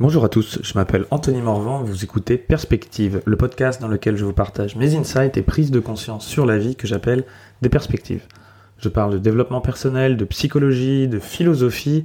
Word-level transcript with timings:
Bonjour 0.00 0.24
à 0.24 0.30
tous, 0.30 0.60
je 0.62 0.72
m'appelle 0.76 1.04
Anthony 1.10 1.42
Morvan, 1.42 1.82
vous 1.82 2.04
écoutez 2.04 2.38
Perspective, 2.38 3.20
le 3.26 3.36
podcast 3.36 3.82
dans 3.82 3.86
lequel 3.86 4.16
je 4.16 4.24
vous 4.24 4.32
partage 4.32 4.74
mes 4.74 4.96
insights 4.96 5.36
et 5.36 5.42
prises 5.42 5.70
de 5.70 5.78
conscience 5.78 6.26
sur 6.26 6.46
la 6.46 6.56
vie 6.56 6.74
que 6.74 6.86
j'appelle 6.86 7.26
des 7.60 7.68
perspectives. 7.68 8.26
Je 8.78 8.88
parle 8.88 9.12
de 9.12 9.18
développement 9.18 9.60
personnel, 9.60 10.16
de 10.16 10.24
psychologie, 10.24 11.06
de 11.06 11.18
philosophie, 11.18 12.04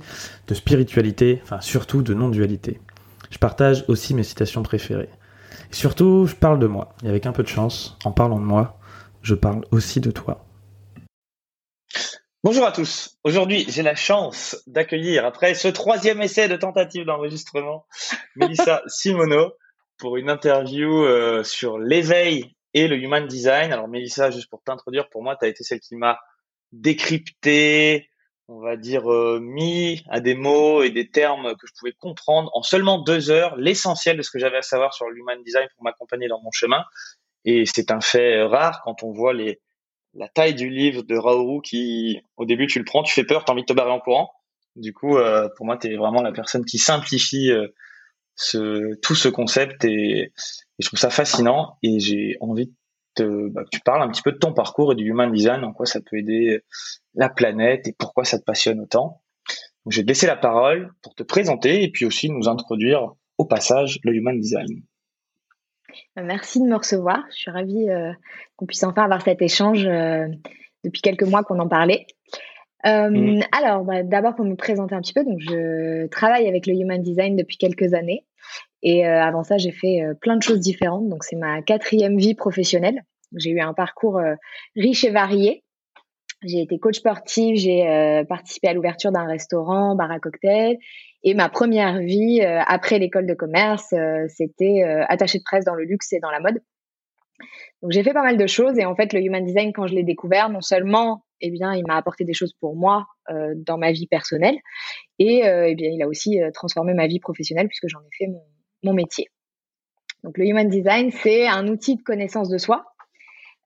de 0.49 0.53
spiritualité, 0.53 1.39
enfin 1.43 1.61
surtout 1.61 2.01
de 2.01 2.13
non-dualité. 2.13 2.81
Je 3.29 3.37
partage 3.37 3.85
aussi 3.87 4.13
mes 4.13 4.23
citations 4.23 4.61
préférées. 4.61 5.07
Et 5.71 5.75
surtout, 5.75 6.25
je 6.25 6.35
parle 6.35 6.59
de 6.59 6.67
moi. 6.67 6.95
Et 7.01 7.07
avec 7.07 7.25
un 7.25 7.31
peu 7.31 7.43
de 7.43 7.47
chance, 7.47 7.97
en 8.03 8.11
parlant 8.11 8.41
de 8.41 8.45
moi, 8.45 8.77
je 9.21 9.35
parle 9.35 9.61
aussi 9.71 10.01
de 10.01 10.11
toi. 10.11 10.44
Bonjour 12.45 12.67
à 12.67 12.71
tous. 12.71 13.17
Aujourd'hui, 13.23 13.65
j'ai 13.69 13.81
la 13.81 13.95
chance 13.95 14.61
d'accueillir, 14.67 15.25
après 15.25 15.55
ce 15.55 15.67
troisième 15.67 16.21
essai 16.21 16.47
de 16.47 16.55
tentative 16.55 17.03
d'enregistrement, 17.03 17.87
Melissa 18.35 18.83
Simono 18.85 19.53
pour 19.97 20.17
une 20.17 20.29
interview 20.29 21.05
euh, 21.05 21.43
sur 21.43 21.79
l'éveil 21.79 22.55
et 22.75 22.87
le 22.87 22.97
human 22.97 23.25
design. 23.25 23.73
Alors 23.73 23.87
Melissa, 23.87 24.29
juste 24.29 24.47
pour 24.47 24.61
t'introduire, 24.61 25.09
pour 25.09 25.23
moi, 25.23 25.35
tu 25.35 25.45
as 25.45 25.47
été 25.47 25.63
celle 25.63 25.79
qui 25.79 25.95
m'a 25.95 26.19
décrypté, 26.71 28.11
on 28.47 28.59
va 28.59 28.77
dire, 28.77 29.11
euh, 29.11 29.39
mis 29.41 30.03
à 30.07 30.19
des 30.19 30.35
mots 30.35 30.83
et 30.83 30.91
des 30.91 31.09
termes 31.09 31.55
que 31.55 31.65
je 31.65 31.73
pouvais 31.79 31.93
comprendre 31.93 32.51
en 32.53 32.61
seulement 32.61 33.01
deux 33.01 33.31
heures, 33.31 33.55
l'essentiel 33.55 34.17
de 34.17 34.21
ce 34.21 34.29
que 34.29 34.37
j'avais 34.37 34.57
à 34.57 34.61
savoir 34.61 34.93
sur 34.93 35.09
le 35.09 35.17
human 35.17 35.41
design 35.41 35.67
pour 35.73 35.83
m'accompagner 35.83 36.27
dans 36.27 36.43
mon 36.43 36.51
chemin. 36.51 36.83
Et 37.43 37.65
c'est 37.65 37.89
un 37.89 38.01
fait 38.01 38.43
rare 38.43 38.81
quand 38.83 39.01
on 39.01 39.11
voit 39.11 39.33
les 39.33 39.61
la 40.15 40.27
taille 40.27 40.55
du 40.55 40.69
livre 40.69 41.03
de 41.03 41.15
Raoult 41.15 41.61
qui, 41.61 42.21
au 42.37 42.45
début, 42.45 42.67
tu 42.67 42.79
le 42.79 42.85
prends, 42.85 43.03
tu 43.03 43.13
fais 43.13 43.23
peur, 43.23 43.45
tu 43.45 43.51
as 43.51 43.53
envie 43.53 43.63
de 43.63 43.67
te 43.67 43.73
barrer 43.73 43.91
en 43.91 43.99
courant. 43.99 44.31
Du 44.75 44.93
coup, 44.93 45.17
euh, 45.17 45.49
pour 45.55 45.65
moi, 45.65 45.77
tu 45.77 45.87
es 45.87 45.95
vraiment 45.95 46.21
la 46.21 46.31
personne 46.31 46.65
qui 46.65 46.77
simplifie 46.77 47.51
euh, 47.51 47.67
ce, 48.35 48.95
tout 49.01 49.15
ce 49.15 49.29
concept 49.29 49.85
et, 49.85 50.31
je 50.79 50.87
trouve 50.87 50.99
ça 50.99 51.09
fascinant 51.09 51.77
et 51.83 51.99
j'ai 51.99 52.35
envie 52.41 52.73
de, 53.17 53.49
bah, 53.51 53.63
que 53.63 53.69
tu 53.71 53.79
parles 53.79 54.01
un 54.01 54.09
petit 54.09 54.21
peu 54.21 54.33
de 54.33 54.37
ton 54.37 54.53
parcours 54.53 54.91
et 54.91 54.95
du 54.95 55.05
human 55.05 55.31
design, 55.31 55.63
en 55.63 55.71
quoi 55.71 55.85
ça 55.85 56.01
peut 56.01 56.17
aider 56.17 56.61
la 57.13 57.29
planète 57.29 57.87
et 57.87 57.95
pourquoi 57.97 58.25
ça 58.25 58.37
te 58.37 58.43
passionne 58.43 58.81
autant. 58.81 59.21
Donc, 59.85 59.93
je 59.93 59.97
vais 59.97 60.03
te 60.03 60.07
laisser 60.09 60.27
la 60.27 60.35
parole 60.35 60.93
pour 61.01 61.15
te 61.15 61.23
présenter 61.23 61.83
et 61.83 61.91
puis 61.91 62.05
aussi 62.05 62.29
nous 62.29 62.49
introduire 62.49 63.13
au 63.37 63.45
passage 63.45 63.99
le 64.03 64.13
human 64.13 64.37
design. 64.37 64.83
Merci 66.15 66.59
de 66.59 66.65
me 66.65 66.75
recevoir. 66.75 67.25
Je 67.31 67.35
suis 67.35 67.51
ravie 67.51 67.89
euh, 67.89 68.11
qu'on 68.55 68.65
puisse 68.65 68.83
enfin 68.83 69.03
avoir 69.03 69.21
cet 69.21 69.41
échange 69.41 69.85
euh, 69.85 70.27
depuis 70.83 71.01
quelques 71.01 71.23
mois 71.23 71.43
qu'on 71.43 71.59
en 71.59 71.67
parlait. 71.67 72.05
Euh, 72.85 73.09
mm. 73.09 73.43
Alors, 73.51 73.83
bah, 73.83 74.03
d'abord 74.03 74.35
pour 74.35 74.45
me 74.45 74.55
présenter 74.55 74.95
un 74.95 75.01
petit 75.01 75.13
peu, 75.13 75.23
donc 75.23 75.39
je 75.39 76.07
travaille 76.07 76.47
avec 76.47 76.67
le 76.67 76.73
Human 76.73 77.01
Design 77.01 77.35
depuis 77.35 77.57
quelques 77.57 77.93
années. 77.93 78.25
Et 78.83 79.03
avant 79.03 79.43
ça, 79.43 79.57
j'ai 79.57 79.71
fait 79.71 80.03
plein 80.21 80.35
de 80.37 80.43
choses 80.43 80.59
différentes. 80.59 81.09
Donc, 81.09 81.23
c'est 81.23 81.35
ma 81.35 81.63
quatrième 81.63 82.17
vie 82.17 82.35
professionnelle. 82.35 83.03
J'ai 83.35 83.49
eu 83.49 83.59
un 83.59 83.73
parcours 83.73 84.21
riche 84.75 85.03
et 85.03 85.09
varié. 85.09 85.63
J'ai 86.43 86.61
été 86.61 86.77
coach 86.77 86.97
sportif, 86.97 87.57
j'ai 87.57 88.23
participé 88.29 88.67
à 88.67 88.73
l'ouverture 88.73 89.11
d'un 89.11 89.25
restaurant, 89.25 89.95
bar 89.95 90.11
à 90.11 90.19
cocktail, 90.19 90.77
et 91.25 91.33
ma 91.33 91.49
première 91.49 91.97
vie 91.97 92.41
euh, 92.41 92.61
après 92.67 92.99
l'école 92.99 93.25
de 93.25 93.33
commerce, 93.33 93.91
euh, 93.93 94.25
c'était 94.29 94.83
euh, 94.83 95.03
attachée 95.09 95.39
de 95.39 95.43
presse 95.43 95.65
dans 95.65 95.73
le 95.73 95.83
luxe 95.83 96.13
et 96.13 96.19
dans 96.19 96.29
la 96.29 96.39
mode. 96.39 96.61
Donc 97.81 97.91
j'ai 97.91 98.03
fait 98.03 98.13
pas 98.13 98.21
mal 98.21 98.37
de 98.37 98.47
choses 98.47 98.77
et 98.77 98.85
en 98.85 98.95
fait 98.95 99.11
le 99.11 99.19
human 99.19 99.43
design 99.43 99.73
quand 99.73 99.87
je 99.87 99.95
l'ai 99.95 100.03
découvert, 100.03 100.49
non 100.49 100.61
seulement 100.61 101.25
eh 101.41 101.49
bien 101.49 101.73
il 101.73 101.83
m'a 101.85 101.97
apporté 101.97 102.23
des 102.23 102.33
choses 102.33 102.53
pour 102.61 102.77
moi 102.77 103.05
dans 103.57 103.77
ma 103.77 103.91
vie 103.91 104.07
personnelle 104.07 104.57
et 105.19 105.41
eh 105.43 105.75
bien 105.75 105.89
il 105.91 106.01
a 106.01 106.07
aussi 106.07 106.39
transformé 106.53 106.93
ma 106.93 107.07
vie 107.07 107.19
professionnelle 107.19 107.67
puisque 107.67 107.89
j'en 107.89 107.99
ai 107.99 108.15
fait 108.17 108.27
mon, 108.27 108.41
mon, 108.83 108.93
métier. 108.93 109.27
Donc 110.23 110.37
le 110.37 110.45
human 110.45 110.69
design 110.69 111.11
c'est 111.11 111.45
un 111.45 111.67
outil 111.67 111.97
de 111.97 112.01
connaissance 112.03 112.47
de 112.47 112.57
soi 112.57 112.85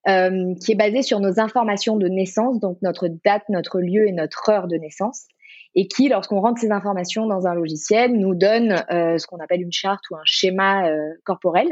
qui 0.06 0.72
est 0.72 0.78
basé 0.78 1.04
sur 1.04 1.20
nos 1.20 1.40
informations 1.40 1.96
de 1.96 2.08
naissance, 2.08 2.60
donc 2.60 2.80
notre 2.82 3.08
date, 3.24 3.44
notre 3.50 3.80
lieu 3.80 4.08
et 4.08 4.12
notre 4.12 4.50
heure 4.50 4.68
de 4.68 4.78
naissance 4.78 5.28
et 5.76 5.88
qui, 5.88 6.10
lorsqu'on 6.10 6.42
rentre 6.42 6.60
ces 6.60 6.72
informations 6.72 7.28
dans 7.28 7.48
un 7.48 7.54
logiciel, 7.54 8.14
nous 8.14 8.36
donne 8.36 8.84
euh, 8.92 9.18
ce 9.18 9.28
qu'on 9.28 9.38
appelle 9.38 9.62
une 9.62 9.72
charte 9.72 10.04
ou 10.10 10.16
un 10.16 10.24
schéma 10.26 10.88
euh, 10.88 11.14
corporel 11.24 11.68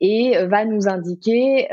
et 0.00 0.36
euh, 0.36 0.46
va 0.48 0.64
nous 0.64 0.88
indiquer 0.88 1.68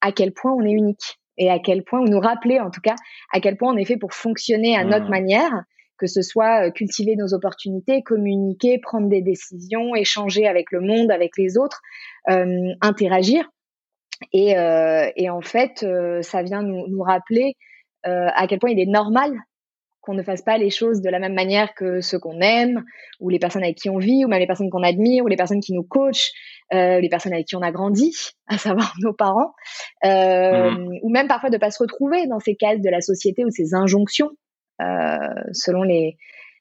à 0.00 0.12
quel 0.12 0.32
point 0.32 0.52
on 0.52 0.64
est 0.64 0.72
unique 0.72 1.18
et 1.38 1.50
à 1.50 1.58
quel 1.58 1.82
point, 1.82 2.00
ou 2.00 2.04
nous 2.04 2.20
rappeler 2.20 2.60
en 2.60 2.70
tout 2.70 2.80
cas, 2.80 2.94
à 3.32 3.40
quel 3.40 3.56
point 3.56 3.72
on 3.72 3.76
est 3.76 3.84
fait 3.84 3.96
pour 3.96 4.12
fonctionner 4.12 4.76
à 4.76 4.84
notre 4.84 5.06
mmh. 5.06 5.10
manière, 5.10 5.62
que 5.98 6.06
ce 6.06 6.22
soit 6.22 6.70
cultiver 6.70 7.16
nos 7.16 7.32
opportunités, 7.32 8.02
communiquer, 8.02 8.78
prendre 8.78 9.08
des 9.08 9.22
décisions, 9.22 9.94
échanger 9.94 10.46
avec 10.46 10.70
le 10.72 10.80
monde, 10.80 11.10
avec 11.10 11.32
les 11.38 11.56
autres, 11.56 11.80
interagir. 12.26 13.48
Et, 14.32 14.54
et, 15.16 15.30
en 15.30 15.40
fait, 15.40 15.86
ça 16.22 16.42
vient 16.42 16.62
nous, 16.62 16.86
nous 16.88 17.02
rappeler 17.02 17.54
à 18.04 18.46
quel 18.46 18.58
point 18.58 18.70
il 18.70 18.80
est 18.80 18.86
normal 18.86 19.32
qu'on 20.02 20.14
ne 20.14 20.22
fasse 20.22 20.42
pas 20.42 20.58
les 20.58 20.68
choses 20.68 21.00
de 21.00 21.08
la 21.08 21.20
même 21.20 21.32
manière 21.32 21.74
que 21.74 22.00
ceux 22.00 22.18
qu'on 22.18 22.40
aime, 22.40 22.84
ou 23.20 23.28
les 23.30 23.38
personnes 23.38 23.62
avec 23.62 23.76
qui 23.76 23.88
on 23.88 23.98
vit, 23.98 24.24
ou 24.24 24.28
même 24.28 24.40
les 24.40 24.48
personnes 24.48 24.68
qu'on 24.68 24.82
admire, 24.82 25.24
ou 25.24 25.28
les 25.28 25.36
personnes 25.36 25.60
qui 25.60 25.72
nous 25.72 25.84
coachent, 25.84 26.32
euh, 26.74 27.00
les 27.00 27.08
personnes 27.08 27.32
avec 27.32 27.46
qui 27.46 27.56
on 27.56 27.62
a 27.62 27.70
grandi, 27.70 28.14
à 28.48 28.58
savoir 28.58 28.92
nos 29.00 29.14
parents, 29.14 29.54
euh, 30.04 30.70
mmh. 30.72 30.98
ou 31.02 31.10
même 31.10 31.28
parfois 31.28 31.50
de 31.50 31.56
pas 31.56 31.70
se 31.70 31.82
retrouver 31.82 32.26
dans 32.26 32.40
ces 32.40 32.56
cases 32.56 32.80
de 32.80 32.90
la 32.90 33.00
société 33.00 33.44
ou 33.44 33.50
ces 33.50 33.74
injonctions 33.74 34.30
euh, 34.82 35.16
selon 35.52 35.84
les, 35.84 36.16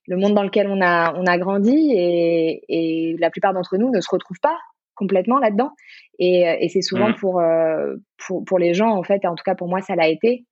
le 0.07 0.17
monde 0.17 0.35
dans 0.35 0.43
lequel 0.43 0.67
on 0.67 0.79
a, 0.79 1.13
on 1.15 1.25
a 1.25 1.37
grandi, 1.39 1.91
et, 1.95 2.63
et 2.69 3.15
la 3.19 3.31
plupart 3.31 3.53
d'entre 3.53 3.77
nous 3.77 3.89
ne 3.89 4.01
se 4.01 4.09
retrouvent 4.09 4.39
pas 4.41 4.57
complètement 4.93 5.39
là-dedans. 5.39 5.71
Et, 6.19 6.41
et 6.59 6.69
c'est 6.69 6.83
souvent 6.83 7.09
mmh. 7.09 7.15
pour, 7.15 7.39
euh, 7.39 7.95
pour, 8.27 8.45
pour 8.45 8.59
les 8.59 8.75
gens, 8.75 8.91
en 8.91 9.01
fait, 9.01 9.23
et 9.23 9.27
en 9.27 9.33
tout 9.33 9.43
cas 9.43 9.55
pour 9.55 9.67
moi, 9.67 9.81
ça 9.81 9.95
l'a 9.95 10.07
été, 10.07 10.45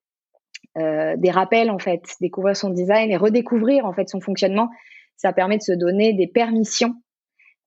euh, 0.79 1.15
des 1.17 1.31
rappels 1.31 1.69
en 1.69 1.79
fait, 1.79 2.03
découvrir 2.21 2.55
son 2.55 2.69
design 2.69 3.11
et 3.11 3.17
redécouvrir 3.17 3.85
en 3.85 3.93
fait 3.93 4.09
son 4.09 4.21
fonctionnement. 4.21 4.69
Ça 5.17 5.33
permet 5.33 5.57
de 5.57 5.63
se 5.63 5.73
donner 5.73 6.13
des 6.13 6.27
permissions 6.27 6.95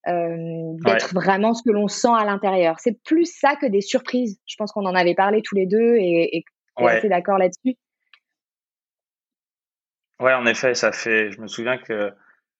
euh, 0.08 0.72
d'être 0.84 1.14
vraiment 1.14 1.54
ce 1.54 1.62
que 1.62 1.70
l'on 1.70 1.86
sent 1.86 2.12
à 2.16 2.24
l'intérieur. 2.24 2.80
C'est 2.80 3.00
plus 3.04 3.26
ça 3.26 3.56
que 3.56 3.66
des 3.66 3.80
surprises. 3.80 4.40
Je 4.46 4.56
pense 4.58 4.72
qu'on 4.72 4.86
en 4.86 4.94
avait 4.94 5.14
parlé 5.14 5.42
tous 5.42 5.54
les 5.54 5.66
deux 5.66 5.96
et, 5.96 6.36
et 6.36 6.44
on 6.76 6.86
assez 6.86 7.08
d'accord 7.08 7.38
là-dessus. 7.38 7.76
Ouais, 10.18 10.34
en 10.34 10.46
effet, 10.46 10.74
ça 10.74 10.92
fait. 10.92 11.30
Je 11.32 11.40
me 11.40 11.46
souviens 11.46 11.78
que 11.78 12.12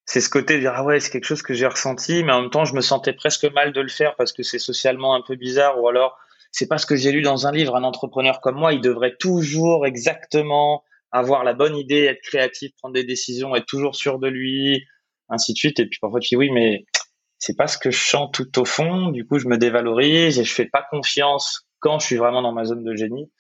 c'est 0.05 0.21
ce 0.21 0.29
côté 0.29 0.55
de 0.55 0.61
dire 0.61 0.73
ah 0.75 0.85
ouais, 0.85 1.01
c'est 1.01 1.11
quelque 1.11 1.25
chose 1.25 1.43
que 1.43 1.55
j'ai 1.55 1.67
ressenti, 1.67 2.23
mais 2.25 2.33
en 2.33 2.43
même 2.43 2.51
temps, 2.51 2.65
je 2.65 2.75
me 2.75 2.81
sentais 2.81 3.13
presque 3.13 3.45
mal 3.53 3.73
de 3.73 3.81
le 3.81 3.89
faire 3.89 4.15
parce 4.17 4.33
que 4.33 4.43
c'est 4.43 4.59
socialement 4.59 5.15
un 5.15 5.23
peu 5.23 5.37
bizarre 5.37 5.81
ou 5.81 5.89
alors 5.89 6.19
c'est 6.53 6.69
pas 6.69 6.79
ce 6.79 6.87
que 6.87 6.97
j'ai 6.97 7.11
lu 7.11 7.23
dans 7.23 7.47
un 7.47 7.53
livre. 7.53 7.75
Un 7.77 7.83
entrepreneur 7.83 8.41
comme 8.41 8.57
moi, 8.57 8.73
il 8.73 8.81
devrait 8.81 9.17
toujours 9.19 9.87
exactement 9.87 10.85
avoir 11.11 11.45
la 11.45 11.55
bonne 11.55 11.77
idée, 11.77 12.05
être 12.05 12.23
créatif, 12.23 12.73
prendre 12.79 12.95
des 12.95 13.05
décisions, 13.05 13.57
être 13.57 13.67
toujours 13.67 13.97
sûr 13.97 14.19
de 14.19 14.29
lui, 14.29 14.85
ainsi 15.29 15.53
de 15.55 15.59
suite. 15.59 15.81
Et 15.81 15.87
puis 15.87 15.99
parfois 16.01 16.21
tu 16.21 16.29
dis 16.31 16.37
oui, 16.37 16.51
mais 16.51 16.85
c'est 17.39 17.57
pas 17.57 17.67
ce 17.67 17.77
que 17.77 17.91
je 17.91 17.97
chante 17.97 18.35
tout 18.35 18.59
au 18.61 18.65
fond. 18.65 19.09
Du 19.09 19.27
coup, 19.27 19.39
je 19.39 19.49
me 19.49 19.59
dévalorise 19.59 20.39
et 20.39 20.45
je 20.45 20.55
fais 20.55 20.67
pas 20.67 20.87
confiance 20.91 21.67
quand 21.81 21.99
je 21.99 22.07
suis 22.07 22.17
vraiment 22.17 22.43
dans 22.43 22.53
ma 22.53 22.65
zone 22.65 22.85
de 22.85 22.95
génie. 22.95 23.31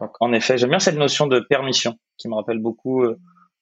Donc, 0.00 0.10
en 0.20 0.32
effet, 0.32 0.58
j'aime 0.58 0.70
bien 0.70 0.78
cette 0.78 0.96
notion 0.96 1.26
de 1.26 1.40
permission 1.40 1.98
qui 2.18 2.28
me 2.28 2.34
rappelle 2.34 2.60
beaucoup 2.60 3.02
euh, 3.02 3.18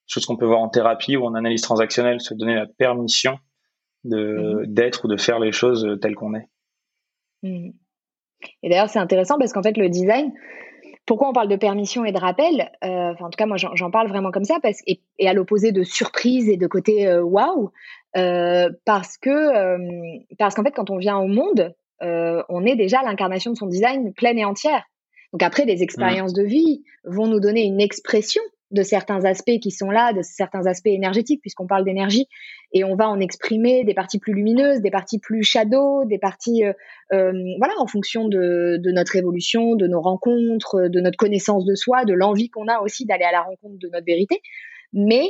chose 0.06 0.26
qu'on 0.26 0.36
peut 0.36 0.46
voir 0.46 0.60
en 0.60 0.68
thérapie 0.68 1.16
ou 1.16 1.24
en 1.24 1.34
analyse 1.34 1.62
transactionnelle, 1.62 2.20
se 2.20 2.34
donner 2.34 2.54
la 2.54 2.66
permission 2.66 3.38
de 4.04 4.64
mmh. 4.64 4.66
d'être 4.66 5.04
ou 5.04 5.08
de 5.08 5.16
faire 5.16 5.38
les 5.38 5.52
choses 5.52 5.98
telles 6.02 6.14
qu'on 6.14 6.34
est. 6.34 6.48
Mmh. 7.42 7.70
Et 8.62 8.68
d'ailleurs, 8.68 8.88
c'est 8.88 8.98
intéressant 8.98 9.38
parce 9.38 9.52
qu'en 9.52 9.62
fait, 9.62 9.76
le 9.76 9.88
design, 9.88 10.32
pourquoi 11.06 11.28
on 11.28 11.32
parle 11.32 11.48
de 11.48 11.56
permission 11.56 12.04
et 12.04 12.12
de 12.12 12.18
rappel 12.18 12.70
euh, 12.84 13.14
En 13.18 13.30
tout 13.30 13.36
cas, 13.36 13.46
moi, 13.46 13.56
j'en 13.56 13.90
parle 13.90 14.08
vraiment 14.08 14.30
comme 14.30 14.44
ça, 14.44 14.58
parce, 14.62 14.78
et, 14.86 15.00
à 15.26 15.32
l'opposé 15.32 15.72
de 15.72 15.82
surprise 15.82 16.48
et 16.48 16.56
de 16.56 16.66
côté 16.66 17.06
euh, 17.06 17.22
waouh, 17.22 17.70
euh, 18.16 18.70
parce 18.84 19.18
que 19.18 20.36
parce 20.38 20.54
qu'en 20.54 20.62
fait, 20.62 20.72
quand 20.72 20.90
on 20.90 20.98
vient 20.98 21.18
au 21.18 21.26
monde, 21.26 21.74
on 22.00 22.64
est 22.64 22.76
déjà 22.76 23.02
l'incarnation 23.02 23.52
de 23.52 23.56
son 23.56 23.66
design 23.66 24.12
pleine 24.14 24.38
et 24.38 24.44
entière. 24.44 24.84
Donc 25.32 25.42
après, 25.42 25.64
les 25.64 25.82
expériences 25.82 26.32
de 26.32 26.42
vie 26.42 26.82
vont 27.04 27.26
nous 27.26 27.40
donner 27.40 27.62
une 27.62 27.80
expression 27.80 28.42
de 28.70 28.82
certains 28.82 29.24
aspects 29.24 29.58
qui 29.60 29.70
sont 29.70 29.90
là, 29.90 30.12
de 30.12 30.22
certains 30.22 30.66
aspects 30.66 30.86
énergétiques, 30.86 31.40
puisqu'on 31.40 31.66
parle 31.66 31.84
d'énergie, 31.84 32.28
et 32.72 32.84
on 32.84 32.94
va 32.94 33.08
en 33.08 33.18
exprimer 33.18 33.84
des 33.84 33.94
parties 33.94 34.18
plus 34.18 34.32
lumineuses, 34.32 34.80
des 34.80 34.90
parties 34.90 35.18
plus 35.18 35.42
shadow, 35.42 36.04
des 36.04 36.18
parties, 36.18 36.64
euh, 36.64 36.72
euh, 37.12 37.32
voilà, 37.58 37.74
en 37.78 37.86
fonction 37.86 38.28
de, 38.28 38.80
notre 38.92 39.16
évolution, 39.16 39.74
de 39.74 39.86
nos 39.86 40.00
rencontres, 40.00 40.88
de 40.88 41.00
notre 41.00 41.16
connaissance 41.16 41.64
de 41.64 41.74
soi, 41.74 42.04
de 42.04 42.12
l'envie 42.12 42.48
qu'on 42.48 42.68
a 42.68 42.80
aussi 42.80 43.06
d'aller 43.06 43.24
à 43.24 43.32
la 43.32 43.42
rencontre 43.42 43.78
de 43.78 43.88
notre 43.88 44.06
vérité. 44.06 44.40
Mais 44.92 45.26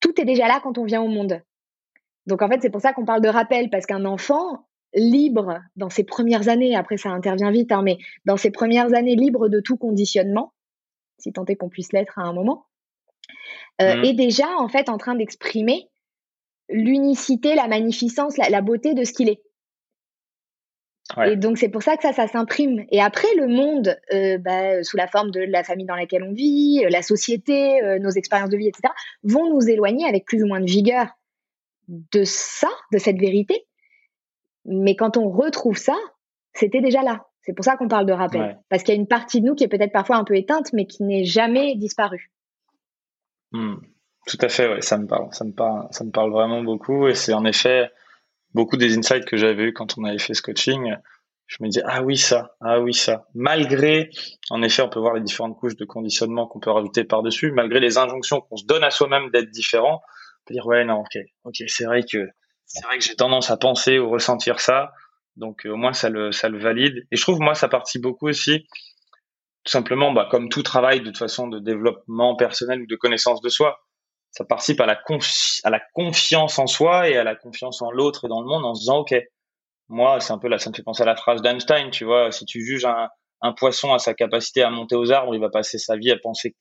tout 0.00 0.20
est 0.20 0.24
déjà 0.24 0.46
là 0.46 0.60
quand 0.62 0.78
on 0.78 0.84
vient 0.84 1.02
au 1.02 1.08
monde. 1.08 1.40
Donc 2.26 2.42
en 2.42 2.48
fait, 2.48 2.60
c'est 2.62 2.70
pour 2.70 2.80
ça 2.80 2.92
qu'on 2.92 3.04
parle 3.04 3.22
de 3.22 3.28
rappel, 3.28 3.70
parce 3.70 3.86
qu'un 3.86 4.04
enfant 4.04 4.66
libre 4.94 5.60
dans 5.74 5.90
ses 5.90 6.04
premières 6.04 6.48
années, 6.48 6.76
après 6.76 6.96
ça 6.96 7.10
intervient 7.10 7.50
vite, 7.50 7.72
hein, 7.72 7.82
mais 7.82 7.98
dans 8.24 8.36
ses 8.36 8.52
premières 8.52 8.94
années 8.94 9.16
libre 9.16 9.48
de 9.48 9.60
tout 9.60 9.76
conditionnement, 9.76 10.52
si 11.18 11.32
tant 11.32 11.44
est 11.46 11.56
qu'on 11.56 11.68
puisse 11.68 11.92
l'être 11.92 12.18
à 12.18 12.22
un 12.22 12.32
moment, 12.32 12.66
euh, 13.80 13.96
mmh. 13.96 14.04
est 14.04 14.12
déjà 14.14 14.48
en 14.58 14.68
fait 14.68 14.88
en 14.88 14.98
train 14.98 15.14
d'exprimer 15.14 15.88
l'unicité, 16.68 17.54
la 17.54 17.68
magnificence, 17.68 18.36
la, 18.36 18.60
beauté 18.60 18.94
de 18.94 19.04
ce 19.04 19.12
qu'il 19.12 19.28
est. 19.28 19.42
Et 21.26 21.36
donc 21.36 21.58
c'est 21.58 21.68
pour 21.68 21.82
ça 21.82 21.96
que 21.96 22.02
ça, 22.02 22.12
ça 22.12 22.26
s'imprime. 22.26 22.86
Et 22.90 23.00
après, 23.02 23.28
le 23.36 23.46
monde, 23.46 23.98
euh, 24.12 24.38
bah, 24.38 24.82
sous 24.82 24.96
la 24.96 25.06
forme 25.06 25.30
de 25.30 25.40
la 25.40 25.62
famille 25.62 25.84
dans 25.84 25.96
laquelle 25.96 26.22
on 26.22 26.32
vit, 26.32 26.82
la 26.88 27.02
société, 27.02 27.80
nos 28.00 28.10
expériences 28.10 28.48
de 28.48 28.56
vie, 28.56 28.68
etc., 28.68 28.92
vont 29.22 29.50
nous 29.50 29.68
éloigner 29.68 30.06
avec 30.06 30.24
plus 30.24 30.42
ou 30.42 30.46
moins 30.46 30.60
de 30.60 30.70
vigueur 30.70 31.08
de 31.88 32.24
ça, 32.24 32.70
de 32.92 32.98
cette 32.98 33.18
vérité. 33.18 33.66
Mais 34.64 34.96
quand 34.96 35.16
on 35.16 35.28
retrouve 35.28 35.76
ça, 35.76 35.96
c'était 36.54 36.80
déjà 36.80 37.02
là. 37.02 37.26
C'est 37.42 37.52
pour 37.52 37.64
ça 37.64 37.76
qu'on 37.76 37.88
parle 37.88 38.06
de 38.06 38.12
rappel. 38.12 38.58
Parce 38.70 38.82
qu'il 38.82 38.94
y 38.94 38.96
a 38.96 39.00
une 39.00 39.06
partie 39.06 39.40
de 39.40 39.46
nous 39.46 39.54
qui 39.54 39.64
est 39.64 39.68
peut-être 39.68 39.92
parfois 39.92 40.16
un 40.16 40.24
peu 40.24 40.34
éteinte, 40.36 40.72
mais 40.72 40.86
qui 40.86 41.02
n'est 41.02 41.24
jamais 41.24 41.74
disparue. 41.76 42.30
Hmm. 43.54 43.76
Tout 44.26 44.38
à 44.40 44.48
fait, 44.48 44.68
ouais, 44.68 44.80
ça 44.82 44.98
me 44.98 45.06
parle. 45.06 45.28
Ça 45.32 45.44
me 45.44 45.52
parle, 45.52 45.86
ça 45.92 46.02
me 46.02 46.10
parle 46.10 46.32
vraiment 46.32 46.60
beaucoup. 46.62 47.06
Et 47.06 47.14
c'est 47.14 47.32
en 47.32 47.44
effet 47.44 47.88
beaucoup 48.52 48.76
des 48.76 48.98
insights 48.98 49.26
que 49.26 49.36
j'avais 49.36 49.62
eu 49.64 49.72
quand 49.72 49.96
on 49.96 50.04
avait 50.04 50.18
fait 50.18 50.34
ce 50.34 50.42
coaching. 50.42 50.96
Je 51.46 51.58
me 51.60 51.68
dis, 51.68 51.80
ah 51.84 52.02
oui, 52.02 52.16
ça, 52.16 52.56
ah 52.60 52.80
oui, 52.80 52.92
ça. 52.94 53.26
Malgré, 53.34 54.10
en 54.50 54.60
effet, 54.62 54.82
on 54.82 54.88
peut 54.88 54.98
voir 54.98 55.14
les 55.14 55.20
différentes 55.20 55.56
couches 55.56 55.76
de 55.76 55.84
conditionnement 55.84 56.48
qu'on 56.48 56.58
peut 56.58 56.70
rajouter 56.70 57.04
par-dessus, 57.04 57.52
malgré 57.52 57.78
les 57.78 57.96
injonctions 57.96 58.40
qu'on 58.40 58.56
se 58.56 58.64
donne 58.64 58.82
à 58.82 58.90
soi-même 58.90 59.30
d'être 59.30 59.50
différent, 59.50 60.00
on 60.02 60.44
peut 60.46 60.54
dire, 60.54 60.66
ouais, 60.66 60.84
non, 60.84 61.00
ok, 61.00 61.18
ok, 61.44 61.54
c'est 61.68 61.84
vrai 61.84 62.02
que, 62.02 62.26
c'est 62.66 62.84
vrai 62.84 62.98
que 62.98 63.04
j'ai 63.04 63.14
tendance 63.14 63.50
à 63.50 63.56
penser 63.56 64.00
ou 64.00 64.10
ressentir 64.10 64.58
ça. 64.58 64.90
Donc, 65.36 65.64
euh, 65.64 65.70
au 65.70 65.76
moins, 65.76 65.92
ça 65.92 66.08
le, 66.08 66.32
ça 66.32 66.48
le 66.48 66.58
valide. 66.58 67.06
Et 67.12 67.16
je 67.16 67.22
trouve, 67.22 67.38
moi, 67.40 67.54
ça 67.54 67.68
participe 67.68 68.02
beaucoup 68.02 68.28
aussi, 68.28 68.66
tout 69.64 69.70
simplement, 69.70 70.12
bah, 70.12 70.28
comme 70.30 70.48
tout 70.48 70.62
travail 70.62 71.00
de 71.00 71.06
toute 71.06 71.18
façon 71.18 71.48
de 71.48 71.58
développement 71.58 72.36
personnel 72.36 72.82
ou 72.82 72.86
de 72.86 72.96
connaissance 72.96 73.40
de 73.40 73.48
soi, 73.48 73.78
ça 74.30 74.44
participe 74.44 74.80
à 74.80 74.86
la, 74.86 75.00
à 75.64 75.70
la 75.70 75.80
confiance 75.94 76.58
en 76.58 76.66
soi 76.66 77.08
et 77.08 77.16
à 77.16 77.24
la 77.24 77.34
confiance 77.34 77.80
en 77.82 77.90
l'autre 77.90 78.26
et 78.26 78.28
dans 78.28 78.40
le 78.40 78.46
monde 78.46 78.64
en 78.64 78.74
se 78.74 78.80
disant, 78.80 78.98
OK, 78.98 79.14
moi, 79.88 80.20
c'est 80.20 80.32
un 80.32 80.38
peu 80.38 80.48
là, 80.48 80.58
ça 80.58 80.70
me 80.70 80.74
fait 80.74 80.82
penser 80.82 81.02
à 81.02 81.06
la 81.06 81.16
phrase 81.16 81.40
d'Einstein, 81.40 81.90
tu 81.90 82.04
vois, 82.04 82.30
si 82.32 82.44
tu 82.44 82.64
juges 82.64 82.84
un, 82.84 83.08
un, 83.42 83.52
poisson 83.52 83.94
à 83.94 83.98
sa 83.98 84.12
capacité 84.12 84.62
à 84.62 84.70
monter 84.70 84.96
aux 84.96 85.12
arbres, 85.12 85.34
il 85.34 85.40
va 85.40 85.50
passer 85.50 85.78
sa 85.78 85.96
vie 85.96 86.10
à 86.10 86.18
penser, 86.18 86.54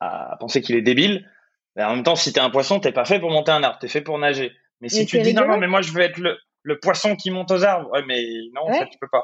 à, 0.00 0.36
penser 0.40 0.62
qu'il 0.62 0.76
est 0.76 0.82
débile. 0.82 1.28
Mais 1.74 1.84
en 1.84 1.94
même 1.94 2.04
temps, 2.04 2.16
si 2.16 2.32
t'es 2.32 2.40
un 2.40 2.50
poisson, 2.50 2.80
t'es 2.80 2.92
pas 2.92 3.04
fait 3.04 3.20
pour 3.20 3.30
monter 3.30 3.52
un 3.52 3.62
arbre, 3.62 3.78
t'es 3.78 3.88
fait 3.88 4.00
pour 4.00 4.18
nager. 4.18 4.52
Mais 4.80 4.88
si 4.88 5.06
tu 5.06 5.20
dis 5.20 5.34
non, 5.34 5.46
non, 5.46 5.58
mais 5.58 5.66
moi 5.66 5.82
je 5.82 5.92
veux 5.92 6.00
être 6.00 6.18
le, 6.18 6.38
le 6.62 6.78
poisson 6.80 7.16
qui 7.16 7.30
monte 7.30 7.50
aux 7.50 7.62
arbres. 7.64 7.90
Ouais, 7.92 8.04
mais 8.06 8.24
non, 8.54 8.72
ça 8.72 8.86
tu 8.86 8.98
peux 8.98 9.08
pas. 9.10 9.22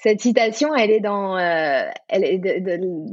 Cette 0.00 0.20
citation, 0.20 0.74
elle 0.76 0.92
est 0.92 1.00
dans, 1.00 1.36
euh, 1.36 1.82
elle 2.08 2.24
est 2.24 2.40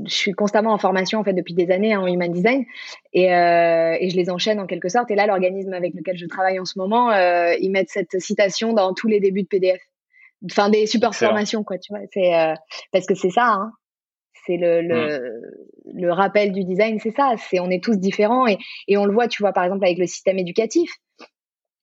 je 0.07 0.13
suis 0.13 0.33
constamment 0.33 0.71
en 0.71 0.77
formation 0.77 1.19
en 1.19 1.23
fait 1.23 1.33
depuis 1.33 1.55
des 1.55 1.71
années 1.71 1.97
en 1.97 2.05
human 2.05 2.31
design 2.31 2.63
et, 3.11 3.33
euh, 3.33 3.97
et 3.99 4.09
je 4.09 4.15
les 4.15 4.29
enchaîne 4.29 4.59
en 4.59 4.67
quelque 4.67 4.87
sorte. 4.87 5.09
Et 5.09 5.15
là, 5.15 5.25
l'organisme 5.25 5.73
avec 5.73 5.95
lequel 5.95 6.15
je 6.15 6.27
travaille 6.27 6.59
en 6.59 6.65
ce 6.65 6.77
moment, 6.77 7.11
euh, 7.11 7.55
ils 7.59 7.71
mettent 7.71 7.89
cette 7.89 8.19
citation 8.19 8.73
dans 8.73 8.93
tous 8.93 9.07
les 9.07 9.19
débuts 9.19 9.43
de 9.43 9.47
PDF, 9.47 9.81
enfin 10.51 10.69
des 10.69 10.85
super 10.85 11.15
formations 11.15 11.63
quoi, 11.63 11.79
tu 11.79 11.91
vois. 11.91 12.05
C'est 12.13 12.31
parce 12.91 13.07
que 13.07 13.15
c'est 13.15 13.31
ça, 13.31 13.47
hein. 13.47 13.71
c'est 14.45 14.57
le, 14.57 14.81
le, 14.81 15.41
mm. 15.85 16.01
le 16.01 16.11
rappel 16.11 16.51
du 16.51 16.65
design, 16.65 16.99
c'est 16.99 17.15
ça. 17.15 17.33
C'est 17.49 17.59
on 17.59 17.71
est 17.71 17.83
tous 17.83 17.97
différents 17.97 18.45
et, 18.45 18.59
et 18.87 18.97
on 18.97 19.05
le 19.05 19.13
voit, 19.13 19.27
tu 19.27 19.41
vois, 19.41 19.53
par 19.53 19.63
exemple 19.63 19.85
avec 19.85 19.97
le 19.97 20.05
système 20.05 20.37
éducatif 20.37 20.91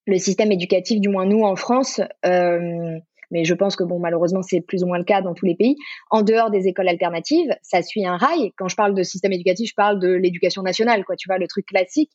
le 0.06 0.18
système 0.18 0.52
éducatif, 0.52 1.00
du 1.00 1.08
moins 1.08 1.26
nous 1.26 1.42
en 1.42 1.56
France, 1.56 2.00
euh, 2.26 2.98
mais 3.32 3.44
je 3.44 3.54
pense 3.54 3.74
que 3.74 3.82
bon 3.82 3.98
malheureusement 3.98 4.42
c'est 4.42 4.60
plus 4.60 4.84
ou 4.84 4.86
moins 4.86 4.98
le 4.98 5.04
cas 5.04 5.22
dans 5.22 5.34
tous 5.34 5.46
les 5.46 5.56
pays. 5.56 5.76
En 6.10 6.22
dehors 6.22 6.50
des 6.50 6.68
écoles 6.68 6.88
alternatives, 6.88 7.50
ça 7.62 7.82
suit 7.82 8.06
un 8.06 8.16
rail. 8.16 8.52
Quand 8.56 8.68
je 8.68 8.76
parle 8.76 8.94
de 8.94 9.02
système 9.02 9.32
éducatif, 9.32 9.70
je 9.70 9.74
parle 9.74 9.98
de 9.98 10.12
l'éducation 10.12 10.62
nationale, 10.62 11.04
quoi. 11.04 11.16
Tu 11.16 11.28
vois 11.28 11.38
le 11.38 11.48
truc 11.48 11.66
classique, 11.66 12.12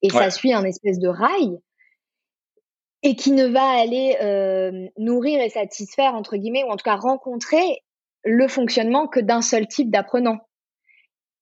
et 0.00 0.08
ça 0.08 0.30
suit 0.30 0.52
un 0.52 0.64
espèce 0.64 0.98
de 0.98 1.08
rail 1.08 1.58
et 3.02 3.16
qui 3.16 3.32
ne 3.32 3.46
va 3.46 3.64
aller 3.64 4.16
euh, 4.22 4.88
nourrir 4.96 5.40
et 5.40 5.48
satisfaire 5.48 6.14
entre 6.14 6.36
guillemets 6.36 6.64
ou 6.64 6.68
en 6.68 6.76
tout 6.76 6.84
cas 6.84 6.96
rencontrer 6.96 7.82
le 8.24 8.46
fonctionnement 8.46 9.08
que 9.08 9.20
d'un 9.20 9.42
seul 9.42 9.66
type 9.66 9.90
d'apprenant. 9.90 10.38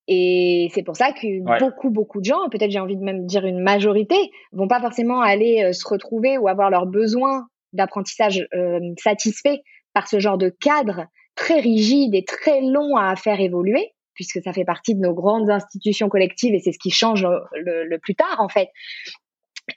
Et 0.08 0.68
c'est 0.74 0.82
pour 0.82 0.96
ça 0.96 1.12
que 1.12 1.60
beaucoup, 1.60 1.90
beaucoup 1.90 2.20
de 2.20 2.24
gens, 2.24 2.48
peut-être 2.50 2.70
j'ai 2.70 2.80
envie 2.80 2.96
de 2.96 3.04
même 3.04 3.26
dire 3.26 3.44
une 3.44 3.60
majorité, 3.60 4.16
vont 4.52 4.66
pas 4.66 4.80
forcément 4.80 5.20
aller 5.20 5.62
euh, 5.62 5.72
se 5.72 5.86
retrouver 5.86 6.38
ou 6.38 6.48
avoir 6.48 6.70
leurs 6.70 6.86
besoins 6.86 7.46
d'apprentissage 7.72 8.46
euh, 8.54 8.80
satisfaits 8.98 9.58
par 9.94 10.08
ce 10.08 10.18
genre 10.18 10.38
de 10.38 10.48
cadre 10.48 11.06
très 11.34 11.60
rigide 11.60 12.14
et 12.14 12.24
très 12.24 12.60
long 12.60 12.96
à 12.96 13.16
faire 13.16 13.40
évoluer, 13.40 13.92
puisque 14.14 14.42
ça 14.42 14.52
fait 14.52 14.64
partie 14.64 14.94
de 14.94 15.00
nos 15.00 15.14
grandes 15.14 15.50
institutions 15.50 16.08
collectives 16.08 16.54
et 16.54 16.60
c'est 16.60 16.72
ce 16.72 16.78
qui 16.78 16.90
change 16.90 17.26
le, 17.54 17.96
plus 17.98 18.14
tard 18.14 18.36
en 18.38 18.48
fait. 18.48 18.68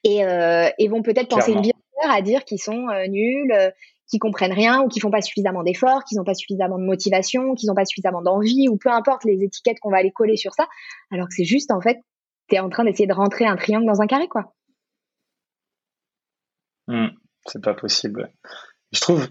Et, 0.03 0.25
euh, 0.25 0.69
et 0.77 0.87
vont 0.87 1.03
peut-être 1.03 1.29
penser 1.29 1.51
une 1.51 1.61
vie 1.61 1.71
à 2.09 2.21
dire 2.21 2.43
qu'ils 2.43 2.59
sont 2.59 2.87
nuls, 3.07 3.53
qui 4.13 4.19
comprennent 4.19 4.53
rien 4.53 4.83
ou 4.83 4.89
qui 4.89 4.99
font 4.99 5.09
pas 5.09 5.21
suffisamment 5.21 5.63
d'efforts, 5.63 6.03
qui 6.03 6.15
n'ont 6.15 6.23
pas 6.23 6.35
suffisamment 6.35 6.77
de 6.77 6.83
motivation, 6.83 7.55
qui 7.55 7.65
n'ont 7.65 7.73
pas 7.73 7.85
suffisamment 7.85 8.21
d'envie 8.21 8.67
ou 8.69 8.77
peu 8.77 8.91
importe 8.91 9.23
les 9.23 9.43
étiquettes 9.43 9.79
qu'on 9.79 9.89
va 9.89 9.97
aller 9.97 10.11
coller 10.11 10.37
sur 10.37 10.53
ça, 10.53 10.67
alors 11.11 11.27
que 11.27 11.33
c'est 11.33 11.45
juste 11.45 11.71
en 11.71 11.81
fait, 11.81 11.97
tu 12.47 12.55
es 12.55 12.59
en 12.59 12.69
train 12.69 12.83
d'essayer 12.83 13.07
de 13.07 13.13
rentrer 13.13 13.45
un 13.45 13.55
triangle 13.55 13.87
dans 13.87 14.01
un 14.01 14.07
carré 14.07 14.27
quoi. 14.27 14.53
Hmm, 16.87 17.07
c'est 17.45 17.63
pas 17.63 17.73
possible. 17.73 18.31
Je 18.91 18.99
trouve, 18.99 19.27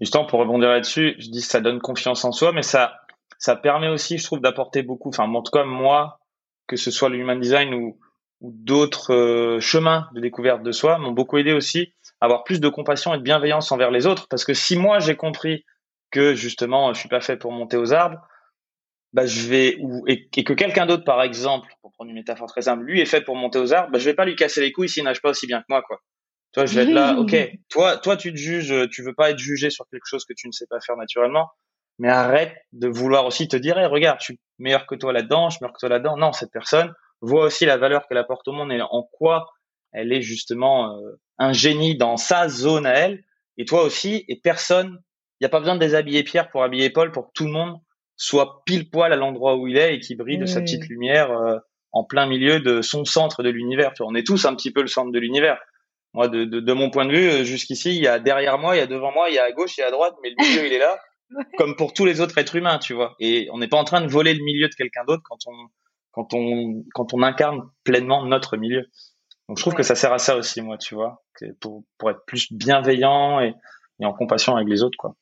justement 0.00 0.26
pour 0.26 0.40
rebondir 0.40 0.68
là-dessus, 0.68 1.14
je 1.18 1.28
dis 1.28 1.40
que 1.40 1.46
ça 1.46 1.60
donne 1.60 1.80
confiance 1.80 2.24
en 2.24 2.32
soi, 2.32 2.52
mais 2.52 2.62
ça, 2.62 2.94
ça 3.38 3.56
permet 3.56 3.88
aussi, 3.88 4.18
je 4.18 4.24
trouve, 4.24 4.40
d'apporter 4.40 4.82
beaucoup. 4.82 5.08
Enfin, 5.08 5.24
en 5.24 5.42
tout 5.42 5.52
cas, 5.52 5.64
moi, 5.64 6.18
que 6.66 6.76
ce 6.76 6.90
soit 6.90 7.08
le 7.08 7.16
human 7.16 7.40
design 7.40 7.74
ou, 7.74 7.98
d'autres 8.40 9.14
euh, 9.14 9.60
chemins 9.60 10.10
de 10.14 10.20
découverte 10.20 10.62
de 10.62 10.70
soi, 10.70 10.98
m'ont 10.98 11.12
beaucoup 11.12 11.38
aidé 11.38 11.54
aussi 11.54 11.94
avoir 12.20 12.44
plus 12.44 12.60
de 12.60 12.68
compassion 12.68 13.14
et 13.14 13.18
de 13.18 13.22
bienveillance 13.22 13.72
envers 13.72 13.90
les 13.90 14.06
autres. 14.06 14.28
Parce 14.28 14.44
que 14.44 14.54
si 14.54 14.76
moi 14.76 14.98
j'ai 14.98 15.16
compris 15.16 15.64
que 16.10 16.34
justement 16.34 16.92
je 16.92 17.00
suis 17.00 17.08
pas 17.08 17.20
fait 17.20 17.36
pour 17.36 17.52
monter 17.52 17.76
aux 17.76 17.92
arbres, 17.92 18.20
bah 19.12 19.26
je 19.26 19.48
vais 19.48 19.76
ou 19.80 20.04
et, 20.08 20.28
que 20.28 20.52
quelqu'un 20.52 20.86
d'autre 20.86 21.04
par 21.04 21.22
exemple, 21.22 21.72
pour 21.80 21.92
prendre 21.92 22.10
une 22.10 22.16
métaphore 22.16 22.48
très 22.48 22.62
simple, 22.62 22.84
lui 22.84 23.00
est 23.00 23.06
fait 23.06 23.20
pour 23.20 23.36
monter 23.36 23.58
aux 23.58 23.72
arbres, 23.72 23.90
bah 23.92 23.98
je 23.98 24.04
vais 24.04 24.14
pas 24.14 24.24
lui 24.24 24.36
casser 24.36 24.60
les 24.60 24.72
couilles 24.72 24.88
s'il 24.88 25.04
nage 25.04 25.22
pas 25.22 25.30
aussi 25.30 25.46
bien 25.46 25.60
que 25.60 25.66
moi 25.68 25.82
quoi. 25.82 26.00
Toi 26.54 26.66
je 26.66 26.74
vais 26.74 26.82
être 26.84 26.92
là, 26.92 27.16
ok. 27.18 27.36
Toi 27.68 27.98
toi 27.98 28.16
tu 28.16 28.32
te 28.32 28.38
juges, 28.38 28.88
tu 28.90 29.02
veux 29.02 29.14
pas 29.14 29.30
être 29.30 29.38
jugé 29.38 29.70
sur 29.70 29.86
quelque 29.90 30.06
chose 30.06 30.24
que 30.24 30.32
tu 30.32 30.46
ne 30.46 30.52
sais 30.52 30.66
pas 30.68 30.80
faire 30.80 30.96
naturellement, 30.96 31.50
mais 31.98 32.08
arrête 32.08 32.54
de 32.72 32.88
vouloir 32.88 33.26
aussi 33.26 33.48
te 33.48 33.56
dire, 33.56 33.76
regarde, 33.90 34.18
je 34.20 34.24
suis 34.24 34.40
meilleur 34.58 34.86
que 34.86 34.94
toi 34.94 35.12
là-dedans, 35.12 35.50
je 35.50 35.56
suis 35.56 35.62
meilleur 35.62 35.74
que 35.74 35.80
toi 35.80 35.88
là-dedans. 35.88 36.16
Non, 36.16 36.32
cette 36.32 36.52
personne 36.52 36.92
voit 37.20 37.44
aussi 37.44 37.66
la 37.66 37.76
valeur 37.76 38.06
qu'elle 38.08 38.18
apporte 38.18 38.46
au 38.48 38.52
monde 38.52 38.72
et 38.72 38.80
en 38.80 39.02
quoi 39.12 39.46
elle 39.94 40.12
est 40.12 40.22
justement 40.22 40.96
euh, 40.96 41.20
un 41.38 41.52
génie 41.52 41.96
dans 41.96 42.16
sa 42.16 42.48
zone 42.48 42.84
à 42.84 42.92
elle, 42.94 43.24
et 43.56 43.64
toi 43.64 43.84
aussi, 43.84 44.24
et 44.28 44.36
personne, 44.36 44.98
il 45.40 45.44
n'y 45.44 45.46
a 45.46 45.48
pas 45.48 45.60
besoin 45.60 45.74
de 45.74 45.80
déshabiller 45.80 46.24
Pierre 46.24 46.50
pour 46.50 46.64
habiller 46.64 46.90
Paul, 46.90 47.12
pour 47.12 47.28
que 47.28 47.32
tout 47.34 47.44
le 47.44 47.52
monde 47.52 47.76
soit 48.16 48.62
pile 48.66 48.90
poil 48.90 49.12
à 49.12 49.16
l'endroit 49.16 49.56
où 49.56 49.66
il 49.66 49.76
est 49.76 49.94
et 49.94 50.00
qui 50.00 50.14
brille 50.16 50.38
de 50.38 50.46
sa 50.46 50.60
petite 50.60 50.86
lumière 50.88 51.30
euh, 51.30 51.58
en 51.92 52.04
plein 52.04 52.26
milieu 52.26 52.60
de 52.60 52.82
son 52.82 53.04
centre 53.04 53.42
de 53.42 53.50
l'univers. 53.50 53.92
On 54.00 54.14
est 54.14 54.26
tous 54.26 54.44
un 54.44 54.54
petit 54.54 54.72
peu 54.72 54.80
le 54.80 54.88
centre 54.88 55.10
de 55.12 55.18
l'univers. 55.18 55.58
Moi, 56.14 56.28
de, 56.28 56.44
de, 56.44 56.60
de, 56.60 56.72
mon 56.72 56.90
point 56.90 57.06
de 57.06 57.12
vue, 57.12 57.28
euh, 57.28 57.44
jusqu'ici, 57.44 57.96
il 57.96 58.02
y 58.02 58.06
a 58.06 58.18
derrière 58.18 58.58
moi, 58.58 58.76
il 58.76 58.78
y 58.78 58.82
a 58.82 58.86
devant 58.86 59.12
moi, 59.12 59.28
il 59.28 59.34
y 59.34 59.38
a 59.38 59.44
à 59.44 59.50
gauche, 59.52 59.76
il 59.76 59.80
y 59.80 59.84
a 59.84 59.88
à 59.88 59.90
droite, 59.90 60.14
mais 60.22 60.30
le 60.30 60.36
milieu, 60.42 60.66
il 60.66 60.72
est 60.72 60.78
là, 60.78 60.98
comme 61.58 61.76
pour 61.76 61.92
tous 61.92 62.04
les 62.04 62.20
autres 62.20 62.38
êtres 62.38 62.56
humains, 62.56 62.78
tu 62.78 62.94
vois. 62.94 63.16
Et 63.18 63.48
on 63.52 63.58
n'est 63.58 63.68
pas 63.68 63.78
en 63.78 63.84
train 63.84 64.00
de 64.00 64.06
voler 64.06 64.32
le 64.32 64.42
milieu 64.44 64.68
de 64.68 64.74
quelqu'un 64.74 65.04
d'autre 65.04 65.22
quand 65.24 65.38
on, 65.46 65.68
quand 66.12 66.34
on, 66.34 66.84
quand 66.94 67.12
on 67.14 67.22
incarne 67.22 67.62
pleinement 67.82 68.24
notre 68.24 68.56
milieu. 68.56 68.86
Donc 69.48 69.58
je 69.58 69.62
trouve 69.62 69.74
que 69.74 69.82
ça 69.82 69.94
sert 69.94 70.12
à 70.12 70.18
ça 70.18 70.36
aussi, 70.36 70.62
moi, 70.62 70.78
tu 70.78 70.94
vois, 70.94 71.24
pour, 71.60 71.82
pour 71.98 72.10
être 72.10 72.24
plus 72.26 72.50
bienveillant 72.52 73.40
et, 73.40 73.54
et 74.00 74.06
en 74.06 74.12
compassion 74.12 74.56
avec 74.56 74.68
les 74.68 74.82
autres, 74.82 74.96
quoi. 74.96 75.16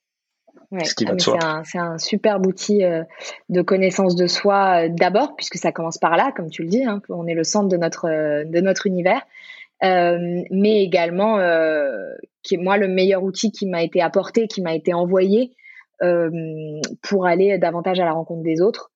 Ouais, 0.70 0.84
c'est 0.84 1.06
un, 1.06 1.62
un, 1.75 1.99
superbe 1.99 2.46
outil 2.46 2.82
euh, 2.82 3.04
de 3.50 3.61
connaissance 3.61 4.16
de 4.16 4.26
soi 4.26 4.84
euh, 4.84 4.88
d'abord, 4.90 5.37
puisque 5.37 5.56
ça 5.56 5.70
commence 5.70 5.99
par 5.99 6.16
là, 6.16 6.32
comme 6.34 6.49
tu 6.49 6.62
le 6.62 6.68
dis, 6.68 6.82
hein, 6.82 7.02
on 7.11 7.26
est 7.26 7.34
le 7.34 7.44
centre 7.44 7.68
de 7.68 7.76
notre, 7.76 8.08
euh, 8.08 8.44
de 8.44 8.61
notre 8.61 8.87
univers, 8.87 9.20
mais 9.82 10.82
également 10.82 11.38
qui 12.42 12.54
est 12.54 12.58
moi 12.58 12.76
le 12.76 12.88
meilleur 12.88 13.22
outil 13.22 13.50
qui 13.50 13.66
m'a 13.66 13.82
été 13.82 14.00
apporté, 14.00 14.46
qui 14.46 14.62
m'a 14.62 14.74
été 14.74 14.94
envoyé 14.94 15.52
pour 17.02 17.26
aller 17.26 17.58
davantage 17.58 18.00
à 18.00 18.04
la 18.04 18.12
rencontre 18.12 18.42
des 18.42 18.60
autres. 18.60 18.92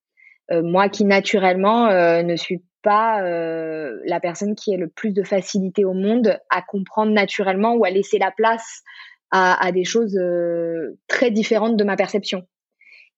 moi 0.50 0.88
qui 0.88 1.04
naturellement 1.04 1.88
ne 2.22 2.36
suis 2.36 2.62
pas 2.86 3.20
euh, 3.20 4.00
la 4.04 4.20
personne 4.20 4.54
qui 4.54 4.72
ait 4.72 4.76
le 4.76 4.86
plus 4.86 5.10
de 5.10 5.24
facilité 5.24 5.84
au 5.84 5.92
monde 5.92 6.38
à 6.50 6.62
comprendre 6.62 7.10
naturellement 7.10 7.74
ou 7.74 7.84
à 7.84 7.90
laisser 7.90 8.16
la 8.16 8.30
place 8.30 8.84
à, 9.32 9.72
des 9.72 9.82
choses 9.82 10.16
euh, 10.16 10.96
très 11.08 11.32
différentes 11.32 11.76
de 11.76 11.82
ma 11.82 11.96
perception. 11.96 12.46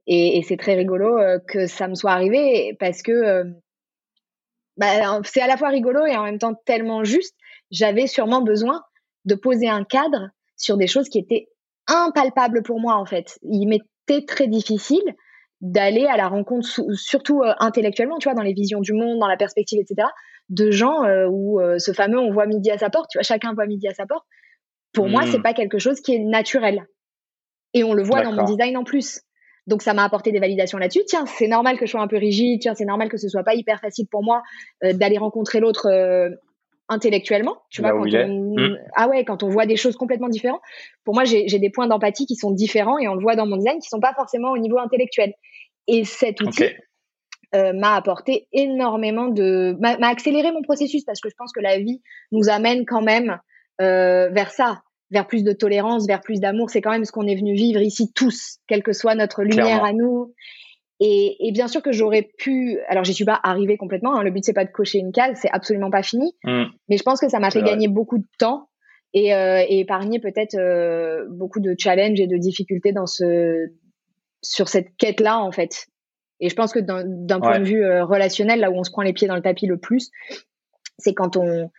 Et, 0.06 0.42
c'est 0.48 0.56
très 0.56 0.74
rigolo 0.74 1.18
euh, 1.18 1.38
que 1.46 1.66
ça 1.66 1.86
me 1.86 1.94
soit 1.94 2.12
arrivé 2.12 2.78
parce 2.80 3.02
que 3.02 3.44
bah, 4.78 5.20
c'est 5.24 5.42
à 5.42 5.46
la 5.46 5.58
fois 5.58 5.68
rigolo 5.68 6.06
et 6.06 6.16
en 6.16 6.24
même 6.24 6.38
temps 6.38 6.54
tellement 6.54 7.04
juste. 7.04 7.36
J'avais 7.70 8.06
sûrement 8.06 8.42
besoin 8.42 8.82
de 9.24 9.34
poser 9.34 9.68
un 9.68 9.84
cadre 9.84 10.28
sur 10.56 10.76
des 10.76 10.86
choses 10.86 11.08
qui 11.08 11.18
étaient 11.18 11.48
impalpables 11.86 12.62
pour 12.62 12.80
moi 12.80 12.96
en 12.96 13.06
fait. 13.06 13.38
Il 13.42 13.66
m'était 13.66 14.24
très 14.26 14.46
difficile 14.46 15.02
d'aller 15.60 16.06
à 16.06 16.16
la 16.16 16.28
rencontre, 16.28 16.68
surtout 16.94 17.42
euh, 17.42 17.52
intellectuellement, 17.58 18.18
tu 18.18 18.28
vois, 18.28 18.34
dans 18.34 18.42
les 18.42 18.52
visions 18.52 18.80
du 18.80 18.92
monde, 18.92 19.18
dans 19.18 19.26
la 19.26 19.36
perspective, 19.36 19.80
etc., 19.80 20.08
de 20.48 20.70
gens 20.70 21.02
où 21.28 21.60
ce 21.76 21.92
fameux 21.92 22.18
on 22.18 22.32
voit 22.32 22.46
midi 22.46 22.70
à 22.70 22.78
sa 22.78 22.88
porte, 22.88 23.10
tu 23.10 23.18
vois, 23.18 23.22
chacun 23.22 23.52
voit 23.52 23.66
midi 23.66 23.86
à 23.86 23.92
sa 23.92 24.06
porte. 24.06 24.24
Pour 24.92 25.08
moi, 25.08 25.22
c'est 25.26 25.38
hmm. 25.38 25.42
pas 25.42 25.54
quelque 25.54 25.78
chose 25.78 26.00
qui 26.00 26.14
est 26.14 26.18
naturel. 26.18 26.86
Et 27.74 27.84
on 27.84 27.92
le 27.92 28.02
voit 28.02 28.22
dans 28.22 28.32
mon 28.32 28.44
design 28.44 28.76
en 28.76 28.84
plus. 28.84 29.20
Donc 29.66 29.82
ça 29.82 29.92
m'a 29.92 30.02
apporté 30.02 30.32
des 30.32 30.40
validations 30.40 30.78
là-dessus. 30.78 31.02
Tiens, 31.06 31.26
c'est 31.26 31.46
normal 31.46 31.78
que 31.78 31.84
je 31.84 31.90
sois 31.90 32.00
un 32.00 32.08
peu 32.08 32.16
rigide. 32.16 32.60
Tiens, 32.62 32.74
c'est 32.74 32.86
normal 32.86 33.10
que 33.10 33.18
ce 33.18 33.28
soit 33.28 33.42
pas 33.42 33.54
hyper 33.54 33.80
facile 33.80 34.06
pour 34.10 34.22
moi 34.22 34.42
euh, 34.82 34.94
d'aller 34.94 35.18
rencontrer 35.18 35.60
l'autre 35.60 35.86
euh, 35.86 36.30
intellectuellement. 36.88 37.58
Tu 37.70 37.82
vois, 37.82 37.92
quand 37.92 38.06
on... 38.06 38.54
Hmm. 38.56 38.76
ah 38.96 39.08
ouais, 39.08 39.24
quand 39.24 39.42
on 39.42 39.48
voit 39.48 39.66
des 39.66 39.76
choses 39.76 39.96
complètement 39.96 40.28
différentes. 40.28 40.60
Pour 41.04 41.14
moi, 41.14 41.24
j'ai 41.24 41.46
des 41.46 41.70
points 41.70 41.86
d'empathie 41.86 42.26
qui 42.26 42.36
sont 42.36 42.50
différents 42.50 42.98
et 42.98 43.08
on 43.08 43.14
le 43.14 43.22
voit 43.22 43.36
dans 43.36 43.46
mon 43.46 43.56
design 43.56 43.78
qui 43.78 43.88
sont 43.88 44.00
pas 44.00 44.14
forcément 44.14 44.50
au 44.50 44.58
niveau 44.58 44.78
intellectuel. 44.78 45.34
Et 45.86 46.04
cet 46.04 46.40
outil 46.40 46.64
euh, 47.54 47.72
m'a 47.72 47.94
apporté 47.94 48.46
énormément 48.52 49.28
de, 49.28 49.76
m'a 49.80 50.08
accéléré 50.08 50.52
mon 50.52 50.62
processus 50.62 51.04
parce 51.04 51.20
que 51.20 51.28
je 51.28 51.34
pense 51.36 51.52
que 51.52 51.60
la 51.60 51.78
vie 51.78 52.02
nous 52.32 52.48
amène 52.48 52.84
quand 52.86 53.02
même 53.02 53.38
vers 53.78 54.50
ça 54.50 54.82
vers 55.10 55.26
plus 55.26 55.42
de 55.42 55.52
tolérance, 55.52 56.06
vers 56.06 56.20
plus 56.20 56.40
d'amour. 56.40 56.70
C'est 56.70 56.80
quand 56.80 56.90
même 56.90 57.04
ce 57.04 57.12
qu'on 57.12 57.26
est 57.26 57.36
venu 57.36 57.54
vivre 57.54 57.80
ici 57.80 58.12
tous, 58.14 58.58
quelle 58.66 58.82
que 58.82 58.92
soit 58.92 59.14
notre 59.14 59.42
lumière 59.42 59.84
à 59.84 59.92
nous. 59.92 60.34
Et, 61.00 61.36
et, 61.46 61.52
bien 61.52 61.68
sûr 61.68 61.80
que 61.80 61.92
j'aurais 61.92 62.28
pu, 62.38 62.78
alors 62.88 63.04
j'y 63.04 63.14
suis 63.14 63.24
pas 63.24 63.38
arrivée 63.44 63.76
complètement. 63.76 64.16
Hein, 64.16 64.24
le 64.24 64.30
but 64.30 64.44
c'est 64.44 64.52
pas 64.52 64.64
de 64.64 64.70
cocher 64.70 64.98
une 64.98 65.12
case, 65.12 65.38
c'est 65.40 65.50
absolument 65.52 65.90
pas 65.90 66.02
fini. 66.02 66.32
Mm. 66.44 66.64
Mais 66.88 66.96
je 66.96 67.02
pense 67.04 67.20
que 67.20 67.28
ça 67.28 67.38
m'a 67.38 67.50
fait 67.50 67.62
gagner 67.62 67.86
beaucoup 67.86 68.18
de 68.18 68.26
temps 68.38 68.68
et, 69.14 69.32
euh, 69.34 69.64
et 69.68 69.80
épargner 69.80 70.18
peut-être 70.18 70.56
euh, 70.56 71.26
beaucoup 71.30 71.60
de 71.60 71.74
challenges 71.78 72.20
et 72.20 72.26
de 72.26 72.36
difficultés 72.36 72.92
dans 72.92 73.06
ce 73.06 73.68
sur 74.42 74.68
cette 74.68 74.96
quête 74.96 75.20
là 75.20 75.38
en 75.38 75.52
fait. 75.52 75.86
Et 76.40 76.48
je 76.48 76.54
pense 76.54 76.72
que 76.72 76.78
d'un 76.78 77.40
point 77.40 77.58
de 77.58 77.64
vue 77.64 77.84
euh, 77.84 78.04
relationnel, 78.04 78.60
là 78.60 78.70
où 78.70 78.74
on 78.74 78.84
se 78.84 78.90
prend 78.90 79.02
les 79.02 79.12
pieds 79.12 79.26
dans 79.26 79.34
le 79.34 79.42
tapis 79.42 79.66
le 79.66 79.78
plus, 79.78 80.10
c'est 80.98 81.14
quand 81.14 81.36
on 81.36 81.70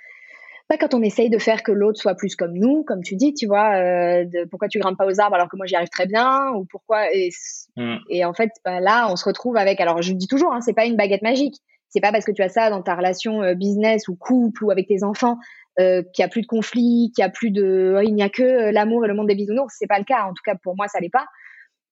pas 0.70 0.78
quand 0.78 0.94
on 0.94 1.02
essaye 1.02 1.32
de 1.32 1.40
faire 1.40 1.64
que 1.64 1.72
l'autre 1.72 2.00
soit 2.00 2.14
plus 2.14 2.36
comme 2.36 2.54
nous, 2.54 2.84
comme 2.84 3.02
tu 3.02 3.16
dis, 3.16 3.34
tu 3.34 3.48
vois, 3.48 3.74
euh, 3.74 4.24
de, 4.24 4.46
pourquoi 4.46 4.68
tu 4.68 4.78
grimpes 4.78 4.98
pas 4.98 5.08
aux 5.08 5.20
arbres 5.20 5.36
alors 5.36 5.50
que 5.50 5.58
moi 5.58 5.66
j'y 5.66 5.76
arrive 5.76 5.90
très 5.90 6.06
bien, 6.06 6.52
ou 6.52 6.64
pourquoi 6.64 7.12
et, 7.12 7.30
mm. 7.76 7.96
et 8.10 8.24
en 8.24 8.34
fait 8.34 8.52
bah, 8.64 8.80
là 8.80 9.08
on 9.12 9.16
se 9.16 9.26
retrouve 9.26 9.58
avec, 9.58 9.82
alors 9.82 10.04
je 10.04 10.14
dis 10.14 10.28
toujours, 10.28 10.54
hein, 10.54 10.62
c'est 10.62 10.76
pas 10.76 10.86
une 10.86 10.96
baguette 10.96 11.24
magique, 11.24 11.56
c'est 11.90 12.02
pas 12.02 12.12
parce 12.12 12.24
que 12.24 12.32
tu 12.32 12.44
as 12.44 12.50
ça 12.50 12.70
dans 12.70 12.84
ta 12.84 12.96
relation 12.96 13.42
euh, 13.42 13.56
business 13.56 14.08
ou 14.08 14.16
couple 14.16 14.64
ou 14.64 14.70
avec 14.70 14.88
tes 14.88 15.04
enfants 15.04 15.40
euh, 15.80 16.04
qu'il 16.14 16.22
y 16.22 16.26
a 16.26 16.30
plus 16.30 16.42
de 16.42 16.48
conflits, 16.48 17.12
qu'il 17.16 17.24
y 17.24 17.26
a 17.26 17.30
plus 17.30 17.50
de, 17.50 17.96
oh, 17.98 18.02
il 18.06 18.14
n'y 18.14 18.22
a 18.22 18.30
que 18.30 18.44
euh, 18.44 18.72
l'amour 18.72 19.06
et 19.06 19.08
le 19.08 19.16
monde 19.16 19.28
des 19.28 19.36
bisounours, 19.36 19.74
c'est 19.76 19.88
pas 19.88 19.98
le 19.98 20.06
cas, 20.06 20.26
en 20.26 20.34
tout 20.34 20.44
cas 20.46 20.54
pour 20.62 20.76
moi 20.76 20.88
ça 20.88 21.00
l'est 21.00 21.10
pas, 21.10 21.26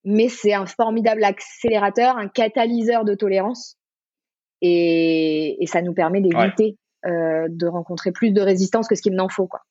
mais 0.03 0.29
c'est 0.29 0.53
un 0.53 0.67
formidable 0.67 1.23
accélérateur, 1.23 2.15
un 2.15 2.27
catalyseur 2.27 3.05
de 3.05 3.15
tolérance. 3.15 3.75
Et, 4.61 5.63
et 5.63 5.67
ça 5.67 5.81
nous 5.81 5.93
permet 5.93 6.21
d'éviter 6.21 6.71
euh, 6.71 6.86
de 7.05 7.67
rencontrer 7.67 8.11
plus 8.11 8.31
de 8.31 8.41
résistance 8.41 8.87
que 8.87 8.95
ce 8.95 9.01
qu'il 9.01 9.15
m'en 9.15 9.29
faut. 9.29 9.47
Quoi. 9.47 9.61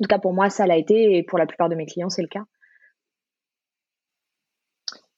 En 0.00 0.04
tout 0.04 0.08
cas, 0.08 0.18
pour 0.18 0.32
moi, 0.32 0.50
ça 0.50 0.66
l'a 0.66 0.76
été 0.76 1.16
et 1.16 1.22
pour 1.22 1.38
la 1.38 1.46
plupart 1.46 1.68
de 1.68 1.74
mes 1.74 1.86
clients, 1.86 2.08
c'est 2.08 2.22
le 2.22 2.28
cas. 2.28 2.44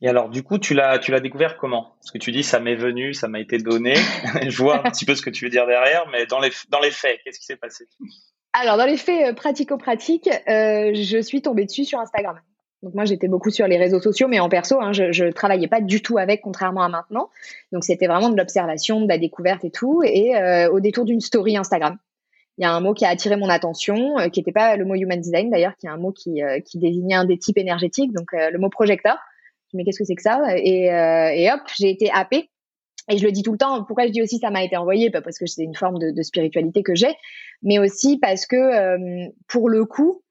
Et 0.01 0.09
alors, 0.09 0.29
du 0.29 0.43
coup, 0.43 0.59
tu 0.59 0.75
l'as, 0.75 0.99
tu 0.99 1.13
l'as 1.13 1.21
découvert 1.21 1.57
comment? 1.57 1.95
Parce 2.01 2.11
que 2.11 2.19
tu 2.19 2.31
dis, 2.33 2.43
ça 2.43 2.61
m'est 2.61 2.75
venu, 2.75 3.15
ça 3.15 3.29
m'a 3.29 3.41
été 3.41 3.59
donné. 3.59 3.95
Je 4.47 4.63
vois 4.63 4.87
un 4.87 4.91
petit 4.91 5.07
peu 5.07 5.15
ce 5.15 5.23
que 5.23 5.31
tu 5.31 5.47
veux 5.47 5.51
dire 5.51 5.67
derrière, 5.67 6.07
mais 6.11 6.27
dans 6.27 6.41
les, 6.41 6.51
dans 6.69 6.81
les 6.81 6.91
faits, 6.91 7.21
qu'est-ce 7.25 7.39
qui 7.39 7.47
s'est 7.47 7.57
passé? 7.57 7.87
Alors, 8.53 8.77
dans 8.77 8.85
les 8.85 8.99
faits 8.99 9.31
euh, 9.31 9.35
pratico-pratiques, 9.35 10.29
euh, 10.29 10.93
je 10.95 11.23
suis 11.23 11.41
tombée 11.41 11.65
dessus 11.65 11.85
sur 11.85 12.01
Instagram. 12.01 12.39
Donc 12.85 12.93
moi, 12.93 13.07
j'étais 13.07 13.29
beaucoup 13.29 13.49
sur 13.49 13.67
les 13.67 13.79
réseaux 13.79 13.99
sociaux, 13.99 14.29
mais 14.29 14.41
en 14.41 14.51
perso, 14.51 14.79
hein, 14.79 14.93
je, 14.93 15.25
ne 15.25 15.31
travaillais 15.31 15.69
pas 15.69 15.81
du 15.81 16.03
tout 16.03 16.19
avec, 16.19 16.43
contrairement 16.43 16.83
à 16.83 16.91
maintenant. 16.91 17.31
Donc 17.73 17.83
c'était 17.83 18.07
vraiment 18.07 18.29
de 18.29 18.37
l'observation, 18.37 19.01
de 19.01 19.09
la 19.09 19.17
découverte 19.17 19.65
et 19.65 19.71
tout, 19.71 20.03
et 20.05 20.37
euh, 20.37 20.71
au 20.71 20.81
détour 20.81 21.07
d'une 21.07 21.23
story 21.23 21.57
Instagram. 21.57 21.97
Il 22.59 22.63
y 22.63 22.67
a 22.67 22.71
un 22.71 22.81
mot 22.81 22.93
qui 22.93 23.07
a 23.07 23.09
attiré 23.09 23.37
mon 23.37 23.49
attention, 23.49 24.19
euh, 24.19 24.29
qui 24.29 24.41
n'était 24.41 24.53
pas 24.53 24.77
le 24.77 24.85
mot 24.85 24.97
human 24.97 25.19
design 25.19 25.51
d'ailleurs, 25.51 25.75
qui 25.79 25.87
est 25.87 25.91
un 25.91 25.97
mot 25.97 26.13
qui, 26.13 26.43
euh, 26.43 26.61
qui 26.61 26.79
désignait 26.79 27.15
un 27.15 27.25
des 27.25 27.39
types 27.39 27.57
énergétiques, 27.57 28.13
donc 28.13 28.29
le 28.33 28.59
mot 28.59 28.69
projecteur. 28.69 29.17
Je 29.73 29.79
me 29.79 29.81
mais 29.81 29.85
qu'est-ce 29.85 29.99
que 29.99 30.05
c'est 30.05 30.15
que 30.15 30.23
ça? 30.23 30.41
Et, 30.59 30.85
et 30.85 31.51
hop, 31.53 31.61
j'ai 31.79 31.89
été 31.89 32.11
happée. 32.13 32.51
Et 33.11 33.19
je 33.19 33.25
le 33.25 33.33
dis 33.33 33.43
tout 33.43 33.53
le 33.53 33.59
temps. 33.59 33.83
Pourquoi 33.85 34.07
je 34.07 34.13
dis 34.13 34.23
aussi 34.23 34.39
ça 34.39 34.51
m'a 34.51 34.63
été 34.63 34.77
envoyé? 34.77 35.11
Pas 35.11 35.21
parce 35.21 35.39
que 35.39 35.47
c'est 35.47 35.63
une 35.63 35.75
forme 35.75 35.99
de, 35.99 36.11
de 36.11 36.23
spiritualité 36.23 36.83
que 36.83 36.95
j'ai, 36.95 37.15
mais 37.63 37.79
aussi 37.79 38.19
parce 38.19 38.47
que 38.47 39.27
pour 39.49 39.69
le 39.69 39.85
coup, 39.85 40.23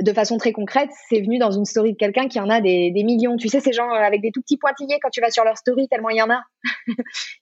de 0.00 0.12
façon 0.12 0.36
très 0.36 0.52
concrète, 0.52 0.90
c'est 1.08 1.20
venu 1.20 1.38
dans 1.38 1.50
une 1.50 1.64
story 1.64 1.92
de 1.92 1.96
quelqu'un 1.96 2.28
qui 2.28 2.38
en 2.38 2.48
a 2.48 2.60
des, 2.60 2.92
millions. 2.94 3.36
Tu 3.36 3.48
sais, 3.48 3.58
ces 3.58 3.72
gens 3.72 3.90
euh, 3.90 3.98
avec 3.98 4.20
des 4.22 4.30
tout 4.30 4.40
petits 4.40 4.56
pointillés 4.56 4.98
quand 5.02 5.10
tu 5.10 5.20
vas 5.20 5.30
sur 5.30 5.44
leur 5.44 5.56
story, 5.56 5.88
tellement 5.88 6.10
il 6.10 6.18
y 6.18 6.22
en 6.22 6.30
a, 6.30 6.40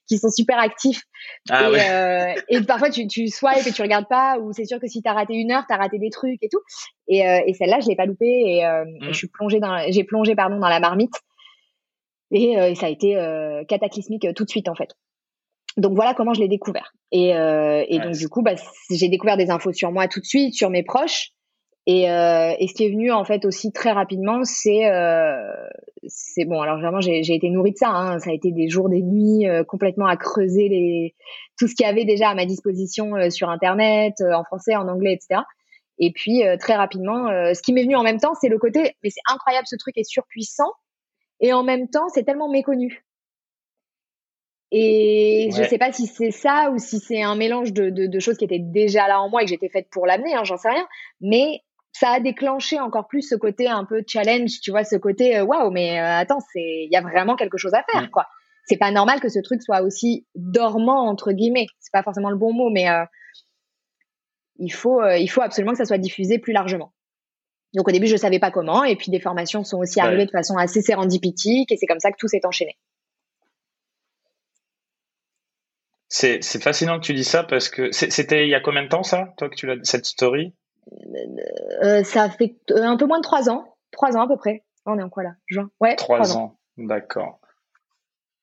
qui 0.07 0.17
sont 0.17 0.31
super 0.31 0.57
actifs. 0.57 1.03
Ah 1.49 1.69
et, 1.69 1.91
euh, 1.91 2.41
et, 2.49 2.61
parfois, 2.61 2.89
tu, 2.89 3.07
tu 3.07 3.27
swipes 3.27 3.67
et 3.67 3.71
tu 3.71 3.81
regardes 3.81 4.07
pas, 4.07 4.39
ou 4.39 4.53
c'est 4.53 4.65
sûr 4.65 4.79
que 4.79 4.87
si 4.87 5.03
tu 5.03 5.09
as 5.09 5.13
raté 5.13 5.35
une 5.35 5.51
heure, 5.51 5.65
tu 5.67 5.73
as 5.73 5.77
raté 5.77 5.99
des 5.99 6.09
trucs 6.09 6.41
et 6.41 6.49
tout. 6.49 6.61
Et, 7.07 7.27
euh, 7.27 7.41
et 7.45 7.53
celle-là, 7.53 7.79
je 7.79 7.87
l'ai 7.87 7.95
pas 7.95 8.05
loupée 8.05 8.25
et, 8.25 8.63
mm. 8.65 9.11
je 9.11 9.13
suis 9.13 9.27
plongée 9.27 9.59
dans, 9.59 9.79
j'ai 9.89 10.03
plongé 10.03 10.33
pardon 10.35 10.57
dans 10.57 10.69
la 10.69 10.79
marmite. 10.79 11.13
Et, 12.31 12.55
ça 12.75 12.87
a 12.87 12.89
été 12.89 13.15
cataclysmique 13.69 14.27
tout 14.35 14.43
de 14.43 14.49
suite 14.49 14.67
en 14.67 14.75
fait. 14.75 14.89
Donc 15.77 15.93
voilà 15.93 16.15
comment 16.15 16.33
je 16.33 16.41
l'ai 16.41 16.49
découvert. 16.49 16.91
Et, 17.11 17.29
et 17.29 17.99
donc 17.99 18.15
du 18.15 18.27
coup, 18.27 18.41
bah, 18.41 18.55
j'ai 18.89 19.07
découvert 19.07 19.37
des 19.37 19.49
infos 19.49 19.71
sur 19.71 19.91
moi 19.91 20.07
tout 20.07 20.19
de 20.19 20.25
suite, 20.25 20.53
sur 20.53 20.69
mes 20.69 20.83
proches. 20.83 21.31
Et, 21.89 22.11
euh, 22.11 22.53
et, 22.59 22.67
ce 22.67 22.73
qui 22.73 22.83
est 22.83 22.89
venu 22.89 23.13
en 23.13 23.23
fait 23.23 23.45
aussi 23.45 23.71
très 23.71 23.93
rapidement, 23.93 24.43
c'est 24.43 24.91
euh, 24.91 25.31
c'est 26.09 26.43
bon. 26.43 26.59
Alors 26.61 26.79
vraiment, 26.79 26.99
j'ai 26.99 27.21
été 27.21 27.49
nourrie 27.49 27.71
de 27.71 27.77
ça. 27.77 27.89
Hein. 27.89 28.19
Ça 28.19 28.31
a 28.31 28.33
été 28.33 28.51
des 28.51 28.67
jours, 28.67 28.89
des 28.89 29.01
nuits 29.01 29.47
euh, 29.47 29.63
complètement 29.63 30.05
à 30.05 30.17
creuser 30.17 30.67
les 30.67 31.15
tout 31.57 31.67
ce 31.67 31.75
qu'il 31.75 31.85
y 31.85 31.89
avait 31.89 32.03
déjà 32.03 32.29
à 32.29 32.35
ma 32.35 32.45
disposition 32.45 33.15
euh, 33.15 33.29
sur 33.29 33.49
Internet, 33.49 34.15
euh, 34.19 34.33
en 34.33 34.43
français, 34.43 34.75
en 34.75 34.89
anglais, 34.89 35.13
etc. 35.13 35.41
Et 35.97 36.11
puis 36.11 36.43
très 36.59 36.75
rapidement, 36.75 37.25
ce 37.55 37.59
qui 37.63 37.73
m'est 37.73 37.81
venu 37.81 37.95
en 37.95 38.03
même 38.03 38.19
temps, 38.19 38.35
c'est 38.39 38.49
le 38.49 38.59
côté. 38.59 38.95
Mais 39.01 39.09
c'est 39.09 39.21
incroyable, 39.33 39.65
ce 39.65 39.77
truc 39.77 39.97
est 39.97 40.03
surpuissant. 40.03 40.71
Et 41.39 41.53
en 41.53 41.63
même 41.63 41.89
temps, 41.89 42.07
c'est 42.09 42.21
tellement 42.21 42.49
méconnu. 42.49 43.03
Et 44.69 45.49
je 45.57 45.63
sais 45.63 45.79
pas 45.79 45.91
si 45.91 46.05
c'est 46.05 46.29
ça 46.29 46.69
ou 46.71 46.77
si 46.77 46.99
c'est 46.99 47.23
un 47.23 47.35
mélange 47.35 47.73
de, 47.73 47.89
de, 47.89 48.05
de, 48.05 48.19
choses 48.19 48.37
qui 48.37 48.45
étaient 48.45 48.59
déjà 48.59 49.07
là 49.07 49.19
en 49.19 49.29
moi 49.29 49.41
et 49.41 49.45
que 49.45 49.49
j'étais 49.49 49.69
faite 49.69 49.87
pour 49.89 50.05
l'amener, 50.05 50.35
hein, 50.35 50.43
j'en 50.43 50.57
sais 50.57 50.69
rien. 50.69 50.87
Mais 51.19 51.61
ça 51.99 52.11
a 52.11 52.19
déclenché 52.19 52.79
encore 52.79 53.07
plus 53.07 53.23
ce 53.23 53.35
côté 53.35 53.67
un 53.67 53.85
peu 53.85 54.03
challenge, 54.07 54.59
tu 54.61 54.71
vois, 54.71 54.83
ce 54.83 54.95
côté 54.95 55.37
euh, 55.37 55.43
waouh, 55.43 55.71
mais 55.71 55.99
euh, 55.99 56.19
attends, 56.19 56.39
c'est 56.53 56.85
il 56.85 56.89
y 56.91 56.95
a 56.95 57.01
vraiment 57.01 57.35
quelque 57.35 57.57
chose 57.57 57.73
à 57.73 57.83
faire, 57.91 58.03
mm. 58.03 58.09
quoi. 58.09 58.27
C'est 58.65 58.77
pas 58.77 58.91
normal 58.91 59.19
que 59.19 59.29
ce 59.29 59.39
truc 59.39 59.61
soit 59.63 59.81
aussi 59.81 60.27
dormant 60.35 61.07
entre 61.07 61.31
guillemets. 61.31 61.67
C'est 61.79 61.93
pas 61.93 62.03
forcément 62.03 62.29
le 62.29 62.35
bon 62.35 62.53
mot, 62.53 62.69
mais 62.69 62.89
euh, 62.89 63.05
il 64.57 64.71
faut 64.73 65.01
il 65.09 65.27
faut 65.27 65.41
absolument 65.41 65.71
que 65.71 65.77
ça 65.77 65.85
soit 65.85 65.97
diffusé 65.97 66.37
plus 66.37 66.53
largement. 66.53 66.93
Donc 67.73 67.87
au 67.87 67.91
début, 67.91 68.07
je 68.07 68.17
savais 68.17 68.39
pas 68.39 68.51
comment, 68.51 68.83
et 68.83 68.95
puis 68.95 69.11
des 69.11 69.19
formations 69.19 69.63
sont 69.63 69.77
aussi 69.77 69.99
arrivées 69.99 70.25
de 70.25 70.31
façon 70.31 70.57
assez 70.57 70.81
sérendipitique, 70.81 71.71
et 71.71 71.77
c'est 71.77 71.85
comme 71.85 71.99
ça 71.99 72.11
que 72.11 72.17
tout 72.17 72.27
s'est 72.27 72.45
enchaîné. 72.45 72.77
C'est 76.09 76.61
fascinant 76.61 76.99
que 76.99 77.05
tu 77.05 77.13
dis 77.13 77.25
ça 77.25 77.43
parce 77.43 77.69
que 77.69 77.91
c'était 77.91 78.45
il 78.45 78.49
y 78.49 78.55
a 78.55 78.61
combien 78.61 78.83
de 78.83 78.87
temps 78.87 79.03
ça, 79.03 79.33
toi 79.37 79.49
que 79.49 79.55
tu 79.55 79.67
l'as 79.67 79.75
cette 79.83 80.05
story? 80.05 80.53
Euh, 81.83 82.03
ça 82.03 82.29
fait 82.29 82.55
un 82.69 82.97
peu 82.97 83.05
moins 83.05 83.19
de 83.19 83.23
trois 83.23 83.49
ans. 83.49 83.75
Trois 83.91 84.15
ans 84.17 84.21
à 84.21 84.27
peu 84.27 84.37
près. 84.37 84.63
On 84.85 84.97
est 84.97 85.03
en 85.03 85.09
quoi 85.09 85.23
là? 85.23 85.31
Juin? 85.47 85.69
Ouais. 85.79 85.95
Trois 85.95 86.37
ans. 86.37 86.57
D'accord. 86.77 87.39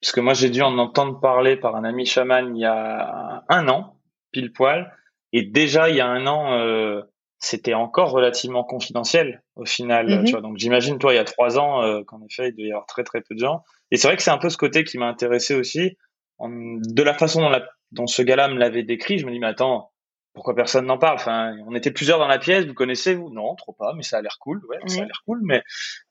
Puisque 0.00 0.18
moi 0.18 0.34
j'ai 0.34 0.50
dû 0.50 0.60
en 0.60 0.76
entendre 0.78 1.20
parler 1.20 1.56
par 1.56 1.76
un 1.76 1.84
ami 1.84 2.04
chaman 2.04 2.54
il 2.54 2.60
y 2.60 2.66
a 2.66 3.44
un 3.48 3.68
an, 3.68 3.96
pile 4.32 4.52
poil. 4.52 4.92
Et 5.32 5.42
déjà 5.42 5.88
il 5.88 5.96
y 5.96 6.00
a 6.00 6.06
un 6.06 6.26
an, 6.26 6.52
euh, 6.58 7.02
c'était 7.38 7.74
encore 7.74 8.10
relativement 8.10 8.64
confidentiel 8.64 9.42
au 9.56 9.64
final. 9.64 10.08
Mm-hmm. 10.08 10.24
Tu 10.26 10.32
vois, 10.32 10.42
donc 10.42 10.58
j'imagine 10.58 10.98
toi 10.98 11.12
il 11.14 11.16
y 11.16 11.20
a 11.20 11.24
trois 11.24 11.58
ans 11.58 11.82
euh, 11.82 12.02
qu'en 12.04 12.20
effet 12.22 12.48
il 12.48 12.56
devait 12.56 12.68
y 12.68 12.72
avoir 12.72 12.86
très 12.86 13.04
très 13.04 13.22
peu 13.22 13.34
de 13.34 13.40
gens. 13.40 13.62
Et 13.90 13.96
c'est 13.96 14.08
vrai 14.08 14.16
que 14.16 14.22
c'est 14.22 14.30
un 14.30 14.38
peu 14.38 14.50
ce 14.50 14.58
côté 14.58 14.84
qui 14.84 14.98
m'a 14.98 15.06
intéressé 15.06 15.54
aussi. 15.54 15.96
de 16.40 17.02
la 17.02 17.14
façon 17.14 17.40
dont, 17.40 17.48
la, 17.48 17.64
dont 17.92 18.06
ce 18.06 18.22
gars-là 18.22 18.48
me 18.48 18.58
l'avait 18.58 18.82
décrit, 18.82 19.18
je 19.18 19.26
me 19.26 19.32
dis 19.32 19.38
mais 19.38 19.46
attends, 19.46 19.93
pourquoi 20.34 20.54
personne 20.54 20.86
n'en 20.86 20.98
parle? 20.98 21.16
Enfin, 21.16 21.56
on 21.66 21.74
était 21.74 21.92
plusieurs 21.92 22.18
dans 22.18 22.26
la 22.26 22.38
pièce. 22.38 22.66
Vous 22.66 22.74
connaissez 22.74 23.14
vous? 23.14 23.30
Non, 23.30 23.54
trop 23.54 23.72
pas. 23.72 23.94
Mais 23.96 24.02
ça 24.02 24.18
a 24.18 24.22
l'air 24.22 24.36
cool. 24.40 24.60
Ouais, 24.68 24.78
ça 24.86 25.02
a 25.02 25.04
l'air 25.04 25.22
cool. 25.24 25.40
Mais 25.42 25.62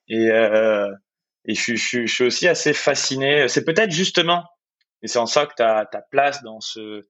et 0.07 0.31
euh, 0.31 0.89
et 1.45 1.53
je, 1.53 1.75
je, 1.75 2.05
je, 2.05 2.13
suis 2.13 2.23
aussi 2.23 2.47
assez 2.47 2.73
fasciné. 2.73 3.47
C'est 3.49 3.65
peut-être 3.65 3.91
justement, 3.91 4.45
et 5.01 5.07
c'est 5.07 5.19
en 5.19 5.25
ça 5.25 5.45
que 5.45 5.53
ta 5.55 5.85
ta 5.85 6.01
place 6.01 6.41
dans 6.41 6.61
ce 6.61 7.01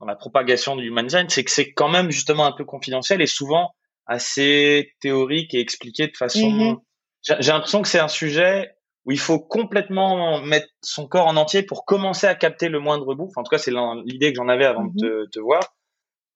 dans 0.00 0.06
la 0.06 0.16
propagation 0.16 0.76
du 0.76 0.88
human 0.88 1.06
design, 1.06 1.28
c'est 1.28 1.44
que 1.44 1.50
c'est 1.50 1.72
quand 1.72 1.88
même 1.88 2.10
justement 2.10 2.44
un 2.44 2.52
peu 2.52 2.64
confidentiel 2.64 3.22
et 3.22 3.26
souvent 3.26 3.70
assez 4.06 4.92
théorique 5.00 5.54
et 5.54 5.60
expliqué 5.60 6.08
de 6.08 6.16
façon. 6.16 6.50
Mm-hmm. 6.50 7.40
J'ai 7.40 7.52
l'impression 7.52 7.80
que 7.80 7.88
c'est 7.88 7.98
un 7.98 8.08
sujet 8.08 8.72
où 9.04 9.12
il 9.12 9.18
faut 9.18 9.38
complètement 9.38 10.40
mettre 10.42 10.66
son 10.82 11.06
corps 11.06 11.28
en 11.28 11.36
entier 11.36 11.62
pour 11.62 11.84
commencer 11.84 12.26
à 12.26 12.34
capter 12.34 12.68
le 12.68 12.80
moindre 12.80 13.14
bout. 13.14 13.28
Enfin, 13.28 13.40
en 13.40 13.44
tout 13.44 13.50
cas, 13.50 13.58
c'est 13.58 13.72
l'idée 14.04 14.32
que 14.32 14.36
j'en 14.36 14.48
avais 14.48 14.64
avant 14.64 14.84
de 14.84 14.90
mm-hmm. 14.90 15.26
te, 15.26 15.30
te 15.30 15.40
voir 15.40 15.62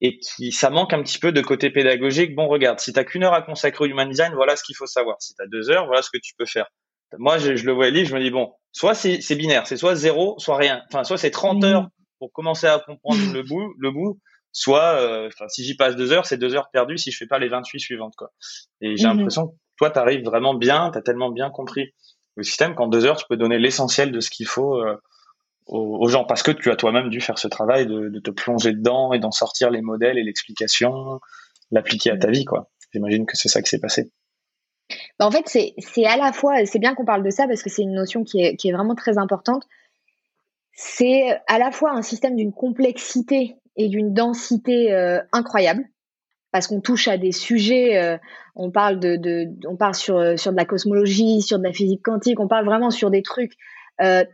et 0.01 0.19
qui 0.19 0.53
ça 0.53 0.71
manque 0.71 0.93
un 0.93 1.03
petit 1.03 1.19
peu 1.19 1.33
de 1.33 1.41
côté 1.41 1.71
pédagogique. 1.71 2.35
Bon, 2.35 2.49
regarde, 2.49 2.81
si 2.81 2.93
t'as 2.93 3.05
qu'une 3.05 3.25
heure 3.25 3.35
à 3.35 3.43
consacrer 3.43 3.85
au 3.85 3.89
human 3.89 4.09
design, 4.09 4.33
voilà 4.35 4.57
ce 4.57 4.65
qu'il 4.65 4.77
faut 4.77 4.87
savoir. 4.87 5.17
Si 5.21 5.35
t'as 5.35 5.47
deux 5.47 5.71
heures, 5.71 5.87
voilà 5.87 6.03
ce 6.03 6.11
que 6.11 6.19
tu 6.23 6.35
peux 6.37 6.47
faire. 6.47 6.67
Moi, 7.19 7.39
je, 7.39 7.57
je 7.57 7.67
le 7.67 7.73
vois 7.73 7.91
lire, 7.91 8.07
je 8.07 8.15
me 8.15 8.21
dis 8.21 8.31
bon, 8.31 8.53
soit 8.73 8.95
c'est, 8.95 9.21
c'est 9.21 9.35
binaire, 9.35 9.67
c'est 9.67 9.77
soit 9.77 9.95
zéro, 9.97 10.37
soit 10.39 10.57
rien. 10.57 10.83
Enfin, 10.89 11.05
soit 11.05 11.19
c'est 11.19 11.31
30 11.31 11.63
mmh. 11.63 11.65
heures 11.65 11.89
pour 12.19 12.33
commencer 12.33 12.67
à 12.67 12.79
comprendre 12.79 13.21
le 13.33 13.43
bout, 13.43 13.75
le 13.79 13.91
bout, 13.91 14.19
soit, 14.53 15.01
euh, 15.01 15.29
enfin, 15.29 15.49
si 15.49 15.65
j'y 15.65 15.75
passe 15.75 15.97
deux 15.97 16.13
heures, 16.13 16.27
c'est 16.27 16.37
deux 16.37 16.55
heures 16.55 16.71
perdues 16.73 16.99
si 16.99 17.11
je 17.11 17.17
fais 17.17 17.27
pas 17.27 17.39
les 17.39 17.49
28 17.49 17.81
suivantes, 17.81 18.15
quoi. 18.17 18.31
Et 18.81 18.97
j'ai 18.97 19.07
mhm. 19.07 19.17
l'impression 19.17 19.49
que 19.49 19.55
toi, 19.77 19.91
tu 19.91 19.99
arrives 19.99 20.25
vraiment 20.25 20.55
bien, 20.55 20.91
tu 20.93 20.99
as 20.99 21.03
tellement 21.03 21.31
bien 21.31 21.51
compris 21.51 21.93
le 22.37 22.43
système 22.43 22.75
qu'en 22.75 22.87
deux 22.87 23.05
heures, 23.05 23.17
tu 23.17 23.25
peux 23.29 23.37
donner 23.37 23.59
l'essentiel 23.59 24.13
de 24.13 24.21
ce 24.21 24.31
qu'il 24.31 24.47
faut 24.47 24.77
euh, 24.77 24.97
aux, 25.71 26.09
gens 26.09 26.25
parce 26.25 26.43
que 26.43 26.51
tu 26.51 26.71
as 26.71 26.77
toi-même 26.77 27.11
dû 27.11 27.21
faire 27.21 27.39
ce 27.39 27.49
travail 27.49 27.87
de, 27.87 28.19
te 28.19 28.31
plonger 28.31 28.73
dedans 28.73 29.13
et 29.13 29.19
d'en 29.19 29.31
sortir 29.31 29.71
les 29.71 29.81
modèles 29.81 30.19
et 30.19 30.23
l'explication, 30.23 31.21
l'appliquer 31.71 32.11
à 32.11 32.17
ta 32.17 32.31
vie, 32.31 32.45
quoi. 32.45 32.71
J'imagine 32.93 33.25
que 33.25 33.37
c'est 33.37 33.49
ça 33.49 33.63
qui 33.63 33.71
s'est 33.71 33.79
passé. 33.79 34.11
Bah, 35.19 35.27
en 35.27 35.31
fait, 35.31 35.47
c'est 35.47 36.05
à 36.05 36.17
la 36.17 36.33
fois, 36.33 36.65
c'est 36.67 36.81
bien 36.81 36.95
qu'on 36.95 37.05
parle 37.05 37.23
de 37.23 37.31
ça 37.31 37.47
parce 37.47 37.63
que 37.63 37.71
c'est 37.71 37.83
une 37.83 37.95
notion 37.95 38.25
qui 38.25 38.43
est, 38.43 38.57
qui 38.57 38.69
est 38.69 38.73
vraiment 38.73 38.97
très 38.97 39.17
importante. 39.17 39.65
C'est 40.73 41.39
à 41.47 41.59
la 41.59 41.71
fois 41.71 41.93
un 41.93 42.03
système 42.03 42.35
d'une 42.35 42.53
complexité 42.53 43.57
et 43.77 43.89
d'une 43.89 44.13
densité 44.13 44.93
euh, 44.93 45.21
incroyable 45.33 45.85
parce 46.51 46.67
qu'on 46.67 46.81
touche 46.81 47.07
à 47.07 47.17
des 47.17 47.31
sujets, 47.31 47.97
euh, 47.97 48.19
on 48.57 48.73
parle 48.73 48.99
de, 48.99 49.15
de, 49.15 49.47
on 49.69 49.77
parle 49.77 49.95
sur 49.95 50.17
euh, 50.17 50.37
sur 50.37 50.51
de 50.51 50.57
la 50.57 50.65
cosmologie, 50.65 51.43
sur 51.43 51.61
de 51.61 51.65
la 51.65 51.73
physique 51.73 52.03
quantique, 52.03 52.41
on 52.41 52.49
parle 52.49 52.65
vraiment 52.65 52.91
sur 52.91 53.11
des 53.11 53.23
trucs 53.23 53.53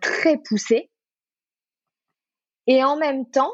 très 0.01 0.39
poussés. 0.39 0.91
Et 2.67 2.83
en 2.85 2.97
même 2.97 3.27
temps, 3.27 3.53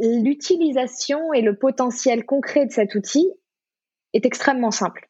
l'utilisation 0.00 1.32
et 1.32 1.42
le 1.42 1.56
potentiel 1.56 2.24
concret 2.24 2.66
de 2.66 2.72
cet 2.72 2.94
outil 2.94 3.30
est 4.12 4.26
extrêmement 4.26 4.70
simple. 4.70 5.08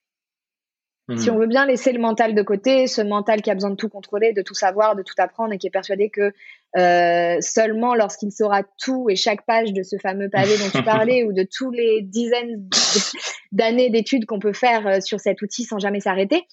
Si 1.19 1.29
on 1.29 1.35
hmm. 1.35 1.41
veut 1.41 1.47
bien 1.47 1.67
laisser 1.67 1.93
le 1.93 2.01
mental 2.01 2.35
de 2.35 2.41
côté, 2.41 2.87
ce 2.87 3.03
mental 3.03 3.43
qui 3.43 3.51
a 3.51 3.55
besoin 3.55 3.69
de 3.69 3.77
tout 3.77 3.91
contrôler, 3.91 4.33
de 4.33 4.41
tout 4.41 4.55
savoir, 4.55 4.97
de 4.97 5.03
tout 5.03 5.13
apprendre 5.19 5.53
et 5.53 5.59
qui 5.59 5.67
est 5.67 5.71
persuadé 5.71 6.09
que 6.09 6.33
euh, 6.79 7.37
seulement 7.43 7.95
lorsqu'il 7.95 8.33
saura 8.33 8.63
tout 8.83 9.11
et 9.11 9.15
chaque 9.15 9.45
page 9.45 9.75
de 9.75 9.83
ce 9.83 9.99
fameux 9.99 10.31
pavé 10.31 10.57
dont 10.57 10.71
tu 10.71 10.83
parlais 10.83 11.25
ou 11.25 11.35
de 11.35 11.43
tous 11.43 11.71
les 11.71 12.01
dizaines 12.01 12.67
d'années 13.53 13.91
d'études 13.91 14.25
qu'on 14.25 14.39
peut 14.39 14.55
faire 14.55 14.87
euh, 14.87 15.01
sur 15.01 15.21
cet 15.21 15.43
outil 15.43 15.65
sans 15.65 15.79
jamais 15.79 16.01
s'arrêter, 16.01 16.47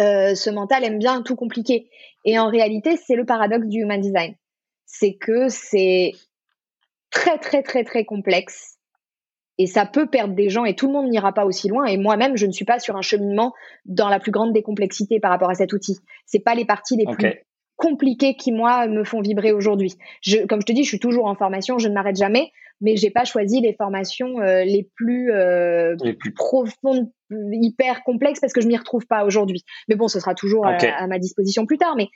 euh, 0.00 0.34
ce 0.34 0.48
mental 0.48 0.82
aime 0.82 0.98
bien 0.98 1.20
tout 1.20 1.36
compliquer. 1.36 1.90
Et 2.24 2.38
en 2.38 2.48
réalité, 2.48 2.96
c'est 2.96 3.14
le 3.14 3.26
paradoxe 3.26 3.66
du 3.66 3.80
human 3.80 4.00
design. 4.00 4.34
C'est 4.86 5.16
que 5.16 5.48
c'est 5.48 6.12
très, 7.10 7.38
très, 7.38 7.62
très, 7.62 7.84
très 7.84 8.04
complexe 8.04 8.76
et 9.58 9.66
ça 9.66 9.86
peut 9.86 10.06
perdre 10.06 10.34
des 10.34 10.50
gens 10.50 10.64
et 10.64 10.74
tout 10.74 10.86
le 10.86 10.92
monde 10.92 11.08
n'ira 11.08 11.32
pas 11.32 11.46
aussi 11.46 11.68
loin. 11.68 11.86
Et 11.86 11.96
moi-même, 11.96 12.36
je 12.36 12.46
ne 12.46 12.52
suis 12.52 12.64
pas 12.64 12.78
sur 12.78 12.96
un 12.96 13.02
cheminement 13.02 13.54
dans 13.84 14.08
la 14.08 14.20
plus 14.20 14.32
grande 14.32 14.52
des 14.52 14.62
complexités 14.62 15.18
par 15.20 15.30
rapport 15.30 15.50
à 15.50 15.54
cet 15.54 15.72
outil. 15.72 15.98
C'est 16.26 16.40
pas 16.40 16.54
les 16.54 16.64
parties 16.64 16.96
les 16.96 17.06
plus 17.06 17.32
compliquées 17.76 18.36
qui 18.36 18.52
moi 18.52 18.86
me 18.86 19.04
font 19.04 19.20
vibrer 19.20 19.52
aujourd'hui. 19.52 19.94
Comme 20.48 20.60
je 20.60 20.66
te 20.66 20.72
dis, 20.72 20.82
je 20.82 20.88
suis 20.88 20.98
toujours 20.98 21.26
en 21.26 21.34
formation, 21.34 21.78
je 21.78 21.88
ne 21.88 21.94
m'arrête 21.94 22.16
jamais, 22.16 22.50
mais 22.80 22.96
j'ai 22.96 23.10
pas 23.10 23.24
choisi 23.24 23.60
les 23.60 23.74
formations 23.74 24.40
euh, 24.40 24.64
les 24.64 24.88
plus 24.94 25.30
euh, 25.30 25.94
les 26.02 26.14
plus 26.14 26.32
profondes, 26.32 27.10
hyper 27.30 28.02
complexes 28.02 28.40
parce 28.40 28.52
que 28.52 28.60
je 28.60 28.68
m'y 28.68 28.76
retrouve 28.76 29.06
pas 29.06 29.24
aujourd'hui. 29.24 29.62
Mais 29.88 29.94
bon, 29.94 30.08
ce 30.08 30.20
sera 30.20 30.34
toujours 30.34 30.66
à, 30.66 31.06
ma 31.06 31.18
disposition 31.18 31.66
plus 31.66 31.78
tard. 31.78 31.96
Mais 31.96 32.08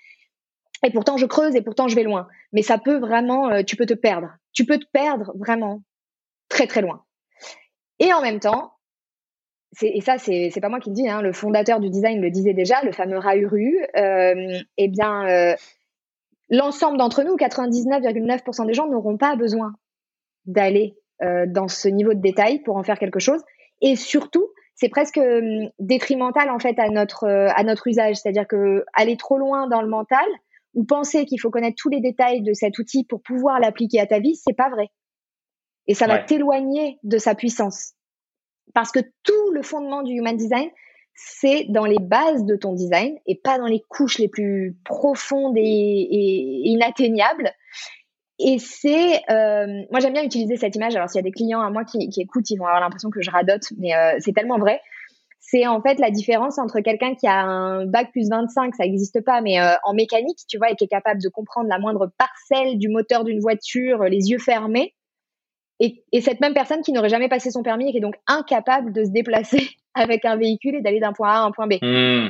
et 0.83 0.91
pourtant 0.91 1.17
je 1.17 1.27
creuse 1.27 1.55
et 1.57 1.63
pourtant 1.63 1.89
je 1.89 1.95
vais 1.95 2.03
loin. 2.03 2.29
Mais 2.53 2.63
ça 2.63 2.79
peut 2.79 2.99
vraiment, 2.99 3.51
euh, 3.51 3.63
tu 3.63 3.77
peux 3.77 3.87
te 3.87 3.95
perdre. 3.95 4.37
Tu 4.53 4.65
peux 4.65 4.79
te 4.79 4.87
perdre 4.93 5.33
vraiment 5.37 5.83
très 6.49 6.67
très 6.67 6.83
loin. 6.83 7.05
Et 7.99 8.13
en 8.13 8.23
même 8.23 8.41
temps, 8.41 8.73
et 9.83 10.01
ça, 10.01 10.19
c'est 10.19 10.51
pas 10.61 10.69
moi 10.69 10.81
qui 10.81 10.89
le 10.91 10.97
dis, 10.97 11.09
hein, 11.09 11.23
le 11.23 11.33
fondateur 11.33 11.79
du 11.79 11.91
design 11.91 12.21
le 12.21 12.31
disait 12.31 12.55
déjà, 12.55 12.83
le 12.83 12.91
fameux 12.91 13.19
Rahuru, 13.19 13.79
euh, 13.97 14.59
eh 14.79 14.89
bien, 14.89 15.29
euh, 15.29 15.55
l'ensemble 16.49 16.99
d'entre 16.99 17.23
nous, 17.23 17.37
99,9% 17.37 18.67
des 18.67 18.75
gens 18.75 18.89
n'auront 18.89 19.17
pas 19.17 19.37
besoin 19.37 19.75
d'aller 20.47 20.97
dans 21.49 21.69
ce 21.69 21.87
niveau 21.87 22.15
de 22.15 22.21
détail 22.23 22.61
pour 22.61 22.79
en 22.79 22.83
faire 22.83 22.99
quelque 22.99 23.19
chose. 23.19 23.43
Et 23.83 23.95
surtout, 23.95 24.49
c'est 24.75 24.89
presque 24.89 25.19
hum, 25.19 25.69
détrimental 25.79 26.49
en 26.49 26.59
fait 26.59 26.79
à 26.79 26.89
notre 26.89 27.29
à 27.29 27.63
notre 27.63 27.87
usage, 27.87 28.17
c'est-à-dire 28.17 28.49
que 28.49 28.87
aller 28.95 29.19
trop 29.19 29.37
loin 29.37 29.69
dans 29.69 29.83
le 29.83 29.89
mental 29.89 30.25
ou 30.75 30.85
penser 30.85 31.25
qu'il 31.27 31.41
faut 31.41 31.51
connaître 31.51 31.77
tous 31.81 31.89
les 31.89 32.01
détails 32.01 32.43
de 32.43 32.53
cet 32.53 32.79
outil 32.79 33.05
pour 33.05 33.23
pouvoir 33.23 33.61
l'appliquer 33.61 34.01
à 34.01 34.07
ta 34.07 34.21
vie, 34.21 34.37
c'est 34.37 34.57
pas 34.57 34.71
vrai 34.71 34.91
et 35.91 35.95
ça 35.95 36.07
va 36.07 36.19
t'éloigner 36.19 37.01
de 37.03 37.19
sa 37.19 37.35
puissance. 37.35 37.95
Parce 38.75 38.93
que 38.93 39.01
tout 39.25 39.51
le 39.53 39.61
fondement 39.61 40.03
du 40.03 40.13
human 40.13 40.37
design, 40.37 40.69
c'est 41.17 41.67
dans 41.69 41.85
les 41.85 41.99
bases 41.99 42.45
de 42.45 42.55
ton 42.55 42.75
design 42.75 43.19
et 43.27 43.35
pas 43.35 43.59
dans 43.59 43.67
les 43.67 43.83
couches 43.89 44.19
les 44.19 44.29
plus 44.29 44.79
profondes 44.85 45.57
et, 45.57 46.63
inatteignables. 46.65 47.51
Et 48.39 48.61
c'est, 48.61 49.21
euh, 49.31 49.83
moi 49.91 49.99
j'aime 49.99 50.13
bien 50.13 50.23
utiliser 50.23 50.57
cette 50.57 50.77
image. 50.77 50.95
Alors 50.95 51.11
s'il 51.11 51.19
y 51.19 51.25
a 51.27 51.29
des 51.29 51.33
clients 51.33 51.61
à 51.61 51.71
moi 51.71 51.85
qui, 51.85 52.09
écoutent, 52.19 52.49
ils 52.51 52.57
vont 52.57 52.67
avoir 52.67 52.81
l'impression 52.81 53.11
que 53.11 53.21
je 53.21 53.31
radote, 53.33 53.73
mais 53.77 53.93
euh, 53.95 54.15
c'est 54.21 54.33
tellement 54.33 54.59
vrai. 54.59 54.81
C'est 55.41 55.67
en 55.67 55.81
fait 55.81 55.99
la 55.99 56.11
différence 56.11 56.59
entre 56.59 56.81
quelqu'un 56.81 57.15
qui 57.15 57.27
a 57.27 57.41
un 57.41 57.87
bac 57.87 58.13
plus 58.13 58.29
25, 58.29 58.75
ça 58.75 58.85
n'existe 58.85 59.25
pas, 59.25 59.41
mais 59.41 59.59
euh, 59.61 59.75
en 59.85 59.95
mécanique, 59.95 60.39
tu 60.49 60.59
vois, 60.59 60.71
et 60.71 60.77
qui 60.77 60.85
est 60.85 60.89
capable 60.89 61.21
de 61.21 61.29
comprendre 61.29 61.69
la 61.69 61.79
moindre 61.79 62.13
parcelle 62.19 62.79
du 62.79 62.89
moteur 62.89 63.25
d'une 63.25 63.41
voiture, 63.41 64.05
les 64.05 64.31
yeux 64.31 64.39
fermés, 64.39 64.95
et, 65.81 66.21
cette 66.21 66.41
même 66.41 66.53
personne 66.53 66.83
qui 66.83 66.93
n'aurait 66.93 67.09
jamais 67.09 67.29
passé 67.29 67.51
son 67.51 67.63
permis 67.63 67.89
et 67.89 67.93
qui 67.93 67.97
est 67.97 68.03
donc 68.03 68.17
incapable 68.27 68.93
de 68.93 69.03
se 69.03 69.11
déplacer 69.11 69.71
avec 69.95 70.25
un 70.25 70.37
véhicule 70.37 70.77
et 70.77 70.83
d'aller 70.83 71.01
d'un 71.01 71.15
point 71.15 71.31
A 71.31 71.39
à 71.39 71.41
un 71.41 71.51
point 71.51 71.67
B. 71.67 71.75
Hmm. 71.83 72.29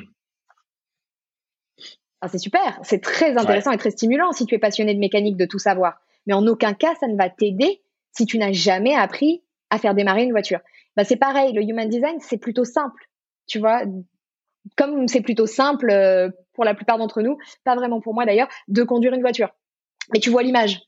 Ah, 2.23 2.29
c'est 2.29 2.39
super, 2.39 2.79
c'est 2.83 3.03
très 3.03 3.37
intéressant 3.37 3.73
et 3.73 3.79
très 3.79 3.91
stimulant 3.91 4.33
si 4.33 4.47
tu 4.47 4.55
es 4.55 4.59
passionné 4.59 4.95
de 4.95 5.01
mécanique 5.01 5.37
de 5.37 5.47
tout 5.47 5.59
savoir. 5.59 6.01
Mais 6.27 6.35
en 6.35 6.47
aucun 6.47 6.75
cas, 6.75 6.95
ça 7.01 7.09
ne 7.09 7.17
va 7.17 7.29
t'aider 7.31 7.81
si 8.13 8.27
tu 8.27 8.39
n'as 8.39 8.53
jamais 8.53 8.95
appris 8.95 9.43
à 9.71 9.79
faire 9.79 9.95
démarrer 9.95 10.25
une 10.25 10.33
voiture. 10.33 10.61
Bah, 10.97 11.05
c'est 11.05 11.17
pareil, 11.17 11.53
le 11.53 11.63
human 11.63 11.89
design, 11.89 12.19
c'est 12.21 12.39
plutôt 12.39 12.65
simple. 12.65 13.05
Tu 13.47 13.59
vois, 13.59 13.83
comme 14.77 15.09
c'est 15.09 15.23
plutôt 15.23 15.47
simple 15.47 15.91
euh, 15.91 16.31
pour 16.53 16.65
la 16.65 16.75
plupart 16.75 16.99
d'entre 16.99 17.23
nous, 17.23 17.39
pas 17.65 17.75
vraiment 17.75 18.01
pour 18.01 18.15
moi 18.15 18.27
d'ailleurs, 18.27 18.49
de 18.69 18.83
conduire 18.83 19.15
une 19.15 19.21
voiture. 19.21 19.51
Mais 20.13 20.21
tu 20.21 20.31
vois 20.31 20.43
l'image. 20.43 20.81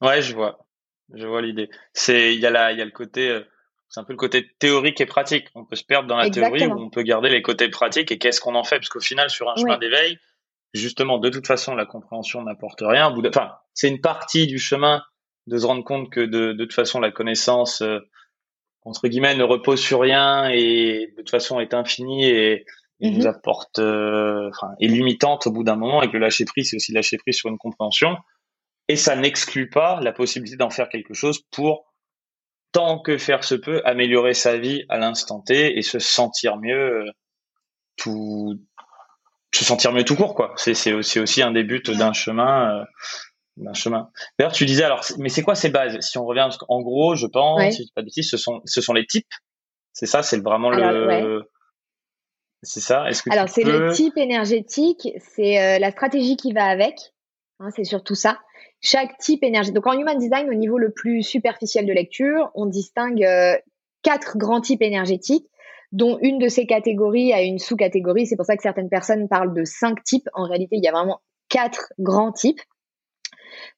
ouais, 0.00 0.22
je 0.22 0.34
vois. 0.34 0.66
Je 1.14 1.26
vois 1.26 1.42
l'idée. 1.42 1.68
C'est 1.92 2.34
il 2.34 2.40
y 2.40 2.46
a 2.46 2.50
la 2.50 2.72
il 2.72 2.78
y 2.78 2.82
a 2.82 2.84
le 2.84 2.90
côté 2.90 3.28
euh, 3.28 3.42
c'est 3.88 4.00
un 4.00 4.04
peu 4.04 4.14
le 4.14 4.18
côté 4.18 4.50
théorique 4.58 5.00
et 5.00 5.06
pratique. 5.06 5.48
On 5.54 5.64
peut 5.64 5.76
se 5.76 5.84
perdre 5.84 6.08
dans 6.08 6.16
la 6.16 6.30
théorie 6.30 6.66
ou 6.66 6.80
on 6.80 6.88
peut 6.90 7.02
garder 7.02 7.28
les 7.28 7.42
côtés 7.42 7.68
pratiques 7.68 8.10
et 8.10 8.18
qu'est-ce 8.18 8.40
qu'on 8.40 8.54
en 8.54 8.64
fait? 8.64 8.76
Parce 8.76 8.88
qu'au 8.88 9.00
final 9.00 9.28
sur 9.28 9.50
un 9.50 9.56
chemin 9.56 9.76
d'éveil, 9.76 10.18
justement 10.72 11.18
de 11.18 11.28
toute 11.28 11.46
façon 11.46 11.74
la 11.74 11.84
compréhension 11.84 12.42
n'apporte 12.42 12.80
rien. 12.82 13.14
Enfin, 13.28 13.52
c'est 13.74 13.88
une 13.88 14.00
partie 14.00 14.46
du 14.46 14.58
chemin 14.58 15.02
de 15.46 15.58
se 15.58 15.66
rendre 15.66 15.84
compte 15.84 16.10
que 16.10 16.20
de, 16.20 16.52
de 16.52 16.64
toute 16.64 16.72
façon 16.72 17.00
la 17.00 17.10
connaissance 17.10 17.82
euh, 17.82 17.98
entre 18.84 19.08
guillemets 19.08 19.34
ne 19.34 19.44
repose 19.44 19.80
sur 19.80 20.00
rien 20.00 20.48
et 20.48 21.12
de 21.12 21.16
toute 21.16 21.30
façon 21.30 21.60
est 21.60 21.74
infinie 21.74 22.26
et, 22.26 22.64
nous 23.00 23.10
mm-hmm. 23.10 23.26
apporte 23.26 23.80
euh, 23.80 24.48
enfin 24.50 24.74
est 24.80 24.86
limitante 24.86 25.48
au 25.48 25.50
bout 25.50 25.64
d'un 25.64 25.74
moment 25.74 26.02
et 26.02 26.08
que 26.08 26.12
le 26.12 26.20
lâcher 26.20 26.44
prise 26.44 26.70
c'est 26.70 26.76
aussi 26.76 26.92
lâcher 26.92 27.16
prise 27.16 27.36
sur 27.36 27.48
une 27.48 27.58
compréhension 27.58 28.16
et 28.88 28.96
ça 28.96 29.16
n'exclut 29.16 29.68
pas 29.68 30.00
la 30.00 30.12
possibilité 30.12 30.56
d'en 30.56 30.70
faire 30.70 30.88
quelque 30.88 31.14
chose 31.14 31.40
pour, 31.50 31.92
tant 32.72 32.98
que 32.98 33.18
faire 33.18 33.44
se 33.44 33.54
peut, 33.54 33.80
améliorer 33.84 34.34
sa 34.34 34.58
vie 34.58 34.84
à 34.88 34.98
l'instant 34.98 35.40
T 35.40 35.78
et 35.78 35.82
se 35.82 35.98
sentir 35.98 36.56
mieux 36.58 37.06
euh, 37.06 37.10
tout, 37.96 38.58
se 39.54 39.64
sentir 39.64 39.92
mieux 39.92 40.04
tout 40.04 40.16
court, 40.16 40.34
quoi. 40.34 40.52
C'est, 40.56 40.74
c'est 40.74 40.92
aussi, 40.92 41.20
aussi 41.20 41.42
un 41.42 41.52
des 41.52 41.64
buts 41.64 41.82
d'un 41.86 42.12
chemin, 42.12 42.80
euh, 42.80 42.84
d'un 43.56 43.74
chemin. 43.74 44.10
D'ailleurs, 44.38 44.52
tu 44.52 44.64
disais, 44.64 44.84
alors, 44.84 45.04
mais 45.18 45.28
c'est 45.28 45.42
quoi 45.42 45.54
ces 45.54 45.68
bases? 45.68 45.98
Si 46.00 46.18
on 46.18 46.24
revient, 46.24 46.48
en 46.68 46.80
gros, 46.80 47.14
je 47.14 47.26
pense, 47.26 47.60
si 47.74 47.84
je 47.84 47.92
pas 47.94 48.02
de 48.02 48.08
ce 48.08 48.36
sont, 48.36 48.60
ce 48.64 48.80
sont 48.80 48.92
les 48.92 49.06
types. 49.06 49.28
C'est 49.92 50.06
ça, 50.06 50.22
c'est 50.22 50.42
vraiment 50.42 50.70
le, 50.70 51.42
c'est 52.62 52.80
ça? 52.80 53.08
Est-ce 53.08 53.22
que 53.22 53.30
alors, 53.30 53.48
c'est 53.48 53.64
le 53.64 53.92
type 53.92 54.16
énergétique, 54.16 55.08
c'est 55.34 55.60
euh, 55.60 55.78
la 55.78 55.90
stratégie 55.90 56.36
qui 56.36 56.52
va 56.52 56.64
avec. 56.64 56.94
Hein, 57.58 57.70
c'est 57.74 57.84
surtout 57.84 58.14
ça 58.14 58.38
chaque 58.82 59.16
type 59.18 59.42
énergétique. 59.42 59.74
Donc 59.74 59.86
en 59.86 59.98
human 59.98 60.18
design, 60.18 60.48
au 60.50 60.54
niveau 60.54 60.76
le 60.76 60.90
plus 60.90 61.22
superficiel 61.22 61.86
de 61.86 61.92
lecture, 61.92 62.50
on 62.54 62.66
distingue 62.66 63.24
euh, 63.24 63.56
quatre 64.02 64.36
grands 64.36 64.60
types 64.60 64.82
énergétiques, 64.82 65.46
dont 65.92 66.18
une 66.20 66.38
de 66.38 66.48
ces 66.48 66.66
catégories 66.66 67.32
a 67.32 67.42
une 67.42 67.58
sous-catégorie. 67.58 68.26
C'est 68.26 68.36
pour 68.36 68.44
ça 68.44 68.56
que 68.56 68.62
certaines 68.62 68.88
personnes 68.88 69.28
parlent 69.28 69.54
de 69.54 69.64
cinq 69.64 70.02
types. 70.02 70.28
En 70.34 70.46
réalité, 70.46 70.76
il 70.76 70.84
y 70.84 70.88
a 70.88 70.92
vraiment 70.92 71.20
quatre 71.48 71.92
grands 71.98 72.32
types. 72.32 72.60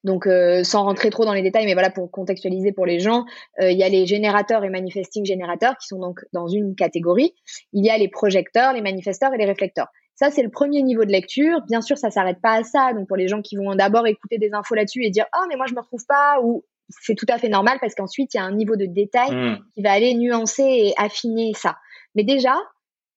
Donc, 0.03 0.27
euh, 0.27 0.63
sans 0.63 0.83
rentrer 0.83 1.09
trop 1.09 1.25
dans 1.25 1.33
les 1.33 1.41
détails, 1.41 1.65
mais 1.65 1.73
voilà, 1.73 1.89
pour 1.89 2.09
contextualiser 2.11 2.71
pour 2.71 2.85
les 2.85 2.99
gens, 2.99 3.25
euh, 3.61 3.71
il 3.71 3.77
y 3.77 3.83
a 3.83 3.89
les 3.89 4.05
générateurs 4.05 4.63
et 4.63 4.69
manifesting 4.69 5.25
générateurs 5.25 5.77
qui 5.77 5.87
sont 5.87 5.99
donc 5.99 6.21
dans 6.33 6.47
une 6.47 6.75
catégorie. 6.75 7.33
Il 7.73 7.85
y 7.85 7.89
a 7.89 7.97
les 7.97 8.07
projecteurs, 8.07 8.73
les 8.73 8.81
manifesteurs 8.81 9.33
et 9.33 9.37
les 9.37 9.45
réflecteurs. 9.45 9.87
Ça, 10.15 10.31
c'est 10.31 10.43
le 10.43 10.49
premier 10.49 10.81
niveau 10.81 11.03
de 11.03 11.11
lecture. 11.11 11.61
Bien 11.67 11.81
sûr, 11.81 11.97
ça 11.97 12.09
s'arrête 12.09 12.39
pas 12.41 12.53
à 12.53 12.63
ça. 12.63 12.93
Donc, 12.93 13.07
pour 13.07 13.17
les 13.17 13.27
gens 13.27 13.41
qui 13.41 13.57
vont 13.57 13.75
d'abord 13.75 14.07
écouter 14.07 14.37
des 14.37 14.53
infos 14.53 14.75
là-dessus 14.75 15.03
et 15.03 15.09
dire, 15.09 15.25
oh, 15.35 15.45
mais 15.49 15.57
moi, 15.57 15.65
je 15.67 15.73
me 15.73 15.81
retrouve 15.81 16.05
pas, 16.07 16.39
ou 16.41 16.63
c'est 16.89 17.15
tout 17.15 17.25
à 17.29 17.37
fait 17.37 17.49
normal 17.49 17.77
parce 17.81 17.95
qu'ensuite, 17.95 18.33
il 18.33 18.37
y 18.37 18.39
a 18.39 18.43
un 18.43 18.53
niveau 18.53 18.75
de 18.75 18.85
détail 18.85 19.31
hmm. 19.31 19.57
qui 19.73 19.81
va 19.81 19.91
aller 19.91 20.13
nuancer 20.13 20.63
et 20.63 20.93
affiner 20.97 21.53
ça. 21.53 21.77
Mais 22.15 22.23
déjà, 22.23 22.55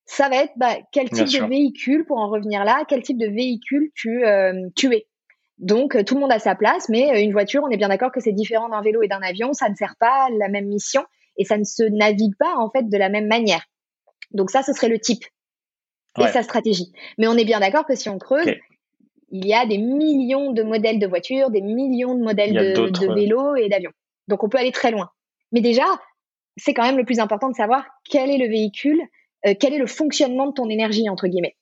ça 0.06 0.28
va 0.28 0.36
être 0.36 0.52
bah, 0.56 0.76
quel 0.90 1.10
type 1.10 1.26
de 1.26 1.46
véhicule, 1.46 2.04
pour 2.06 2.18
en 2.18 2.28
revenir 2.28 2.64
là, 2.64 2.84
quel 2.88 3.02
type 3.02 3.18
de 3.18 3.26
véhicule 3.26 3.90
tu, 3.94 4.24
euh, 4.24 4.68
tu 4.74 4.92
es? 4.94 5.06
Donc 5.58 6.04
tout 6.04 6.14
le 6.14 6.20
monde 6.20 6.32
a 6.32 6.38
sa 6.38 6.54
place, 6.54 6.88
mais 6.88 7.22
une 7.22 7.32
voiture, 7.32 7.62
on 7.64 7.70
est 7.70 7.76
bien 7.76 7.88
d'accord 7.88 8.12
que 8.12 8.20
c'est 8.20 8.32
différent 8.32 8.68
d'un 8.68 8.80
vélo 8.80 9.02
et 9.02 9.08
d'un 9.08 9.22
avion, 9.22 9.52
ça 9.52 9.68
ne 9.68 9.74
sert 9.74 9.96
pas 9.98 10.28
la 10.38 10.48
même 10.48 10.66
mission 10.66 11.04
et 11.36 11.44
ça 11.44 11.58
ne 11.58 11.64
se 11.64 11.82
navigue 11.82 12.36
pas 12.38 12.56
en 12.56 12.70
fait 12.70 12.88
de 12.88 12.96
la 12.96 13.08
même 13.08 13.26
manière. 13.26 13.64
Donc 14.32 14.50
ça, 14.50 14.62
ce 14.62 14.72
serait 14.72 14.88
le 14.88 14.98
type 14.98 15.24
et 16.18 16.26
sa 16.28 16.42
stratégie. 16.42 16.92
Mais 17.16 17.28
on 17.28 17.34
est 17.34 17.44
bien 17.44 17.60
d'accord 17.60 17.86
que 17.86 17.94
si 17.94 18.08
on 18.08 18.18
creuse, 18.18 18.50
il 19.30 19.46
y 19.46 19.54
a 19.54 19.66
des 19.66 19.78
millions 19.78 20.52
de 20.52 20.62
modèles 20.62 20.98
de 20.98 21.06
voitures, 21.06 21.50
des 21.50 21.60
millions 21.60 22.14
de 22.14 22.22
modèles 22.22 22.74
de, 22.74 23.14
vélos 23.14 23.56
et 23.56 23.68
d'avions. 23.68 23.92
Donc 24.26 24.42
on 24.42 24.48
peut 24.48 24.58
aller 24.58 24.72
très 24.72 24.90
loin. 24.90 25.10
Mais 25.52 25.60
déjà, 25.60 25.84
c'est 26.56 26.74
quand 26.74 26.82
même 26.82 26.96
le 26.96 27.04
plus 27.04 27.20
important 27.20 27.48
de 27.48 27.54
savoir 27.54 27.86
quel 28.08 28.30
est 28.30 28.38
le 28.38 28.48
véhicule, 28.48 29.00
euh, 29.46 29.54
quel 29.58 29.74
est 29.74 29.78
le 29.78 29.86
fonctionnement 29.86 30.46
de 30.46 30.52
ton 30.52 30.68
énergie, 30.68 31.08
entre 31.08 31.28
guillemets. 31.28 31.56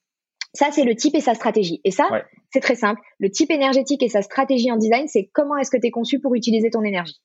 Ça, 0.57 0.71
c'est 0.71 0.85
le 0.85 0.95
type 0.95 1.15
et 1.15 1.21
sa 1.21 1.35
stratégie. 1.35 1.83
Et 1.85 1.91
ça, 1.91 2.09
c'est 2.51 2.61
très 2.61 2.77
simple. 2.77 3.01
Le 3.19 3.31
type 3.31 3.51
énergétique 3.51 4.03
et 4.03 4.09
sa 4.09 4.23
stratégie 4.23 4.73
en 4.73 4.77
design, 4.77 5.07
c'est 5.07 5.29
comment 5.35 5.57
est-ce 5.59 5.71
que 5.71 5.77
tu 5.77 5.87
es 5.87 5.91
conçu 5.91 6.19
pour 6.19 6.35
utiliser 6.35 6.71
ton 6.71 6.83
énergie. 6.83 7.21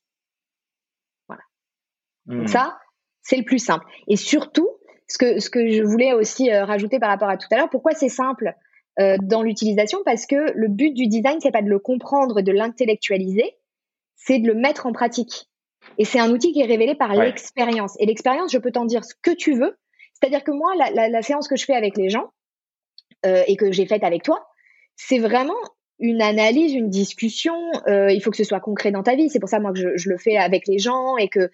Voilà. 1.30 1.44
Donc 2.26 2.44
hmm. 2.44 2.48
ça, 2.48 2.78
c'est 3.22 3.38
le 3.38 3.46
plus 3.46 3.60
simple. 3.60 3.86
Et 4.08 4.18
surtout, 4.18 4.70
ce 5.08 5.18
que, 5.18 5.40
ce 5.40 5.50
que 5.50 5.72
je 5.72 5.82
voulais 5.82 6.12
aussi 6.12 6.52
euh, 6.52 6.66
rajouter 6.66 7.00
par 7.00 7.10
rapport 7.10 7.30
à 7.30 7.38
tout 7.38 7.48
à 7.52 7.58
l'heure, 7.58 7.70
pourquoi 7.70 7.94
c'est 7.94 8.10
simple 8.10 8.54
euh, 9.00 9.16
dans 9.22 9.44
l'utilisation? 9.44 10.00
Parce 10.04 10.26
que 10.26 10.52
le 10.54 10.68
but 10.68 10.94
du 10.94 11.08
design, 11.08 11.40
c'est 11.40 11.52
pas 11.52 11.62
de 11.62 11.70
le 11.70 11.80
comprendre, 11.80 12.42
de 12.42 12.52
l'intellectualiser, 12.52 13.56
c'est 14.18 14.40
de 14.40 14.48
le 14.48 14.56
mettre 14.56 14.88
en 14.88 14.92
pratique. 14.92 15.48
Et 15.98 16.04
c'est 16.04 16.20
un 16.20 16.32
outil 16.32 16.52
qui 16.52 16.60
est 16.60 16.66
révélé 16.66 16.96
par 16.96 17.16
l'expérience. 17.16 17.96
Et 18.00 18.06
l'expérience, 18.06 18.52
je 18.52 18.58
peux 18.58 18.72
t'en 18.72 18.84
dire 18.84 19.06
ce 19.06 19.16
que 19.22 19.32
tu 19.32 19.54
veux. 19.54 19.78
C'est-à-dire 20.14 20.44
que 20.44 20.52
moi, 20.52 20.76
la, 20.76 21.08
la, 21.08 21.22
séance 21.22 21.48
que 21.48 21.56
je 21.56 21.64
fais 21.64 21.74
avec 21.74 21.96
les 21.96 22.10
gens 22.10 22.32
euh, 23.26 23.44
et 23.48 23.56
que 23.56 23.72
j'ai 23.72 23.86
faite 23.86 24.04
avec 24.04 24.24
toi, 24.24 24.48
c'est 24.96 25.20
vraiment 25.20 25.58
une 26.00 26.22
analyse, 26.22 26.74
une 26.74 26.90
discussion. 26.90 27.56
Euh, 27.88 28.12
il 28.12 28.22
faut 28.22 28.32
que 28.32 28.38
ce 28.38 28.44
soit 28.44 28.60
concret 28.60 28.92
dans 28.92 29.04
ta 29.04 29.16
vie. 29.16 29.30
C'est 29.30 29.40
pour 29.40 29.50
ça 29.50 29.60
moi 29.60 29.72
que 29.72 29.80
je, 29.80 29.98
je, 29.98 30.10
le 30.10 30.18
fais 30.18 30.38
avec 30.38 30.68
les 30.68 30.80
gens 30.80 31.18
et 31.18 31.28
que 31.28 31.50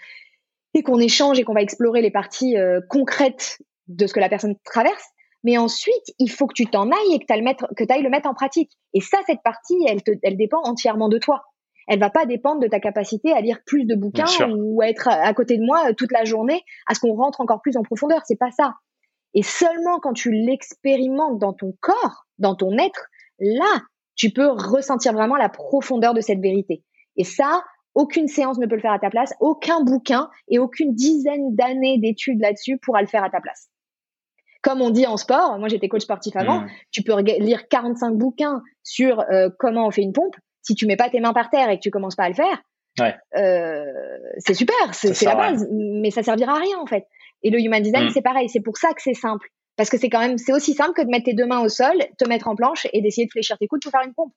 et 0.73 0.83
qu'on 0.83 0.99
échange 0.99 1.39
et 1.39 1.43
qu'on 1.43 1.53
va 1.53 1.61
explorer 1.61 2.01
les 2.01 2.11
parties 2.11 2.57
euh, 2.57 2.79
concrètes 2.89 3.59
de 3.87 4.05
ce 4.05 4.13
que 4.13 4.19
la 4.19 4.29
personne 4.29 4.55
traverse. 4.63 5.03
Mais 5.43 5.57
ensuite, 5.57 6.13
il 6.19 6.29
faut 6.29 6.47
que 6.47 6.53
tu 6.53 6.65
t'en 6.65 6.89
ailles 6.89 7.13
et 7.13 7.19
que 7.19 7.25
tu 7.25 7.93
ailles 7.93 8.03
le 8.03 8.09
mettre 8.09 8.27
en 8.27 8.33
pratique. 8.33 8.71
Et 8.93 9.01
ça, 9.01 9.17
cette 9.27 9.41
partie, 9.43 9.77
elle, 9.87 10.03
te, 10.03 10.11
elle 10.23 10.35
dépend 10.35 10.61
entièrement 10.63 11.09
de 11.09 11.17
toi 11.17 11.43
elle 11.87 11.99
va 11.99 12.09
pas 12.09 12.25
dépendre 12.25 12.59
de 12.59 12.67
ta 12.67 12.79
capacité 12.79 13.31
à 13.31 13.41
lire 13.41 13.59
plus 13.65 13.85
de 13.85 13.95
bouquins 13.95 14.25
ou 14.51 14.81
à 14.81 14.89
être 14.89 15.07
à 15.07 15.33
côté 15.33 15.57
de 15.57 15.63
moi 15.63 15.93
toute 15.93 16.11
la 16.11 16.25
journée 16.25 16.63
à 16.85 16.93
ce 16.93 16.99
qu'on 16.99 17.15
rentre 17.15 17.41
encore 17.41 17.61
plus 17.61 17.77
en 17.77 17.81
profondeur. 17.83 18.21
C'est 18.25 18.37
pas 18.37 18.51
ça. 18.51 18.75
Et 19.33 19.43
seulement 19.43 19.99
quand 19.99 20.13
tu 20.13 20.31
l'expérimentes 20.31 21.39
dans 21.39 21.53
ton 21.53 21.73
corps, 21.79 22.25
dans 22.37 22.55
ton 22.55 22.77
être, 22.77 23.07
là, 23.39 23.81
tu 24.15 24.31
peux 24.31 24.47
ressentir 24.47 25.13
vraiment 25.13 25.35
la 25.35 25.49
profondeur 25.49 26.13
de 26.13 26.21
cette 26.21 26.39
vérité. 26.39 26.83
Et 27.17 27.23
ça, 27.23 27.63
aucune 27.93 28.27
séance 28.27 28.57
ne 28.57 28.65
peut 28.65 28.75
le 28.75 28.81
faire 28.81 28.93
à 28.93 28.99
ta 28.99 29.09
place, 29.09 29.33
aucun 29.39 29.81
bouquin 29.81 30.29
et 30.47 30.59
aucune 30.59 30.93
dizaine 30.93 31.55
d'années 31.55 31.97
d'études 31.99 32.39
là-dessus 32.39 32.77
pourra 32.77 33.01
le 33.01 33.07
faire 33.07 33.23
à 33.23 33.29
ta 33.29 33.41
place. 33.41 33.69
Comme 34.61 34.81
on 34.81 34.89
dit 34.89 35.05
en 35.05 35.17
sport, 35.17 35.57
moi 35.59 35.67
j'étais 35.67 35.87
coach 35.87 36.03
sportif 36.03 36.35
avant, 36.35 36.61
mmh. 36.61 36.69
tu 36.91 37.03
peux 37.03 37.19
lire 37.21 37.67
45 37.67 38.15
bouquins 38.15 38.61
sur 38.83 39.21
euh, 39.31 39.49
comment 39.57 39.87
on 39.87 39.91
fait 39.91 40.01
une 40.01 40.13
pompe, 40.13 40.35
si 40.61 40.75
tu 40.75 40.85
mets 40.85 40.97
pas 40.97 41.09
tes 41.09 41.19
mains 41.19 41.33
par 41.33 41.49
terre 41.49 41.69
et 41.69 41.77
que 41.77 41.81
tu 41.81 41.91
commences 41.91 42.15
pas 42.15 42.25
à 42.25 42.29
le 42.29 42.35
faire, 42.35 42.61
euh, 43.37 43.83
c'est 44.37 44.53
super, 44.53 44.93
c'est 44.93 45.21
la 45.23 45.35
base, 45.35 45.67
mais 45.71 46.11
ça 46.11 46.23
servira 46.23 46.53
à 46.53 46.59
rien 46.59 46.77
en 46.79 46.85
fait. 46.85 47.05
Et 47.43 47.49
le 47.49 47.59
human 47.59 47.81
design, 47.81 48.05
mm. 48.05 48.09
c'est 48.11 48.21
pareil, 48.21 48.49
c'est 48.49 48.61
pour 48.61 48.77
ça 48.77 48.93
que 48.93 49.01
c'est 49.01 49.13
simple. 49.13 49.47
Parce 49.75 49.89
que 49.89 49.97
c'est 49.97 50.09
quand 50.09 50.19
même, 50.19 50.37
c'est 50.37 50.53
aussi 50.53 50.73
simple 50.73 50.93
que 50.93 51.03
de 51.03 51.09
mettre 51.09 51.25
tes 51.25 51.33
deux 51.33 51.45
mains 51.45 51.61
au 51.61 51.69
sol, 51.69 51.95
te 52.17 52.27
mettre 52.27 52.47
en 52.47 52.55
planche 52.55 52.87
et 52.93 53.01
d'essayer 53.01 53.25
de 53.27 53.31
fléchir 53.31 53.57
tes 53.57 53.67
coudes 53.67 53.81
pour 53.83 53.91
faire 53.91 54.01
une 54.05 54.13
pompe. 54.13 54.33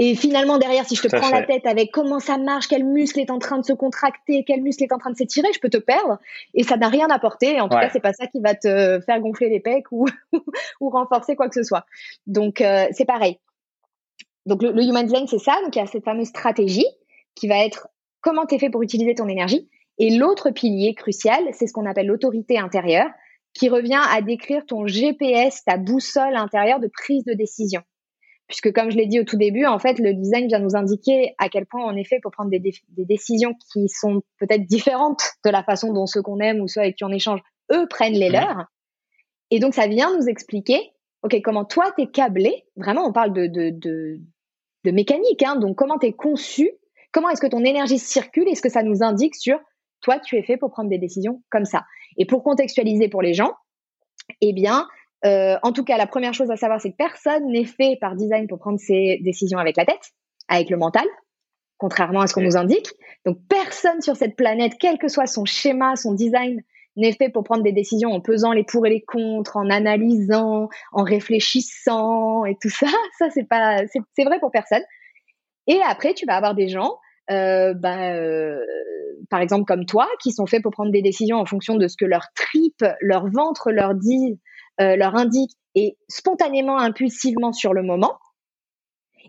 Et 0.00 0.14
finalement, 0.14 0.58
derrière, 0.58 0.86
si 0.86 0.94
je 0.94 1.02
te 1.02 1.08
prends 1.08 1.28
la 1.28 1.42
tête 1.42 1.66
avec 1.66 1.90
comment 1.90 2.20
ça 2.20 2.38
marche, 2.38 2.68
quel 2.68 2.84
muscle 2.84 3.18
est 3.18 3.32
en 3.32 3.40
train 3.40 3.58
de 3.58 3.64
se 3.64 3.72
contracter, 3.72 4.44
quel 4.46 4.62
muscle 4.62 4.84
est 4.84 4.92
en 4.92 4.98
train 4.98 5.10
de 5.10 5.16
s'étirer, 5.16 5.48
je 5.52 5.58
peux 5.58 5.68
te 5.68 5.76
perdre. 5.76 6.18
Et 6.54 6.62
ça 6.62 6.76
n'a 6.76 6.88
rien 6.88 7.08
apporté. 7.08 7.60
En 7.60 7.68
tout 7.68 7.76
cas, 7.76 7.90
c'est 7.90 8.00
pas 8.00 8.12
ça 8.12 8.28
qui 8.28 8.40
va 8.40 8.54
te 8.54 9.00
faire 9.00 9.20
gonfler 9.20 9.48
les 9.48 9.58
pecs 9.58 9.90
ou, 9.90 10.06
ou 10.80 10.90
renforcer 10.90 11.34
quoi 11.34 11.48
que 11.48 11.54
ce 11.56 11.64
soit. 11.64 11.84
Donc, 12.28 12.60
euh, 12.60 12.86
c'est 12.92 13.06
pareil. 13.06 13.40
Donc 14.48 14.62
le, 14.62 14.82
human 14.82 15.04
design, 15.04 15.26
c'est 15.28 15.38
ça. 15.38 15.60
Donc 15.62 15.76
il 15.76 15.78
y 15.78 15.82
a 15.82 15.86
cette 15.86 16.04
fameuse 16.04 16.28
stratégie 16.28 16.86
qui 17.34 17.48
va 17.48 17.64
être 17.64 17.88
comment 18.22 18.46
tu 18.46 18.54
es 18.54 18.58
fait 18.58 18.70
pour 18.70 18.82
utiliser 18.82 19.14
ton 19.14 19.28
énergie. 19.28 19.68
Et 19.98 20.16
l'autre 20.16 20.50
pilier 20.50 20.94
crucial, 20.94 21.42
c'est 21.52 21.66
ce 21.66 21.72
qu'on 21.72 21.86
appelle 21.86 22.06
l'autorité 22.06 22.58
intérieure, 22.58 23.10
qui 23.54 23.68
revient 23.68 24.00
à 24.10 24.22
décrire 24.22 24.64
ton 24.66 24.86
GPS, 24.86 25.64
ta 25.64 25.76
boussole 25.76 26.36
intérieure 26.36 26.80
de 26.80 26.88
prise 26.88 27.24
de 27.24 27.34
décision. 27.34 27.82
Puisque 28.46 28.72
comme 28.72 28.90
je 28.90 28.96
l'ai 28.96 29.06
dit 29.06 29.20
au 29.20 29.24
tout 29.24 29.36
début, 29.36 29.66
en 29.66 29.78
fait, 29.78 29.98
le 29.98 30.14
design 30.14 30.46
vient 30.46 30.58
nous 30.58 30.76
indiquer 30.76 31.34
à 31.38 31.48
quel 31.48 31.66
point 31.66 31.84
on 31.84 31.96
est 31.96 32.04
fait 32.04 32.20
pour 32.22 32.30
prendre 32.30 32.50
des, 32.50 32.60
des 32.60 33.04
décisions 33.04 33.54
qui 33.72 33.88
sont 33.88 34.22
peut-être 34.38 34.64
différentes 34.64 35.22
de 35.44 35.50
la 35.50 35.62
façon 35.62 35.92
dont 35.92 36.06
ceux 36.06 36.22
qu'on 36.22 36.38
aime 36.38 36.60
ou 36.60 36.68
ceux 36.68 36.80
avec 36.80 36.96
qui 36.96 37.04
on 37.04 37.12
échange, 37.12 37.40
eux, 37.72 37.86
prennent 37.88 38.14
les 38.14 38.30
leurs. 38.30 38.64
Et 39.50 39.58
donc, 39.58 39.74
ça 39.74 39.86
vient 39.86 40.16
nous 40.16 40.28
expliquer, 40.28 40.78
OK, 41.22 41.36
comment 41.42 41.64
toi, 41.64 41.92
t'es 41.96 42.06
câblé, 42.06 42.64
vraiment, 42.76 43.06
on 43.06 43.12
parle 43.12 43.32
de, 43.32 43.46
de, 43.46 43.70
de, 43.70 44.20
de 44.84 44.90
mécanique. 44.90 45.42
Hein. 45.42 45.56
Donc, 45.56 45.76
comment 45.76 45.98
tu 45.98 46.06
es 46.06 46.12
conçu 46.12 46.70
Comment 47.12 47.30
est-ce 47.30 47.40
que 47.40 47.46
ton 47.46 47.64
énergie 47.64 47.98
circule 47.98 48.48
Est-ce 48.48 48.62
que 48.62 48.68
ça 48.68 48.82
nous 48.82 49.02
indique 49.02 49.34
sur 49.34 49.58
toi, 50.00 50.18
tu 50.18 50.36
es 50.36 50.42
fait 50.42 50.56
pour 50.56 50.70
prendre 50.70 50.90
des 50.90 50.98
décisions 50.98 51.42
comme 51.50 51.64
ça 51.64 51.84
Et 52.16 52.26
pour 52.26 52.42
contextualiser 52.42 53.08
pour 53.08 53.22
les 53.22 53.34
gens, 53.34 53.54
eh 54.40 54.52
bien, 54.52 54.86
euh, 55.24 55.56
en 55.62 55.72
tout 55.72 55.84
cas, 55.84 55.96
la 55.96 56.06
première 56.06 56.34
chose 56.34 56.50
à 56.50 56.56
savoir, 56.56 56.80
c'est 56.80 56.90
que 56.90 56.96
personne 56.96 57.50
n'est 57.50 57.64
fait 57.64 57.96
par 58.00 58.14
design 58.14 58.46
pour 58.46 58.58
prendre 58.58 58.78
ses 58.78 59.18
décisions 59.22 59.58
avec 59.58 59.76
la 59.76 59.84
tête, 59.84 60.12
avec 60.48 60.70
le 60.70 60.76
mental, 60.76 61.06
contrairement 61.76 62.20
à 62.20 62.26
ce 62.26 62.34
qu'on 62.34 62.42
nous 62.42 62.56
indique. 62.56 62.88
Donc, 63.26 63.38
personne 63.48 64.00
sur 64.00 64.16
cette 64.16 64.36
planète, 64.36 64.74
quel 64.78 64.98
que 64.98 65.08
soit 65.08 65.26
son 65.26 65.44
schéma, 65.44 65.96
son 65.96 66.14
design, 66.14 66.62
n'est 66.96 67.12
fait 67.12 67.28
pour 67.28 67.44
prendre 67.44 67.62
des 67.62 67.72
décisions 67.72 68.10
en 68.10 68.20
pesant 68.20 68.52
les 68.52 68.64
pour 68.64 68.86
et 68.86 68.90
les 68.90 69.02
contre, 69.02 69.56
en 69.56 69.70
analysant, 69.70 70.68
en 70.92 71.02
réfléchissant 71.04 72.44
et 72.44 72.56
tout 72.60 72.70
ça. 72.70 72.86
Ça, 73.18 73.30
c'est 73.30 73.48
pas, 73.48 73.82
c'est 73.86 74.24
vrai 74.24 74.40
pour 74.40 74.50
personne. 74.50 74.82
Et 75.68 75.80
après, 75.86 76.14
tu 76.14 76.26
vas 76.26 76.34
avoir 76.34 76.54
des 76.54 76.68
gens, 76.68 76.98
euh, 77.30 77.74
bah, 77.74 78.12
euh, 78.12 78.58
par 79.30 79.40
exemple 79.40 79.64
comme 79.64 79.84
toi, 79.84 80.08
qui 80.22 80.32
sont 80.32 80.46
faits 80.46 80.62
pour 80.62 80.72
prendre 80.72 80.92
des 80.92 81.02
décisions 81.02 81.36
en 81.36 81.44
fonction 81.44 81.76
de 81.76 81.88
ce 81.88 81.96
que 81.96 82.04
leur 82.04 82.26
tripe, 82.34 82.84
leur 83.00 83.28
ventre 83.28 83.70
leur 83.70 83.94
dit, 83.94 84.40
euh, 84.80 84.96
leur 84.96 85.16
indique, 85.16 85.52
et 85.74 85.96
spontanément, 86.08 86.78
impulsivement 86.78 87.52
sur 87.52 87.74
le 87.74 87.82
moment. 87.82 88.18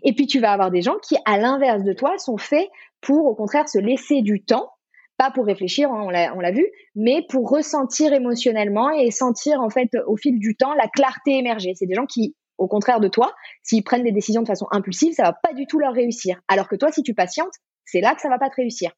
Et 0.02 0.14
puis 0.14 0.26
tu 0.26 0.40
vas 0.40 0.52
avoir 0.52 0.70
des 0.70 0.82
gens 0.82 0.96
qui, 1.02 1.16
à 1.26 1.38
l'inverse 1.38 1.84
de 1.84 1.92
toi, 1.92 2.16
sont 2.18 2.38
faits 2.38 2.68
pour 3.00 3.26
au 3.26 3.34
contraire 3.34 3.68
se 3.68 3.78
laisser 3.78 4.22
du 4.22 4.42
temps 4.42 4.70
pas 5.20 5.30
pour 5.30 5.44
réfléchir, 5.44 5.92
hein, 5.92 6.06
on 6.34 6.40
l'a 6.40 6.50
vu, 6.50 6.66
mais 6.94 7.26
pour 7.28 7.50
ressentir 7.50 8.14
émotionnellement 8.14 8.88
et 8.88 9.10
sentir 9.10 9.60
en 9.60 9.68
fait 9.68 9.90
au 10.06 10.16
fil 10.16 10.38
du 10.38 10.56
temps 10.56 10.72
la 10.72 10.88
clarté 10.88 11.36
émerger. 11.36 11.74
C'est 11.74 11.84
des 11.84 11.94
gens 11.94 12.06
qui, 12.06 12.34
au 12.56 12.68
contraire 12.68 13.00
de 13.00 13.08
toi, 13.08 13.34
s'ils 13.62 13.84
prennent 13.84 14.02
des 14.02 14.12
décisions 14.12 14.40
de 14.40 14.46
façon 14.46 14.64
impulsive, 14.70 15.12
ça 15.12 15.24
va 15.24 15.34
pas 15.34 15.52
du 15.52 15.66
tout 15.66 15.78
leur 15.78 15.92
réussir. 15.92 16.40
Alors 16.48 16.68
que 16.68 16.76
toi, 16.76 16.90
si 16.90 17.02
tu 17.02 17.12
patientes, 17.12 17.52
c'est 17.84 18.00
là 18.00 18.14
que 18.14 18.20
ça 18.20 18.28
va 18.28 18.38
pas 18.38 18.50
te 18.50 18.56
réussir. 18.56 18.92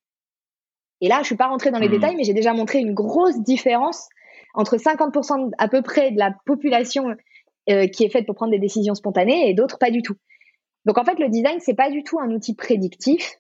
Et 1.01 1.09
là, 1.09 1.19
je 1.21 1.27
suis 1.27 1.37
pas 1.37 1.49
rentrée 1.49 1.71
dans 1.71 1.79
les 1.79 1.89
mmh. 1.89 1.93
détails, 1.93 2.17
mais 2.17 2.25
j'ai 2.25 2.35
déjà 2.35 2.53
montré 2.53 2.79
une 2.79 2.95
grosse 2.95 3.41
différence 3.41 4.09
entre 4.55 4.77
50% 4.77 5.51
à 5.59 5.69
peu 5.69 5.83
près 5.83 6.11
de 6.13 6.19
la 6.19 6.35
population 6.47 7.05
euh, 7.71 7.87
qui 7.89 8.05
est 8.05 8.11
faite 8.11 8.27
pour 8.27 8.35
prendre 8.35 8.53
des 8.53 8.59
décisions 8.59 8.95
spontanées 8.95 9.49
et 9.49 9.55
d'autres 9.55 9.79
pas 9.79 9.91
du 9.91 10.03
tout. 10.03 10.15
Donc 10.85 10.99
en 10.99 11.05
fait, 11.05 11.19
le 11.19 11.29
design 11.29 11.59
c'est 11.61 11.75
pas 11.75 11.91
du 11.91 12.03
tout 12.03 12.21
un 12.21 12.31
outil 12.31 12.55
prédictif 12.55 13.39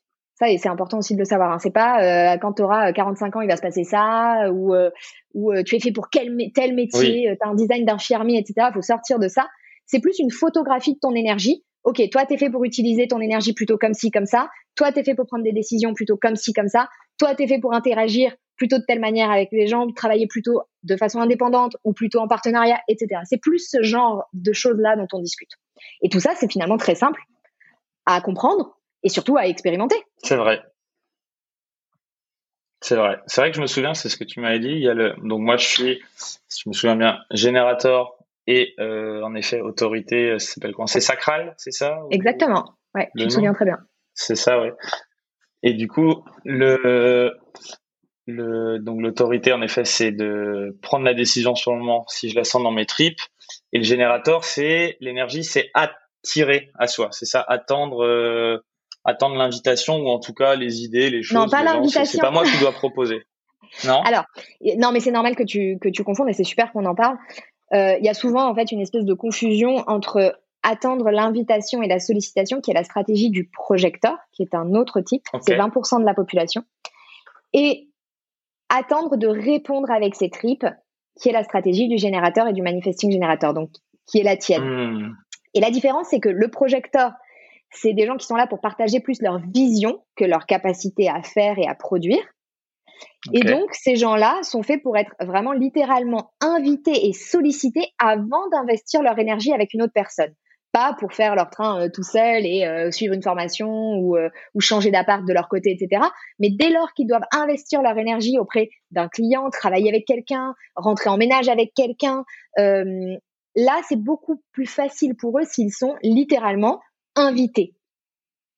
et 0.49 0.59
c'est 0.59 0.69
important 0.69 0.99
aussi 0.99 1.15
de 1.15 1.19
le 1.19 1.25
savoir. 1.25 1.53
Hein. 1.53 1.59
C'est 1.59 1.73
pas 1.73 2.03
euh, 2.03 2.39
quand 2.39 2.55
tu 2.55 2.63
auras 2.63 2.93
45 2.93 3.37
ans, 3.37 3.41
il 3.41 3.49
va 3.49 3.57
se 3.57 3.63
passer 3.63 3.85
ça, 3.85 4.51
ou, 4.53 4.75
euh, 4.75 4.91
ou 5.35 5.53
euh, 5.53 5.63
tu 5.63 5.77
es 5.77 5.81
fait 5.81 5.93
pour 5.93 6.09
quel 6.11 6.37
tel 6.55 6.75
métier, 6.75 7.37
tu 7.41 7.47
as 7.47 7.51
un 7.51 7.55
design 7.55 7.85
d'infirmier, 7.85 8.39
etc. 8.39 8.69
Il 8.71 8.75
faut 8.75 8.83
sortir 8.83 9.19
de 9.19 9.29
ça. 9.29 9.49
C'est 9.87 10.01
plus 10.01 10.19
une 10.19 10.31
photographie 10.31 10.95
de 10.95 10.99
ton 11.01 11.15
énergie. 11.15 11.65
Ok, 11.85 12.01
toi, 12.11 12.25
tu 12.27 12.35
es 12.35 12.37
fait 12.39 12.51
pour 12.51 12.65
utiliser 12.65 13.09
ton 13.09 13.21
énergie 13.21 13.53
plutôt 13.53 13.77
comme 13.77 13.95
ci, 13.95 14.11
comme 14.11 14.27
ça. 14.27 14.49
Toi, 14.77 14.93
tu 14.93 15.01
es 15.01 15.05
fait 15.05 15.15
pour 15.15 15.27
prendre 15.27 15.45
des 15.45 15.53
décisions 15.53 15.95
plutôt 15.95 16.17
comme 16.17 16.37
ci, 16.37 16.53
comme 16.53 16.69
ça. 16.69 16.89
Toi, 17.19 17.35
tu 17.35 17.43
es 17.43 17.47
fait 17.49 17.59
pour 17.59 17.75
interagir 17.75 18.35
plutôt 18.57 18.79
de 18.79 18.85
telle 18.87 19.01
manière 19.01 19.31
avec 19.31 19.49
les 19.51 19.67
gens, 19.67 19.91
travailler 19.91 20.29
plutôt 20.29 20.63
de 20.85 20.97
façon 20.97 21.21
indépendante 21.21 21.77
ou 21.83 21.93
plutôt 21.93 22.21
en 22.21 22.29
partenariat, 22.29 22.81
etc. 22.89 23.23
C'est 23.25 23.41
plus 23.41 23.69
ce 23.69 23.83
genre 23.83 24.25
de 24.33 24.53
choses-là 24.53 24.95
dont 24.97 25.09
on 25.13 25.19
discute. 25.21 25.51
Et 26.03 26.09
tout 26.09 26.21
ça, 26.21 26.35
c'est 26.37 26.51
finalement 26.51 26.77
très 26.77 26.95
simple 26.95 27.21
à 28.07 28.21
comprendre 28.21 28.79
et 29.03 29.09
surtout 29.09 29.37
à 29.37 29.47
expérimenter. 29.47 29.97
C'est 30.19 30.37
vrai. 30.37 30.63
C'est 32.81 32.97
vrai. 32.97 33.19
C'est 33.27 33.41
vrai 33.41 33.51
que 33.51 33.57
je 33.57 33.63
me 33.63 33.67
souviens, 33.67 33.95
c'est 33.95 34.09
ce 34.09 34.17
que 34.17 34.25
tu 34.25 34.41
m'avais 34.41 34.59
dit. 34.59 34.85
Donc 35.23 35.41
moi 35.41 35.57
je 35.57 35.67
suis, 35.67 36.03
si 36.17 36.63
je 36.65 36.69
me 36.69 36.75
souviens 36.75 36.97
bien, 36.97 37.19
générateur 37.31 38.17
et 38.47 38.75
euh, 38.81 39.23
en 39.23 39.35
effet 39.35 39.61
autorité, 39.61 40.31
euh, 40.31 40.39
ça 40.39 40.55
s'appelle 40.55 40.75
quoi? 40.75 40.87
C'est 40.87 41.01
sacral, 41.01 41.55
c'est 41.59 41.71
ça? 41.71 42.01
Exactement. 42.11 42.75
Ouais, 42.95 43.09
je 43.15 43.25
me 43.25 43.31
souviens 43.31 43.55
très 43.55 43.65
bien. 43.65 43.79
C'est 44.15 44.37
ça, 44.37 44.61
ouais. 44.61 44.73
Et 45.63 45.75
du 45.75 45.89
coup, 45.89 46.25
le, 46.45 47.33
le 48.27 48.79
donc 48.79 49.01
l'autorité 49.01 49.53
en 49.53 49.63
effet, 49.63 49.85
c'est 49.85 50.11
de 50.11 50.77
prendre 50.83 51.05
la 51.05 51.15
décision 51.15 51.55
sur 51.55 51.73
le 51.73 51.79
moment 51.79 52.05
si 52.09 52.31
je 52.31 52.37
la 52.37 52.45
sens 52.45 52.63
dans 52.63 52.73
mes 52.73 52.87
tripes. 52.87 53.21
Et 53.73 53.79
le 53.79 53.85
générateur, 53.85 54.45
c'est 54.45 54.97
l'énergie, 55.01 55.45
c'est 55.45 55.71
tirer 56.23 56.71
à 56.79 56.87
soi. 56.87 57.09
C'est 57.13 57.27
ça, 57.27 57.45
attendre, 57.47 58.05
euh, 58.05 58.65
attendre 59.05 59.37
l'invitation 59.37 59.97
ou 59.97 60.09
en 60.09 60.19
tout 60.19 60.35
cas 60.35 60.57
les 60.57 60.83
idées, 60.83 61.11
les 61.11 61.23
choses. 61.23 61.37
Non, 61.37 61.49
pas 61.49 61.63
l'invitation. 61.63 62.05
C'est 62.05 62.21
pas 62.21 62.31
moi 62.31 62.45
qui 62.45 62.59
dois 62.59 62.73
proposer. 62.73 63.23
Non? 63.85 64.01
Alors, 64.05 64.25
non, 64.79 64.93
mais 64.93 65.01
c'est 65.01 65.11
normal 65.11 65.37
que 65.37 65.43
tu 65.43 65.79
que 65.81 65.89
tu 65.89 66.05
confondes 66.05 66.29
et 66.29 66.33
c'est 66.33 66.45
super 66.45 66.73
qu'on 66.73 66.87
en 66.87 66.95
parle. 66.95 67.17
Euh, 67.75 67.97
il 67.99 68.05
y 68.05 68.09
a 68.09 68.15
souvent 68.15 68.49
en 68.49 68.55
fait 68.55 68.71
une 68.73 68.81
espèce 68.81 69.05
de 69.05 69.15
confusion 69.15 69.77
entre 69.87 70.39
attendre 70.63 71.11
l'invitation 71.11 71.83
et 71.83 71.89
la 71.89 71.99
sollicitation, 71.99 72.61
qui 72.61 72.71
est 72.71 72.75
la 72.75 72.85
stratégie 72.85 73.31
du 73.31 73.49
projecteur, 73.49 74.17
qui 74.33 74.43
est 74.43 74.55
un 74.55 74.75
autre 74.75 75.01
type, 75.01 75.25
c'est 75.41 75.57
20% 75.57 76.01
de 76.01 76.05
la 76.05 76.15
population, 76.15 76.63
et 77.53 77.89
attendre 78.69 79.17
de 79.17 79.27
répondre 79.27 79.91
avec 79.91 80.15
ses 80.15 80.31
tripes, 80.31 80.67
qui 81.21 81.29
est 81.29 81.33
la 81.33 81.45
stratégie 81.45 81.89
du 81.89 81.99
générateur 81.99 82.47
et 82.47 82.53
du 82.53 82.63
manifesting 82.63 83.11
générateur, 83.11 83.55
donc 83.55 83.71
qui 84.07 84.19
est 84.19 84.23
la 84.23 84.37
tienne. 84.37 84.63
Hmm. 84.63 85.17
Et 85.55 85.61
la 85.61 85.71
différence, 85.71 86.09
c'est 86.11 86.21
que 86.21 86.29
le 86.29 86.49
projecteur, 86.49 87.13
c'est 87.71 87.93
des 87.93 88.07
gens 88.07 88.17
qui 88.17 88.27
sont 88.27 88.37
là 88.37 88.47
pour 88.47 88.61
partager 88.61 89.01
plus 89.01 89.21
leur 89.21 89.39
vision 89.39 90.03
que 90.17 90.25
leur 90.25 90.47
capacité 90.47 91.09
à 91.09 91.23
faire 91.23 91.59
et 91.59 91.67
à 91.67 91.75
produire. 91.75 92.23
Et 93.33 93.41
donc, 93.41 93.73
ces 93.73 93.97
gens-là 93.97 94.41
sont 94.43 94.63
faits 94.63 94.83
pour 94.83 94.97
être 94.97 95.13
vraiment 95.21 95.53
littéralement 95.53 96.33
invités 96.41 97.07
et 97.07 97.13
sollicités 97.13 97.89
avant 97.99 98.49
d'investir 98.51 99.03
leur 99.03 99.19
énergie 99.19 99.53
avec 99.53 99.75
une 99.75 99.83
autre 99.83 99.93
personne. 99.95 100.35
Pas 100.73 100.97
pour 100.99 101.13
faire 101.13 101.35
leur 101.35 101.51
train 101.51 101.83
euh, 101.83 101.89
tout 101.93 102.03
seul 102.03 102.47
et 102.47 102.65
euh, 102.65 102.91
suivre 102.91 103.15
une 103.15 103.23
formation 103.23 103.69
ou, 103.69 104.17
euh, 104.17 104.31
ou 104.55 104.61
changer 104.61 104.91
d'appart 104.91 105.23
de 105.25 105.33
leur 105.33 105.49
côté, 105.49 105.71
etc. 105.71 106.03
Mais 106.39 106.49
dès 106.51 106.71
lors 106.71 106.93
qu'ils 106.95 107.07
doivent 107.07 107.27
investir 107.31 107.83
leur 107.83 107.99
énergie 107.99 108.39
auprès 108.39 108.71
d'un 108.91 109.09
client, 109.09 109.51
travailler 109.51 109.91
avec 109.91 110.07
quelqu'un, 110.07 110.55
rentrer 110.75 111.11
en 111.11 111.19
ménage 111.19 111.49
avec 111.49 111.75
quelqu'un, 111.75 112.25
là, 112.57 113.81
c'est 113.87 114.03
beaucoup 114.03 114.43
plus 114.53 114.67
facile 114.67 115.15
pour 115.15 115.39
eux 115.39 115.45
s'ils 115.45 115.73
sont 115.73 115.95
littéralement 116.03 116.81
invités. 117.17 117.75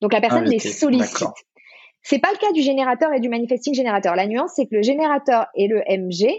Donc 0.01 0.13
la 0.13 0.21
personne 0.21 0.45
les 0.45 0.59
sollicite. 0.59 1.29
C'est 2.05 2.19
pas 2.19 2.31
le 2.33 2.39
cas 2.39 2.53
du 2.53 2.61
générateur 2.61 3.13
et 3.15 3.21
du 3.21 3.31
manifesting 3.31 3.75
générateur. 3.75 4.15
La 4.15 4.27
nuance, 4.27 4.53
c'est 4.55 4.67
que 4.67 4.77
le 4.77 4.83
générateur 4.83 5.47
et 5.55 5.69
le 5.69 5.83
MG, 5.89 6.31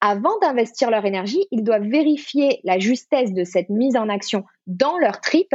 avant 0.00 0.38
d'investir 0.38 0.88
leur 0.88 1.04
énergie, 1.04 1.44
ils 1.50 1.64
doivent 1.64 1.86
vérifier 1.86 2.60
la 2.62 2.78
justesse 2.78 3.32
de 3.32 3.42
cette 3.42 3.68
mise 3.70 3.96
en 3.96 4.08
action 4.08 4.44
dans 4.68 4.96
leur 4.98 5.20
trip 5.20 5.50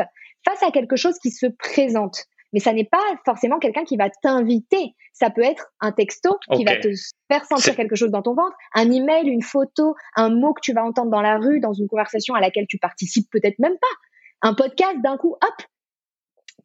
face 0.48 0.62
à 0.62 0.72
quelque 0.72 0.98
chose 0.98 1.18
qui 1.20 1.32
se 1.32 1.48
présente. 1.48 2.26
Mais 2.52 2.60
ça 2.60 2.74
n'est 2.74 2.86
pas 2.86 3.02
forcément 3.24 3.58
quelqu'un 3.58 3.86
qui 3.86 3.96
va 3.96 4.10
t'inviter. 4.10 4.94
Ça 5.14 5.30
peut 5.30 5.44
être 5.44 5.72
un 5.80 5.94
texto 5.94 6.38
qui 6.54 6.66
va 6.66 6.76
te 6.76 6.90
faire 7.32 7.46
sentir 7.46 7.78
quelque 7.78 7.96
chose 7.96 8.12
dans 8.12 8.22
ton 8.22 8.36
ventre, 8.36 8.56
un 8.74 8.92
email, 8.92 9.28
une 9.28 9.42
photo, 9.42 9.96
un 10.18 10.30
mot 10.30 10.54
que 10.54 10.62
tu 10.62 10.74
vas 10.74 10.84
entendre 10.84 11.10
dans 11.10 11.22
la 11.22 11.38
rue, 11.38 11.62
dans 11.62 11.74
une 11.74 11.88
conversation 11.88 12.36
à 12.36 12.42
laquelle 12.42 12.68
tu 12.68 12.78
participes 12.78 13.30
peut-être 13.32 13.58
même 13.60 13.78
pas. 13.80 14.48
Un 14.48 14.54
podcast, 14.54 14.98
d'un 15.02 15.18
coup, 15.18 15.32
hop, 15.42 15.66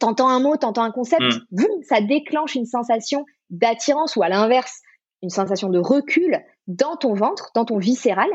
t'entends 0.00 0.28
un 0.28 0.40
mot, 0.40 0.56
t'entends 0.56 0.82
un 0.82 0.90
concept, 0.90 1.22
hmm. 1.52 1.82
ça 1.82 2.00
déclenche 2.00 2.56
une 2.56 2.66
sensation 2.66 3.24
d'attirance 3.50 4.16
ou 4.16 4.22
à 4.22 4.28
l'inverse, 4.28 4.80
une 5.22 5.30
sensation 5.30 5.68
de 5.68 5.78
recul 5.78 6.42
dans 6.66 6.96
ton 6.96 7.14
ventre, 7.14 7.50
dans 7.54 7.64
ton 7.64 7.78
viscéral. 7.78 8.28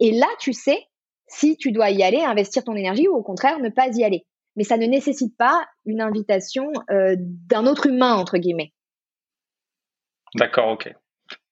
Et 0.00 0.12
là, 0.12 0.26
tu 0.38 0.52
sais 0.52 0.78
si 1.26 1.56
tu 1.56 1.72
dois 1.72 1.90
y 1.90 2.02
aller, 2.02 2.20
investir 2.20 2.64
ton 2.64 2.74
énergie 2.74 3.08
ou 3.08 3.14
au 3.14 3.22
contraire 3.22 3.58
ne 3.60 3.70
pas 3.70 3.88
y 3.88 4.04
aller. 4.04 4.26
Mais 4.56 4.64
ça 4.64 4.76
ne 4.76 4.86
nécessite 4.86 5.36
pas 5.36 5.66
une 5.84 6.00
invitation 6.00 6.70
euh, 6.90 7.16
d'un 7.18 7.66
autre 7.66 7.86
humain, 7.86 8.14
entre 8.14 8.38
guillemets. 8.38 8.72
D'accord, 10.34 10.68
ok. 10.68 10.92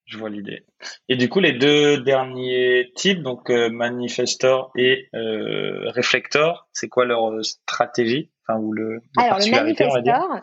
Je 0.04 0.18
vois 0.18 0.28
l'idée. 0.28 0.66
Et 1.08 1.16
du 1.16 1.28
coup, 1.28 1.40
les 1.40 1.52
deux 1.52 2.00
derniers 2.02 2.92
types, 2.94 3.22
donc 3.22 3.50
euh, 3.50 3.70
manifestor 3.70 4.70
et 4.76 5.08
euh, 5.14 5.88
réflector, 5.90 6.68
c'est 6.72 6.88
quoi 6.88 7.06
leur 7.06 7.44
stratégie? 7.44 8.30
Enfin, 8.54 8.64
ou 8.64 8.72
le, 8.72 9.02
Alors, 9.16 9.38
le 9.38 9.50
manifestor, 9.50 10.40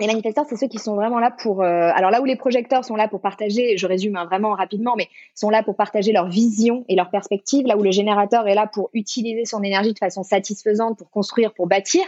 les 0.00 0.06
manifesteurs, 0.06 0.44
c'est 0.48 0.56
ceux 0.56 0.68
qui 0.68 0.78
sont 0.78 0.94
vraiment 0.94 1.18
là 1.18 1.30
pour. 1.30 1.62
Euh, 1.62 1.90
alors 1.94 2.10
là 2.10 2.20
où 2.20 2.24
les 2.24 2.36
projecteurs 2.36 2.84
sont 2.84 2.94
là 2.94 3.08
pour 3.08 3.20
partager, 3.20 3.76
je 3.76 3.86
résume 3.86 4.16
hein, 4.16 4.26
vraiment 4.26 4.54
rapidement, 4.54 4.94
mais 4.96 5.08
sont 5.34 5.50
là 5.50 5.62
pour 5.62 5.74
partager 5.74 6.12
leur 6.12 6.28
vision 6.28 6.84
et 6.88 6.94
leur 6.94 7.10
perspective. 7.10 7.66
Là 7.66 7.76
où 7.76 7.82
le 7.82 7.90
générateur 7.90 8.46
est 8.46 8.54
là 8.54 8.68
pour 8.72 8.90
utiliser 8.94 9.44
son 9.44 9.62
énergie 9.62 9.92
de 9.92 9.98
façon 9.98 10.22
satisfaisante 10.22 10.98
pour 10.98 11.10
construire, 11.10 11.52
pour 11.52 11.66
bâtir. 11.66 12.04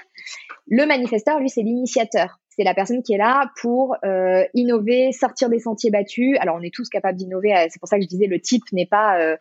Le 0.68 0.87
manifesteur, 0.87 1.40
lui, 1.40 1.51
c'est 1.51 1.62
l'initiateur. 1.62 2.38
C'est 2.51 2.64
la 2.64 2.75
personne 2.75 3.03
qui 3.03 3.14
est 3.14 3.18
là 3.18 3.51
pour 3.61 3.96
euh, 4.05 4.44
innover, 4.55 5.12
sortir 5.12 5.49
des 5.49 5.59
sentiers 5.59 5.90
battus. 5.90 6.37
Alors 6.40 6.57
on 6.57 6.62
est 6.62 6.73
tous 6.73 6.88
capables 6.88 7.18
d'innover. 7.18 7.55
Euh, 7.55 7.66
c'est 7.70 7.81
pour 7.81 7.88
ça 7.88 7.96
que 7.96 8.03
je 8.03 8.09
disais 8.09 8.27
le 8.27 8.40
type 8.40 8.64
n'est 8.73 8.87
pas 8.87 9.37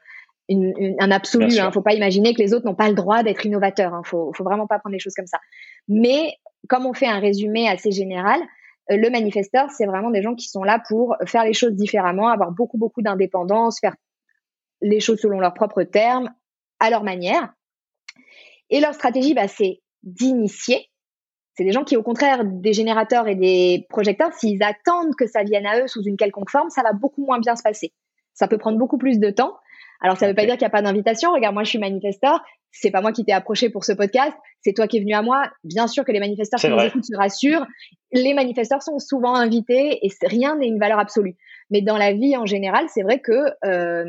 un 0.49 1.11
absolu. 1.11 1.47
Il 1.49 1.59
hein. 1.59 1.71
faut 1.71 1.81
pas 1.81 1.93
imaginer 1.93 2.33
que 2.33 2.41
les 2.41 2.53
autres 2.53 2.65
n'ont 2.65 2.75
pas 2.75 2.89
le 2.89 2.95
droit 2.95 3.23
d'être 3.23 3.45
innovateurs. 3.45 3.93
Hein. 3.93 4.01
Faut, 4.03 4.31
faut 4.33 4.43
vraiment 4.43 4.67
pas 4.67 4.79
prendre 4.79 4.93
les 4.93 4.99
choses 4.99 5.13
comme 5.15 5.27
ça. 5.27 5.39
Mais 5.87 6.33
comme 6.67 6.85
on 6.85 6.93
fait 6.93 7.07
un 7.07 7.19
résumé 7.19 7.69
assez 7.69 7.91
général, 7.91 8.39
euh, 8.91 8.97
le 8.97 9.09
manifesteur, 9.09 9.69
c'est 9.71 9.85
vraiment 9.85 10.11
des 10.11 10.21
gens 10.21 10.35
qui 10.35 10.47
sont 10.47 10.63
là 10.63 10.81
pour 10.87 11.15
faire 11.25 11.45
les 11.45 11.53
choses 11.53 11.73
différemment, 11.73 12.27
avoir 12.27 12.51
beaucoup, 12.51 12.77
beaucoup 12.77 13.01
d'indépendance, 13.01 13.79
faire 13.79 13.95
les 14.81 14.99
choses 14.99 15.19
selon 15.19 15.39
leurs 15.39 15.53
propres 15.53 15.83
termes, 15.83 16.29
à 16.79 16.89
leur 16.89 17.03
manière. 17.03 17.53
Et 18.69 18.79
leur 18.79 18.93
stratégie, 18.93 19.33
bah, 19.33 19.47
c'est 19.47 19.81
d'initier. 20.03 20.89
C'est 21.55 21.65
des 21.65 21.71
gens 21.71 21.83
qui, 21.83 21.97
au 21.97 22.03
contraire 22.03 22.45
des 22.45 22.71
générateurs 22.71 23.27
et 23.27 23.35
des 23.35 23.85
projecteurs, 23.89 24.33
s'ils 24.33 24.63
attendent 24.63 25.15
que 25.15 25.27
ça 25.27 25.43
vienne 25.43 25.65
à 25.65 25.81
eux 25.81 25.87
sous 25.87 26.03
une 26.03 26.15
quelconque 26.15 26.49
forme, 26.49 26.69
ça 26.69 26.83
va 26.83 26.93
beaucoup 26.93 27.25
moins 27.25 27.39
bien 27.39 27.55
se 27.55 27.63
passer. 27.63 27.91
Ça 28.33 28.47
peut 28.47 28.57
prendre 28.57 28.77
beaucoup 28.77 28.97
plus 28.97 29.19
de 29.19 29.29
temps. 29.29 29.57
Alors, 30.01 30.17
ça 30.17 30.25
ne 30.25 30.31
veut 30.31 30.35
pas 30.35 30.45
dire 30.45 30.53
qu'il 30.53 30.61
n'y 30.61 30.67
a 30.67 30.71
pas 30.71 30.81
d'invitation. 30.81 31.31
Regarde, 31.31 31.53
moi, 31.53 31.63
je 31.63 31.69
suis 31.69 31.79
manifesteur. 31.79 32.41
C'est 32.71 32.91
pas 32.91 33.01
moi 33.01 33.11
qui 33.11 33.25
t'ai 33.25 33.33
approché 33.33 33.69
pour 33.69 33.83
ce 33.83 33.91
podcast. 33.93 34.33
C'est 34.61 34.73
toi 34.73 34.87
qui 34.87 34.97
es 34.97 34.99
venu 34.99 35.13
à 35.13 35.21
moi. 35.21 35.49
Bien 35.63 35.87
sûr 35.87 36.05
que 36.05 36.11
les 36.11 36.19
manifesteurs 36.19 36.59
qui 36.59 36.69
nous 36.69 36.79
écoutent 36.79 37.05
se 37.05 37.17
rassurent. 37.17 37.65
Les 38.11 38.33
manifesteurs 38.33 38.81
sont 38.83 38.99
souvent 38.99 39.35
invités 39.35 40.05
et 40.05 40.09
rien 40.23 40.55
n'est 40.55 40.67
une 40.67 40.79
valeur 40.79 40.99
absolue. 40.99 41.35
Mais 41.71 41.81
dans 41.81 41.97
la 41.97 42.13
vie 42.13 42.35
en 42.35 42.45
général, 42.45 42.85
c'est 42.93 43.01
vrai 43.01 43.19
que 43.19 43.31
euh, 43.65 44.05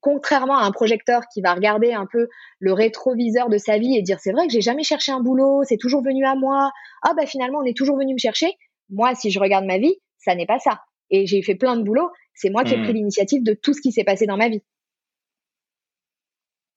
contrairement 0.00 0.58
à 0.58 0.64
un 0.64 0.70
projecteur 0.70 1.22
qui 1.32 1.40
va 1.40 1.54
regarder 1.54 1.92
un 1.92 2.06
peu 2.10 2.28
le 2.58 2.72
rétroviseur 2.72 3.48
de 3.48 3.58
sa 3.58 3.78
vie 3.78 3.96
et 3.96 4.02
dire 4.02 4.18
c'est 4.20 4.32
vrai 4.32 4.46
que 4.46 4.52
j'ai 4.52 4.60
jamais 4.60 4.84
cherché 4.84 5.12
un 5.12 5.20
boulot, 5.20 5.62
c'est 5.64 5.76
toujours 5.76 6.02
venu 6.02 6.24
à 6.24 6.34
moi. 6.34 6.70
Ah 7.02 7.12
bah 7.16 7.26
finalement 7.26 7.58
on 7.58 7.64
est 7.64 7.76
toujours 7.76 7.98
venu 7.98 8.14
me 8.14 8.18
chercher. 8.18 8.54
Moi, 8.90 9.14
si 9.14 9.30
je 9.30 9.38
regarde 9.38 9.66
ma 9.66 9.78
vie, 9.78 9.94
ça 10.18 10.34
n'est 10.34 10.46
pas 10.46 10.58
ça. 10.58 10.80
Et 11.10 11.26
j'ai 11.26 11.42
fait 11.42 11.54
plein 11.54 11.76
de 11.76 11.82
boulot. 11.82 12.10
C'est 12.34 12.50
moi 12.50 12.64
qui 12.64 12.74
ai 12.74 12.76
hmm. 12.76 12.84
pris 12.84 12.92
l'initiative 12.92 13.42
de 13.42 13.54
tout 13.54 13.72
ce 13.72 13.80
qui 13.80 13.92
s'est 13.92 14.04
passé 14.04 14.26
dans 14.26 14.36
ma 14.36 14.48
vie. 14.48 14.62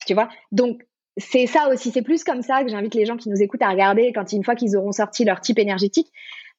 Tu 0.06 0.14
vois? 0.14 0.30
Donc, 0.52 0.82
c'est 1.18 1.48
ça 1.48 1.70
aussi. 1.70 1.92
C'est 1.92 2.02
plus 2.02 2.24
comme 2.24 2.42
ça 2.42 2.64
que 2.64 2.70
j'invite 2.70 2.96
les 2.96 3.06
gens 3.06 3.18
qui 3.18 3.30
nous 3.30 3.42
écoutent 3.42 3.62
à 3.62 3.70
regarder 3.70 4.12
quand 4.14 4.32
une 4.32 4.44
fois 4.44 4.56
qu'ils 4.56 4.76
auront 4.76 4.92
sorti 4.92 5.26
leur 5.26 5.42
type 5.42 5.60
énergétique, 5.60 6.12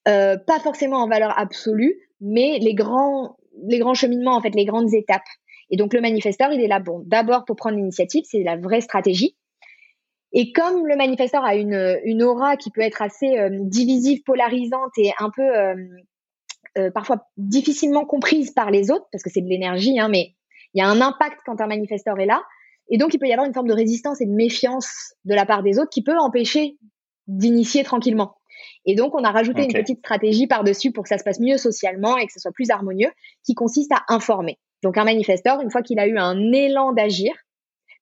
euh, 0.09 0.37
pas 0.37 0.61
forcément 0.61 0.99
en 0.99 1.09
valeur 1.09 1.39
absolue, 1.39 1.97
mais 2.21 2.59
les 2.61 2.75
grands, 2.75 3.37
les 3.67 3.79
grands 3.79 3.95
cheminements, 3.95 4.37
en 4.37 4.41
fait, 4.41 4.55
les 4.55 4.65
grandes 4.65 4.93
étapes. 4.93 5.23
Et 5.71 5.77
donc, 5.77 5.93
le 5.95 6.01
manifesteur, 6.01 6.53
il 6.53 6.61
est 6.61 6.69
là, 6.69 6.79
bon, 6.79 7.03
d'abord 7.07 7.45
pour 7.45 7.57
prendre 7.57 7.77
l'initiative, 7.77 8.25
c'est 8.27 8.43
la 8.43 8.57
vraie 8.57 8.81
stratégie. 8.81 9.37
Et 10.33 10.53
comme 10.53 10.87
le 10.87 10.97
manifesteur 10.97 11.45
a 11.45 11.55
une, 11.55 12.23
aura 12.23 12.57
qui 12.57 12.71
peut 12.71 12.81
être 12.81 13.03
assez 13.03 13.39
euh, 13.39 13.49
divisive, 13.53 14.23
polarisante 14.25 14.91
et 14.99 15.13
un 15.21 15.31
peu 15.31 15.43
euh, 16.77 16.91
parfois 16.91 17.29
difficilement 17.37 18.05
comprise 18.05 18.51
par 18.51 18.73
les 18.73 18.91
autres, 18.91 19.07
parce 19.13 19.23
que 19.23 19.31
c'est 19.31 19.41
de 19.41 19.49
l'énergie, 19.49 19.99
hein, 20.01 20.09
mais 20.09 20.35
il 20.75 20.81
y 20.81 20.83
a 20.83 20.89
un 20.89 21.01
impact 21.01 21.39
quand 21.47 21.61
un 21.61 21.69
manifesteur 21.69 22.19
est 22.19 22.27
là. 22.27 22.43
Et 22.91 22.99
donc, 22.99 23.15
il 23.15 23.19
peut 23.19 23.27
y 23.27 23.33
avoir 23.33 23.47
une 23.47 23.55
forme 23.55 23.69
de 23.69 23.75
résistance 23.75 24.21
et 24.21 24.27
de 24.27 24.33
méfiance 24.33 25.15
de 25.25 25.35
la 25.35 25.47
part 25.47 25.63
des 25.63 25.79
autres 25.79 25.91
qui 25.91 26.03
peut 26.03 26.17
empêcher 26.19 26.77
d'initier 27.27 27.83
tranquillement. 27.85 28.37
Et 28.85 28.95
donc, 28.95 29.15
on 29.15 29.25
a 29.25 29.31
rajouté 29.31 29.65
une 29.65 29.73
petite 29.73 29.99
stratégie 29.99 30.47
par-dessus 30.47 30.93
pour 30.93 31.05
que 31.05 31.09
ça 31.09 31.19
se 31.19 31.25
passe 31.25 31.41
mieux 31.41 31.57
socialement 31.57 32.17
et 32.19 32.27
que 32.27 32.33
ce 32.33 32.41
soit 32.41 32.53
plus 32.53 32.71
harmonieux, 32.71 33.11
qui 33.45 33.55
consiste 33.55 33.93
à 33.93 34.05
informer. 34.09 34.59
Donc, 34.83 34.99
un 34.99 35.05
manifesteur, 35.05 35.61
une 35.61 35.71
fois 35.71 35.83
qu'il 35.83 35.99
a 35.99 36.07
eu 36.07 36.19
un 36.19 36.53
élan 36.53 36.93
d'agir, 36.93 37.33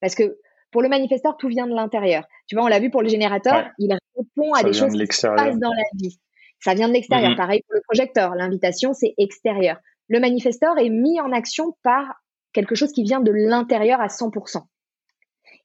parce 0.01 0.15
que 0.15 0.39
pour 0.73 0.83
le 0.83 0.89
manifesteur, 0.89 1.37
tout 1.37 1.49
vient 1.49 1.67
de 1.67 1.75
l'intérieur. 1.75 2.25
Tu 2.49 2.57
vois, 2.57 2.65
on 2.65 2.69
l'a 2.69 2.81
vu 2.81 2.91
pour 2.91 3.03
le 3.03 3.09
générateur, 3.09 3.71
il 3.79 3.97
répond 4.17 4.53
à 4.55 4.63
des 4.65 4.73
choses 4.73 4.93
qui 4.93 5.07
se 5.17 5.27
passent 5.29 5.59
dans 5.59 5.71
la 5.71 5.83
vie. 5.95 6.19
Ça 6.61 6.75
vient 6.75 6.89
de 6.89 6.95
l'extérieur. 6.95 7.33
Mm-hmm. 7.33 7.37
Pareil 7.37 7.63
pour 7.67 7.75
le 7.75 7.83
projecteur. 7.87 8.35
L'invitation, 8.35 8.95
c'est 8.95 9.15
extérieur. 9.19 9.79
Le 10.09 10.19
manifesteur 10.21 10.79
est 10.79 10.89
mis 10.89 11.21
en 11.21 11.33
action 11.33 11.77
par 11.83 12.23
quelque 12.53 12.75
chose 12.75 12.93
qui 12.93 13.03
vient 13.03 13.21
de 13.21 13.33
l'intérieur 13.33 14.01
à 14.01 14.07
100%. 14.07 14.63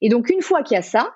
Et 0.00 0.08
donc, 0.08 0.30
une 0.30 0.42
fois 0.42 0.62
qu'il 0.62 0.74
y 0.74 0.78
a 0.78 0.82
ça, 0.82 1.14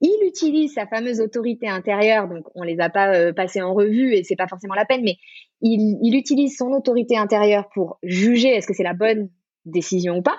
il 0.00 0.26
utilise 0.26 0.74
sa 0.74 0.86
fameuse 0.86 1.20
autorité 1.20 1.68
intérieure. 1.68 2.28
Donc, 2.28 2.44
on 2.54 2.62
les 2.62 2.80
a 2.80 2.90
pas 2.90 3.14
euh, 3.14 3.32
passés 3.32 3.62
en 3.62 3.72
revue 3.72 4.14
et 4.14 4.24
c'est 4.24 4.36
pas 4.36 4.48
forcément 4.48 4.74
la 4.74 4.84
peine, 4.84 5.02
mais 5.02 5.16
il, 5.62 5.98
il 6.02 6.16
utilise 6.16 6.56
son 6.56 6.72
autorité 6.72 7.16
intérieure 7.16 7.68
pour 7.72 7.98
juger 8.02 8.48
est-ce 8.48 8.66
que 8.66 8.74
c'est 8.74 8.82
la 8.82 8.94
bonne 8.94 9.30
décision 9.64 10.18
ou 10.18 10.22
pas. 10.22 10.38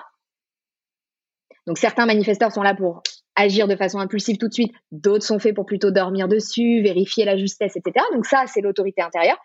Donc, 1.66 1.78
certains 1.78 2.06
manifesteurs 2.06 2.52
sont 2.52 2.62
là 2.62 2.74
pour 2.74 3.02
agir 3.36 3.68
de 3.68 3.76
façon 3.76 3.98
impulsive 3.98 4.38
tout 4.38 4.48
de 4.48 4.54
suite. 4.54 4.72
D'autres 4.90 5.24
sont 5.24 5.38
faits 5.38 5.54
pour 5.54 5.66
plutôt 5.66 5.90
dormir 5.90 6.28
dessus, 6.28 6.82
vérifier 6.82 7.24
la 7.24 7.36
justesse, 7.36 7.76
etc. 7.76 8.04
Donc, 8.14 8.26
ça, 8.26 8.44
c'est 8.46 8.60
l'autorité 8.60 9.02
intérieure. 9.02 9.38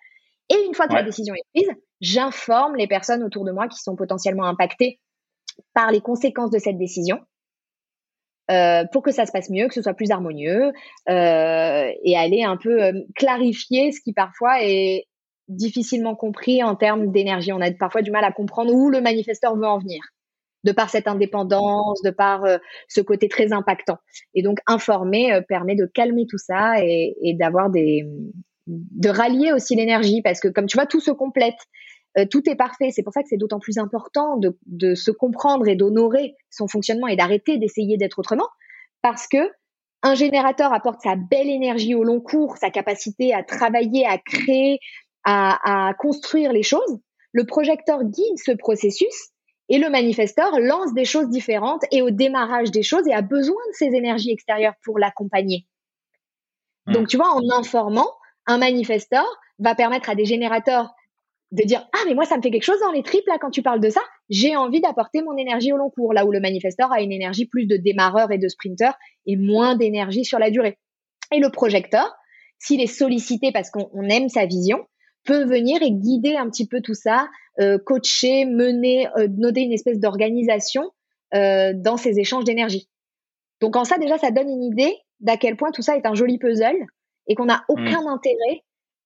Et 0.49 0.65
une 0.67 0.73
fois 0.73 0.88
que 0.88 0.93
la 0.93 1.03
décision 1.03 1.34
est 1.34 1.43
prise, 1.53 1.75
j'informe 2.01 2.75
les 2.75 2.88
personnes 2.88 3.23
autour 3.23 3.45
de 3.45 3.51
moi 3.51 3.67
qui 3.67 3.79
sont 3.79 3.95
potentiellement 3.95 4.45
impactées 4.45 4.99
par 5.73 5.91
les 5.91 6.01
conséquences 6.01 6.51
de 6.51 6.60
cette 6.60 6.77
décision 6.77 7.19
euh, 8.51 8.84
pour 8.91 9.03
que 9.03 9.12
ça 9.12 9.25
se 9.25 9.32
passe 9.32 9.49
mieux, 9.49 9.67
que 9.67 9.73
ce 9.73 9.82
soit 9.82 9.93
plus 9.93 10.12
harmonieux, 10.12 10.73
euh, 11.10 11.91
et 12.03 12.17
aller 12.17 12.43
un 12.43 12.58
peu 12.58 12.84
euh, 12.84 12.91
clarifier 13.15 13.91
ce 13.91 14.01
qui 14.01 14.13
parfois 14.13 14.63
est 14.63 15.06
difficilement 15.47 16.15
compris 16.15 16.63
en 16.63 16.75
termes 16.75 17.12
d'énergie. 17.12 17.53
On 17.53 17.62
a 17.62 17.71
parfois 17.71 18.01
du 18.01 18.12
mal 18.12 18.23
à 18.23 18.32
comprendre 18.32 18.73
où 18.73 18.89
le 18.89 19.01
manifesteur 19.01 19.56
veut 19.56 19.67
en 19.67 19.79
venir, 19.79 20.01
de 20.65 20.71
par 20.71 20.89
cette 20.89 21.08
indépendance, 21.08 22.01
de 22.01 22.10
par 22.10 22.43
ce 22.88 23.01
côté 23.01 23.27
très 23.27 23.51
impactant. 23.53 23.97
Et 24.34 24.41
donc 24.41 24.60
informer 24.67 25.41
permet 25.47 25.75
de 25.75 25.86
calmer 25.86 26.25
tout 26.29 26.38
ça 26.38 26.82
et, 26.82 27.15
et 27.21 27.34
d'avoir 27.34 27.69
des 27.69 28.06
de 28.67 29.10
rallier 29.10 29.51
aussi 29.51 29.75
l'énergie 29.75 30.21
parce 30.21 30.39
que 30.39 30.47
comme 30.47 30.67
tu 30.67 30.77
vois 30.77 30.86
tout 30.86 31.01
se 31.01 31.12
complète 31.12 31.58
euh, 32.17 32.26
tout 32.30 32.47
est 32.49 32.56
parfait. 32.56 32.91
C'est 32.91 33.04
pour 33.04 33.13
ça 33.13 33.21
que 33.21 33.30
c'est 33.30 33.38
d'autant 33.38 33.60
plus 33.60 33.78
important 33.78 34.38
de, 34.38 34.58
de, 34.65 34.95
se 34.95 35.12
comprendre 35.12 35.67
et 35.67 35.76
d'honorer 35.76 36.36
son 36.49 36.67
fonctionnement 36.67 37.08
et 37.08 37.15
d'arrêter 37.15 37.58
d'essayer 37.58 37.97
d'être 37.97 38.19
autrement, 38.19 38.47
parce 39.02 39.28
que 39.28 39.52
un 40.04 40.15
générateur 40.15 40.73
apporte 40.73 41.02
sa 41.02 41.15
belle 41.15 41.49
énergie 41.49 41.95
au 41.95 42.04
long 42.04 42.19
cours, 42.19 42.58
sa 42.58 42.69
capacité 42.69 43.34
à 43.34 43.41
travailler, 43.41 44.06
à 44.06 44.17
créer, 44.17 44.80
à, 45.23 45.88
à 45.89 45.93
construire 45.93 46.52
les 46.52 46.63
choses. 46.63 46.99
Le 47.32 47.45
projecteur 47.45 48.04
guide 48.04 48.38
ce 48.38 48.52
processus 48.52 49.32
et 49.69 49.78
le 49.78 49.89
manifesteur 49.89 50.60
lance 50.60 50.93
des 50.93 51.06
choses 51.06 51.30
différentes 51.30 51.84
et 51.91 52.02
au 52.02 52.10
démarrage 52.10 52.69
des 52.69 52.84
choses 52.84 53.08
et 53.08 53.13
a 53.13 53.21
besoin 53.21 53.62
de 53.71 53.76
ces 53.76 53.95
énergies 53.95 54.32
extérieures 54.32 54.76
pour 54.84 54.99
l'accompagner. 54.99 55.65
Hmm. 56.86 56.93
Donc, 56.93 57.08
tu 57.08 57.17
vois, 57.17 57.34
en 57.34 57.41
informant, 57.58 58.12
un 58.45 58.58
manifesteur 58.58 59.26
va 59.60 59.73
permettre 59.73 60.10
à 60.10 60.15
des 60.15 60.26
générateurs 60.26 60.93
de 61.54 61.63
dire 61.63 61.88
ah 61.94 62.00
mais 62.08 62.16
moi 62.16 62.26
ça 62.26 62.36
me 62.36 62.42
fait 62.42 62.50
quelque 62.50 62.63
chose 62.63 62.80
dans 62.80 62.92
les 62.92 63.04
tripes 63.04 63.28
là 63.28 63.38
quand 63.39 63.52
tu 63.52 63.62
parles 63.62 63.80
de 63.80 63.89
ça. 63.89 64.02
J'ai 64.30 64.56
envie 64.56 64.82
d'apporter 64.82 65.22
mon 65.22 65.38
énergie 65.38 65.72
au 65.72 65.78
long 65.78 65.92
cours 65.92 66.13
là 66.13 66.26
où 66.26 66.32
le 66.32 66.39
manifesteur 66.39 66.92
a 66.92 67.02
une 67.02 67.12
énergie 67.12 67.46
plus 67.46 67.68
de 67.68 67.78
démarreur 67.78 68.32
et 68.32 68.39
de 68.39 68.48
sprinter 68.48 68.92
et 69.28 69.38
moins 69.38 69.76
d'énergie 69.76 70.26
sur 70.26 70.39
la 70.39 70.50
durée. 70.50 70.78
Et 71.32 71.39
le 71.39 71.50
projecteur 71.50 72.12
s'il 72.58 72.82
est 72.82 72.88
sollicité 72.88 73.52
parce 73.52 73.70
qu'on 73.70 74.10
aime 74.10 74.30
sa 74.30 74.46
vision 74.46 74.86
peut 75.26 75.46
venir 75.46 75.82
et 75.84 75.92
guider 75.92 76.36
un 76.36 76.50
petit 76.50 76.68
peu 76.68 76.82
tout 76.82 76.96
ça 76.96 77.30
euh, 77.62 77.78
coacher 77.78 78.46
mener 78.46 79.08
euh, 79.18 79.28
noter 79.38 79.62
une 79.62 79.74
espèce 79.74 80.00
d'organisation 80.00 80.89
euh, 81.36 81.72
dans 81.76 81.98
ces 81.98 82.20
échanges 82.20 82.46
d'énergie. 82.46 82.89
Donc 83.62 83.76
en 83.76 83.84
ça 83.84 84.00
déjà 84.00 84.18
ça 84.18 84.32
donne 84.32 84.50
une 84.50 84.63
idée 84.63 84.96
d'à 85.20 85.38
quel 85.38 85.56
point 85.56 85.72
tout 85.72 85.84
ça 85.84 85.96
est 85.96 86.06
un 86.08 86.16
joli 86.16 86.39
puzzle 86.39 86.84
et 87.28 87.36
qu'on 87.36 87.46
n'a 87.46 87.58
mmh. 87.58 87.74
aucun 87.74 88.08
intérêt 88.08 88.63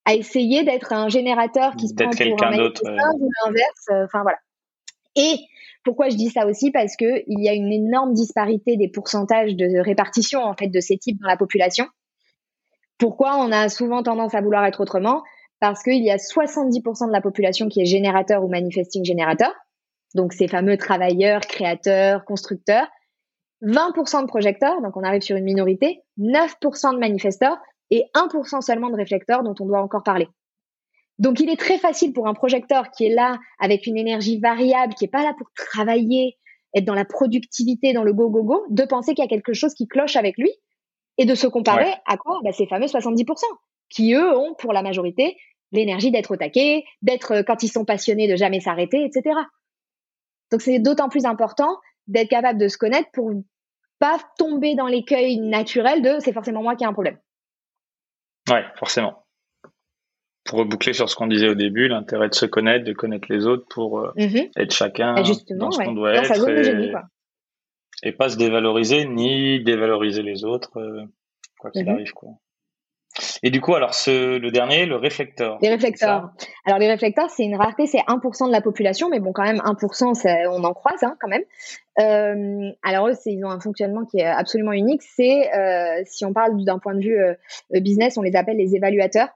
à 0.08 0.14
essayer 0.14 0.64
d'être 0.64 0.94
un 0.94 1.10
générateur 1.10 1.76
qui 1.76 1.90
se 1.90 1.94
prend 1.94 2.10
pour 2.10 2.44
un 2.46 2.58
d'autre 2.58 2.82
ou 2.86 3.30
l'inverse. 3.46 3.86
Euh, 3.92 4.06
enfin 4.06 4.22
voilà. 4.22 4.38
Et 5.18 5.36
pourquoi 5.84 6.08
je 6.08 6.16
dis 6.16 6.30
ça 6.30 6.48
aussi? 6.48 6.72
Parce 6.72 6.96
que 6.96 7.24
il 7.28 7.44
y 7.44 7.50
a 7.50 7.54
une 7.54 7.74
énorme 7.74 8.14
disparité 8.14 8.78
des 8.78 8.88
pourcentages 8.88 9.56
de 9.58 9.80
répartition 9.80 10.42
en 10.42 10.56
fait 10.56 10.70
de 10.70 10.80
ces 10.80 10.98
types 10.98 11.20
dans 11.22 11.28
la 11.28 11.36
population. 11.36 11.88
Pourquoi 12.98 13.36
on 13.38 13.52
a 13.52 13.68
souvent 13.68 14.02
tendance 14.02 14.34
à 14.34 14.40
vouloir 14.40 14.66
être 14.66 14.80
autrement? 14.80 15.24
Parce 15.60 15.84
qu'il 15.84 16.04
y 16.04 16.10
a 16.10 16.16
70% 16.16 17.08
de 17.08 17.12
la 17.12 17.22
population 17.22 17.68
qui 17.68 17.82
est 17.82 17.86
générateur 17.86 18.46
ou 18.46 18.48
manifesting 18.48 19.04
générateur, 19.04 19.54
donc 20.16 20.32
ces 20.32 20.48
fameux 20.48 20.78
travailleurs, 20.78 21.42
créateurs, 21.42 22.24
constructeurs. 22.24 22.88
20% 23.64 24.22
de 24.22 24.28
projecteurs, 24.28 24.82
donc 24.82 24.96
on 24.96 25.04
arrive 25.04 25.22
sur 25.22 25.36
une 25.36 25.44
minorité, 25.44 26.04
9% 26.20 26.94
de 26.94 27.00
manifesteurs, 27.00 27.58
et 27.92 28.06
1% 28.16 28.62
seulement 28.62 28.90
de 28.90 28.96
réflecteurs 28.96 29.44
dont 29.44 29.56
on 29.60 29.66
doit 29.66 29.82
encore 29.82 30.04
parler. 30.04 30.28
Donc 31.20 31.40
il 31.40 31.50
est 31.50 31.60
très 31.60 31.78
facile 31.78 32.14
pour 32.14 32.28
un 32.28 32.34
projecteur 32.34 32.92
qui 32.92 33.06
est 33.06 33.14
là 33.14 33.40
avec 33.60 33.88
une 33.88 33.98
énergie 33.98 34.40
variable, 34.40 34.94
qui 34.94 35.06
est 35.06 35.12
pas 35.12 35.24
là 35.24 35.34
pour 35.38 35.48
travailler, 35.56 36.38
être 36.76 36.86
dans 36.86 36.94
la 36.94 37.06
productivité, 37.06 37.94
dans 37.94 38.04
le 38.04 38.14
go 38.14 38.30
go 38.30 38.44
go, 38.44 38.66
de 38.70 38.84
penser 38.84 39.16
qu'il 39.16 39.24
y 39.24 39.28
a 39.28 39.30
quelque 39.30 39.54
chose 39.54 39.74
qui 39.74 39.88
cloche 39.88 40.16
avec 40.16 40.38
lui 40.38 40.52
et 41.18 41.26
de 41.26 41.34
se 41.34 41.48
comparer 41.48 41.92
à 42.06 42.18
quoi? 42.18 42.40
Bah, 42.44 42.52
Ces 42.52 42.68
fameux 42.68 42.86
70% 42.86 43.26
qui 43.90 44.14
eux 44.14 44.38
ont 44.38 44.54
pour 44.56 44.74
la 44.74 44.84
majorité 44.84 45.38
l'énergie 45.72 46.12
d'être 46.12 46.32
au 46.32 46.38
taquet, 46.38 46.84
d'être 47.02 47.32
euh, 47.34 47.44
quand 47.44 47.64
ils 47.64 47.70
sont 47.70 47.86
passionnés 47.86 48.28
de 48.28 48.36
jamais 48.36 48.60
s'arrêter, 48.60 49.04
etc. 49.04 49.38
Donc 50.52 50.62
c'est 50.62 50.80
d'autant 50.80 51.10
plus 51.10 51.26
important 51.26 51.78
d'être 52.08 52.30
capable 52.30 52.60
de 52.60 52.68
se 52.68 52.78
connaître 52.78 53.10
pour 53.12 53.32
pas 54.00 54.18
tomber 54.38 54.76
dans 54.76 54.88
l'écueil 54.88 55.40
naturel 55.40 56.02
de 56.02 56.20
c'est 56.20 56.32
forcément 56.32 56.62
moi 56.62 56.76
qui 56.76 56.84
ai 56.84 56.88
un 56.88 56.94
problème. 56.94 57.18
Ouais, 58.50 58.66
forcément. 58.76 59.26
Pour 60.46 60.60
reboucler 60.60 60.94
sur 60.94 61.10
ce 61.10 61.16
qu'on 61.16 61.28
disait 61.28 61.50
au 61.50 61.56
début, 61.56 61.88
l'intérêt 61.88 62.30
de 62.30 62.34
se 62.34 62.46
connaître, 62.46 62.86
de 62.86 62.94
connaître 62.94 63.28
les 63.30 63.46
autres 63.46 63.66
pour 63.70 64.00
euh, 64.00 64.14
mhm. 64.16 64.50
être 64.56 64.74
chacun 64.74 65.16
dans 65.16 65.72
ce 65.72 65.78
qu'on 65.78 65.94
doit 65.94 66.14
être 66.14 66.50
et, 66.50 66.94
et, 68.04 68.12
pas 68.14 68.30
se 68.30 68.38
dévaloriser 68.38 69.06
ni 69.06 69.62
dévaloriser 69.62 70.22
les 70.22 70.46
autres, 70.46 70.78
euh, 70.78 71.04
quoi 71.60 71.72
qu'il 71.72 71.84
mhm. 71.84 71.90
arrive. 71.90 72.14
Quoi. 72.14 72.30
Et 73.44 73.50
du 73.50 73.62
coup, 73.62 73.74
alors 73.76 73.92
le 74.08 74.50
dernier, 74.50 74.86
le 74.86 74.96
réflecteur. 74.96 75.58
Les 75.62 75.70
réflecteurs. 75.70 76.32
Alors 76.66 76.80
les 76.80 76.88
réflecteurs, 76.88 77.30
c'est 77.30 77.44
une 77.44 77.56
rareté, 77.56 77.88
c'est 77.88 78.00
1% 78.00 78.48
de 78.48 78.52
la 78.52 78.62
population, 78.62 79.10
mais 79.10 79.20
bon, 79.20 79.32
quand 79.34 79.44
même 79.44 79.58
1%, 79.58 80.50
on 80.52 80.64
en 80.64 80.74
croise 80.74 81.04
hein, 81.04 81.16
quand 81.20 81.28
même. 81.28 81.44
Euh, 82.00 82.70
alors 82.84 83.10
eux, 83.10 83.14
ils 83.26 83.44
ont 83.44 83.50
un 83.50 83.60
fonctionnement 83.60 84.06
qui 84.06 84.20
est 84.20 84.26
absolument 84.26 84.74
unique. 84.74 85.02
C'est, 85.04 85.54
euh, 85.56 86.02
si 86.06 86.26
on 86.26 86.34
parle 86.34 86.64
d'un 86.64 86.80
point 86.80 86.94
de 86.94 87.02
vue 87.02 87.20
euh, 87.20 87.34
business, 87.72 88.18
on 88.18 88.22
les 88.22 88.36
appelle 88.36 88.58
les 88.58 88.76
évaluateurs. 88.76 89.30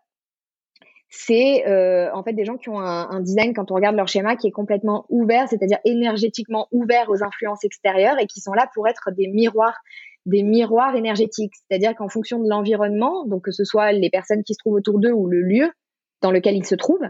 C'est 1.13 1.65
en 2.13 2.23
fait 2.23 2.31
des 2.31 2.45
gens 2.45 2.55
qui 2.55 2.69
ont 2.69 2.79
un, 2.79 3.19
design, 3.19 3.53
quand 3.53 3.69
on 3.69 3.75
regarde 3.75 3.97
leur 3.97 4.07
schéma, 4.07 4.37
qui 4.37 4.47
est 4.47 4.51
complètement 4.51 5.05
ouvert, 5.09 5.49
c'est-à-dire 5.49 5.79
énergétiquement 5.83 6.69
ouvert 6.71 7.09
aux 7.09 7.21
influences 7.21 7.65
extérieures 7.65 8.17
et 8.17 8.27
qui 8.27 8.39
sont 8.39 8.53
là 8.53 8.69
pour 8.73 8.87
être 8.87 9.11
des 9.11 9.27
miroirs 9.27 9.77
des 10.25 10.43
miroirs 10.43 10.95
énergétiques. 10.95 11.53
C'est-à-dire 11.55 11.95
qu'en 11.95 12.09
fonction 12.09 12.39
de 12.39 12.47
l'environnement, 12.47 13.25
donc 13.25 13.45
que 13.45 13.51
ce 13.51 13.63
soit 13.63 13.91
les 13.91 14.09
personnes 14.09 14.43
qui 14.43 14.53
se 14.53 14.59
trouvent 14.59 14.75
autour 14.75 14.99
d'eux 14.99 15.11
ou 15.11 15.27
le 15.27 15.41
lieu 15.41 15.71
dans 16.21 16.31
lequel 16.31 16.55
ils 16.55 16.65
se 16.65 16.75
trouvent, 16.75 17.09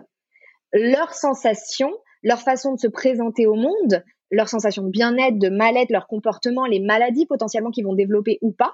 leurs 0.73 1.13
sensations, 1.13 1.91
leur 2.23 2.39
façon 2.39 2.73
de 2.75 2.79
se 2.79 2.87
présenter 2.87 3.45
au 3.45 3.55
monde, 3.55 4.03
leur 4.31 4.47
sensation 4.47 4.83
de 4.83 4.89
bien-être, 4.89 5.37
de 5.37 5.49
mal-être, 5.49 5.91
leur 5.91 6.07
comportement, 6.07 6.65
les 6.65 6.79
maladies 6.79 7.25
potentiellement 7.25 7.71
qu'ils 7.71 7.85
vont 7.85 7.93
développer 7.93 8.37
ou 8.41 8.53
pas, 8.53 8.73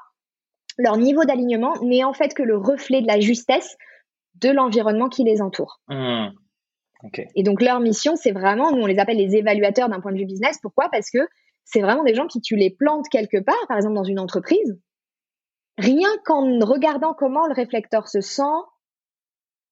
leur 0.77 0.97
niveau 0.97 1.25
d'alignement 1.25 1.73
n'est 1.81 2.03
en 2.03 2.13
fait 2.13 2.33
que 2.35 2.43
le 2.43 2.57
reflet 2.57 3.01
de 3.01 3.07
la 3.07 3.19
justesse 3.19 3.75
de 4.35 4.49
l'environnement 4.49 5.09
qui 5.09 5.23
les 5.23 5.41
entoure. 5.41 5.81
Mmh. 5.87 6.27
Et 7.35 7.43
donc 7.43 7.61
leur 7.61 7.79
mission, 7.79 8.15
c'est 8.15 8.31
vraiment, 8.31 8.71
nous 8.71 8.81
on 8.81 8.85
les 8.85 8.99
appelle 8.99 9.17
les 9.17 9.35
évaluateurs 9.35 9.89
d'un 9.89 9.99
point 9.99 10.11
de 10.11 10.17
vue 10.17 10.25
business. 10.25 10.57
Pourquoi? 10.61 10.89
Parce 10.91 11.09
que 11.09 11.19
c'est 11.67 11.81
vraiment 11.81 12.03
des 12.03 12.15
gens 12.15 12.27
qui 12.27 12.41
tu 12.41 12.55
les 12.55 12.69
plantes 12.69 13.09
quelque 13.09 13.37
part, 13.37 13.55
par 13.67 13.77
exemple 13.77 13.95
dans 13.95 14.03
une 14.03 14.19
entreprise, 14.19 14.79
rien 15.77 16.09
qu'en 16.25 16.59
regardant 16.65 17.13
comment 17.13 17.45
le 17.45 17.53
réflecteur 17.53 18.07
se 18.07 18.21
sent, 18.21 18.43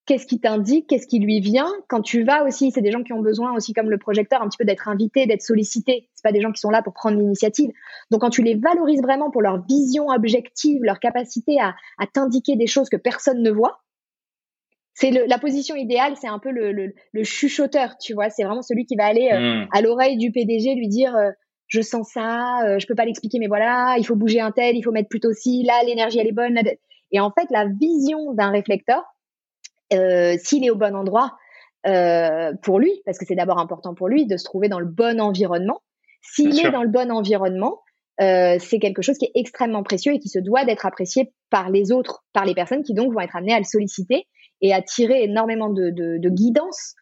qu'est-ce 0.04 0.26
qui 0.26 0.38
t'indique, 0.38 0.88
qu'est-ce 0.88 1.06
qui 1.06 1.18
lui 1.18 1.40
vient. 1.40 1.72
Quand 1.88 2.02
tu 2.02 2.22
vas 2.22 2.44
aussi, 2.44 2.70
c'est 2.70 2.82
des 2.82 2.92
gens 2.92 3.02
qui 3.02 3.14
ont 3.14 3.22
besoin 3.22 3.54
aussi, 3.56 3.72
comme 3.72 3.90
le 3.90 3.98
projecteur, 3.98 4.42
un 4.42 4.48
petit 4.48 4.58
peu 4.58 4.66
d'être 4.66 4.88
invités, 4.88 5.26
d'être 5.26 5.42
sollicités. 5.42 6.10
C'est 6.14 6.22
pas 6.22 6.32
des 6.32 6.42
gens 6.42 6.52
qui 6.52 6.60
sont 6.60 6.70
là 6.70 6.82
pour 6.82 6.92
prendre 6.92 7.18
l'initiative. 7.18 7.70
Donc 8.10 8.20
quand 8.20 8.30
tu 8.30 8.42
les 8.42 8.54
valorises 8.54 9.02
vraiment 9.02 9.30
pour 9.30 9.40
leur 9.40 9.64
vision 9.66 10.08
objective, 10.08 10.82
leur 10.82 11.00
capacité 11.00 11.58
à, 11.60 11.74
t'indiquer 12.12 12.56
des 12.56 12.66
choses 12.66 12.90
que 12.90 12.96
personne 12.96 13.42
ne 13.42 13.50
voit, 13.50 13.80
c'est 14.92 15.10
la 15.10 15.38
position 15.38 15.76
idéale, 15.76 16.14
c'est 16.18 16.28
un 16.28 16.38
peu 16.38 16.50
le, 16.50 16.92
chuchoteur, 17.22 17.96
tu 17.98 18.12
vois. 18.14 18.28
C'est 18.28 18.44
vraiment 18.44 18.62
celui 18.62 18.84
qui 18.84 18.96
va 18.96 19.06
aller 19.06 19.30
euh, 19.32 19.64
mmh. 19.64 19.68
à 19.72 19.80
l'oreille 19.82 20.16
du 20.18 20.30
PDG 20.30 20.74
lui 20.74 20.88
dire 20.88 21.14
euh, 21.16 21.30
je 21.68 21.80
sens 21.80 22.10
ça, 22.12 22.62
euh, 22.64 22.78
je 22.78 22.86
peux 22.86 22.94
pas 22.94 23.04
l'expliquer, 23.04 23.38
mais 23.38 23.48
voilà, 23.48 23.96
il 23.98 24.04
faut 24.04 24.14
bouger 24.14 24.40
un 24.40 24.52
tel, 24.52 24.76
il 24.76 24.82
faut 24.82 24.92
mettre 24.92 25.08
plutôt 25.08 25.32
ci, 25.32 25.62
là, 25.64 25.82
l'énergie, 25.84 26.18
elle 26.18 26.28
est 26.28 26.32
bonne. 26.32 26.58
Et 27.12 27.20
en 27.20 27.30
fait, 27.30 27.46
la 27.50 27.66
vision 27.66 28.32
d'un 28.34 28.50
réflecteur, 28.50 29.02
euh, 29.92 30.36
s'il 30.42 30.64
est 30.64 30.70
au 30.70 30.76
bon 30.76 30.94
endroit 30.94 31.36
euh, 31.86 32.52
pour 32.62 32.78
lui, 32.78 32.90
parce 33.04 33.18
que 33.18 33.24
c'est 33.26 33.34
d'abord 33.34 33.58
important 33.58 33.94
pour 33.94 34.08
lui 34.08 34.26
de 34.26 34.36
se 34.36 34.44
trouver 34.44 34.68
dans 34.68 34.80
le 34.80 34.86
bon 34.86 35.20
environnement, 35.20 35.80
s'il 36.22 36.58
est 36.58 36.70
dans 36.70 36.82
le 36.82 36.88
bon 36.88 37.10
environnement, 37.12 37.80
euh, 38.20 38.56
c'est 38.58 38.78
quelque 38.78 39.02
chose 39.02 39.18
qui 39.18 39.26
est 39.26 39.32
extrêmement 39.34 39.82
précieux 39.82 40.12
et 40.14 40.18
qui 40.18 40.28
se 40.28 40.38
doit 40.38 40.64
d'être 40.64 40.86
apprécié 40.86 41.32
par 41.50 41.70
les 41.70 41.92
autres, 41.92 42.24
par 42.32 42.44
les 42.44 42.54
personnes 42.54 42.82
qui 42.82 42.94
donc 42.94 43.12
vont 43.12 43.20
être 43.20 43.36
amenées 43.36 43.54
à 43.54 43.58
le 43.58 43.64
solliciter 43.64 44.26
et 44.62 44.72
à 44.72 44.82
tirer 44.82 45.22
énormément 45.22 45.68
de, 45.68 45.90
de, 45.90 46.18
de 46.18 46.28
guidance 46.30 46.94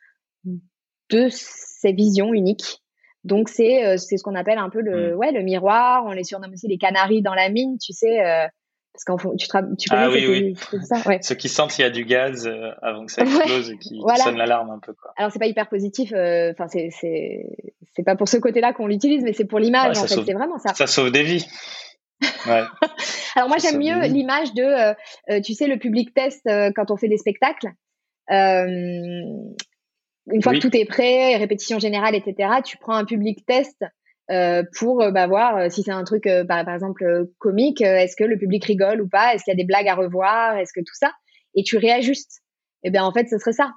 de 0.45 1.29
ces 1.31 1.93
visions 1.93 2.35
uniques 2.35 2.84
donc 3.25 3.49
c'est 3.49 3.85
euh, 3.85 3.97
c'est 3.97 4.17
ce 4.17 4.23
qu'on 4.23 4.35
appelle 4.35 4.59
un 4.59 4.71
peu 4.71 4.81
le 4.81 5.15
mm. 5.15 5.17
ouais 5.17 5.33
le 5.33 5.43
miroir. 5.43 6.05
On 6.07 6.13
les 6.13 6.25
surnomme 6.25 6.53
aussi 6.53 6.69
les 6.69 6.79
canaris 6.79 7.23
dans 7.23 7.35
la 7.35 7.49
mine, 7.49 7.79
tu 7.79 7.93
sais. 7.93 8.25
Euh, 8.25 8.47
parce 8.93 9.05
qu'en 9.05 9.17
tu, 9.17 9.49
tu 9.77 9.89
connais 9.89 10.05
ah, 10.05 10.11
oui, 10.11 10.27
oui. 10.29 10.81
ça 10.85 10.99
ouais. 11.09 11.19
Ceux 11.21 11.35
qui 11.35 11.49
sentent 11.49 11.73
qu'il 11.73 11.83
y 11.83 11.87
a 11.87 11.91
du 11.91 12.05
gaz 12.05 12.47
euh, 12.47 12.71
avant 12.81 13.07
que 13.07 13.13
ça 13.13 13.23
explose 13.25 13.71
et 13.71 13.79
qui, 13.79 14.01
sonnent 14.23 14.37
l'alarme 14.37 14.71
un 14.71 14.79
peu 14.79 14.93
quoi. 14.93 15.13
Alors 15.17 15.33
c'est 15.33 15.41
pas 15.41 15.47
hyper 15.47 15.69
positif. 15.69 16.13
Enfin 16.13 16.69
c'est 16.69 16.91
c'est 16.91 17.47
c'est 17.97 18.05
pas 18.05 18.15
pour 18.15 18.29
ce 18.29 18.37
côté-là 18.37 18.73
qu'on 18.73 18.87
l'utilise, 18.87 19.25
mais 19.25 19.33
c'est 19.33 19.47
pour 19.47 19.59
l'image 19.59 19.99
en 19.99 20.03
fait. 20.03 20.23
C'est 20.25 20.35
vraiment 20.35 20.59
ça. 20.59 20.75
Ça 20.75 20.87
sauve 20.87 21.11
des 21.11 21.23
vies. 21.23 21.47
Ouais. 22.47 22.63
Alors 23.37 23.49
moi 23.49 23.59
j'aime 23.59 23.79
mieux 23.79 24.07
l'image 24.07 24.53
de 24.55 24.95
tu 25.41 25.55
sais 25.55 25.67
le 25.67 25.79
public 25.79 26.15
test 26.15 26.43
quand 26.45 26.91
on 26.91 26.97
fait 26.97 27.09
des 27.09 27.19
spectacles. 27.19 27.73
Euh, 28.31 29.23
une 30.33 30.43
fois 30.43 30.55
que 30.55 30.59
tout 30.59 30.75
est 30.75 30.85
prêt, 30.85 31.37
répétition 31.37 31.79
générale, 31.79 32.15
etc., 32.15 32.49
tu 32.65 32.77
prends 32.79 32.95
un 32.95 33.05
public 33.05 33.45
test 33.47 33.85
pour 34.79 34.99
bah, 35.13 35.27
voir 35.27 35.71
si 35.71 35.83
c'est 35.83 35.91
un 35.91 36.05
truc, 36.05 36.25
par, 36.49 36.65
par, 36.65 36.75
exemple, 36.75 37.27
comique, 37.39 37.83
est-ce 37.83 38.17
que 38.17 38.25
le 38.25 38.39
public 38.39 38.65
rigole 38.65 39.03
ou 39.03 39.09
pas, 39.09 39.35
est-ce 39.35 39.45
qu'il 39.45 39.53
y 39.53 39.57
a 39.57 39.57
des 39.57 39.67
blagues 39.67 39.89
à 39.89 39.95
revoir, 39.95 40.57
est-ce 40.57 40.73
que 40.73 40.81
tout 40.81 40.95
ça, 40.95 41.13
et 41.55 41.63
tu 41.63 41.77
réajustes. 41.77 42.41
Et 42.83 42.89
eh 42.89 42.91
bien 42.91 43.05
en 43.05 43.13
fait, 43.13 43.29
ce 43.29 43.39
serait 43.39 43.53
ça. 43.53 43.73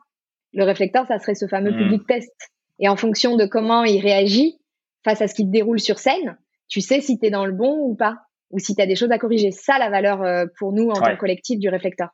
Le 0.54 0.64
réflecteur, 0.64 1.06
ça 1.08 1.20
serait 1.20 1.36
ce 1.36 1.48
fameux 1.48 1.72
mmh. 1.72 1.78
public 1.78 2.08
test. 2.08 2.34
Et 2.80 2.90
en 2.90 2.96
fonction 2.96 3.36
de 3.36 3.46
comment 3.46 3.84
il 3.84 4.02
réagit 4.02 4.60
face 5.04 5.22
à 5.22 5.28
ce 5.28 5.34
qui 5.34 5.46
te 5.46 5.52
déroule 5.52 5.80
sur 5.80 6.00
scène, 6.00 6.38
tu 6.68 6.82
sais 6.82 7.02
si 7.02 7.18
tu 7.18 7.26
es 7.26 7.30
dans 7.30 7.46
le 7.46 7.54
bon 7.54 7.78
ou 7.86 7.96
pas, 7.96 8.18
ou 8.52 8.60
si 8.60 8.76
tu 8.76 8.82
as 8.82 8.86
des 8.86 8.96
choses 8.96 9.12
à 9.12 9.18
corriger. 9.18 9.52
Ça, 9.52 9.80
la 9.80 9.90
valeur 9.90 10.22
euh, 10.24 10.46
pour 10.60 10.74
nous 10.74 10.90
en 10.90 10.94
tant 10.94 11.14
que 11.14 11.20
collectif 11.20 11.60
du 11.60 11.70
réflecteur. 11.70 12.10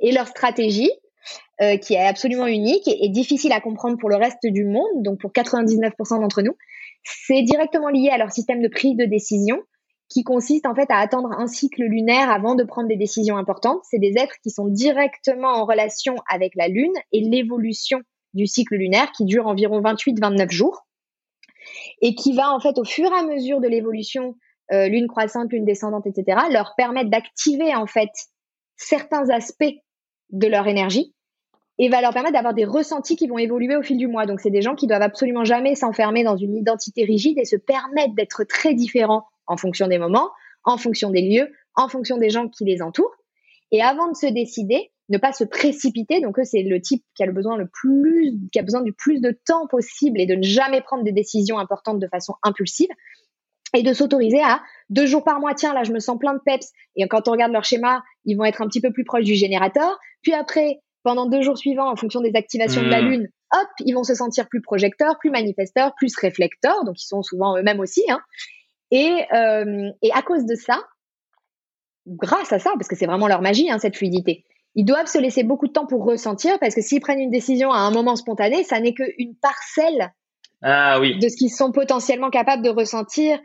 Et 0.00 0.12
leur 0.12 0.26
stratégie, 0.26 0.90
euh, 1.60 1.76
qui 1.76 1.94
est 1.94 2.06
absolument 2.06 2.46
unique 2.46 2.86
et, 2.86 3.08
difficile 3.08 3.52
à 3.52 3.60
comprendre 3.60 3.98
pour 3.98 4.08
le 4.08 4.16
reste 4.16 4.44
du 4.46 4.64
monde, 4.64 5.02
donc 5.02 5.20
pour 5.20 5.32
99% 5.32 6.20
d'entre 6.20 6.42
nous, 6.42 6.56
c'est 7.04 7.42
directement 7.42 7.88
lié 7.88 8.10
à 8.10 8.18
leur 8.18 8.30
système 8.30 8.62
de 8.62 8.68
prise 8.68 8.96
de 8.96 9.04
décision 9.04 9.62
qui 10.08 10.22
consiste 10.24 10.66
en 10.66 10.74
fait 10.74 10.90
à 10.90 10.98
attendre 10.98 11.32
un 11.32 11.46
cycle 11.46 11.82
lunaire 11.82 12.30
avant 12.30 12.54
de 12.54 12.64
prendre 12.64 12.88
des 12.88 12.96
décisions 12.96 13.36
importantes. 13.36 13.80
C'est 13.90 13.98
des 13.98 14.14
êtres 14.16 14.36
qui 14.42 14.50
sont 14.50 14.66
directement 14.66 15.48
en 15.48 15.66
relation 15.66 16.14
avec 16.30 16.52
la 16.54 16.68
Lune 16.68 16.94
et 17.12 17.20
l'évolution 17.20 18.00
du 18.34 18.46
cycle 18.46 18.76
lunaire 18.76 19.12
qui 19.12 19.24
dure 19.24 19.46
environ 19.46 19.80
28-29 19.80 20.50
jours 20.50 20.86
et 22.00 22.14
qui 22.14 22.32
va 22.32 22.52
en 22.52 22.60
fait 22.60 22.78
au 22.78 22.84
fur 22.84 23.10
et 23.12 23.18
à 23.18 23.24
mesure 23.24 23.60
de 23.60 23.68
l'évolution 23.68 24.34
euh, 24.72 24.88
lune 24.88 25.08
croissante, 25.08 25.50
lune 25.52 25.64
descendante, 25.64 26.06
etc., 26.06 26.40
leur 26.50 26.74
permettre 26.76 27.10
d'activer 27.10 27.74
en 27.74 27.86
fait 27.86 28.10
certains 28.76 29.28
aspects 29.30 29.74
de 30.30 30.46
leur 30.46 30.66
énergie 30.66 31.14
et 31.78 31.88
va 31.88 32.00
leur 32.00 32.12
permettre 32.12 32.34
d'avoir 32.34 32.54
des 32.54 32.64
ressentis 32.64 33.16
qui 33.16 33.28
vont 33.28 33.38
évoluer 33.38 33.76
au 33.76 33.82
fil 33.82 33.96
du 33.96 34.08
mois. 34.08 34.26
Donc 34.26 34.40
c'est 34.40 34.50
des 34.50 34.62
gens 34.62 34.74
qui 34.74 34.86
doivent 34.86 35.02
absolument 35.02 35.44
jamais 35.44 35.74
s'enfermer 35.74 36.24
dans 36.24 36.36
une 36.36 36.56
identité 36.56 37.04
rigide 37.04 37.38
et 37.38 37.44
se 37.44 37.56
permettre 37.56 38.14
d'être 38.14 38.44
très 38.44 38.74
différents 38.74 39.26
en 39.46 39.56
fonction 39.56 39.86
des 39.86 39.98
moments, 39.98 40.30
en 40.64 40.76
fonction 40.76 41.10
des 41.10 41.22
lieux, 41.22 41.52
en 41.76 41.88
fonction 41.88 42.18
des 42.18 42.30
gens 42.30 42.48
qui 42.48 42.64
les 42.64 42.82
entourent. 42.82 43.14
Et 43.70 43.82
avant 43.82 44.10
de 44.10 44.16
se 44.16 44.26
décider, 44.26 44.90
ne 45.08 45.18
pas 45.18 45.32
se 45.32 45.44
précipiter. 45.44 46.20
Donc, 46.20 46.36
c'est 46.42 46.62
le 46.62 46.80
type 46.80 47.04
qui 47.14 47.22
a 47.22 47.26
le 47.26 47.32
besoin 47.32 47.56
le 47.56 47.66
plus, 47.66 48.34
qui 48.52 48.58
a 48.58 48.62
besoin 48.62 48.82
du 48.82 48.92
plus 48.92 49.20
de 49.20 49.38
temps 49.46 49.66
possible 49.66 50.20
et 50.20 50.26
de 50.26 50.34
ne 50.34 50.42
jamais 50.42 50.80
prendre 50.80 51.04
des 51.04 51.12
décisions 51.12 51.58
importantes 51.58 51.98
de 51.98 52.08
façon 52.08 52.34
impulsive 52.42 52.88
et 53.74 53.82
de 53.82 53.92
s'autoriser 53.92 54.40
à 54.40 54.62
deux 54.88 55.06
jours 55.06 55.24
par 55.24 55.40
mois, 55.40 55.54
tiens, 55.54 55.74
là, 55.74 55.82
je 55.82 55.92
me 55.92 56.00
sens 56.00 56.18
plein 56.18 56.34
de 56.34 56.40
peps. 56.44 56.72
Et 56.96 57.06
quand 57.06 57.28
on 57.28 57.32
regarde 57.32 57.52
leur 57.52 57.64
schéma, 57.64 58.02
ils 58.28 58.36
vont 58.36 58.44
être 58.44 58.62
un 58.62 58.68
petit 58.68 58.80
peu 58.80 58.92
plus 58.92 59.04
proches 59.04 59.24
du 59.24 59.34
générateur. 59.34 59.98
Puis 60.22 60.34
après, 60.34 60.80
pendant 61.02 61.26
deux 61.26 61.40
jours 61.40 61.56
suivants, 61.56 61.90
en 61.90 61.96
fonction 61.96 62.20
des 62.20 62.32
activations 62.34 62.82
de 62.82 62.88
la 62.88 63.00
mmh. 63.00 63.08
Lune, 63.08 63.28
hop, 63.54 63.68
ils 63.80 63.94
vont 63.94 64.04
se 64.04 64.14
sentir 64.14 64.46
plus 64.48 64.60
projecteurs, 64.60 65.18
plus 65.18 65.30
manifesteurs, 65.30 65.92
plus 65.96 66.14
réflecteurs. 66.16 66.84
Donc, 66.84 67.00
ils 67.02 67.06
sont 67.06 67.22
souvent 67.22 67.56
eux-mêmes 67.56 67.80
aussi. 67.80 68.04
Hein. 68.10 68.20
Et, 68.90 69.24
euh, 69.32 69.90
et 70.02 70.12
à 70.12 70.20
cause 70.20 70.44
de 70.44 70.54
ça, 70.54 70.78
grâce 72.06 72.52
à 72.52 72.58
ça, 72.58 72.70
parce 72.74 72.88
que 72.88 72.96
c'est 72.96 73.06
vraiment 73.06 73.28
leur 73.28 73.40
magie, 73.40 73.70
hein, 73.70 73.78
cette 73.78 73.96
fluidité, 73.96 74.44
ils 74.74 74.84
doivent 74.84 75.06
se 75.06 75.18
laisser 75.18 75.42
beaucoup 75.42 75.66
de 75.66 75.72
temps 75.72 75.86
pour 75.86 76.04
ressentir 76.04 76.58
parce 76.58 76.74
que 76.74 76.82
s'ils 76.82 77.00
prennent 77.00 77.20
une 77.20 77.30
décision 77.30 77.72
à 77.72 77.78
un 77.78 77.90
moment 77.90 78.16
spontané, 78.16 78.62
ça 78.62 78.78
n'est 78.78 78.92
qu'une 78.92 79.34
parcelle 79.40 80.12
ah, 80.62 81.00
oui. 81.00 81.18
de 81.18 81.28
ce 81.28 81.36
qu'ils 81.36 81.50
sont 81.50 81.72
potentiellement 81.72 82.30
capables 82.30 82.62
de 82.62 82.70
ressentir. 82.70 83.40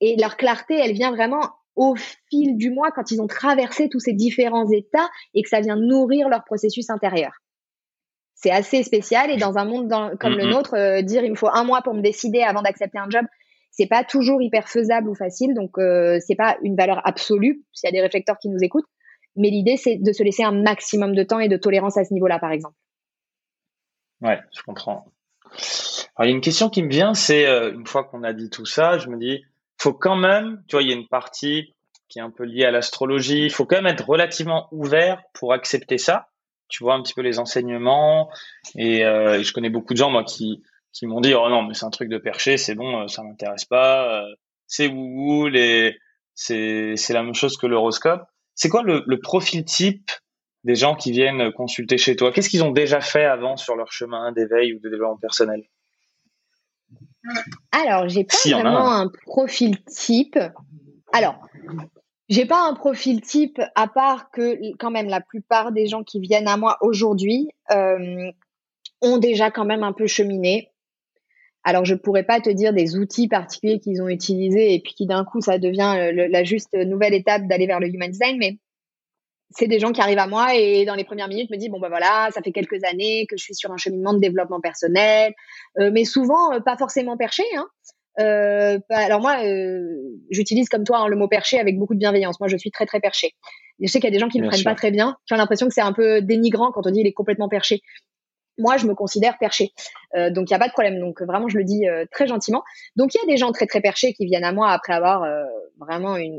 Et 0.00 0.16
leur 0.16 0.36
clarté, 0.36 0.74
elle 0.74 0.92
vient 0.92 1.10
vraiment 1.10 1.50
au 1.76 1.94
fil 2.30 2.56
du 2.56 2.70
mois 2.70 2.90
quand 2.90 3.10
ils 3.10 3.20
ont 3.20 3.26
traversé 3.26 3.88
tous 3.88 4.00
ces 4.00 4.12
différents 4.12 4.68
états 4.70 5.08
et 5.34 5.42
que 5.42 5.48
ça 5.48 5.60
vient 5.60 5.76
nourrir 5.76 6.28
leur 6.28 6.44
processus 6.44 6.90
intérieur. 6.90 7.32
C'est 8.34 8.50
assez 8.50 8.82
spécial 8.82 9.30
et 9.30 9.36
dans 9.36 9.56
un 9.56 9.64
monde 9.64 9.90
comme 10.18 10.34
le 10.34 10.50
nôtre, 10.50 10.74
euh, 10.74 11.02
dire 11.02 11.24
il 11.24 11.30
me 11.30 11.36
faut 11.36 11.48
un 11.48 11.64
mois 11.64 11.82
pour 11.82 11.94
me 11.94 12.02
décider 12.02 12.42
avant 12.42 12.62
d'accepter 12.62 12.98
un 12.98 13.08
job, 13.08 13.24
c'est 13.70 13.86
pas 13.86 14.04
toujours 14.04 14.42
hyper 14.42 14.68
faisable 14.68 15.08
ou 15.08 15.14
facile. 15.14 15.54
Donc 15.54 15.78
euh, 15.78 16.18
c'est 16.26 16.34
pas 16.34 16.56
une 16.62 16.76
valeur 16.76 17.06
absolue. 17.06 17.64
S'il 17.72 17.88
y 17.88 17.90
a 17.90 17.92
des 17.92 18.02
réflecteurs 18.02 18.38
qui 18.38 18.48
nous 18.48 18.58
écoutent, 18.60 18.88
mais 19.36 19.50
l'idée, 19.50 19.76
c'est 19.76 19.96
de 19.96 20.12
se 20.12 20.22
laisser 20.22 20.42
un 20.42 20.52
maximum 20.52 21.14
de 21.14 21.22
temps 21.22 21.40
et 21.40 21.48
de 21.48 21.56
tolérance 21.56 21.96
à 21.98 22.04
ce 22.04 22.12
niveau-là, 22.12 22.38
par 22.38 22.50
exemple. 22.50 22.74
Ouais, 24.22 24.40
je 24.56 24.62
comprends. 24.62 25.06
Alors, 26.16 26.26
il 26.26 26.30
y 26.30 26.32
a 26.32 26.34
une 26.34 26.40
question 26.40 26.70
qui 26.70 26.82
me 26.82 26.88
vient, 26.88 27.12
c'est 27.12 27.46
euh, 27.46 27.72
une 27.72 27.86
fois 27.86 28.04
qu'on 28.04 28.22
a 28.22 28.32
dit 28.32 28.48
tout 28.48 28.64
ça, 28.64 28.96
je 28.96 29.08
me 29.08 29.18
dis, 29.18 29.44
faut 29.78 29.94
quand 29.94 30.16
même, 30.16 30.62
tu 30.68 30.76
vois, 30.76 30.82
il 30.82 30.88
y 30.88 30.92
a 30.92 30.96
une 30.96 31.08
partie 31.08 31.74
qui 32.08 32.18
est 32.18 32.22
un 32.22 32.30
peu 32.30 32.44
liée 32.44 32.64
à 32.64 32.70
l'astrologie, 32.70 33.44
il 33.44 33.50
faut 33.50 33.66
quand 33.66 33.76
même 33.76 33.86
être 33.86 34.06
relativement 34.06 34.68
ouvert 34.70 35.22
pour 35.34 35.52
accepter 35.52 35.98
ça. 35.98 36.28
Tu 36.68 36.82
vois 36.82 36.94
un 36.94 37.02
petit 37.02 37.14
peu 37.14 37.22
les 37.22 37.38
enseignements 37.38 38.28
et, 38.76 39.04
euh, 39.04 39.42
je 39.42 39.52
connais 39.52 39.70
beaucoup 39.70 39.92
de 39.92 39.98
gens 39.98 40.10
moi 40.10 40.24
qui 40.24 40.62
qui 40.92 41.06
m'ont 41.06 41.20
dit 41.20 41.34
oh 41.34 41.48
non 41.48 41.62
mais 41.62 41.74
c'est 41.74 41.84
un 41.84 41.90
truc 41.90 42.08
de 42.08 42.18
perché, 42.18 42.56
c'est 42.56 42.74
bon, 42.74 43.02
euh, 43.02 43.06
ça 43.06 43.22
m'intéresse 43.22 43.66
pas, 43.66 44.24
c'est 44.66 44.88
wouhou 44.88 45.48
les 45.48 45.96
c'est 46.34 46.96
c'est 46.96 47.12
la 47.12 47.22
même 47.22 47.34
chose 47.34 47.56
que 47.56 47.66
l'horoscope. 47.66 48.22
C'est 48.54 48.68
quoi 48.68 48.82
le, 48.82 49.20
profil 49.20 49.64
type 49.64 50.10
des 50.64 50.74
gens 50.74 50.96
qui 50.96 51.12
viennent 51.12 51.52
consulter 51.52 51.98
chez 51.98 52.16
toi? 52.16 52.32
Qu'est-ce 52.32 52.48
qu'ils 52.48 52.64
ont 52.64 52.70
déjà 52.70 53.00
fait 53.00 53.24
avant 53.24 53.56
sur 53.56 53.76
leur 53.76 53.92
chemin 53.92 54.32
d'éveil 54.32 54.72
ou 54.72 54.80
de 54.80 54.88
développement 54.88 55.18
personnel? 55.18 55.62
Alors, 57.72 58.08
j'ai 58.08 58.24
pas 58.24 58.36
vraiment 58.50 58.92
un. 58.92 59.10
profil 59.24 59.82
type. 59.84 60.38
Alors, 61.12 61.40
j'ai 62.28 62.46
pas 62.46 62.68
un 62.68 62.74
profil 62.74 63.20
type 63.20 63.60
à 63.74 63.86
part 63.86 64.30
que 64.30 64.58
quand 64.78 64.90
même 64.90 65.08
la 65.08 65.20
plupart 65.20 65.72
des 65.72 65.86
gens 65.86 66.02
qui 66.02 66.20
viennent 66.20 66.48
à 66.48 66.56
moi 66.56 66.76
aujourd'hui 66.80 67.48
euh, 67.70 68.30
ont 69.00 69.18
déjà 69.18 69.50
quand 69.50 69.64
même 69.64 69.82
un 69.82 69.92
peu 69.92 70.06
cheminé. 70.06 70.70
Alors, 71.62 71.84
je 71.84 71.94
pourrais 71.94 72.22
pas 72.22 72.40
te 72.40 72.50
dire 72.50 72.72
des 72.72 72.96
outils 72.96 73.28
particuliers 73.28 73.80
qu'ils 73.80 74.00
ont 74.00 74.08
utilisés 74.08 74.74
et 74.74 74.80
puis 74.80 74.94
qui 74.94 75.06
d'un 75.06 75.24
coup, 75.24 75.40
ça 75.40 75.58
devient 75.58 75.96
euh, 75.98 76.28
la 76.30 76.44
juste 76.44 76.74
nouvelle 76.74 77.14
étape 77.14 77.46
d'aller 77.48 77.66
vers 77.66 77.80
le 77.80 77.88
human 77.88 78.10
design, 78.10 78.36
mais 78.38 78.58
c'est 79.50 79.68
des 79.68 79.78
gens 79.78 79.92
qui 79.92 80.00
arrivent 80.00 80.18
à 80.18 80.26
moi 80.26 80.54
et 80.54 80.84
dans 80.84 80.94
les 80.94 81.04
premières 81.04 81.28
minutes 81.28 81.50
me 81.50 81.56
disent 81.56 81.70
bon 81.70 81.80
ben 81.80 81.88
voilà 81.88 82.28
ça 82.32 82.42
fait 82.42 82.52
quelques 82.52 82.82
années 82.84 83.26
que 83.28 83.36
je 83.36 83.42
suis 83.44 83.54
sur 83.54 83.72
un 83.72 83.76
cheminement 83.76 84.12
de 84.12 84.18
développement 84.18 84.60
personnel 84.60 85.34
euh, 85.78 85.90
mais 85.92 86.04
souvent 86.04 86.52
euh, 86.52 86.60
pas 86.60 86.76
forcément 86.76 87.16
perché 87.16 87.44
hein. 87.56 87.66
alors 88.90 89.20
moi 89.20 89.36
j'utilise 90.30 90.68
comme 90.68 90.84
toi 90.84 90.98
hein, 90.98 91.08
le 91.08 91.16
mot 91.16 91.28
perché 91.28 91.58
avec 91.58 91.78
beaucoup 91.78 91.94
de 91.94 91.98
bienveillance 91.98 92.40
moi 92.40 92.48
je 92.48 92.56
suis 92.56 92.70
très 92.70 92.86
très 92.86 93.00
perché 93.00 93.32
je 93.80 93.86
sais 93.86 94.00
qu'il 94.00 94.08
y 94.08 94.12
a 94.12 94.16
des 94.16 94.18
gens 94.18 94.28
qui 94.28 94.40
ne 94.40 94.48
prennent 94.48 94.64
pas 94.64 94.74
très 94.74 94.90
bien 94.90 95.16
qui 95.26 95.34
ont 95.34 95.36
l'impression 95.36 95.68
que 95.68 95.74
c'est 95.74 95.80
un 95.80 95.92
peu 95.92 96.22
dénigrant 96.22 96.72
quand 96.72 96.86
on 96.86 96.90
dit 96.90 97.00
il 97.00 97.06
est 97.06 97.12
complètement 97.12 97.48
perché 97.48 97.82
moi, 98.58 98.76
je 98.76 98.86
me 98.86 98.94
considère 98.94 99.38
perché. 99.38 99.72
Euh, 100.14 100.30
donc, 100.30 100.50
il 100.50 100.52
n'y 100.52 100.56
a 100.56 100.58
pas 100.58 100.68
de 100.68 100.72
problème. 100.72 100.98
Donc, 100.98 101.20
vraiment, 101.22 101.48
je 101.48 101.58
le 101.58 101.64
dis 101.64 101.86
euh, 101.88 102.04
très 102.10 102.26
gentiment. 102.26 102.62
Donc, 102.96 103.14
il 103.14 103.18
y 103.18 103.20
a 103.20 103.26
des 103.26 103.36
gens 103.36 103.52
très, 103.52 103.66
très 103.66 103.80
perchés 103.80 104.12
qui 104.14 104.24
viennent 104.24 104.44
à 104.44 104.52
moi 104.52 104.70
après 104.70 104.94
avoir 104.94 105.22
euh, 105.22 105.44
vraiment 105.78 106.16
une, 106.16 106.38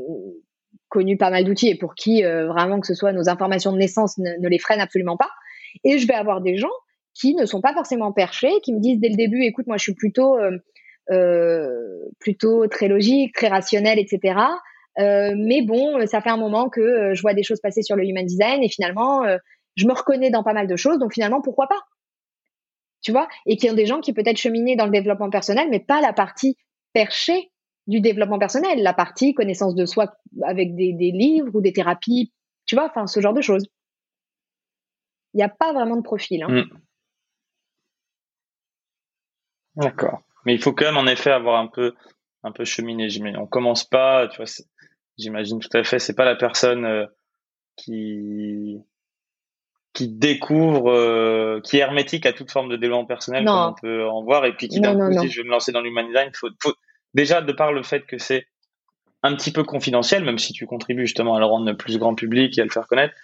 connu 0.88 1.16
pas 1.16 1.30
mal 1.30 1.44
d'outils 1.44 1.68
et 1.68 1.74
pour 1.76 1.94
qui, 1.94 2.22
vraiment, 2.22 2.80
que 2.80 2.86
ce 2.86 2.94
soit 2.94 3.12
nos 3.12 3.28
informations 3.28 3.72
de 3.72 3.78
naissance, 3.78 4.18
ne, 4.18 4.48
les 4.48 4.58
freinent 4.58 4.80
absolument 4.80 5.16
pas. 5.16 5.30
Et 5.84 5.98
je 5.98 6.06
vais 6.06 6.14
avoir 6.14 6.40
des 6.40 6.56
gens 6.56 6.70
qui 7.14 7.34
ne 7.34 7.46
sont 7.46 7.60
pas 7.60 7.72
forcément 7.72 8.12
perchés, 8.12 8.60
qui 8.62 8.72
me 8.72 8.80
disent 8.80 9.00
dès 9.00 9.08
le 9.08 9.16
début, 9.16 9.42
écoute, 9.42 9.66
moi, 9.66 9.76
je 9.76 9.82
suis 9.82 9.94
plutôt, 9.94 10.36
plutôt 12.20 12.66
très 12.68 12.88
logique, 12.88 13.34
très 13.34 13.48
rationnel, 13.48 13.98
etc. 13.98 14.40
mais 14.96 15.62
bon, 15.62 16.06
ça 16.06 16.20
fait 16.20 16.30
un 16.30 16.36
moment 16.36 16.68
que 16.68 17.12
je 17.14 17.20
vois 17.22 17.34
des 17.34 17.42
choses 17.42 17.60
passer 17.60 17.82
sur 17.82 17.96
le 17.96 18.04
human 18.04 18.24
design 18.24 18.62
et 18.62 18.68
finalement, 18.68 19.22
je 19.76 19.86
me 19.86 19.92
reconnais 19.92 20.30
dans 20.30 20.42
pas 20.42 20.54
mal 20.54 20.66
de 20.66 20.76
choses. 20.76 20.98
Donc, 20.98 21.12
finalement, 21.12 21.40
pourquoi 21.40 21.66
pas? 21.68 21.80
Tu 23.00 23.12
vois, 23.12 23.28
et 23.46 23.56
qui 23.56 23.70
ont 23.70 23.74
des 23.74 23.86
gens 23.86 24.00
qui 24.00 24.12
peut-être 24.12 24.38
cheminaient 24.38 24.74
dans 24.74 24.86
le 24.86 24.90
développement 24.90 25.30
personnel, 25.30 25.68
mais 25.70 25.78
pas 25.78 26.00
la 26.00 26.12
partie 26.12 26.56
perchée 26.92 27.52
du 27.88 28.00
développement 28.00 28.38
personnel, 28.38 28.82
la 28.82 28.92
partie 28.92 29.34
connaissance 29.34 29.74
de 29.74 29.86
soi 29.86 30.14
avec 30.42 30.76
des, 30.76 30.92
livres 30.92 31.54
ou 31.54 31.60
des 31.62 31.72
thérapies, 31.72 32.32
tu 32.66 32.76
vois, 32.76 32.86
enfin, 32.86 33.06
ce 33.06 33.20
genre 33.20 33.32
de 33.32 33.40
choses. 33.40 33.66
Il 35.32 35.38
n'y 35.38 35.42
a 35.42 35.48
pas 35.48 35.72
vraiment 35.72 35.96
de 35.96 36.02
profil. 36.02 36.42
Hein. 36.42 36.48
Mm. 36.50 36.70
D'accord. 39.76 40.20
Mais 40.44 40.54
il 40.54 40.62
faut 40.62 40.72
quand 40.72 40.84
même, 40.84 40.98
en 40.98 41.06
effet, 41.06 41.30
avoir 41.30 41.58
un 41.60 41.66
peu, 41.66 41.94
un 42.42 42.52
peu 42.52 42.64
cheminé. 42.64 43.08
On 43.38 43.46
commence 43.46 43.84
pas, 43.84 44.28
tu 44.28 44.36
vois, 44.36 44.50
j'imagine 45.16 45.58
tout 45.58 45.74
à 45.76 45.82
fait, 45.82 45.98
c'est 45.98 46.14
pas 46.14 46.24
la 46.24 46.36
personne 46.36 46.84
euh, 46.84 47.06
qui, 47.76 48.82
qui 49.94 50.08
découvre, 50.08 50.90
euh, 50.90 51.60
qui 51.62 51.78
est 51.78 51.80
hermétique 51.80 52.26
à 52.26 52.34
toute 52.34 52.50
forme 52.50 52.68
de 52.68 52.76
développement 52.76 53.06
personnel, 53.06 53.46
comme 53.46 53.74
on 53.78 53.80
peut 53.80 54.06
en 54.06 54.22
voir, 54.22 54.44
et 54.44 54.54
puis 54.54 54.68
qui 54.68 54.80
d'un 54.80 54.94
coup 54.94 55.20
dit 55.20 55.30
je 55.30 55.40
vais 55.40 55.46
me 55.46 55.52
lancer 55.52 55.72
dans 55.72 55.80
l'human 55.80 56.06
design. 56.06 56.30
Faut, 56.34 56.48
faut, 56.62 56.74
déjà 57.14 57.40
de 57.40 57.52
par 57.52 57.72
le 57.72 57.82
fait 57.82 58.06
que 58.06 58.18
c'est 58.18 58.46
un 59.22 59.34
petit 59.34 59.50
peu 59.50 59.64
confidentiel, 59.64 60.24
même 60.24 60.38
si 60.38 60.52
tu 60.52 60.66
contribues 60.66 61.06
justement 61.06 61.34
à 61.34 61.40
le 61.40 61.46
rendre 61.46 61.72
plus 61.72 61.98
grand 61.98 62.14
public 62.14 62.56
et 62.56 62.60
à 62.60 62.64
le 62.64 62.70
faire 62.70 62.86
connaître, 62.86 63.14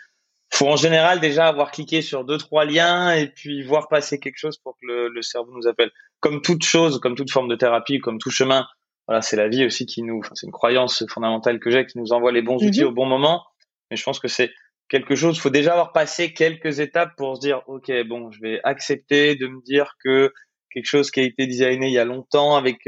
faut 0.52 0.68
en 0.68 0.76
général 0.76 1.20
déjà 1.20 1.46
avoir 1.46 1.70
cliqué 1.70 2.02
sur 2.02 2.24
deux 2.24 2.38
trois 2.38 2.64
liens 2.64 3.12
et 3.12 3.28
puis 3.28 3.62
voir 3.62 3.88
passer 3.88 4.20
quelque 4.20 4.38
chose 4.38 4.58
pour 4.58 4.74
que 4.74 4.86
le, 4.86 5.08
le 5.08 5.22
cerveau 5.22 5.52
nous 5.54 5.66
appelle. 5.66 5.90
Comme 6.20 6.42
toute 6.42 6.64
chose, 6.64 7.00
comme 7.00 7.14
toute 7.14 7.30
forme 7.30 7.48
de 7.48 7.56
thérapie, 7.56 8.00
comme 8.00 8.18
tout 8.18 8.30
chemin, 8.30 8.66
voilà, 9.06 9.20
c'est 9.20 9.36
la 9.36 9.48
vie 9.48 9.64
aussi 9.64 9.86
qui 9.86 10.02
nous, 10.02 10.20
enfin, 10.20 10.34
c'est 10.34 10.46
une 10.46 10.52
croyance 10.52 11.04
fondamentale 11.08 11.60
que 11.60 11.70
j'ai 11.70 11.86
qui 11.86 11.98
nous 11.98 12.12
envoie 12.12 12.32
les 12.32 12.42
bons 12.42 12.62
outils 12.62 12.82
mhm. 12.82 12.88
au 12.88 12.92
bon 12.92 13.06
moment. 13.06 13.44
Mais 13.90 13.96
je 13.96 14.02
pense 14.02 14.18
que 14.18 14.28
c'est 14.28 14.50
quelque 14.88 15.14
chose, 15.14 15.38
faut 15.38 15.50
déjà 15.50 15.72
avoir 15.72 15.92
passé 15.92 16.32
quelques 16.32 16.80
étapes 16.80 17.14
pour 17.16 17.36
se 17.36 17.40
dire, 17.40 17.62
ok, 17.66 17.90
bon, 18.06 18.30
je 18.30 18.40
vais 18.40 18.60
accepter 18.64 19.34
de 19.34 19.46
me 19.46 19.62
dire 19.62 19.96
que 20.02 20.32
quelque 20.70 20.86
chose 20.86 21.10
qui 21.10 21.20
a 21.20 21.22
été 21.22 21.46
designé 21.46 21.88
il 21.88 21.92
y 21.92 21.98
a 21.98 22.04
longtemps 22.04 22.56
avec 22.56 22.86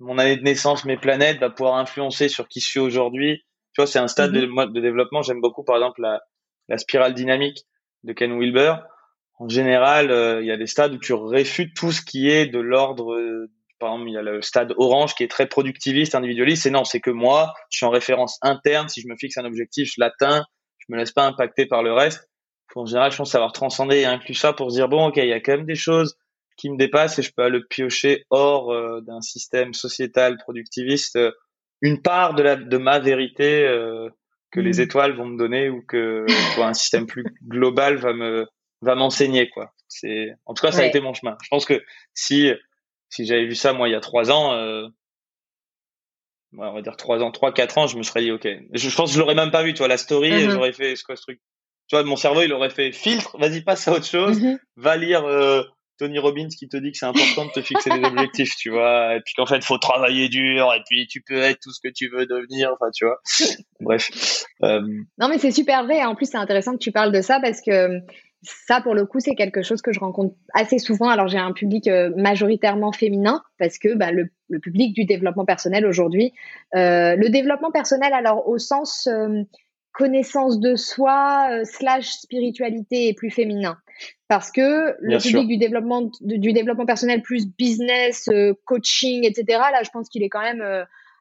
mon 0.00 0.18
année 0.18 0.36
de 0.36 0.42
naissance, 0.42 0.84
mes 0.84 0.96
planètes, 0.96 1.38
va 1.38 1.50
pouvoir 1.50 1.76
influencer 1.76 2.28
sur 2.28 2.48
qui 2.48 2.60
je 2.60 2.66
suis 2.66 2.80
aujourd'hui. 2.80 3.44
Tu 3.72 3.80
vois, 3.80 3.86
c'est 3.86 3.98
un 3.98 4.08
stade 4.08 4.32
de, 4.32 4.46
mm-hmm. 4.46 4.72
de 4.72 4.80
développement. 4.80 5.22
J'aime 5.22 5.40
beaucoup, 5.40 5.62
par 5.62 5.76
exemple, 5.76 6.02
la, 6.02 6.20
la 6.68 6.78
spirale 6.78 7.14
dynamique 7.14 7.64
de 8.04 8.12
Ken 8.12 8.36
Wilber. 8.38 8.76
En 9.38 9.48
général, 9.48 10.40
il 10.42 10.46
y 10.46 10.50
a 10.50 10.56
des 10.56 10.66
stades 10.66 10.92
où 10.92 10.98
tu 10.98 11.14
réfutes 11.14 11.74
tout 11.74 11.92
ce 11.92 12.02
qui 12.02 12.28
est 12.28 12.46
de 12.46 12.58
l'ordre 12.58 13.16
par 13.80 13.94
exemple, 13.94 14.10
il 14.10 14.12
y 14.12 14.18
a 14.18 14.22
le 14.22 14.42
stade 14.42 14.74
orange 14.76 15.14
qui 15.14 15.24
est 15.24 15.28
très 15.28 15.46
productiviste, 15.46 16.14
individualiste. 16.14 16.66
Et 16.66 16.70
non, 16.70 16.84
c'est 16.84 17.00
que 17.00 17.10
moi, 17.10 17.54
je 17.70 17.78
suis 17.78 17.86
en 17.86 17.90
référence 17.90 18.38
interne. 18.42 18.88
Si 18.88 19.00
je 19.00 19.08
me 19.08 19.16
fixe 19.16 19.38
un 19.38 19.44
objectif, 19.44 19.88
je 19.88 19.94
l'atteins. 19.98 20.44
Je 20.78 20.86
me 20.90 20.98
laisse 20.98 21.12
pas 21.12 21.26
impacter 21.26 21.66
par 21.66 21.82
le 21.82 21.92
reste. 21.92 22.28
En 22.76 22.84
général, 22.84 23.10
je 23.10 23.16
pense 23.16 23.32
savoir 23.32 23.52
transcender 23.52 24.00
et 24.00 24.04
inclure 24.04 24.36
ça 24.36 24.52
pour 24.52 24.70
se 24.70 24.76
dire 24.76 24.88
bon, 24.88 25.08
ok, 25.08 25.16
il 25.16 25.26
y 25.26 25.32
a 25.32 25.40
quand 25.40 25.56
même 25.56 25.66
des 25.66 25.74
choses 25.74 26.16
qui 26.60 26.68
me 26.68 26.76
dépassent 26.76 27.18
et 27.18 27.22
je 27.22 27.32
peux 27.32 27.42
aller 27.42 27.60
piocher 27.70 28.26
hors 28.28 28.70
euh, 28.70 29.00
d'un 29.00 29.22
système 29.22 29.72
sociétal 29.72 30.36
productiviste 30.36 31.16
euh, 31.16 31.32
une 31.80 32.02
part 32.02 32.34
de 32.34 32.42
la 32.42 32.56
de 32.56 32.76
ma 32.76 32.98
vérité 32.98 33.66
euh, 33.66 34.10
que 34.50 34.60
les 34.60 34.78
mmh. 34.78 34.82
étoiles 34.82 35.16
vont 35.16 35.24
me 35.24 35.38
donner 35.38 35.70
ou 35.70 35.80
que 35.80 36.26
un 36.60 36.74
système 36.74 37.06
plus 37.06 37.24
global 37.48 37.96
va 37.96 38.12
me 38.12 38.46
va 38.82 38.94
m'enseigner 38.94 39.48
quoi. 39.48 39.72
C'est 39.88 40.34
en 40.44 40.52
tout 40.52 40.62
cas 40.62 40.70
ça 40.70 40.82
a 40.82 40.84
été 40.84 41.00
mon 41.00 41.14
chemin. 41.14 41.38
Je 41.42 41.48
pense 41.48 41.64
que 41.64 41.82
si 42.12 42.50
si 43.08 43.24
j'avais 43.24 43.46
vu 43.46 43.54
ça 43.54 43.72
moi 43.72 43.88
il 43.88 43.92
y 43.92 43.94
a 43.94 44.00
trois 44.00 44.30
ans, 44.30 44.52
on 46.58 46.72
va 46.74 46.82
dire 46.82 46.96
trois 46.98 47.22
ans, 47.22 47.30
trois 47.30 47.52
quatre 47.54 47.78
ans, 47.78 47.86
je 47.86 47.96
me 47.96 48.02
serais 48.02 48.20
dit 48.20 48.32
ok. 48.32 48.46
Je, 48.72 48.94
pense 48.94 49.10
que 49.10 49.14
je 49.14 49.18
l'aurais 49.20 49.34
même 49.34 49.50
pas 49.50 49.62
vu, 49.62 49.72
tu 49.72 49.78
vois 49.78 49.88
la 49.88 49.96
story, 49.96 50.30
mm-hmm. 50.30 50.50
j'aurais 50.50 50.72
fait 50.72 50.94
ce 50.94 51.04
quoi 51.04 51.16
ce 51.16 51.22
truc. 51.22 51.40
Tu 51.88 51.96
vois, 51.96 52.04
mon 52.04 52.16
cerveau 52.16 52.42
il 52.42 52.52
aurait 52.52 52.70
fait 52.70 52.92
filtre, 52.92 53.38
vas-y 53.38 53.62
passe 53.62 53.88
à 53.88 53.92
autre 53.92 54.04
chose, 54.04 54.40
mm-hmm. 54.42 54.58
va 54.76 54.96
lire 54.98 55.24
Tony 56.00 56.18
Robbins 56.18 56.48
qui 56.48 56.68
te 56.68 56.78
dit 56.78 56.92
que 56.92 56.98
c'est 56.98 57.06
important 57.06 57.44
de 57.44 57.50
te 57.50 57.60
fixer 57.60 57.90
des 57.90 58.04
objectifs, 58.04 58.56
tu 58.56 58.70
vois, 58.70 59.16
et 59.16 59.20
puis 59.20 59.34
qu'en 59.36 59.46
fait 59.46 59.62
faut 59.62 59.78
travailler 59.78 60.28
dur, 60.28 60.72
et 60.74 60.82
puis 60.88 61.06
tu 61.06 61.20
peux 61.20 61.36
être 61.36 61.60
tout 61.60 61.72
ce 61.72 61.80
que 61.80 61.92
tu 61.92 62.08
veux 62.08 62.26
devenir, 62.26 62.72
enfin 62.72 62.90
tu 62.94 63.04
vois. 63.04 63.20
Bref. 63.80 64.44
Euh... 64.62 64.80
Non 65.18 65.28
mais 65.28 65.38
c'est 65.38 65.50
super 65.50 65.84
vrai. 65.84 66.02
En 66.02 66.14
plus 66.14 66.26
c'est 66.26 66.38
intéressant 66.38 66.72
que 66.72 66.82
tu 66.82 66.90
parles 66.90 67.12
de 67.12 67.20
ça 67.20 67.38
parce 67.40 67.60
que 67.60 68.00
ça, 68.42 68.80
pour 68.80 68.94
le 68.94 69.04
coup, 69.04 69.20
c'est 69.20 69.34
quelque 69.34 69.62
chose 69.62 69.82
que 69.82 69.92
je 69.92 70.00
rencontre 70.00 70.34
assez 70.54 70.78
souvent. 70.78 71.08
Alors, 71.08 71.28
j'ai 71.28 71.38
un 71.38 71.52
public 71.52 71.86
euh, 71.88 72.10
majoritairement 72.16 72.92
féminin 72.92 73.42
parce 73.58 73.78
que 73.78 73.94
bah, 73.94 74.12
le, 74.12 74.30
public 74.60 74.94
du 74.94 75.04
développement 75.04 75.44
personnel 75.44 75.84
aujourd'hui, 75.86 76.32
euh, 76.74 77.16
le 77.16 77.28
développement 77.28 77.70
personnel, 77.70 78.12
alors 78.14 78.48
au 78.48 78.58
sens 78.58 79.06
euh, 79.06 79.42
connaissance 79.92 80.58
de 80.58 80.74
soi 80.74 81.48
slash 81.64 82.08
spiritualité 82.08 83.08
est 83.08 83.14
plus 83.14 83.30
féminin 83.30 83.76
parce 84.30 84.52
que 84.52 84.94
le 85.00 85.18
public 85.18 85.48
du 85.48 85.56
développement 85.56 86.08
du 86.20 86.52
développement 86.52 86.86
personnel 86.86 87.20
plus 87.20 87.48
business, 87.48 88.30
coaching, 88.64 89.24
etc. 89.24 89.44
Là, 89.48 89.82
je 89.82 89.90
pense 89.90 90.08
qu'il 90.08 90.22
est 90.22 90.28
quand 90.28 90.40
même 90.40 90.62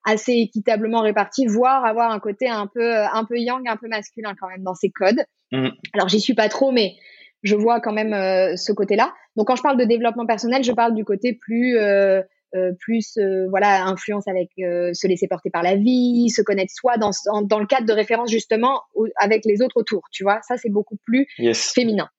assez 0.06 0.34
équitablement 0.34 1.02
réparti, 1.02 1.48
voire 1.48 1.86
avoir 1.86 2.12
un 2.12 2.20
côté 2.20 2.48
un 2.48 2.68
peu 2.68 2.96
un 2.96 3.26
peu 3.26 3.38
yang, 3.40 3.68
un 3.68 3.78
peu 3.78 3.88
masculin 3.88 4.36
quand 4.40 4.48
même 4.48 4.62
dans 4.62 4.76
ses 4.76 4.92
codes. 4.92 5.24
Mm. 5.52 5.70
Alors 5.94 6.08
j'y 6.08 6.22
suis 6.22 6.36
pas 6.36 6.50
trop, 6.50 6.72
mais 6.72 6.94
je 7.42 7.56
vois 7.56 7.80
quand 7.82 7.94
même 7.94 8.14
euh, 8.14 8.56
ce 8.56 8.72
côté-là. 8.72 9.12
Donc 9.36 9.48
quand 9.48 9.56
je 9.56 9.64
parle 9.64 9.78
de 9.78 9.86
développement 9.86 10.28
personnel, 10.28 10.64
je 10.64 10.72
parle 10.72 10.94
du 10.94 11.04
côté 11.04 11.34
plus 11.34 11.78
euh, 11.78 12.22
euh, 12.56 12.74
plus 12.80 13.18
voilà 13.50 13.86
influence 13.86 14.28
avec 14.28 14.50
se 14.58 15.08
laisser 15.08 15.28
porter 15.28 15.50
par 15.50 15.64
la 15.64 15.76
vie, 15.76 16.30
se 16.30 16.44
connaître 16.44 16.74
soi 16.76 16.98
dans 16.98 17.10
dans 17.42 17.60
le 17.60 17.66
cadre 17.66 17.88
de 17.88 17.94
référence 17.94 18.30
justement 18.30 18.82
avec 19.16 19.46
les 19.46 19.64
autres 19.64 19.78
autour. 19.78 20.04
Tu 20.12 20.24
vois, 20.24 20.40
ça 20.48 20.58
c'est 20.58 20.70
beaucoup 20.70 20.98
plus 21.06 21.28
féminin. 21.56 22.10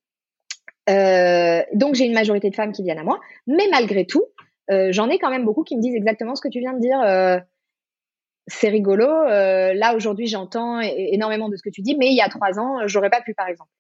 Donc 0.87 1.95
j'ai 1.95 2.07
une 2.07 2.15
majorité 2.15 2.51
de 2.51 2.55
femmes 2.55 2.73
qui 2.73 2.83
viennent 2.83 2.99
à 2.99 3.05
moi, 3.05 3.21
mais 3.47 3.69
malgré 3.71 4.07
tout, 4.07 4.25
j'en 4.69 5.09
ai 5.09 5.19
quand 5.19 5.31
même 5.31 5.45
beaucoup 5.45 5.63
qui 5.63 5.77
me 5.77 5.83
disent 5.83 5.95
exactement 5.95 6.35
ce 6.35 6.41
que 6.41 6.49
tu 6.49 6.61
viens 6.61 6.73
de 6.73 6.81
dire 6.81 7.45
c'est 8.51 8.69
rigolo. 8.69 9.07
Euh, 9.07 9.73
là, 9.75 9.95
aujourd'hui, 9.95 10.27
j'entends 10.27 10.81
énormément 10.81 11.49
de 11.49 11.57
ce 11.57 11.63
que 11.63 11.71
tu 11.71 11.83
dis, 11.83 11.97
mais 11.97 12.09
il 12.09 12.17
y 12.17 12.21
a 12.21 12.29
trois 12.29 12.59
ans, 12.59 12.87
j'aurais 12.87 13.11
pas 13.11 13.21
pu, 13.21 13.35
par 13.35 13.49
exemple. 13.49 13.71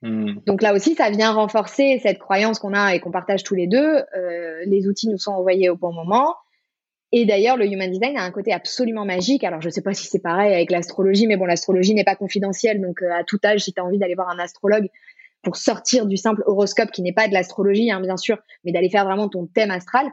Hmm. 0.00 0.34
Donc 0.46 0.62
là 0.62 0.74
aussi, 0.74 0.94
ça 0.94 1.10
vient 1.10 1.32
renforcer 1.32 1.98
cette 2.02 2.18
croyance 2.18 2.60
qu'on 2.60 2.72
a 2.72 2.94
et 2.94 3.00
qu'on 3.00 3.10
partage 3.10 3.42
tous 3.42 3.56
les 3.56 3.66
deux. 3.66 4.04
Euh, 4.16 4.62
les 4.64 4.86
outils 4.86 5.08
nous 5.08 5.18
sont 5.18 5.32
envoyés 5.32 5.68
au 5.70 5.76
bon 5.76 5.92
moment. 5.92 6.36
Et 7.10 7.24
d'ailleurs, 7.24 7.56
le 7.56 7.66
human 7.66 7.90
design 7.90 8.16
a 8.16 8.22
un 8.22 8.30
côté 8.30 8.52
absolument 8.52 9.04
magique. 9.04 9.42
Alors, 9.42 9.60
je 9.60 9.68
ne 9.68 9.72
sais 9.72 9.82
pas 9.82 9.94
si 9.94 10.06
c'est 10.06 10.20
pareil 10.20 10.54
avec 10.54 10.70
l'astrologie, 10.70 11.26
mais 11.26 11.36
bon, 11.36 11.46
l'astrologie 11.46 11.94
n'est 11.94 12.04
pas 12.04 12.16
confidentielle. 12.16 12.80
Donc, 12.80 13.02
euh, 13.02 13.10
à 13.12 13.24
tout 13.24 13.40
âge, 13.44 13.60
si 13.60 13.72
tu 13.72 13.80
as 13.80 13.84
envie 13.84 13.98
d'aller 13.98 14.14
voir 14.14 14.28
un 14.28 14.38
astrologue 14.38 14.88
pour 15.42 15.56
sortir 15.56 16.06
du 16.06 16.16
simple 16.16 16.42
horoscope 16.46 16.90
qui 16.90 17.02
n'est 17.02 17.12
pas 17.12 17.28
de 17.28 17.32
l'astrologie, 17.32 17.90
hein, 17.90 18.00
bien 18.00 18.16
sûr, 18.16 18.38
mais 18.64 18.72
d'aller 18.72 18.90
faire 18.90 19.04
vraiment 19.04 19.28
ton 19.28 19.46
thème 19.46 19.70
astral, 19.70 20.10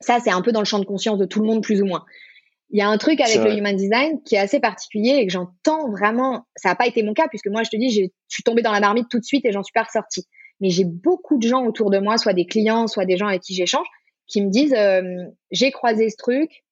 ça, 0.00 0.18
c'est 0.22 0.30
un 0.30 0.42
peu 0.42 0.52
dans 0.52 0.60
le 0.60 0.66
champ 0.66 0.78
de 0.78 0.84
conscience 0.84 1.18
de 1.18 1.24
tout 1.24 1.40
le 1.40 1.46
monde, 1.46 1.62
plus 1.62 1.82
ou 1.82 1.86
moins. 1.86 2.04
Il 2.70 2.78
y 2.78 2.82
a 2.82 2.88
un 2.88 2.98
truc 2.98 3.20
avec 3.20 3.36
le 3.36 3.56
human 3.56 3.76
design 3.76 4.22
qui 4.24 4.34
est 4.34 4.38
assez 4.38 4.58
particulier 4.58 5.18
et 5.18 5.26
que 5.26 5.32
j'entends 5.32 5.90
vraiment. 5.90 6.46
Ça 6.56 6.70
n'a 6.70 6.74
pas 6.74 6.86
été 6.86 7.02
mon 7.02 7.14
cas 7.14 7.28
puisque 7.28 7.46
moi, 7.46 7.62
je 7.62 7.70
te 7.70 7.76
dis, 7.76 7.90
je 7.90 8.02
suis 8.28 8.42
tombée 8.42 8.62
dans 8.62 8.72
la 8.72 8.80
marmite 8.80 9.08
tout 9.08 9.18
de 9.18 9.24
suite 9.24 9.44
et 9.44 9.52
j'en 9.52 9.62
suis 9.62 9.72
pas 9.72 9.84
ressortie. 9.84 10.26
Mais 10.60 10.70
j'ai 10.70 10.84
beaucoup 10.84 11.38
de 11.38 11.46
gens 11.46 11.64
autour 11.66 11.90
de 11.90 11.98
moi, 11.98 12.18
soit 12.18 12.32
des 12.32 12.46
clients, 12.46 12.88
soit 12.88 13.04
des 13.04 13.16
gens 13.16 13.28
avec 13.28 13.42
qui 13.42 13.54
j'échange, 13.54 13.86
qui 14.26 14.42
me 14.42 14.50
disent 14.50 14.74
euh, 14.74 15.02
j'ai 15.50 15.70
croisé 15.70 16.10
ce 16.10 16.16
truc. 16.16 16.64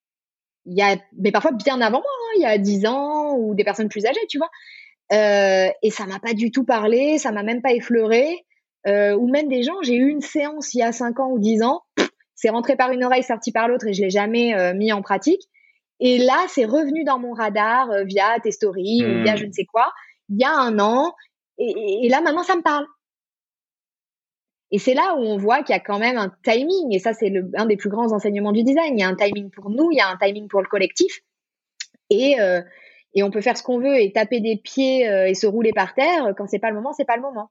Il 0.65 0.77
y 0.77 0.81
a, 0.81 0.97
mais 1.17 1.31
parfois 1.31 1.51
bien 1.51 1.79
avant 1.79 1.99
moi, 1.99 2.01
hein, 2.01 2.33
il 2.37 2.41
y 2.41 2.45
a 2.45 2.57
10 2.57 2.85
ans 2.85 3.35
ou 3.37 3.55
des 3.55 3.63
personnes 3.63 3.89
plus 3.89 4.05
âgées, 4.05 4.25
tu 4.29 4.37
vois. 4.37 4.49
Euh, 5.11 5.69
et 5.81 5.91
ça 5.91 6.05
m'a 6.05 6.19
pas 6.19 6.33
du 6.33 6.51
tout 6.51 6.63
parlé, 6.63 7.17
ça 7.17 7.31
m'a 7.31 7.43
même 7.43 7.61
pas 7.61 7.73
effleuré. 7.73 8.45
Euh, 8.87 9.15
ou 9.15 9.29
même 9.29 9.47
des 9.47 9.63
gens, 9.63 9.81
j'ai 9.81 9.95
eu 9.95 10.09
une 10.09 10.21
séance 10.21 10.73
il 10.73 10.79
y 10.79 10.81
a 10.81 10.91
5 10.91 11.19
ans 11.19 11.31
ou 11.31 11.39
10 11.39 11.63
ans, 11.63 11.83
c'est 12.35 12.49
rentré 12.49 12.75
par 12.75 12.91
une 12.91 13.03
oreille, 13.03 13.23
sorti 13.23 13.51
par 13.51 13.67
l'autre 13.67 13.87
et 13.87 13.93
je 13.93 14.01
l'ai 14.01 14.09
jamais 14.09 14.55
euh, 14.55 14.73
mis 14.73 14.91
en 14.91 15.01
pratique. 15.01 15.41
Et 15.99 16.17
là, 16.17 16.45
c'est 16.49 16.65
revenu 16.65 17.03
dans 17.03 17.19
mon 17.19 17.33
radar 17.33 17.87
via 18.05 18.39
tes 18.41 18.51
stories 18.51 19.05
ou 19.05 19.23
via 19.23 19.35
hmm. 19.35 19.37
je 19.37 19.45
ne 19.45 19.51
sais 19.51 19.65
quoi, 19.65 19.93
il 20.29 20.39
y 20.39 20.43
a 20.43 20.51
un 20.51 20.79
an. 20.79 21.13
Et, 21.57 22.09
là, 22.09 22.21
maintenant, 22.21 22.43
ça 22.43 22.55
me 22.55 22.61
parle. 22.61 22.85
Et 24.71 24.79
c'est 24.79 24.95
là 24.95 25.15
où 25.15 25.21
on 25.21 25.37
voit 25.37 25.61
qu'il 25.61 25.75
y 25.75 25.77
a 25.77 25.79
quand 25.79 25.99
même 25.99 26.17
un 26.17 26.33
timing. 26.43 26.93
Et 26.93 26.99
ça, 26.99 27.13
c'est 27.13 27.31
un 27.55 27.65
des 27.67 27.77
plus 27.77 27.89
grands 27.89 28.11
enseignements 28.11 28.51
du 28.51 28.63
design. 28.63 28.97
Il 28.97 29.01
y 29.01 29.03
a 29.03 29.07
un 29.07 29.15
timing 29.15 29.51
pour 29.51 29.69
nous, 29.69 29.91
il 29.91 29.97
y 29.97 30.01
a 30.01 30.09
un 30.09 30.17
timing 30.17 30.47
pour 30.47 30.61
le 30.61 30.67
collectif. 30.67 31.21
Et, 32.09 32.41
euh, 32.41 32.61
et 33.13 33.23
on 33.23 33.31
peut 33.31 33.41
faire 33.41 33.57
ce 33.57 33.63
qu'on 33.63 33.79
veut 33.79 33.99
et 33.99 34.11
taper 34.11 34.39
des 34.39 34.57
pieds 34.57 35.07
euh, 35.07 35.27
et 35.27 35.35
se 35.35 35.45
rouler 35.47 35.71
par 35.71 35.93
terre. 35.93 36.33
Quand 36.37 36.47
c'est 36.47 36.59
pas 36.59 36.69
le 36.69 36.75
moment, 36.75 36.93
c'est 36.93 37.05
pas 37.05 37.15
le 37.15 37.21
moment. 37.21 37.49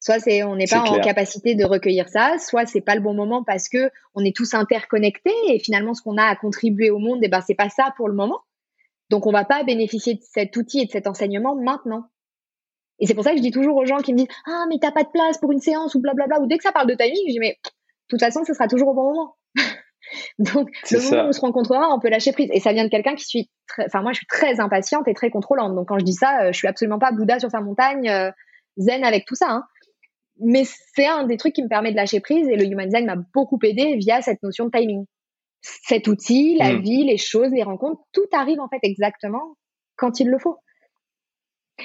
Soit 0.00 0.20
c'est 0.20 0.44
on 0.44 0.54
n'est 0.54 0.66
pas 0.66 0.80
en 0.80 1.00
capacité 1.00 1.56
de 1.56 1.64
recueillir 1.64 2.08
ça, 2.08 2.38
soit 2.38 2.66
c'est 2.66 2.80
pas 2.80 2.94
le 2.94 3.00
bon 3.00 3.14
moment 3.14 3.42
parce 3.42 3.68
que 3.68 3.90
on 4.14 4.24
est 4.24 4.34
tous 4.34 4.54
interconnectés 4.54 5.34
et 5.48 5.58
finalement 5.58 5.92
ce 5.92 6.02
qu'on 6.02 6.16
a 6.16 6.24
à 6.24 6.36
contribuer 6.36 6.90
au 6.90 6.98
monde, 6.98 7.22
et 7.22 7.26
eh 7.26 7.28
ben 7.28 7.40
c'est 7.44 7.56
pas 7.56 7.68
ça 7.68 7.92
pour 7.96 8.08
le 8.08 8.14
moment. 8.14 8.40
Donc 9.10 9.26
on 9.26 9.32
va 9.32 9.44
pas 9.44 9.64
bénéficier 9.64 10.14
de 10.14 10.20
cet 10.22 10.56
outil 10.56 10.80
et 10.80 10.86
de 10.86 10.90
cet 10.90 11.08
enseignement 11.08 11.56
maintenant. 11.56 12.04
Et 13.00 13.06
c'est 13.06 13.14
pour 13.14 13.24
ça 13.24 13.32
que 13.32 13.38
je 13.38 13.42
dis 13.42 13.50
toujours 13.50 13.76
aux 13.76 13.86
gens 13.86 13.98
qui 13.98 14.12
me 14.12 14.18
disent 14.18 14.28
ah 14.46 14.66
mais 14.68 14.78
t'as 14.80 14.92
pas 14.92 15.02
de 15.02 15.08
place 15.08 15.38
pour 15.38 15.50
une 15.50 15.60
séance 15.60 15.96
ou 15.96 16.00
blablabla 16.00 16.40
ou 16.40 16.46
dès 16.46 16.58
que 16.58 16.64
ça 16.64 16.72
parle 16.72 16.88
de 16.88 16.94
timing, 16.94 17.24
je 17.26 17.32
dis 17.32 17.40
mais 17.40 17.58
de 17.64 17.70
toute 18.08 18.20
façon 18.20 18.44
ce 18.44 18.54
sera 18.54 18.68
toujours 18.68 18.88
au 18.88 18.94
bon 18.94 19.12
moment. 19.14 19.36
Donc 20.38 20.70
le 20.90 21.10
moment 21.10 21.24
où 21.24 21.28
on 21.28 21.32
se 21.32 21.40
rencontrera, 21.40 21.88
on 21.94 22.00
peut 22.00 22.08
lâcher 22.08 22.32
prise. 22.32 22.48
Et 22.52 22.60
ça 22.60 22.72
vient 22.72 22.84
de 22.84 22.90
quelqu'un 22.90 23.14
qui 23.14 23.24
suis, 23.24 23.50
enfin 23.84 24.02
moi 24.02 24.12
je 24.12 24.18
suis 24.18 24.26
très 24.26 24.60
impatiente 24.60 25.06
et 25.08 25.14
très 25.14 25.30
contrôlante. 25.30 25.74
Donc 25.74 25.88
quand 25.88 25.98
je 25.98 26.04
dis 26.04 26.14
ça, 26.14 26.42
euh, 26.42 26.52
je 26.52 26.58
suis 26.58 26.68
absolument 26.68 26.98
pas 26.98 27.12
Bouddha 27.12 27.38
sur 27.38 27.50
sa 27.50 27.60
montagne, 27.60 28.08
euh, 28.08 28.30
zen 28.76 29.04
avec 29.04 29.26
tout 29.26 29.34
ça. 29.34 29.50
Hein 29.50 29.64
mais 30.40 30.64
c'est 30.64 31.06
un 31.06 31.24
des 31.24 31.36
trucs 31.36 31.54
qui 31.54 31.62
me 31.62 31.68
permet 31.68 31.90
de 31.90 31.96
lâcher 31.96 32.20
prise 32.20 32.48
et 32.48 32.56
le 32.56 32.64
human 32.64 32.86
design 32.86 33.06
m'a 33.06 33.16
beaucoup 33.34 33.58
aidé 33.62 33.96
via 33.96 34.22
cette 34.22 34.42
notion 34.42 34.66
de 34.66 34.70
timing. 34.70 35.04
Cet 35.60 36.06
outil, 36.06 36.56
la 36.56 36.72
hmm. 36.72 36.80
vie, 36.80 37.04
les 37.04 37.16
choses, 37.16 37.50
les 37.50 37.64
rencontres, 37.64 38.00
tout 38.12 38.28
arrive 38.32 38.60
en 38.60 38.68
fait 38.68 38.78
exactement 38.82 39.56
quand 39.96 40.20
il 40.20 40.28
le 40.28 40.38
faut. 40.38 40.58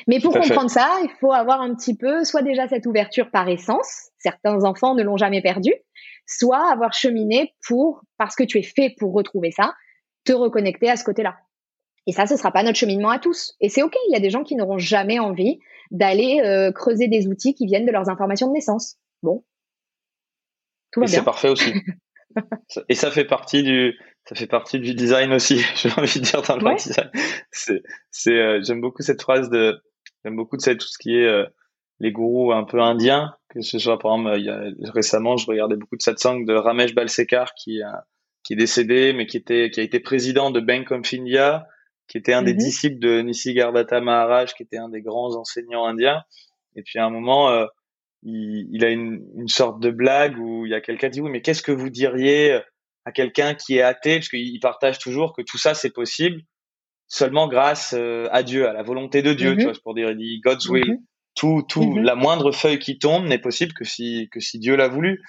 Mais 0.07 0.19
pour 0.19 0.33
comprendre 0.33 0.69
ça, 0.69 0.89
il 1.03 1.09
faut 1.19 1.31
avoir 1.31 1.61
un 1.61 1.75
petit 1.75 1.95
peu, 1.95 2.23
soit 2.23 2.41
déjà 2.41 2.67
cette 2.67 2.85
ouverture 2.85 3.29
par 3.31 3.47
essence, 3.47 4.09
certains 4.17 4.63
enfants 4.63 4.95
ne 4.95 5.03
l'ont 5.03 5.17
jamais 5.17 5.41
perdu, 5.41 5.73
soit 6.25 6.71
avoir 6.71 6.93
cheminé 6.93 7.53
pour, 7.67 8.01
parce 8.17 8.35
que 8.35 8.43
tu 8.43 8.57
es 8.59 8.63
fait 8.63 8.95
pour 8.97 9.13
retrouver 9.13 9.51
ça, 9.51 9.73
te 10.23 10.33
reconnecter 10.33 10.89
à 10.89 10.95
ce 10.95 11.03
côté-là. 11.03 11.37
Et 12.07 12.11
ça, 12.11 12.25
ce 12.25 12.35
sera 12.35 12.51
pas 12.51 12.63
notre 12.63 12.77
cheminement 12.77 13.09
à 13.09 13.19
tous. 13.19 13.55
Et 13.61 13.69
c'est 13.69 13.81
OK, 13.81 13.95
il 14.09 14.13
y 14.13 14.17
a 14.17 14.19
des 14.19 14.29
gens 14.29 14.43
qui 14.43 14.55
n'auront 14.55 14.77
jamais 14.77 15.19
envie 15.19 15.59
d'aller 15.91 16.41
euh, 16.43 16.71
creuser 16.71 17.07
des 17.07 17.27
outils 17.27 17.53
qui 17.53 17.65
viennent 17.65 17.85
de 17.85 17.91
leurs 17.91 18.09
informations 18.09 18.47
de 18.47 18.53
naissance. 18.53 18.97
Bon. 19.21 19.43
Tout 20.91 20.99
va 20.99 21.05
bien. 21.05 21.19
C'est 21.19 21.25
parfait 21.25 21.49
aussi. 21.49 21.71
Et 22.89 22.95
ça 22.95 23.11
fait 23.11 23.25
partie 23.25 23.63
du, 23.63 23.97
ça 24.25 24.35
fait 24.35 24.47
partie 24.47 24.79
du 24.79 24.93
design 24.93 25.33
aussi. 25.33 25.59
J'ai 25.75 25.89
envie 25.91 26.19
de 26.19 26.25
dire 26.25 26.41
dans 26.41 26.57
le 26.57 26.75
design. 26.75 27.09
C'est, 27.51 27.83
c'est, 28.11 28.33
euh, 28.33 28.61
j'aime 28.63 28.81
beaucoup 28.81 29.01
cette 29.01 29.21
phrase 29.21 29.49
de, 29.49 29.81
j'aime 30.23 30.35
beaucoup 30.35 30.57
de 30.57 30.73
tout 30.73 30.87
ce 30.87 30.97
qui 30.97 31.15
est 31.15 31.27
euh, 31.27 31.45
les 31.99 32.11
gourous 32.11 32.51
un 32.51 32.63
peu 32.63 32.81
indiens. 32.81 33.35
Que 33.49 33.61
ce 33.61 33.77
soit 33.79 33.99
par 33.99 34.13
exemple, 34.13 34.39
il 34.39 34.45
y 34.45 34.49
a, 34.49 34.91
récemment, 34.91 35.37
je 35.37 35.45
regardais 35.45 35.75
beaucoup 35.75 35.97
de 35.97 36.01
satsang 36.01 36.45
de 36.45 36.53
Ramesh 36.53 36.95
Balsekar 36.95 37.53
qui, 37.53 37.81
qui 38.43 38.53
est 38.53 38.57
décédé, 38.57 39.13
mais 39.13 39.27
qui 39.27 39.37
était, 39.37 39.69
qui 39.69 39.79
a 39.79 39.83
été 39.83 39.99
président 39.99 40.49
de 40.49 40.59
Bank 40.59 40.91
of 40.91 41.13
India 41.13 41.67
qui 42.07 42.17
était 42.17 42.33
un 42.33 42.43
des 42.43 42.53
mhm. 42.53 42.59
disciples 42.59 42.99
de 42.99 43.21
Nisargadatta 43.21 44.01
Maharaj, 44.01 44.53
qui 44.53 44.63
était 44.63 44.77
un 44.77 44.89
des 44.89 45.01
grands 45.01 45.35
enseignants 45.35 45.85
indiens. 45.85 46.21
Et 46.75 46.83
puis 46.83 46.99
à 46.99 47.05
un 47.05 47.09
moment, 47.09 47.49
euh, 47.49 47.65
il, 48.23 48.83
a 48.83 48.89
une, 48.89 49.25
une, 49.35 49.47
sorte 49.47 49.81
de 49.81 49.89
blague 49.89 50.37
où 50.37 50.65
il 50.65 50.71
y 50.71 50.75
a 50.75 50.81
quelqu'un 50.81 51.09
qui 51.09 51.15
dit 51.15 51.21
oui, 51.21 51.31
mais 51.31 51.41
qu'est-ce 51.41 51.63
que 51.63 51.71
vous 51.71 51.89
diriez 51.89 52.61
à 53.05 53.11
quelqu'un 53.11 53.53
qui 53.53 53.77
est 53.77 53.81
athée, 53.81 54.17
parce 54.17 54.29
qu'il 54.29 54.59
partage 54.59 54.99
toujours 54.99 55.33
que 55.33 55.41
tout 55.41 55.57
ça 55.57 55.73
c'est 55.73 55.91
possible 55.91 56.41
seulement 57.07 57.47
grâce 57.47 57.93
euh, 57.95 58.27
à 58.31 58.43
Dieu, 58.43 58.67
à 58.67 58.73
la 58.73 58.81
volonté 58.81 59.21
de 59.21 59.33
Dieu, 59.33 59.55
tu 59.55 59.61
mm-hmm. 59.61 59.63
vois, 59.63 59.73
pour 59.83 59.93
dire 59.93 60.09
il 60.11 60.17
dit 60.17 60.39
God's 60.41 60.67
will. 60.69 60.83
Mm-hmm 60.83 61.03
tout, 61.35 61.63
tout, 61.67 61.83
mhm. 61.83 62.03
la 62.03 62.15
moindre 62.15 62.51
feuille 62.51 62.79
qui 62.79 62.99
tombe 62.99 63.25
n'est 63.25 63.39
possible 63.39 63.73
que 63.73 63.83
si, 63.83 64.29
que 64.31 64.39
si 64.39 64.59
Dieu 64.59 64.75
l'a 64.75 64.87
voulu. 64.87 65.21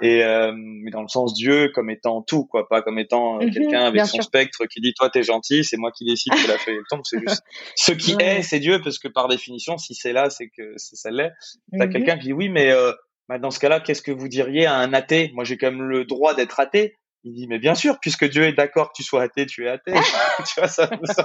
Et 0.00 0.24
euh, 0.24 0.52
mais 0.56 0.90
dans 0.90 1.02
le 1.02 1.08
sens 1.08 1.34
Dieu 1.34 1.70
comme 1.74 1.90
étant 1.90 2.22
tout, 2.22 2.46
quoi, 2.46 2.66
pas 2.68 2.80
comme 2.80 2.98
étant 2.98 3.36
euh, 3.36 3.46
mhm, 3.46 3.50
quelqu'un 3.50 3.84
avec 3.84 4.06
son 4.06 4.22
spectre 4.22 4.64
qui 4.66 4.80
dit 4.80 4.94
toi 4.94 5.10
t'es 5.10 5.22
gentil, 5.22 5.62
c'est 5.62 5.76
moi 5.76 5.90
qui 5.92 6.04
décide 6.04 6.32
que 6.32 6.48
la 6.48 6.56
feuille 6.56 6.78
tombe. 6.88 7.02
C'est 7.04 7.20
juste 7.20 7.42
ce 7.76 7.92
qui 7.92 8.16
est, 8.18 8.42
c'est 8.42 8.60
Dieu 8.60 8.80
parce 8.82 8.98
que 8.98 9.08
par 9.08 9.28
définition, 9.28 9.76
si 9.76 9.94
c'est 9.94 10.12
là, 10.12 10.30
c'est 10.30 10.48
que 10.48 10.74
ça 10.76 11.10
l'est. 11.10 11.32
T'as 11.76 11.86
mhm. 11.86 11.92
quelqu'un 11.92 12.16
qui 12.16 12.28
dit 12.28 12.32
oui, 12.32 12.48
mais 12.48 12.72
euh, 12.72 12.92
bah, 13.28 13.38
dans 13.38 13.50
ce 13.50 13.60
cas-là, 13.60 13.80
qu'est-ce 13.80 14.02
que 14.02 14.12
vous 14.12 14.28
diriez 14.28 14.64
à 14.64 14.76
un 14.76 14.94
athée? 14.94 15.30
Moi, 15.34 15.44
j'ai 15.44 15.58
quand 15.58 15.70
même 15.70 15.82
le 15.82 16.04
droit 16.04 16.34
d'être 16.34 16.58
athée. 16.58 16.96
Il 17.24 17.34
dit 17.34 17.46
mais 17.48 17.58
bien 17.58 17.74
sûr, 17.74 17.98
puisque 18.00 18.28
Dieu 18.28 18.44
est 18.44 18.52
d'accord 18.52 18.88
que 18.88 18.96
tu 18.96 19.02
sois 19.02 19.22
athée, 19.22 19.46
tu 19.46 19.66
es 19.66 19.68
athée. 19.68 19.92
tu 20.46 20.60
vois 20.60 20.68
ça, 20.68 20.90
ça... 21.04 21.24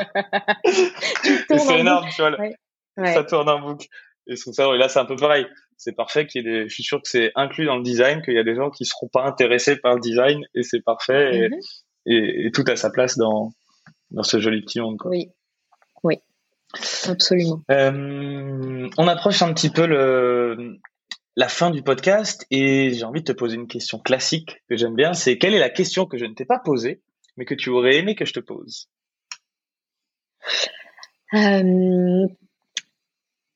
c'est 1.58 1.80
énorme, 1.80 2.08
tu 2.14 2.22
vois. 2.22 3.14
Ça 3.14 3.24
tourne 3.24 3.50
en 3.50 3.60
boucle. 3.60 3.88
Et, 4.28 4.36
ça, 4.36 4.68
et 4.74 4.78
là, 4.78 4.90
c'est 4.90 5.00
un 5.00 5.06
peu 5.06 5.16
pareil. 5.16 5.46
C'est 5.78 5.96
parfait 5.96 6.26
qu'il 6.26 6.44
y 6.44 6.48
ait 6.48 6.52
des, 6.52 6.70
je 6.70 6.74
suis 6.74 6.84
sûr 6.84 7.02
que 7.02 7.08
c'est 7.08 7.32
inclus 7.36 7.66
dans 7.66 7.76
le 7.76 7.84
design, 7.84 8.22
qu'il 8.24 8.34
y 8.34 8.40
a 8.40 8.44
des 8.44 8.56
gens 8.56 8.70
qui 8.70 8.86
seront 8.86 9.10
pas 9.12 9.24
intéressés 9.24 9.76
par 9.78 9.94
le 9.94 10.00
design 10.00 10.42
et 10.56 10.64
c'est 10.64 10.82
parfait 10.82 11.36
et, 11.36 11.50
mhm. 11.50 12.46
et, 12.48 12.52
tout 12.52 12.64
à 12.68 12.76
sa 12.76 12.90
place 12.90 13.18
dans, 13.18 13.52
dans 14.12 14.24
ce 14.24 14.40
joli 14.40 14.62
petit 14.62 14.80
monde. 14.80 14.98
Quoi. 14.98 15.12
Oui. 15.12 15.30
Oui. 16.04 16.16
Absolument. 17.08 17.62
Euh, 17.72 18.90
on 18.98 19.08
approche 19.08 19.42
un 19.42 19.54
petit 19.54 19.70
peu 19.70 19.86
le, 19.86 20.80
la 21.36 21.50
fin 21.50 21.70
du 21.70 21.82
podcast 21.82 22.46
et 22.50 22.92
j'ai 22.92 23.04
envie 23.04 23.22
de 23.22 23.26
te 23.26 23.38
poser 23.38 23.56
une 23.56 23.68
question 23.68 24.00
classique 24.00 24.64
que 24.70 24.78
j'aime 24.78 24.96
bien. 24.96 25.14
C'est 25.14 25.38
quelle 25.38 25.54
est 25.54 25.60
la 25.60 25.70
question 25.70 26.06
que 26.06 26.18
je 26.18 26.26
ne 26.26 26.34
t'ai 26.34 26.46
pas 26.46 26.60
posée, 26.60 27.02
mais 27.36 27.46
que 27.46 27.54
tu 27.54 27.70
aurais 27.70 27.98
aimé 27.98 28.16
que 28.16 28.26
je 28.26 28.34
te 28.34 28.40
pose? 28.40 28.90
Euh, 31.34 32.28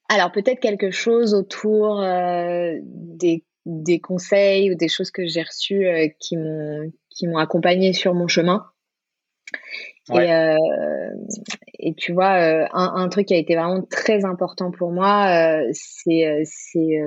alors 0.10 0.32
peut-être 0.32 0.60
quelque 0.60 0.92
chose 0.92 1.34
autour 1.34 2.02
euh, 2.02 2.74
des, 2.84 3.46
des, 3.66 4.00
conseils 4.00 4.72
ou 4.72 4.76
des 4.76 4.90
choses 4.90 5.12
que 5.12 5.26
j'ai 5.26 5.44
reçues 5.44 5.88
euh, 5.88 6.08
qui 6.20 6.36
m'ont 6.36 6.92
qui 7.10 7.28
m'ont 7.28 7.38
accompagné 7.38 7.94
sur 7.94 8.14
mon 8.14 8.28
chemin. 8.28 8.66
Et, 10.12 10.56
et, 11.78 11.94
tu 11.94 12.14
vois, 12.14 12.32
un, 12.32 12.96
un, 12.96 13.10
truc 13.10 13.28
qui 13.28 13.36
a 13.36 13.38
été 13.38 13.56
vraiment 13.56 13.84
très 13.84 14.26
important 14.26 14.72
pour 14.72 14.92
moi, 14.92 15.62
c'est 15.72 16.42
c'est 16.46 17.00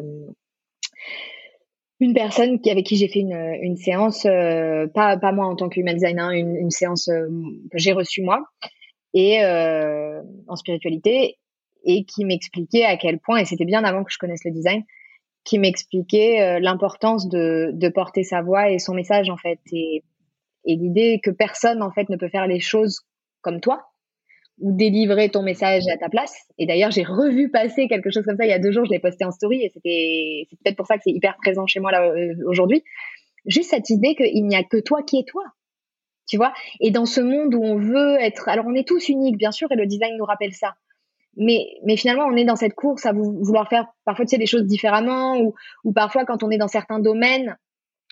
une 2.01 2.15
personne 2.15 2.61
qui, 2.61 2.71
avec 2.71 2.87
qui 2.87 2.97
j'ai 2.97 3.09
fait 3.09 3.21
une, 3.21 3.57
une 3.63 3.77
séance, 3.77 4.23
pas, 4.23 5.17
pas 5.17 5.33
moi 5.33 5.47
en 5.47 5.55
tant 5.55 5.69
que 5.69 5.79
human 5.79 5.95
designer, 5.95 6.31
une, 6.31 6.71
séance 6.71 7.07
que 7.07 7.79
j'ai 7.79 7.93
reçue 7.93 8.23
moi, 8.23 8.43
et 9.15 9.45
en 10.49 10.57
spiritualité, 10.57 11.39
et 11.85 12.05
qui 12.05 12.25
m'expliquait 12.25 12.85
à 12.85 12.97
quel 12.97 13.19
point, 13.19 13.39
et 13.39 13.45
c'était 13.45 13.65
bien 13.65 13.85
avant 13.85 14.05
que 14.05 14.13
je 14.13 14.19
connaisse 14.19 14.45
le 14.45 14.51
design, 14.51 14.83
qui 15.45 15.59
m'expliquait 15.59 16.41
euh, 16.41 16.61
l'importance 16.61 17.29
de, 17.29 17.71
de 17.73 17.89
porter 17.89 18.23
sa 18.23 18.43
voix 18.43 18.71
et 18.71 18.79
son 18.79 18.95
message 18.95 19.29
en 19.29 19.37
fait, 19.37 19.59
et, 19.73 20.05
et 20.65 20.77
l'idée 20.77 21.21
que 21.23 21.31
personne 21.31 21.83
en 21.83 21.91
fait 21.91 22.09
ne 22.09 22.17
peut 22.17 22.29
faire 22.29 22.47
les 22.47 22.61
choses 22.61 23.01
comme 23.41 23.61
toi 23.61 23.92
ou 24.63 24.73
délivrer 24.73 25.29
ton 25.29 25.43
message 25.43 25.83
à 25.93 25.99
ta 25.99 26.09
place. 26.09 26.35
Et 26.57 26.67
d'ailleurs, 26.67 26.91
j'ai 26.91 27.03
revu 27.03 27.51
passer 27.51 27.89
quelque 27.89 28.11
chose 28.11 28.25
comme 28.25 28.37
ça 28.37 28.47
il 28.47 28.51
y 28.51 28.55
a 28.55 28.59
deux 28.59 28.71
jours, 28.71 28.85
je 28.85 28.91
l'ai 28.91 29.01
posté 29.01 29.25
en 29.25 29.33
story 29.33 29.63
et 29.63 29.71
c'était 29.75 30.47
c'est 30.49 30.59
peut-être 30.63 30.77
pour 30.77 30.87
ça 30.87 30.97
que 30.97 31.03
c'est 31.05 31.13
hyper 31.13 31.37
présent 31.37 31.67
chez 31.67 31.81
moi 31.81 31.91
là 31.91 32.07
euh, 32.07 32.35
aujourd'hui. 32.47 32.83
Juste 33.45 33.71
cette 33.71 33.91
idée 33.91 34.15
qu'il 34.15 34.47
n'y 34.47 34.57
a 34.57 34.63
que 34.63 34.79
toi 34.79 35.03
qui 35.03 35.19
es 35.19 35.25
toi. 35.25 35.45
Tu 36.29 36.37
vois? 36.37 36.53
Et 36.81 36.91
dans 36.93 37.05
ce 37.05 37.21
monde 37.21 37.55
où 37.55 37.63
on 37.63 37.77
veut 37.77 38.17
être 38.21 38.49
alors 38.49 38.65
on 38.67 38.75
est 38.75 38.87
tous 38.87 39.09
uniques 39.09 39.37
bien 39.37 39.51
sûr 39.51 39.71
et 39.73 39.77
le 39.77 39.87
design 39.87 40.17
nous 40.17 40.25
rappelle 40.25 40.55
ça 40.55 40.75
mais, 41.37 41.67
mais 41.85 41.97
finalement, 41.97 42.27
on 42.27 42.37
est 42.37 42.45
dans 42.45 42.57
cette 42.57 42.75
course 42.75 43.07
à 43.07 43.13
vouloir 43.13 43.69
faire 43.69 43.87
parfois 44.05 44.27
tu 44.27 44.31
sais, 44.31 44.39
des 44.39 44.47
choses 44.47 44.65
différemment 44.65 45.39
ou, 45.41 45.55
ou 45.85 45.93
parfois 45.93 46.25
quand 46.25 46.43
on 46.43 46.51
est 46.51 46.59
dans 46.59 46.69
certains 46.69 46.99
domaines 46.99 47.57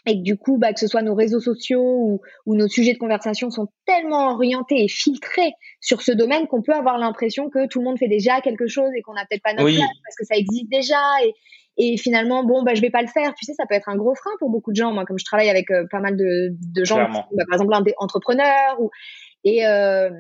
et 0.06 0.18
que 0.18 0.22
du 0.22 0.36
coup, 0.36 0.58
bah, 0.58 0.72
que 0.72 0.80
ce 0.80 0.86
soit 0.86 1.02
nos 1.02 1.14
réseaux 1.14 1.40
sociaux 1.40 1.82
ou, 1.82 2.20
ou 2.46 2.54
nos 2.54 2.68
sujets 2.68 2.92
de 2.92 2.98
conversation 2.98 3.50
sont 3.50 3.68
tellement 3.86 4.32
orientés 4.32 4.84
et 4.84 4.88
filtrés 4.88 5.52
sur 5.80 6.02
ce 6.02 6.12
domaine 6.12 6.46
qu'on 6.46 6.62
peut 6.62 6.74
avoir 6.74 6.98
l'impression 6.98 7.50
que 7.50 7.66
tout 7.68 7.80
le 7.80 7.84
monde 7.84 7.98
fait 7.98 8.08
déjà 8.08 8.40
quelque 8.40 8.66
chose 8.66 8.90
et 8.96 9.02
qu'on 9.02 9.14
n'a 9.14 9.24
peut-être 9.28 9.42
pas 9.42 9.52
notre 9.52 9.74
place 9.74 9.88
parce 10.04 10.16
que 10.18 10.24
ça 10.24 10.36
existe 10.36 10.70
déjà 10.70 11.00
et, 11.24 11.34
et 11.76 11.96
finalement, 11.96 12.44
bon, 12.44 12.62
bah, 12.62 12.74
je 12.74 12.80
vais 12.80 12.90
pas 12.90 13.02
le 13.02 13.08
faire. 13.08 13.34
Tu 13.34 13.44
sais, 13.44 13.54
ça 13.54 13.64
peut 13.66 13.74
être 13.74 13.88
un 13.88 13.96
gros 13.96 14.14
frein 14.14 14.30
pour 14.38 14.50
beaucoup 14.50 14.70
de 14.70 14.76
gens. 14.76 14.92
Moi, 14.92 15.04
comme 15.04 15.18
je 15.18 15.24
travaille 15.24 15.48
avec 15.48 15.70
euh, 15.70 15.86
pas 15.90 16.00
mal 16.00 16.16
de, 16.16 16.50
de 16.74 16.84
gens, 16.84 17.08
bah, 17.08 17.44
par 17.48 17.54
exemple, 17.54 17.74
un 17.74 17.80
des 17.80 17.94
entrepreneurs 17.98 18.80
ou, 18.80 18.90
et, 19.44 19.66
euh, 19.66 20.10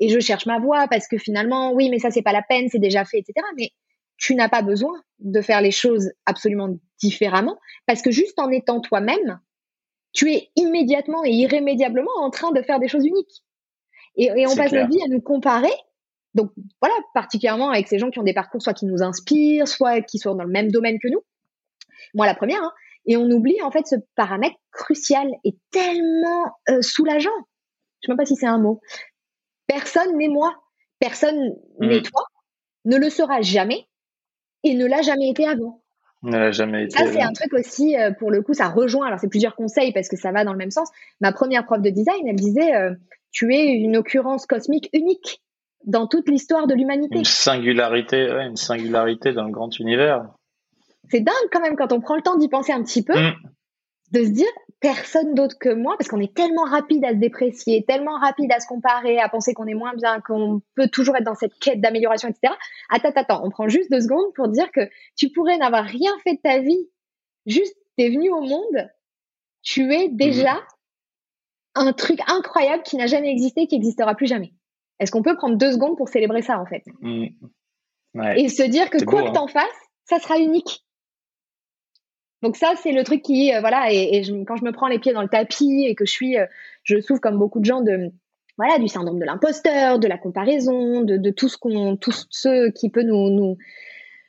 et 0.00 0.08
je 0.08 0.20
cherche 0.20 0.46
ma 0.46 0.58
voie 0.58 0.88
parce 0.88 1.08
que 1.08 1.18
finalement, 1.18 1.72
oui, 1.72 1.90
mais 1.90 1.98
ça, 1.98 2.10
c'est 2.10 2.22
pas 2.22 2.32
la 2.32 2.42
peine, 2.42 2.68
c'est 2.70 2.78
déjà 2.78 3.04
fait, 3.04 3.18
etc. 3.18 3.46
Mais 3.56 3.70
tu 4.16 4.34
n'as 4.34 4.48
pas 4.48 4.62
besoin 4.62 5.02
de 5.18 5.40
faire 5.40 5.60
les 5.60 5.70
choses 5.70 6.10
absolument 6.24 6.76
différemment 6.98 7.58
parce 7.86 8.02
que 8.02 8.10
juste 8.10 8.38
en 8.38 8.50
étant 8.50 8.80
toi-même, 8.80 9.40
tu 10.12 10.32
es 10.32 10.50
immédiatement 10.56 11.24
et 11.24 11.30
irrémédiablement 11.30 12.10
en 12.18 12.30
train 12.30 12.52
de 12.52 12.62
faire 12.62 12.80
des 12.80 12.88
choses 12.88 13.04
uniques. 13.04 13.42
Et, 14.16 14.26
et 14.34 14.46
on 14.46 14.56
passe 14.56 14.72
notre 14.72 14.90
vie 14.90 15.02
à 15.02 15.08
nous 15.08 15.20
comparer. 15.20 15.72
Donc 16.34 16.52
voilà, 16.80 16.94
particulièrement 17.14 17.70
avec 17.70 17.88
ces 17.88 17.98
gens 17.98 18.10
qui 18.10 18.18
ont 18.18 18.24
des 18.24 18.34
parcours 18.34 18.62
soit 18.62 18.74
qui 18.74 18.86
nous 18.86 19.02
inspirent, 19.02 19.68
soit 19.68 20.00
qui 20.00 20.18
sont 20.18 20.34
dans 20.34 20.44
le 20.44 20.50
même 20.50 20.70
domaine 20.70 20.98
que 20.98 21.08
nous. 21.08 21.22
Moi, 22.14 22.26
la 22.26 22.34
première. 22.34 22.62
Hein. 22.62 22.72
Et 23.06 23.16
on 23.16 23.30
oublie 23.30 23.60
en 23.62 23.70
fait 23.70 23.86
ce 23.86 23.96
paramètre 24.16 24.56
crucial 24.72 25.28
et 25.44 25.56
tellement 25.70 26.52
euh, 26.70 26.82
soulageant. 26.82 27.30
Je 28.00 28.10
ne 28.10 28.12
sais 28.12 28.12
même 28.12 28.16
pas 28.16 28.26
si 28.26 28.36
c'est 28.36 28.46
un 28.46 28.58
mot. 28.58 28.80
Personne 29.66 30.16
n'est 30.16 30.28
moi. 30.28 30.54
Personne 30.98 31.54
n'est 31.80 32.00
mm. 32.00 32.02
toi. 32.02 32.24
Ne 32.84 32.96
le 32.96 33.10
sera 33.10 33.42
jamais 33.42 33.86
et 34.68 34.74
ne 34.74 34.86
l'a 34.86 35.02
jamais 35.02 35.28
été 35.28 35.46
avant. 35.46 35.82
Ne 36.22 36.36
l'a 36.36 36.50
jamais 36.50 36.84
été. 36.84 36.96
Ça, 36.96 37.06
c'est 37.06 37.22
un 37.22 37.32
truc 37.32 37.52
aussi, 37.52 37.96
euh, 37.96 38.10
pour 38.10 38.30
le 38.30 38.42
coup, 38.42 38.54
ça 38.54 38.68
rejoint. 38.68 39.06
Alors, 39.06 39.20
c'est 39.20 39.28
plusieurs 39.28 39.54
conseils 39.54 39.92
parce 39.92 40.08
que 40.08 40.16
ça 40.16 40.32
va 40.32 40.44
dans 40.44 40.52
le 40.52 40.58
même 40.58 40.70
sens. 40.70 40.88
Ma 41.20 41.32
première 41.32 41.64
prof 41.64 41.80
de 41.80 41.90
design, 41.90 42.26
elle 42.26 42.36
disait 42.36 42.74
euh, 42.74 42.94
Tu 43.32 43.54
es 43.54 43.66
une 43.66 43.96
occurrence 43.96 44.46
cosmique 44.46 44.88
unique 44.92 45.42
dans 45.84 46.06
toute 46.06 46.28
l'histoire 46.28 46.66
de 46.66 46.74
l'humanité. 46.74 47.18
Une 47.18 47.24
singularité, 47.24 48.28
une 48.28 48.56
singularité 48.56 49.32
dans 49.32 49.44
le 49.44 49.52
grand 49.52 49.78
univers. 49.78 50.26
C'est 51.10 51.20
dingue 51.20 51.34
quand 51.52 51.60
même 51.60 51.76
quand 51.76 51.92
on 51.92 52.00
prend 52.00 52.16
le 52.16 52.22
temps 52.22 52.36
d'y 52.36 52.48
penser 52.48 52.72
un 52.72 52.82
petit 52.82 53.04
peu. 53.04 53.16
Mm 53.16 53.34
de 54.12 54.24
se 54.24 54.30
dire 54.30 54.46
personne 54.80 55.34
d'autre 55.34 55.56
que 55.58 55.72
moi, 55.72 55.96
parce 55.98 56.08
qu'on 56.08 56.20
est 56.20 56.34
tellement 56.34 56.64
rapide 56.64 57.04
à 57.04 57.10
se 57.10 57.16
déprécier, 57.16 57.84
tellement 57.86 58.18
rapide 58.18 58.52
à 58.52 58.60
se 58.60 58.66
comparer, 58.66 59.18
à 59.18 59.28
penser 59.28 59.54
qu'on 59.54 59.66
est 59.66 59.74
moins 59.74 59.94
bien, 59.94 60.20
qu'on 60.20 60.60
peut 60.74 60.88
toujours 60.88 61.16
être 61.16 61.24
dans 61.24 61.34
cette 61.34 61.58
quête 61.58 61.80
d'amélioration, 61.80 62.28
etc. 62.28 62.52
Attends, 62.90 63.12
attends, 63.14 63.44
on 63.44 63.50
prend 63.50 63.68
juste 63.68 63.90
deux 63.90 64.00
secondes 64.00 64.32
pour 64.34 64.48
dire 64.48 64.70
que 64.72 64.88
tu 65.16 65.30
pourrais 65.30 65.56
n'avoir 65.58 65.84
rien 65.84 66.12
fait 66.24 66.34
de 66.34 66.40
ta 66.42 66.58
vie, 66.58 66.90
juste 67.46 67.76
t'es 67.96 68.10
venu 68.10 68.30
au 68.30 68.40
monde, 68.40 68.90
tu 69.62 69.92
es 69.94 70.08
déjà 70.08 70.54
mhm. 70.54 71.86
un 71.86 71.92
truc 71.92 72.20
incroyable 72.28 72.82
qui 72.82 72.96
n'a 72.96 73.06
jamais 73.06 73.30
existé, 73.30 73.66
qui 73.66 73.76
n'existera 73.76 74.14
plus 74.14 74.26
jamais. 74.26 74.52
Est-ce 75.00 75.10
qu'on 75.10 75.22
peut 75.22 75.36
prendre 75.36 75.56
deux 75.56 75.72
secondes 75.72 75.96
pour 75.96 76.08
célébrer 76.08 76.42
ça 76.42 76.60
en 76.60 76.66
fait? 76.66 76.84
Mhm. 77.00 77.30
Et 78.36 78.48
se 78.48 78.62
dire 78.62 78.88
que 78.88 79.02
quoi 79.04 79.22
que 79.22 79.28
hein. 79.28 79.32
t'en 79.32 79.46
fasses, 79.46 79.64
ça 80.04 80.18
sera 80.18 80.38
unique. 80.38 80.85
Donc 82.42 82.56
ça, 82.56 82.74
c'est 82.82 82.92
le 82.92 83.02
truc 83.02 83.22
qui, 83.22 83.54
euh, 83.54 83.60
voilà, 83.60 83.90
et, 83.90 84.22
quand 84.46 84.56
je 84.56 84.64
me 84.64 84.72
prends 84.72 84.88
les 84.88 84.98
pieds 84.98 85.12
dans 85.12 85.22
le 85.22 85.28
tapis 85.28 85.86
et 85.86 85.94
que 85.94 86.04
je 86.04 86.10
suis, 86.10 86.38
euh, 86.38 86.46
je 86.82 87.00
souffre 87.00 87.20
comme 87.20 87.38
beaucoup 87.38 87.60
de 87.60 87.64
gens 87.64 87.80
de, 87.80 88.12
voilà, 88.58 88.78
du 88.78 88.88
syndrome 88.88 89.18
de 89.18 89.24
l'imposteur, 89.24 89.98
de 89.98 90.06
la 90.06 90.18
comparaison, 90.18 91.02
de, 91.02 91.30
tout 91.30 91.48
ce 91.48 91.56
qu'on, 91.56 91.96
tout 91.96 92.12
ce 92.12 92.70
qui 92.70 92.90
peut 92.90 93.02
nous, 93.02 93.30
nous, 93.30 93.56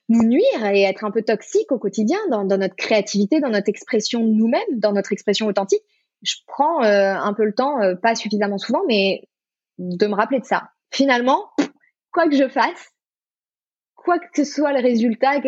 nuire 0.10 0.66
et 0.72 0.84
être 0.84 1.04
un 1.04 1.12
peu 1.12 1.22
toxique 1.22 1.72
au 1.72 1.80
quotidien 1.80 2.18
dans, 2.30 2.46
notre 2.46 2.76
créativité, 2.76 3.42
dans 3.42 3.50
notre 3.50 3.70
expression 3.70 4.22
de 4.24 4.32
nous-mêmes, 4.32 4.80
dans 4.80 4.94
notre 4.94 5.12
expression 5.12 5.48
authentique. 5.48 5.84
Je 6.22 6.36
prends 6.48 6.84
euh, 6.84 7.14
un 7.14 7.34
peu 7.34 7.44
le 7.44 7.54
temps, 7.54 7.78
pas 8.02 8.16
suffisamment 8.16 8.58
souvent, 8.58 8.82
mais 8.88 9.28
de 9.78 10.08
me 10.08 10.16
rappeler 10.16 10.40
de 10.40 10.46
ça. 10.46 10.70
Finalement, 10.92 11.50
quoi 12.12 12.30
que 12.30 12.36
je 12.36 12.48
fasse, 12.48 12.94
quoi 13.96 14.18
que 14.18 14.28
ce 14.34 14.44
soit 14.46 14.72
le 14.72 14.82
résultat, 14.82 15.42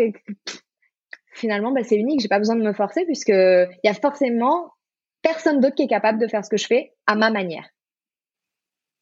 finalement, 1.33 1.71
bah, 1.71 1.83
c'est 1.83 1.95
unique. 1.95 2.21
J'ai 2.21 2.27
pas 2.27 2.39
besoin 2.39 2.55
de 2.55 2.63
me 2.63 2.73
forcer 2.73 3.05
puisque 3.05 3.29
il 3.29 3.79
y 3.83 3.89
a 3.89 3.93
forcément 3.93 4.73
personne 5.21 5.59
d'autre 5.59 5.75
qui 5.75 5.83
est 5.83 5.87
capable 5.87 6.19
de 6.19 6.27
faire 6.27 6.43
ce 6.43 6.49
que 6.49 6.57
je 6.57 6.65
fais 6.65 6.93
à 7.07 7.15
ma 7.15 7.29
manière. 7.29 7.67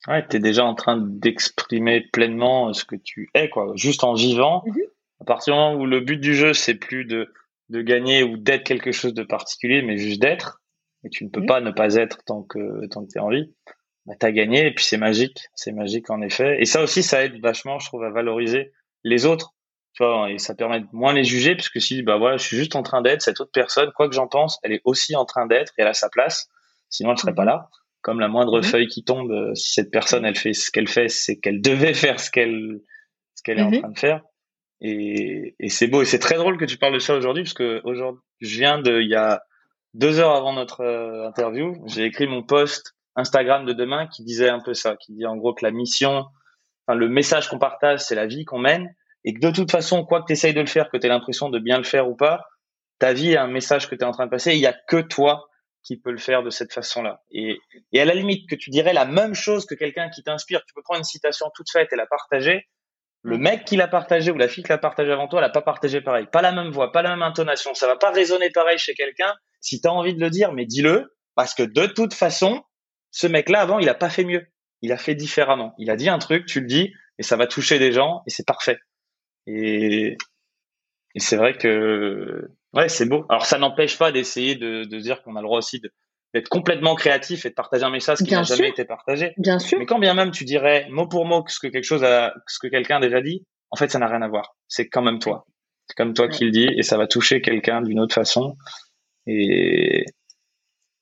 Ouais, 0.07 0.25
tu 0.27 0.37
es 0.37 0.39
déjà 0.39 0.63
en 0.63 0.75
train 0.75 0.97
d'exprimer 0.97 2.01
pleinement 2.01 2.71
ce 2.73 2.85
que 2.85 2.95
tu 2.95 3.29
es, 3.33 3.49
quoi. 3.49 3.73
Juste 3.75 4.03
en 4.03 4.13
vivant. 4.13 4.63
Mhm. 4.65 4.83
À 5.21 5.25
partir 5.25 5.53
du 5.53 5.59
moment 5.59 5.81
où 5.81 5.85
le 5.85 5.99
but 5.99 6.17
du 6.17 6.35
jeu, 6.35 6.53
c'est 6.53 6.75
plus 6.75 7.05
de, 7.05 7.33
de 7.69 7.81
gagner 7.81 8.23
ou 8.23 8.37
d'être 8.37 8.63
quelque 8.63 8.91
chose 8.91 9.13
de 9.13 9.23
particulier, 9.23 9.81
mais 9.81 9.97
juste 9.97 10.21
d'être. 10.21 10.61
Et 11.03 11.09
tu 11.09 11.25
ne 11.25 11.29
peux 11.29 11.41
mhm. 11.41 11.47
pas 11.47 11.61
ne 11.61 11.71
pas 11.71 11.95
être 11.95 12.23
tant 12.25 12.43
que, 12.43 12.85
tant 12.87 13.03
que 13.05 13.11
tu 13.11 13.17
es 13.17 13.21
en 13.21 13.29
vie. 13.29 13.53
Bah, 14.05 14.13
tu 14.19 14.25
as 14.25 14.31
gagné 14.31 14.67
et 14.67 14.73
puis 14.73 14.85
c'est 14.85 14.97
magique. 14.97 15.47
C'est 15.55 15.73
magique 15.73 16.09
en 16.09 16.21
effet. 16.21 16.57
Et 16.61 16.65
ça 16.65 16.81
aussi, 16.81 17.03
ça 17.03 17.25
aide 17.25 17.41
vachement, 17.41 17.79
je 17.79 17.87
trouve, 17.87 18.03
à 18.03 18.11
valoriser 18.11 18.71
les 19.03 19.25
autres 19.25 19.55
Tu 19.97 20.03
vois, 20.03 20.29
et 20.29 20.37
ça 20.37 20.53
permet 20.53 20.81
de 20.81 20.87
moins 20.93 21.11
les 21.11 21.23
juger, 21.23 21.55
puisque 21.55 21.81
si, 21.81 22.03
bah 22.03 22.17
voilà, 22.17 22.37
je 22.37 22.45
suis 22.45 22.55
juste 22.55 22.75
en 22.75 22.83
train 22.83 23.01
d'être, 23.01 23.23
cette 23.23 23.41
autre 23.41 23.49
personne, 23.51 23.91
quoi 23.95 24.07
que 24.07 24.13
j'en 24.13 24.27
pense, 24.27 24.59
elle 24.61 24.73
est 24.73 24.81
aussi 24.83 25.15
en 25.15 25.25
train 25.25 25.47
d'être 25.47 25.73
et 25.75 25.81
elle 25.81 25.87
a 25.87 25.95
sa 25.95 26.07
place. 26.07 26.49
Sinon, 26.89 27.13
elle 27.13 27.17
serait 27.17 27.33
pas 27.33 27.41
mhm. 27.41 27.49
là. 27.49 27.69
Comme 28.01 28.19
la 28.19 28.27
moindre 28.27 28.57
mhm. 28.57 28.63
feuille 28.63 28.87
qui 28.87 29.03
tombe, 29.03 29.31
euh, 29.31 29.55
si 29.55 29.73
cette 29.73 29.89
personne, 29.89 30.23
elle 30.23 30.35
fait 30.35 30.53
ce 30.53 30.69
qu'elle 30.69 30.87
fait, 30.87 31.07
c'est 31.07 31.39
qu'elle 31.39 31.61
devait 31.61 31.95
faire 31.95 32.19
ce 32.19 32.29
qu'elle, 32.29 32.81
ce 33.33 33.41
qu'elle 33.41 33.57
est 33.57 33.63
en 33.63 33.71
mhm. 33.71 33.79
train 33.79 33.89
de 33.89 33.97
faire. 33.97 34.21
Et, 34.81 35.55
et 35.59 35.69
c'est 35.69 35.87
beau. 35.87 36.03
Et 36.03 36.05
c'est 36.05 36.19
très 36.19 36.35
drôle 36.35 36.59
que 36.59 36.65
tu 36.65 36.77
parles 36.77 36.93
de 36.93 36.99
ça 36.99 37.15
aujourd'hui, 37.15 37.41
parce 37.41 37.55
que 37.55 37.81
aujourd'hui, 37.83 38.21
je 38.39 38.55
viens 38.55 38.79
de, 38.79 39.01
il 39.01 39.09
y 39.09 39.15
a 39.15 39.41
deux 39.95 40.19
heures 40.19 40.35
avant 40.35 40.53
notre 40.53 40.81
euh, 40.81 41.27
interview, 41.27 41.73
j'ai 41.87 42.05
écrit 42.05 42.27
mon 42.27 42.43
post 42.43 42.95
Instagram 43.15 43.65
de 43.65 43.73
demain 43.73 44.05
qui 44.05 44.23
disait 44.23 44.49
un 44.49 44.59
peu 44.59 44.75
ça, 44.75 44.95
qui 44.95 45.13
dit 45.13 45.25
en 45.25 45.37
gros 45.37 45.55
que 45.55 45.65
la 45.65 45.71
mission, 45.71 46.25
enfin, 46.85 46.95
le 46.95 47.09
message 47.09 47.49
qu'on 47.49 47.57
partage, 47.57 48.01
c'est 48.01 48.13
la 48.13 48.27
vie 48.27 48.45
qu'on 48.45 48.59
mène 48.59 48.93
et 49.23 49.33
que 49.33 49.39
de 49.39 49.51
toute 49.51 49.71
façon, 49.71 50.05
quoi 50.05 50.21
que 50.21 50.27
tu 50.27 50.33
essayes 50.33 50.53
de 50.53 50.61
le 50.61 50.67
faire, 50.67 50.89
que 50.89 50.97
tu 50.97 51.05
aies 51.05 51.09
l'impression 51.09 51.49
de 51.49 51.59
bien 51.59 51.77
le 51.77 51.83
faire 51.83 52.09
ou 52.09 52.15
pas, 52.15 52.45
ta 52.99 53.13
vie 53.13 53.31
est 53.31 53.37
un 53.37 53.47
message 53.47 53.89
que 53.89 53.95
tu 53.95 54.01
es 54.01 54.05
en 54.05 54.11
train 54.11 54.25
de 54.25 54.31
passer. 54.31 54.53
Il 54.53 54.59
y 54.59 54.67
a 54.67 54.75
que 54.87 55.01
toi 55.01 55.47
qui 55.83 55.97
peux 55.97 56.11
le 56.11 56.17
faire 56.17 56.43
de 56.43 56.49
cette 56.49 56.73
façon-là. 56.73 57.21
Et, 57.31 57.59
et 57.93 58.01
à 58.01 58.05
la 58.05 58.13
limite 58.13 58.49
que 58.49 58.55
tu 58.55 58.69
dirais 58.69 58.93
la 58.93 59.05
même 59.05 59.33
chose 59.33 59.65
que 59.65 59.75
quelqu'un 59.75 60.09
qui 60.09 60.23
t'inspire, 60.23 60.61
tu 60.67 60.73
peux 60.73 60.81
prendre 60.81 60.99
une 60.99 61.05
citation 61.05 61.47
toute 61.55 61.71
faite 61.71 61.93
et 61.93 61.95
la 61.95 62.05
partager. 62.05 62.67
Le 63.23 63.37
mec 63.37 63.65
qui 63.65 63.75
l'a 63.75 63.87
partagé 63.87 64.31
ou 64.31 64.37
la 64.37 64.47
fille 64.47 64.63
qui 64.63 64.69
l'a 64.69 64.77
partagé 64.77 65.11
avant 65.11 65.27
toi, 65.27 65.39
elle 65.39 65.45
l'a 65.45 65.51
pas 65.51 65.61
partagé 65.61 66.01
pareil. 66.01 66.27
Pas 66.31 66.41
la 66.41 66.51
même 66.51 66.71
voix, 66.71 66.91
pas 66.91 67.01
la 67.01 67.09
même 67.09 67.23
intonation. 67.23 67.73
Ça 67.73 67.87
va 67.87 67.95
pas 67.95 68.11
résonner 68.11 68.49
pareil 68.51 68.77
chez 68.77 68.93
quelqu'un. 68.93 69.33
Si 69.59 69.81
tu 69.81 69.87
as 69.87 69.91
envie 69.91 70.13
de 70.13 70.19
le 70.19 70.29
dire, 70.29 70.53
mais 70.53 70.65
dis-le. 70.65 71.13
Parce 71.35 71.53
que 71.53 71.63
de 71.63 71.85
toute 71.85 72.13
façon, 72.13 72.63
ce 73.11 73.27
mec-là, 73.27 73.61
avant, 73.61 73.79
il 73.79 73.89
a 73.89 73.93
pas 73.93 74.09
fait 74.09 74.23
mieux. 74.23 74.45
Il 74.81 74.91
a 74.91 74.97
fait 74.97 75.15
différemment. 75.15 75.73
Il 75.77 75.89
a 75.89 75.95
dit 75.95 76.09
un 76.09 76.19
truc, 76.19 76.45
tu 76.45 76.61
le 76.61 76.67
dis, 76.67 76.93
et 77.17 77.23
ça 77.23 77.35
va 77.35 77.47
toucher 77.47 77.79
des 77.79 77.91
gens, 77.91 78.21
et 78.27 78.29
c'est 78.29 78.45
parfait. 78.45 78.79
Et, 79.47 80.17
et 81.15 81.19
c'est 81.19 81.37
vrai 81.37 81.57
que 81.57 82.51
ouais, 82.73 82.89
c'est 82.89 83.07
beau. 83.07 83.25
Alors 83.29 83.45
ça 83.45 83.57
n'empêche 83.57 83.97
pas 83.97 84.11
d'essayer 84.11 84.55
de, 84.55 84.83
de 84.83 84.99
dire 84.99 85.23
qu'on 85.23 85.35
a 85.35 85.41
le 85.41 85.47
droit 85.47 85.57
aussi 85.57 85.81
d'être 86.33 86.49
complètement 86.49 86.95
créatif 86.95 87.45
et 87.45 87.49
de 87.49 87.55
partager 87.55 87.83
un 87.83 87.89
message 87.89 88.19
qui 88.19 88.31
n'a 88.31 88.43
jamais 88.43 88.69
été 88.69 88.85
partagé. 88.85 89.33
Bien 89.37 89.57
sûr. 89.57 89.79
Mais 89.79 89.85
quand 89.85 89.99
bien 89.99 90.13
même 90.13 90.31
tu 90.31 90.43
dirais 90.45 90.87
mot 90.89 91.07
pour 91.07 91.25
mot 91.25 91.43
ce 91.47 91.59
que 91.59 91.67
quelque 91.67 91.85
chose 91.85 92.03
a, 92.03 92.35
ce 92.47 92.59
que 92.59 92.67
quelqu'un 92.67 92.97
a 92.97 92.99
déjà 92.99 93.21
dit, 93.21 93.45
en 93.71 93.77
fait 93.77 93.89
ça 93.89 93.97
n'a 93.97 94.07
rien 94.07 94.21
à 94.21 94.27
voir. 94.27 94.55
C'est 94.67 94.87
quand 94.89 95.01
même 95.01 95.19
toi. 95.19 95.47
C'est 95.87 95.95
comme 95.95 96.13
toi 96.13 96.27
qui 96.27 96.43
le 96.43 96.51
dis 96.51 96.67
et 96.75 96.83
ça 96.83 96.97
va 96.97 97.07
toucher 97.07 97.41
quelqu'un 97.41 97.81
d'une 97.81 97.99
autre 97.99 98.13
façon. 98.13 98.57
Et 99.25 100.05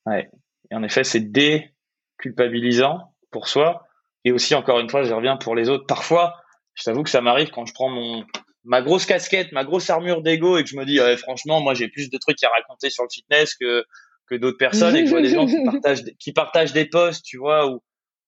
ouais. 0.06 0.30
Et 0.72 0.76
en 0.76 0.84
effet, 0.84 1.04
c'est 1.04 1.32
déculpabilisant 1.32 3.16
pour 3.32 3.48
soi 3.48 3.84
et 4.24 4.32
aussi 4.32 4.56
encore 4.56 4.80
une 4.80 4.90
fois, 4.90 5.04
je 5.04 5.14
reviens 5.14 5.38
pour 5.38 5.56
les 5.56 5.70
autres. 5.70 5.86
Parfois, 5.86 6.36
je 6.76 6.84
t'avoue 6.84 7.04
que 7.04 7.10
ça 7.10 7.22
m'arrive 7.22 7.50
quand 7.50 7.66
je 7.66 7.74
prends 7.74 7.90
mon 7.90 8.26
ma 8.66 8.82
grosse 8.82 9.06
casquette, 9.06 9.52
ma 9.52 9.64
grosse 9.64 9.90
armure 9.90 10.22
d'ego 10.22 10.58
et 10.58 10.64
que 10.64 10.70
je 10.70 10.76
me 10.76 10.86
dis 10.86 11.00
franchement, 11.18 11.62
moi 11.62 11.74
j'ai 11.74 11.88
plus 11.88 12.10
de 12.10 12.18
trucs 12.18 12.44
à 12.44 12.50
raconter 12.50 12.90
sur 12.90 13.04
le 13.04 13.10
fitness 13.12 13.56
que 13.56 13.86
que 14.28 14.36
d'autres 14.36 14.58
personnes 14.58 14.96
et 14.96 15.02
que 15.02 15.06
je 15.06 15.12
vois 15.12 15.22
des 15.22 15.30
gens 15.30 15.46
qui 15.46 15.64
partagent 15.66 16.04
qui 16.20 16.34
partagent 16.34 16.74
des 16.74 16.86
posts, 16.86 17.24
tu 17.24 17.38
vois, 17.38 17.68
ou 17.68 17.82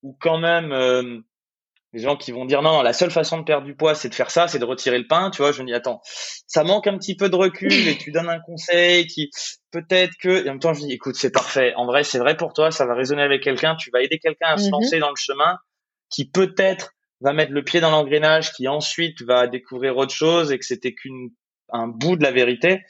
ou 0.04 0.16
quand 0.20 0.38
même 0.38 0.72
euh, 0.72 1.20
des 1.94 2.00
gens 2.00 2.16
qui 2.16 2.32
vont 2.32 2.46
dire 2.46 2.62
non, 2.62 2.74
non, 2.74 2.82
la 2.82 2.94
seule 2.94 3.12
façon 3.12 3.40
de 3.40 3.44
perdre 3.44 3.66
du 3.66 3.76
poids, 3.76 3.96
c'est 3.96 4.10
de 4.10 4.16
faire 4.16 4.30
ça, 4.30 4.48
c'est 4.48 4.60
de 4.60 4.66
retirer 4.66 5.00
le 5.00 5.08
pain, 5.08 5.32
tu 5.32 5.42
vois. 5.42 5.52
Je 5.52 5.62
me 5.62 5.68
dis 5.68 5.74
attends, 5.74 6.02
ça 6.04 6.64
manque 6.64 6.88
un 6.88 6.98
petit 6.98 7.16
peu 7.16 7.30
de 7.30 7.36
recul 7.36 7.74
et 7.74 7.98
tu 7.98 8.12
donnes 8.12 8.30
un 8.30 8.40
conseil 8.40 9.08
qui 9.08 9.32
peut-être 9.72 10.14
que 10.22 10.46
et 10.46 10.50
en 10.50 10.54
même 10.54 10.60
temps 10.60 10.74
je 10.74 10.82
dis 10.82 10.92
écoute, 10.92 11.16
c'est 11.16 11.32
parfait. 11.32 11.74
En 11.76 11.86
vrai, 11.86 12.04
c'est 12.04 12.20
vrai 12.20 12.38
pour 12.38 12.54
toi, 12.54 12.72
ça 12.72 12.86
va 12.86 12.94
résonner 12.94 13.24
avec 13.24 13.42
quelqu'un, 13.42 13.76
tu 13.76 13.90
vas 13.92 14.02
aider 14.02 14.20
quelqu'un 14.20 14.50
à 14.50 14.58
se 14.58 14.68
mm-hmm. 14.68 14.72
lancer 14.72 15.00
dans 15.00 15.10
le 15.10 15.16
chemin 15.16 15.58
qui 16.10 16.30
peut-être 16.30 16.94
va 17.22 17.34
mettre 17.34 17.52
le 17.52 17.64
pied 17.64 17.80
dans 17.80 17.92
l'engrenage, 17.92 18.54
qui 18.54 18.68
ensuite 18.68 19.22
va 19.24 19.48
découvrir 19.48 19.98
autre 19.98 20.14
chose 20.14 20.52
et 20.52 20.60
que 20.60 20.66
c'était 20.66 20.94
qu'une 20.94 21.30
un 21.70 21.88
bout 21.88 22.16
de 22.16 22.24
la 22.24 22.32
vérité. 22.32 22.84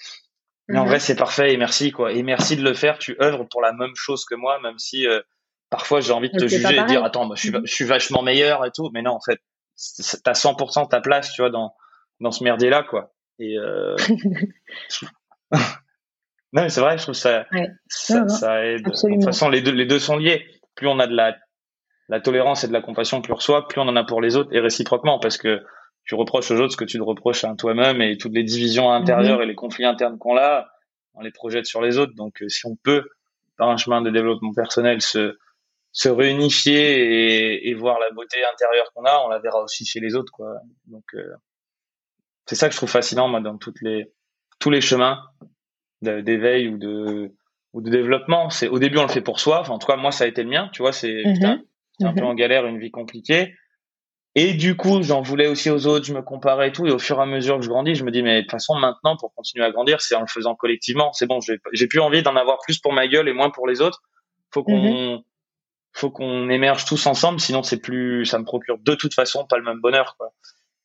Mais 0.68 0.78
en 0.78 0.84
mhm. 0.84 0.90
vrai, 0.90 1.00
c'est 1.00 1.16
parfait 1.16 1.54
et 1.54 1.58
merci 1.58 1.92
quoi. 1.92 2.12
Et 2.12 2.24
merci 2.24 2.58
de 2.58 2.64
le 2.64 2.74
faire. 2.74 2.98
Tu 2.98 3.16
œuvres 3.22 3.46
pour 3.46 3.62
la 3.62 3.72
même 3.72 3.96
chose 3.96 4.26
que 4.26 4.36
moi, 4.36 4.60
même 4.62 4.78
si 4.78 5.08
euh, 5.08 5.22
parfois 5.70 6.02
j'ai 6.02 6.12
envie 6.12 6.30
de 6.30 6.38
te 6.38 6.48
juger 6.48 6.76
et 6.76 6.82
de 6.82 6.88
dire 6.88 7.04
attends, 7.04 7.26
moi, 7.26 7.36
je, 7.36 7.42
suis, 7.42 7.52
mhm. 7.52 7.62
je 7.66 7.74
suis 7.74 7.86
vachement 7.86 8.22
meilleur 8.22 8.66
et 8.66 8.72
tout. 8.72 8.90
Mais 8.94 9.02
non, 9.02 9.12
en 9.12 9.22
fait, 9.22 9.40
t'as 10.24 10.34
100% 10.34 10.90
ta 10.90 11.00
place, 11.00 11.32
tu 11.32 11.42
vois, 11.42 11.50
dans 11.50 11.74
dans 12.20 12.32
ce 12.32 12.44
merdier 12.44 12.70
là 12.70 12.84
quoi. 12.84 13.14
Et 13.40 13.58
euh... 13.58 13.96
non, 15.52 16.64
mais 16.64 16.70
c'est 16.70 16.82
vrai, 16.82 16.98
je 16.98 17.04
trouve 17.04 17.16
ça 17.16 17.46
ça, 17.88 18.28
ça 18.28 18.66
aide. 18.66 18.84
De 18.84 18.92
toute 18.92 19.24
façon, 19.24 19.50
les 19.50 19.62
deux 19.62 19.72
les 19.72 19.86
deux 19.86 20.00
sont 20.00 20.18
liés. 20.18 20.46
Plus 20.76 20.88
on 20.88 21.00
a 21.00 21.08
de 21.08 21.16
la 21.16 21.36
la 22.10 22.22
tolérance 22.22 22.64
et 22.64 22.68
de 22.68 22.74
la 22.74 22.82
compassion 22.82 23.22
que 23.22 23.28
l'on 23.28 23.36
reçoit, 23.36 23.68
plus 23.68 23.82
on 23.82 23.88
en 23.88 23.96
a 23.96 24.04
pour 24.04 24.22
les 24.22 24.36
autres 24.36 24.54
et 24.54 24.60
réciproquement 24.60 25.20
parce 25.20 25.38
que 25.38 25.62
tu 26.06 26.16
reproches 26.16 26.50
aux 26.52 26.60
autres 26.60 26.74
ce 26.74 26.78
que 26.78 26.86
tu 26.86 26.98
te 26.98 27.04
reproches 27.04 27.44
à 27.44 27.54
toi-même 27.56 28.02
et 28.02 28.18
toutes 28.18 28.34
les 28.34 28.44
divisions 28.44 28.92
intérieures 28.92 29.38
mhm. 29.38 29.44
et 29.44 29.46
les 29.48 29.56
conflits 29.56 29.86
internes 29.86 30.18
qu'on 30.18 30.38
a, 30.38 30.68
on 31.16 31.22
les 31.22 31.32
projette 31.32 31.66
sur 31.66 31.82
les 31.82 31.98
autres. 31.98 32.14
Donc, 32.16 32.42
euh, 32.42 32.48
si 32.48 32.66
on 32.66 32.78
peut, 32.78 33.04
par 33.58 33.70
un 33.70 33.78
chemin 33.78 34.02
de 34.02 34.10
développement 34.10 34.54
personnel, 34.54 35.02
se, 35.02 35.38
se 35.92 36.08
réunifier 36.08 37.56
et, 37.56 37.70
et 37.70 37.74
voir 37.74 38.00
la 38.00 38.10
beauté 38.12 38.38
intérieure 38.54 38.90
qu'on 38.94 39.04
a, 39.04 39.22
on 39.26 39.28
la 39.28 39.40
verra 39.40 39.62
aussi 39.62 39.86
chez 39.86 40.00
les 40.00 40.16
autres, 40.16 40.32
quoi. 40.32 40.56
Donc, 40.86 41.04
euh, 41.14 41.34
c'est 42.46 42.56
ça 42.56 42.68
que 42.68 42.74
je 42.74 42.78
trouve 42.78 42.90
fascinant, 42.90 43.28
moi, 43.28 43.42
dans 43.42 43.58
toutes 43.58 43.82
les, 43.82 44.14
tous 44.60 44.70
les 44.70 44.80
chemins 44.80 45.20
d'éveil 46.02 46.70
ou 46.70 46.78
de, 46.78 47.34
ou 47.74 47.82
de 47.82 47.90
développement. 47.90 48.50
C'est, 48.50 48.70
au 48.70 48.80
début, 48.80 48.98
on 49.00 49.02
le 49.02 49.10
fait 49.10 49.22
pour 49.22 49.42
soi. 49.42 49.60
Enfin, 49.60 49.74
en 49.74 49.80
tout 49.80 49.88
cas, 49.88 49.98
moi, 49.98 50.12
ça 50.12 50.24
a 50.24 50.28
été 50.28 50.44
le 50.44 50.50
mien, 50.50 50.70
tu 50.72 50.84
vois, 50.84 50.94
c'est, 50.94 51.24
mhm 51.26 51.64
c'est 52.00 52.06
un 52.06 52.14
peu 52.14 52.22
mhm. 52.22 52.28
en 52.28 52.34
galère, 52.36 52.66
une 52.66 52.80
vie 52.80 52.92
compliquée. 52.92 53.54
Et 54.36 54.54
du 54.54 54.78
coup, 54.78 55.02
j'en 55.02 55.22
voulais 55.22 55.48
aussi 55.48 55.72
aux 55.72 55.88
autres, 55.88 56.06
je 56.06 56.14
me 56.14 56.22
comparais 56.22 56.70
et 56.70 56.72
tout. 56.72 56.86
Et 56.86 56.92
au 56.92 57.00
fur 57.00 57.18
et 57.18 57.24
à 57.24 57.26
mesure 57.26 57.58
que 57.58 57.64
je 57.64 57.70
grandis, 57.70 57.96
je 57.96 58.04
me 58.04 58.12
dis, 58.12 58.22
mais 58.22 58.38
de 58.38 58.42
toute 58.42 58.52
façon, 58.52 58.76
maintenant, 58.76 59.18
pour 59.18 59.34
continuer 59.34 59.66
à 59.66 59.72
grandir, 59.72 60.00
c'est 60.00 60.14
en 60.14 60.22
le 60.22 60.28
faisant 60.28 60.54
collectivement. 60.54 61.12
C'est 61.14 61.26
bon, 61.26 61.40
j'ai 61.42 61.88
plus 61.88 62.00
envie 62.00 62.22
d'en 62.22 62.36
avoir 62.36 62.60
plus 62.60 62.78
pour 62.78 62.94
ma 62.94 63.08
gueule 63.08 63.28
et 63.28 63.34
moins 63.34 63.50
pour 63.50 63.68
les 63.68 63.82
autres. 63.82 64.04
Faut 64.52 64.64
qu'on, 64.64 65.16
mhm. 65.16 65.22
faut 65.92 66.12
qu'on 66.12 66.50
émerge 66.50 66.86
tous 66.86 67.08
ensemble, 67.08 67.40
sinon 67.40 67.64
c'est 67.64 67.82
plus, 67.82 68.26
ça 68.26 68.38
me 68.38 68.46
procure 68.46 68.78
de 68.78 68.94
toute 68.94 69.16
façon 69.16 69.46
pas 69.46 69.58
le 69.58 69.64
même 69.64 69.82
bonheur, 69.82 70.16
quoi. 70.18 70.32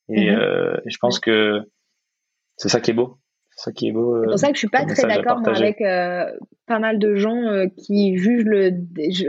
Et, 0.09 0.31
mhm. 0.31 0.39
euh, 0.39 0.77
et 0.85 0.89
je 0.89 0.97
pense 0.97 1.19
que 1.19 1.61
c'est 2.57 2.69
ça 2.69 2.81
qui 2.81 2.91
est 2.91 2.95
beau. 2.95 3.19
C'est 3.55 3.91
pour 3.91 4.39
ça 4.39 4.47
que 4.49 4.55
je 4.55 4.59
suis 4.59 4.67
pas 4.67 4.85
très 4.85 5.03
d'accord 5.03 5.41
avec 5.47 5.81
euh, 5.81 6.25
pas 6.65 6.79
mal 6.79 6.99
de 6.99 7.15
gens 7.15 7.43
euh, 7.43 7.67
qui 7.77 8.17
jugent 8.17 8.45
le. 8.45 8.71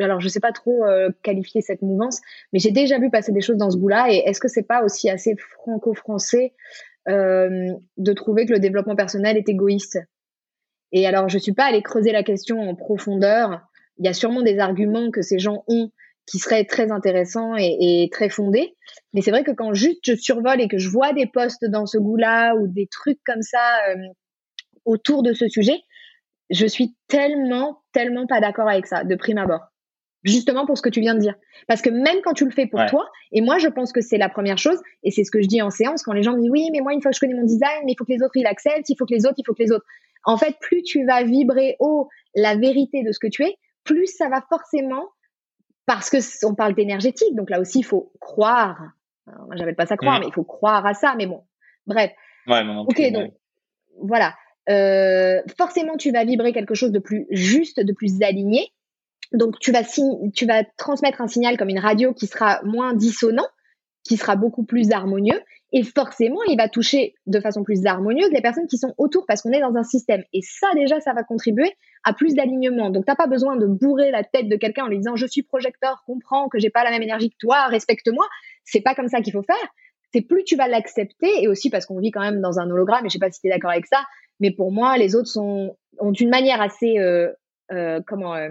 Alors 0.03 0.21
je 0.21 0.29
sais 0.29 0.41
pas 0.41 0.53
trop 0.53 0.85
euh, 0.85 1.11
qualifier 1.23 1.61
cette 1.61 1.83
mouvance, 1.83 2.21
mais 2.53 2.59
j'ai 2.59 2.71
déjà 2.71 2.99
vu 2.99 3.11
passer 3.11 3.33
des 3.33 3.41
choses 3.41 3.57
dans 3.57 3.71
ce 3.71 3.77
goût-là. 3.77 4.07
Et 4.11 4.23
est-ce 4.27 4.41
que 4.41 4.49
c'est 4.49 4.63
pas 4.63 4.83
aussi 4.83 5.11
assez 5.11 5.37
franco-français 5.37 6.55
de 7.07 8.13
trouver 8.15 8.47
que 8.47 8.53
le 8.53 8.61
développement 8.61 8.97
personnel 8.97 9.37
est 9.37 9.49
égoïste? 9.49 9.99
Et 10.93 11.07
alors 11.07 11.29
je 11.29 11.39
suis 11.39 11.53
pas 11.53 11.65
allée 11.65 11.83
creuser 11.83 12.13
la 12.13 12.23
question 12.23 12.61
en 12.61 12.75
profondeur. 12.75 13.61
Il 13.99 14.07
y 14.07 14.09
a 14.09 14.15
sûrement 14.15 14.43
des 14.43 14.59
arguments 14.59 15.11
que 15.11 15.23
ces 15.23 15.39
gens 15.39 15.65
ont 15.69 15.91
qui 16.27 16.39
seraient 16.39 16.65
très 16.65 16.91
intéressants 16.91 17.57
et, 17.57 18.05
et 18.05 18.11
très 18.11 18.29
fondés. 18.29 18.77
Mais 19.13 19.21
c'est 19.21 19.31
vrai 19.31 19.45
que 19.45 19.51
quand 19.51 19.75
juste 19.75 20.01
je 20.05 20.15
survole 20.15 20.61
et 20.61 20.69
que 20.69 20.79
je 20.79 20.89
vois 20.89 21.13
des 21.13 21.27
posts 21.27 21.65
dans 21.65 21.87
ce 21.87 21.99
goût-là 21.99 22.55
ou 22.57 22.67
des 22.69 22.87
trucs 22.87 23.21
comme 23.25 23.43
ça 23.43 23.61
autour 24.85 25.23
de 25.23 25.33
ce 25.33 25.49
sujet, 25.49 25.81
je 26.51 26.67
suis 26.67 26.95
tellement, 27.09 27.83
tellement 27.93 28.27
pas 28.27 28.41
d'accord 28.41 28.69
avec 28.69 28.87
ça 28.87 29.05
de 29.05 29.15
prime 29.15 29.39
abord. 29.39 29.61
Justement 30.23 30.65
pour 30.65 30.79
ce 30.79 30.83
que 30.83 30.89
tu 30.89 31.01
viens 31.01 31.15
de 31.15 31.21
dire. 31.21 31.35
Parce 31.69 31.83
que 31.83 31.91
même 31.91 32.17
quand 32.25 32.33
tu 32.33 32.47
le 32.47 32.51
fais 32.51 32.67
pour 32.67 32.85
toi, 32.87 33.07
et 33.31 33.43
moi 33.43 33.59
je 33.59 33.69
pense 33.69 33.93
que 33.93 34.01
c'est 34.01 34.17
la 34.17 34.31
première 34.31 34.57
chose, 34.57 34.79
et 35.03 35.11
c'est 35.11 35.23
ce 35.23 35.31
que 35.31 35.43
je 35.43 35.47
dis 35.47 35.61
en 35.61 35.71
séance 35.71 36.03
quand 36.03 36.15
les 36.15 36.23
gens 36.23 36.33
me 36.33 36.41
disent 36.41 36.51
oui, 36.51 36.71
mais 36.73 36.81
moi 36.81 36.95
une 36.95 37.03
fois 37.03 37.11
que 37.11 37.17
je 37.17 37.21
connais 37.21 37.35
mon 37.35 37.45
design, 37.45 37.83
mais 37.85 37.93
il 37.93 37.97
faut 37.99 38.07
que 38.07 38.13
les 38.13 38.23
autres 38.23 38.37
ils 38.37 38.43
l'acceptent, 38.43 38.89
il 38.89 38.97
faut 38.97 39.05
que 39.05 39.13
les 39.13 39.27
autres, 39.27 39.35
il 39.39 39.45
faut 39.47 39.53
que 39.53 39.63
les 39.63 39.73
autres. 39.73 39.85
En 40.25 40.39
fait, 40.39 40.57
plus 40.61 40.83
tu 40.83 41.05
vas 41.05 41.23
vibrer 41.25 41.77
haut 41.79 42.09
la 42.35 42.57
vérité 42.57 43.03
de 43.03 43.13
ce 43.13 43.19
que 43.19 43.27
tu 43.27 43.45
es, 43.45 43.57
plus 43.85 44.07
ça 44.07 44.31
va 44.31 44.43
forcément, 44.49 45.05
parce 45.87 46.11
que 46.11 46.19
on 46.47 46.55
parle 46.55 46.75
d'énergétique, 46.75 47.35
donc 47.35 47.51
là 47.51 47.61
aussi 47.61 47.81
il 47.81 47.85
faut 47.85 48.13
croire. 48.21 48.81
moi 49.27 49.57
j'appelle 49.57 49.77
pas 49.77 49.87
ça 49.87 49.97
croire, 49.97 50.19
mm. 50.19 50.21
mais 50.21 50.29
il 50.29 50.33
faut 50.33 50.45
croire 50.45 50.85
à 50.87 50.95
ça. 50.95 51.15
Mais 51.17 51.27
bon, 51.27 51.45
bref. 51.87 52.13
Ouais, 52.47 52.63
ok, 52.87 53.13
donc 53.13 53.33
voilà. 54.01 54.35
Euh, 54.71 55.43
forcément 55.59 55.97
tu 55.97 56.11
vas 56.11 56.25
vibrer 56.25 56.53
quelque 56.53 56.75
chose 56.75 56.91
de 56.91 56.99
plus 56.99 57.27
juste, 57.31 57.81
de 57.81 57.93
plus 57.93 58.23
aligné. 58.23 58.73
Donc 59.33 59.59
tu 59.59 59.73
vas, 59.73 59.83
tu 60.35 60.47
vas 60.47 60.65
transmettre 60.77 61.21
un 61.21 61.29
signal 61.29 61.57
comme 61.57 61.69
une 61.69 61.81
radio 61.81 62.13
qui 62.15 62.27
sera 62.27 62.63
moins 62.63 62.95
dissonant, 62.95 63.47
qui 64.05 64.17
sera 64.17 64.37
beaucoup 64.37 64.65
plus 64.65 64.93
harmonieux. 64.93 65.41
Et 65.73 65.83
forcément, 65.83 66.39
il 66.49 66.57
va 66.57 66.69
toucher 66.69 67.15
de 67.27 67.41
façon 67.41 67.65
plus 67.65 67.85
harmonieuse 67.85 68.31
les 68.31 68.41
personnes 68.41 68.69
qui 68.69 68.79
sont 68.79 68.95
autour 68.97 69.27
parce 69.27 69.43
qu'on 69.43 69.51
est 69.51 69.61
dans 69.61 69.75
un 69.75 69.83
système. 69.83 70.23
Et 70.33 70.41
ça, 70.41 70.69
déjà, 70.75 71.01
ça 71.01 71.13
va 71.15 71.25
contribuer 71.25 71.73
à 72.05 72.13
plus 72.13 72.35
d'alignement. 72.35 72.91
Donc, 72.91 73.07
t'as 73.07 73.17
pas 73.17 73.27
besoin 73.27 73.57
de 73.57 73.67
bourrer 73.67 74.11
la 74.11 74.23
tête 74.23 74.49
de 74.49 74.57
quelqu'un 74.57 74.85
en 74.85 74.89
lui 74.89 74.99
disant 74.99 75.17
je 75.17 75.27
suis 75.27 75.43
projecteur, 75.43 76.03
comprends 76.07 76.49
que 76.49 76.59
j'ai 76.59 76.71
pas 76.71 76.85
la 76.85 76.91
même 76.91 77.03
énergie 77.03 77.31
que 77.31 77.37
toi, 77.39 77.67
respecte-moi. 77.67 78.27
C'est 78.65 78.83
pas 78.83 78.95
comme 78.95 79.09
ça 79.09 79.21
qu'il 79.21 79.33
faut 79.33 79.43
faire. 79.43 79.57
C'est 80.13 80.21
plus 80.21 80.45
tu 80.45 80.55
vas 80.55 80.69
l'accepter 80.69 81.43
et 81.43 81.49
aussi 81.49 81.71
parce 81.71 81.87
qu'on 81.87 81.99
vit 81.99 82.11
quand 82.11 82.21
même 82.21 82.41
dans 82.41 82.61
un 82.61 82.71
hologramme. 82.71 83.07
Et 83.07 83.09
je 83.09 83.15
sais 83.15 83.19
pas 83.19 83.31
si 83.31 83.41
tu 83.41 83.49
es 83.49 83.51
d'accord 83.51 83.71
avec 83.71 83.87
ça, 83.87 84.05
mais 84.41 84.51
pour 84.51 84.71
moi, 84.71 84.97
les 84.97 85.17
autres 85.17 85.29
sont, 85.29 85.77
ont 85.99 86.13
une 86.13 86.29
manière 86.29 86.61
assez, 86.61 86.99
euh, 86.99 87.33
euh, 87.73 88.01
comment, 88.07 88.35
euh, 88.35 88.51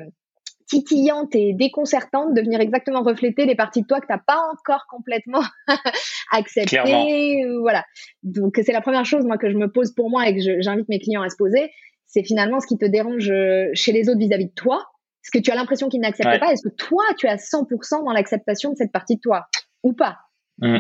titillante 0.68 1.36
et 1.36 1.54
déconcertante 1.54 2.34
de 2.34 2.42
venir 2.42 2.60
exactement 2.60 3.04
refléter 3.04 3.46
les 3.46 3.54
parties 3.54 3.84
de 3.84 3.88
toi 3.88 4.00
que 4.00 4.08
t'as 4.08 4.18
pas 4.18 4.40
encore 4.52 4.88
complètement 4.90 5.44
acceptées. 6.32 7.46
Voilà. 7.60 7.84
Donc 8.24 8.60
c'est 8.64 8.72
la 8.72 8.82
première 8.82 9.06
chose 9.06 9.26
moi 9.26 9.38
que 9.38 9.50
je 9.52 9.58
me 9.58 9.72
pose 9.72 9.94
pour 9.94 10.10
moi 10.10 10.28
et 10.28 10.36
que 10.36 10.62
j'invite 10.62 10.90
mes 10.90 11.00
clients 11.00 11.22
à 11.22 11.30
se 11.30 11.36
poser, 11.36 11.70
c'est 12.14 12.24
finalement 12.24 12.60
ce 12.60 12.68
qui 12.68 12.78
te 12.78 12.86
dérange 12.86 13.32
euh, 13.32 13.72
chez 13.74 13.92
les 13.92 14.08
autres 14.08 14.20
vis-à-vis 14.20 14.46
de 14.46 14.54
toi. 14.54 14.86
Est-ce 15.24 15.32
que 15.32 15.44
tu 15.44 15.50
as 15.50 15.56
l'impression 15.56 15.90
qu'ils 15.90 16.02
n'acceptent 16.02 16.40
pas 16.40 16.52
Est-ce 16.52 16.62
que 16.62 16.74
toi 16.76 17.04
tu 17.18 17.28
as 17.28 17.38
100% 17.38 18.06
dans 18.06 18.12
l'acceptation 18.12 18.72
de 18.72 18.76
cette 18.76 18.92
partie 18.92 19.16
de 19.16 19.22
toi 19.22 19.48
ou 19.82 19.94
pas? 19.94 20.20
Mmh. 20.60 20.80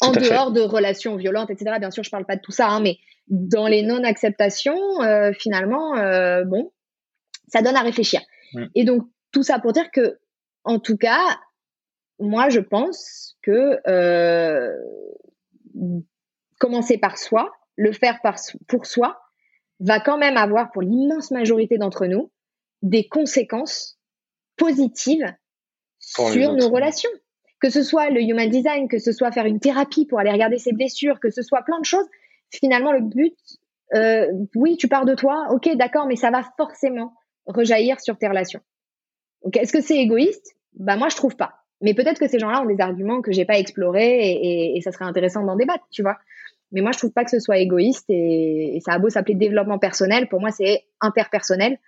En 0.00 0.12
dehors 0.12 0.52
de 0.52 0.62
relations 0.62 1.16
violentes, 1.16 1.50
etc. 1.50 1.76
Bien 1.78 1.90
sûr, 1.90 2.02
je 2.02 2.08
parle 2.08 2.24
pas 2.24 2.36
de 2.36 2.40
tout 2.40 2.52
ça, 2.52 2.68
hein, 2.68 2.80
mais 2.80 2.96
dans 3.28 3.66
les 3.66 3.82
non-acceptations, 3.82 5.02
euh, 5.02 5.32
finalement, 5.34 5.98
euh, 5.98 6.44
bon, 6.44 6.72
ça 7.48 7.60
donne 7.60 7.76
à 7.76 7.82
réfléchir. 7.82 8.22
Mmh. 8.54 8.64
Et 8.74 8.84
donc 8.84 9.02
tout 9.32 9.42
ça 9.42 9.58
pour 9.58 9.72
dire 9.72 9.90
que, 9.90 10.18
en 10.64 10.78
tout 10.78 10.96
cas, 10.96 11.20
moi, 12.18 12.48
je 12.48 12.60
pense 12.60 13.36
que 13.42 13.78
euh, 13.86 14.72
commencer 16.58 16.96
par 16.96 17.18
soi, 17.18 17.52
le 17.76 17.92
faire 17.92 18.20
par, 18.22 18.36
pour 18.66 18.86
soi, 18.86 19.20
va 19.80 20.00
quand 20.00 20.18
même 20.18 20.36
avoir 20.36 20.70
pour 20.70 20.82
l'immense 20.82 21.30
majorité 21.30 21.78
d'entre 21.78 22.06
nous 22.06 22.30
des 22.82 23.08
conséquences 23.08 23.98
positives 24.56 25.34
sur 25.98 26.54
nos 26.54 26.68
relations. 26.68 27.10
Que 27.60 27.68
ce 27.68 27.82
soit 27.82 28.08
le 28.08 28.22
human 28.22 28.48
design, 28.48 28.88
que 28.88 28.98
ce 28.98 29.12
soit 29.12 29.32
faire 29.32 29.44
une 29.44 29.60
thérapie 29.60 30.06
pour 30.06 30.18
aller 30.18 30.30
regarder 30.30 30.56
ses 30.56 30.72
blessures, 30.72 31.20
que 31.20 31.30
ce 31.30 31.42
soit 31.42 31.62
plein 31.62 31.78
de 31.78 31.84
choses. 31.84 32.06
Finalement, 32.50 32.92
le 32.92 33.02
but, 33.02 33.36
euh, 33.94 34.26
oui, 34.54 34.76
tu 34.76 34.88
pars 34.88 35.04
de 35.04 35.14
toi, 35.14 35.48
ok, 35.50 35.76
d'accord, 35.76 36.06
mais 36.06 36.16
ça 36.16 36.30
va 36.30 36.42
forcément 36.56 37.12
rejaillir 37.46 38.00
sur 38.00 38.16
tes 38.16 38.28
relations. 38.28 38.60
Est-ce 39.52 39.72
que 39.72 39.80
c'est 39.82 39.98
égoïste? 39.98 40.56
Bah 40.74 40.96
moi 40.96 41.08
je 41.08 41.16
trouve 41.16 41.36
pas. 41.36 41.54
Mais 41.80 41.94
peut-être 41.94 42.18
que 42.18 42.28
ces 42.28 42.38
gens-là 42.38 42.62
ont 42.62 42.66
des 42.66 42.80
arguments 42.80 43.22
que 43.22 43.32
j'ai 43.32 43.44
pas 43.44 43.58
explorés 43.58 44.74
et, 44.74 44.80
ça 44.82 44.92
serait 44.92 45.06
intéressant 45.06 45.42
d'en 45.44 45.56
débattre, 45.56 45.84
tu 45.90 46.02
vois. 46.02 46.18
Mais 46.72 46.80
moi 46.80 46.92
je 46.92 46.98
trouve 46.98 47.12
pas 47.12 47.24
que 47.24 47.30
ce 47.30 47.40
soit 47.40 47.58
égoïste 47.58 48.06
et, 48.08 48.78
ça 48.84 48.92
a 48.92 48.98
beau 48.98 49.10
s'appeler 49.10 49.34
développement 49.34 49.78
personnel, 49.78 50.28
pour 50.28 50.40
moi 50.40 50.50
c'est 50.50 50.84
interpersonnel. 51.00 51.78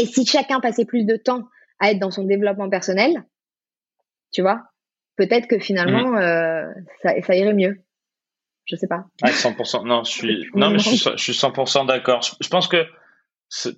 Et 0.00 0.06
si 0.06 0.26
chacun 0.26 0.60
passait 0.60 0.84
plus 0.84 1.04
de 1.04 1.16
temps 1.16 1.48
à 1.78 1.90
être 1.90 1.98
dans 1.98 2.10
son 2.10 2.24
développement 2.24 2.68
personnel, 2.68 3.24
tu 4.32 4.42
vois, 4.42 4.62
peut-être 5.16 5.46
que 5.46 5.58
finalement 5.58 6.12
mmh. 6.12 6.16
euh, 6.16 6.72
ça, 7.02 7.36
irait 7.36 7.54
mieux. 7.54 7.80
Je 8.66 8.76
sais 8.76 8.88
pas. 8.88 9.04
100%. 9.22 9.86
Non, 9.86 10.04
je 10.04 10.10
suis, 10.10 10.46
non, 10.54 10.70
mais 10.70 10.78
je 10.78 10.88
suis, 10.88 10.98
je 10.98 11.22
suis 11.22 11.32
100% 11.32 11.86
d'accord. 11.86 12.22
je 12.40 12.48
pense 12.48 12.66
que 12.66 12.86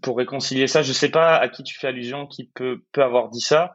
pour 0.02 0.16
réconcilier 0.16 0.66
ça. 0.66 0.82
Je 0.82 0.92
sais 0.92 1.10
pas 1.10 1.36
à 1.36 1.48
qui 1.48 1.62
tu 1.62 1.78
fais 1.78 1.88
allusion, 1.88 2.26
qui 2.26 2.50
peut, 2.54 2.82
peut 2.92 3.02
avoir 3.02 3.28
dit 3.30 3.40
ça. 3.40 3.74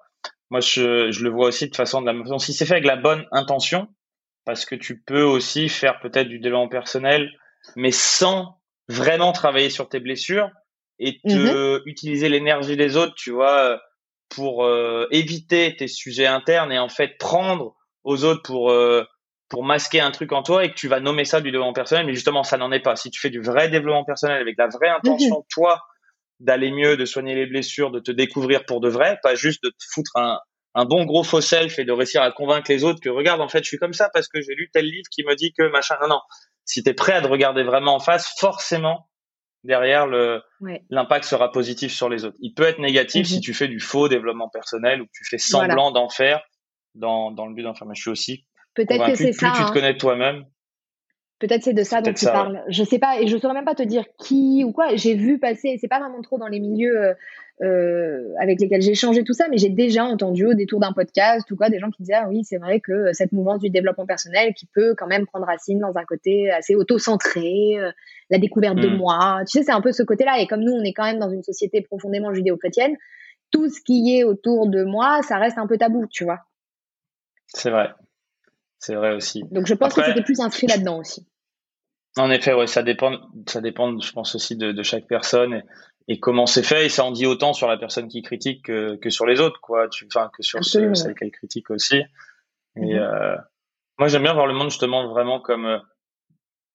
Moi, 0.49 0.59
je, 0.59 1.11
je 1.11 1.23
le 1.23 1.29
vois 1.29 1.47
aussi 1.47 1.69
de 1.69 1.75
façon 1.75 2.01
de 2.01 2.05
la 2.05 2.13
même 2.13 2.23
façon. 2.23 2.39
Si 2.39 2.53
c'est 2.53 2.65
fait 2.65 2.73
avec 2.73 2.85
la 2.85 2.97
bonne 2.97 3.25
intention, 3.31 3.87
parce 4.51 4.65
que 4.65 4.75
tu 4.75 4.99
peux 4.99 5.23
aussi 5.23 5.69
faire 5.69 6.01
peut-être 6.01 6.27
du 6.27 6.37
développement 6.37 6.67
personnel, 6.67 7.31
mais 7.77 7.91
sans 7.91 8.59
vraiment 8.89 9.31
travailler 9.31 9.69
sur 9.69 9.87
tes 9.87 10.01
blessures 10.01 10.49
et 10.99 11.21
te 11.25 11.77
mhm. 11.77 11.81
utiliser 11.85 12.27
l'énergie 12.27 12.75
des 12.75 12.97
autres, 12.97 13.13
tu 13.15 13.31
vois, 13.31 13.81
pour 14.27 14.65
euh, 14.65 15.07
éviter 15.09 15.73
tes 15.77 15.87
sujets 15.87 16.25
internes 16.27 16.73
et 16.73 16.79
en 16.79 16.89
fait 16.89 17.17
prendre 17.17 17.77
aux 18.03 18.25
autres 18.25 18.41
pour 18.41 18.71
euh, 18.71 19.05
pour 19.47 19.63
masquer 19.63 20.01
un 20.01 20.11
truc 20.11 20.33
en 20.33 20.43
toi 20.43 20.65
et 20.65 20.69
que 20.71 20.75
tu 20.75 20.89
vas 20.89 20.99
nommer 20.99 21.23
ça 21.23 21.39
du 21.39 21.49
développement 21.49 21.71
personnel, 21.71 22.05
mais 22.05 22.13
justement 22.13 22.43
ça 22.43 22.57
n'en 22.57 22.73
est 22.73 22.81
pas. 22.81 22.97
Si 22.97 23.09
tu 23.09 23.21
fais 23.21 23.29
du 23.29 23.39
vrai 23.39 23.69
développement 23.69 24.03
personnel 24.03 24.41
avec 24.41 24.57
la 24.57 24.67
vraie 24.67 24.89
intention, 24.89 25.37
mhm. 25.37 25.45
toi, 25.49 25.81
d'aller 26.41 26.71
mieux, 26.71 26.97
de 26.97 27.05
soigner 27.05 27.35
les 27.35 27.45
blessures, 27.45 27.89
de 27.89 28.01
te 28.01 28.11
découvrir 28.11 28.65
pour 28.65 28.81
de 28.81 28.89
vrai, 28.89 29.17
pas 29.23 29.33
juste 29.33 29.63
de 29.63 29.69
te 29.69 29.85
foutre 29.93 30.11
un, 30.17 30.39
un 30.73 30.85
bon 30.85 31.05
gros 31.05 31.23
faux 31.23 31.41
self 31.41 31.79
et 31.79 31.85
de 31.85 31.91
réussir 31.91 32.21
à 32.21 32.31
convaincre 32.31 32.71
les 32.71 32.83
autres 32.83 32.99
que 33.01 33.09
regarde, 33.09 33.41
en 33.41 33.49
fait, 33.49 33.63
je 33.63 33.67
suis 33.67 33.77
comme 33.77 33.93
ça 33.93 34.09
parce 34.13 34.27
que 34.27 34.41
j'ai 34.41 34.55
lu 34.55 34.69
tel 34.71 34.85
livre 34.85 35.07
qui 35.11 35.23
me 35.23 35.35
dit 35.35 35.53
que 35.53 35.69
machin. 35.69 35.95
Non, 36.01 36.07
non. 36.07 36.21
Si 36.65 36.83
tu 36.83 36.89
es 36.89 36.93
prêt 36.93 37.13
à 37.13 37.21
te 37.21 37.27
regarder 37.27 37.63
vraiment 37.63 37.95
en 37.95 37.99
face, 37.99 38.33
forcément, 38.39 39.09
derrière, 39.63 40.07
le 40.07 40.41
l'impact 40.89 41.25
sera 41.25 41.51
positif 41.51 41.91
sur 41.91 42.07
les 42.07 42.23
autres. 42.23 42.37
Il 42.39 42.53
peut 42.53 42.63
être 42.63 42.79
négatif 42.79 43.27
si 43.27 43.35
mhm. 43.35 43.41
tu 43.41 43.53
fais 43.53 43.67
du 43.67 43.79
faux 43.79 44.07
développement 44.07 44.49
personnel 44.49 45.01
ou 45.01 45.05
que 45.05 45.11
tu 45.13 45.25
fais 45.25 45.37
semblant 45.37 45.91
d'en 45.91 46.09
faire 46.09 46.41
dans, 46.95 47.31
dans 47.31 47.47
le 47.47 47.53
but 47.53 47.63
d'en 47.63 47.73
faire. 47.73 47.87
Mais 47.87 47.95
je 47.95 48.01
suis 48.01 48.11
aussi 48.11 48.45
Peut-être 48.73 49.05
que 49.05 49.15
c'est 49.15 49.33
ça. 49.33 49.51
Plus 49.51 49.57
tu 49.57 49.63
te 49.63 49.69
hein. 49.69 49.73
connais 49.73 49.97
toi-même, 49.97 50.45
Peut-être 51.41 51.63
c'est 51.63 51.73
de 51.73 51.81
ça 51.81 52.01
dont 52.01 52.13
tu 52.13 52.25
parles. 52.25 52.63
Je 52.69 52.83
sais 52.83 52.99
pas, 52.99 53.19
et 53.19 53.25
je 53.25 53.35
saurais 53.35 53.55
même 53.55 53.65
pas 53.65 53.73
te 53.73 53.81
dire 53.81 54.05
qui 54.19 54.63
ou 54.63 54.71
quoi. 54.71 54.95
J'ai 54.95 55.15
vu 55.15 55.39
passer, 55.39 55.75
c'est 55.81 55.87
pas 55.87 55.99
vraiment 55.99 56.21
trop 56.21 56.37
dans 56.37 56.47
les 56.47 56.59
milieux 56.59 57.15
euh, 57.61 58.33
avec 58.39 58.59
lesquels 58.59 58.81
j'ai 58.81 58.95
changé 58.95 59.23
tout 59.23 59.33
ça, 59.33 59.47
mais 59.49 59.57
j'ai 59.57 59.69
déjà 59.69 60.03
entendu 60.03 60.47
au 60.47 60.53
détour 60.55 60.79
d'un 60.79 60.93
podcast 60.93 61.49
ou 61.51 61.55
quoi 61.55 61.69
des 61.69 61.77
gens 61.77 61.91
qui 61.91 62.01
disaient 62.01 62.15
ah 62.15 62.27
oui 62.27 62.43
c'est 62.43 62.57
vrai 62.57 62.79
que 62.79 63.13
cette 63.13 63.31
mouvance 63.33 63.59
du 63.59 63.69
développement 63.69 64.07
personnel 64.07 64.55
qui 64.55 64.65
peut 64.65 64.95
quand 64.97 65.05
même 65.05 65.27
prendre 65.27 65.45
racine 65.45 65.79
dans 65.79 65.95
un 65.95 66.03
côté 66.03 66.49
assez 66.49 66.73
auto-centré, 66.75 67.77
euh, 67.77 67.91
la 68.31 68.39
découverte 68.39 68.77
de 68.77 68.87
hmm. 68.87 68.97
moi. 68.97 69.41
Tu 69.47 69.59
sais 69.59 69.63
c'est 69.63 69.71
un 69.71 69.81
peu 69.81 69.91
ce 69.91 70.01
côté-là. 70.01 70.39
Et 70.39 70.47
comme 70.47 70.61
nous 70.61 70.71
on 70.71 70.83
est 70.83 70.93
quand 70.93 71.03
même 71.03 71.19
dans 71.19 71.29
une 71.29 71.43
société 71.43 71.81
profondément 71.81 72.33
judéo-chrétienne, 72.33 72.95
tout 73.51 73.69
ce 73.69 73.79
qui 73.81 74.17
est 74.17 74.23
autour 74.23 74.67
de 74.67 74.83
moi 74.83 75.21
ça 75.21 75.37
reste 75.37 75.59
un 75.59 75.67
peu 75.67 75.77
tabou, 75.77 76.07
tu 76.09 76.23
vois. 76.23 76.39
C'est 77.45 77.69
vrai. 77.69 77.89
C'est 78.79 78.95
vrai 78.95 79.13
aussi. 79.13 79.43
Donc 79.51 79.67
je 79.67 79.75
pense 79.75 79.93
que 79.93 80.03
c'était 80.03 80.23
plus 80.23 80.39
inscrit 80.39 80.65
là-dedans 80.65 80.97
aussi. 80.97 81.27
En 82.17 82.31
effet, 82.31 82.53
ouais, 82.53 82.67
ça 82.67 82.81
dépend, 82.81 83.19
ça 83.47 83.61
dépend, 83.61 83.97
je 83.99 84.11
pense 84.11 84.35
aussi 84.35 84.57
de, 84.57 84.71
de 84.71 84.83
chaque 84.83 85.07
personne 85.07 85.63
et, 86.07 86.19
comment 86.19 86.45
c'est 86.45 86.63
fait. 86.63 86.85
Et 86.85 86.89
ça 86.89 87.03
en 87.03 87.11
dit 87.11 87.25
autant 87.25 87.53
sur 87.53 87.67
la 87.67 87.77
personne 87.77 88.07
qui 88.07 88.21
critique 88.21 88.65
que, 88.65 88.95
que 88.95 89.09
sur 89.09 89.25
les 89.25 89.39
autres, 89.39 89.59
quoi. 89.61 89.87
Tu, 89.89 90.05
enfin, 90.07 90.29
que 90.35 90.43
sur 90.43 90.63
celle 90.63 90.93
qu'elle 91.15 91.31
critique 91.31 91.69
aussi. 91.69 92.03
Et 92.75 92.93
mhm. 92.93 92.99
euh, 92.99 93.35
moi, 93.97 94.07
j'aime 94.07 94.23
bien 94.23 94.33
voir 94.33 94.47
le 94.47 94.53
monde 94.53 94.69
justement 94.69 95.07
vraiment 95.09 95.39
comme 95.39 95.65
euh, 95.65 95.79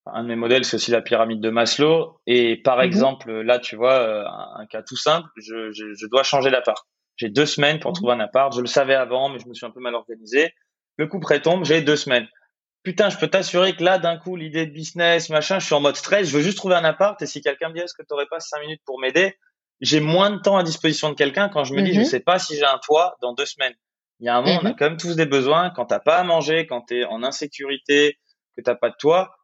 un 0.06 0.22
de 0.22 0.28
mes 0.28 0.36
modèles, 0.36 0.64
c'est 0.64 0.76
aussi 0.76 0.90
la 0.90 1.02
pyramide 1.02 1.40
de 1.40 1.50
Maslow. 1.50 2.20
Et 2.26 2.56
par 2.56 2.78
mhm. 2.78 2.84
exemple, 2.84 3.32
là, 3.32 3.58
tu 3.58 3.76
vois, 3.76 3.98
euh, 3.98 4.24
un, 4.56 4.66
cas 4.66 4.82
tout 4.82 4.96
simple, 4.96 5.28
je, 5.36 5.72
je, 5.72 5.94
je 5.94 6.06
dois 6.06 6.22
changer 6.22 6.50
d'appart. 6.50 6.86
J'ai 7.16 7.30
deux 7.30 7.46
semaines 7.46 7.80
pour 7.80 7.92
mhm. 7.92 7.96
trouver 7.96 8.12
un 8.12 8.20
appart. 8.20 8.54
Je 8.54 8.60
le 8.60 8.66
savais 8.66 8.94
avant, 8.94 9.28
mais 9.28 9.38
je 9.38 9.48
me 9.48 9.54
suis 9.54 9.66
un 9.66 9.70
peu 9.70 9.80
mal 9.80 9.94
organisé. 9.94 10.52
Le 10.98 11.06
coup 11.06 11.20
prêt 11.20 11.40
tombe, 11.40 11.64
j'ai 11.64 11.82
deux 11.82 11.96
semaines 11.96 12.28
putain, 12.86 13.10
je 13.10 13.18
peux 13.18 13.26
t'assurer 13.26 13.74
que 13.74 13.82
là, 13.82 13.98
d'un 13.98 14.16
coup, 14.16 14.36
l'idée 14.36 14.64
de 14.64 14.70
business, 14.70 15.28
machin, 15.28 15.58
je 15.58 15.66
suis 15.66 15.74
en 15.74 15.80
mode 15.80 15.96
stress, 15.96 16.28
je 16.28 16.36
veux 16.36 16.40
juste 16.40 16.56
trouver 16.56 16.76
un 16.76 16.84
appart. 16.84 17.20
Et 17.20 17.26
si 17.26 17.40
quelqu'un 17.40 17.70
me 17.70 17.74
dit, 17.74 17.80
est-ce 17.80 17.94
que 17.94 18.02
tu 18.02 18.06
n'aurais 18.12 18.26
pas 18.26 18.38
cinq 18.38 18.60
minutes 18.60 18.80
pour 18.86 19.00
m'aider? 19.00 19.36
J'ai 19.80 19.98
moins 19.98 20.30
de 20.30 20.38
temps 20.38 20.56
à 20.56 20.62
disposition 20.62 21.08
de 21.08 21.14
quelqu'un 21.14 21.48
quand 21.48 21.64
je 21.64 21.74
me 21.74 21.82
dis, 21.82 21.92
je 21.92 21.98
mhm. 21.98 22.04
sais 22.04 22.20
pas 22.20 22.38
si 22.38 22.54
j'ai 22.54 22.64
un 22.64 22.78
toit 22.78 23.16
dans 23.20 23.34
deux 23.34 23.44
semaines. 23.44 23.74
Il 24.20 24.26
y 24.26 24.28
a 24.28 24.36
un 24.36 24.40
moment, 24.40 24.60
on 24.62 24.66
a 24.66 24.68
mhm. 24.68 24.76
quand 24.78 24.84
même 24.84 24.98
tous 24.98 25.16
des 25.16 25.26
besoins. 25.26 25.70
Quand 25.70 25.86
t'as 25.86 25.98
pas 25.98 26.16
à 26.16 26.22
manger, 26.22 26.68
quand 26.68 26.82
tu 26.82 27.00
es 27.00 27.04
en 27.06 27.24
insécurité, 27.24 28.20
que 28.56 28.62
t'as 28.62 28.76
pas 28.76 28.90
de 28.90 28.96
toit, 29.00 29.34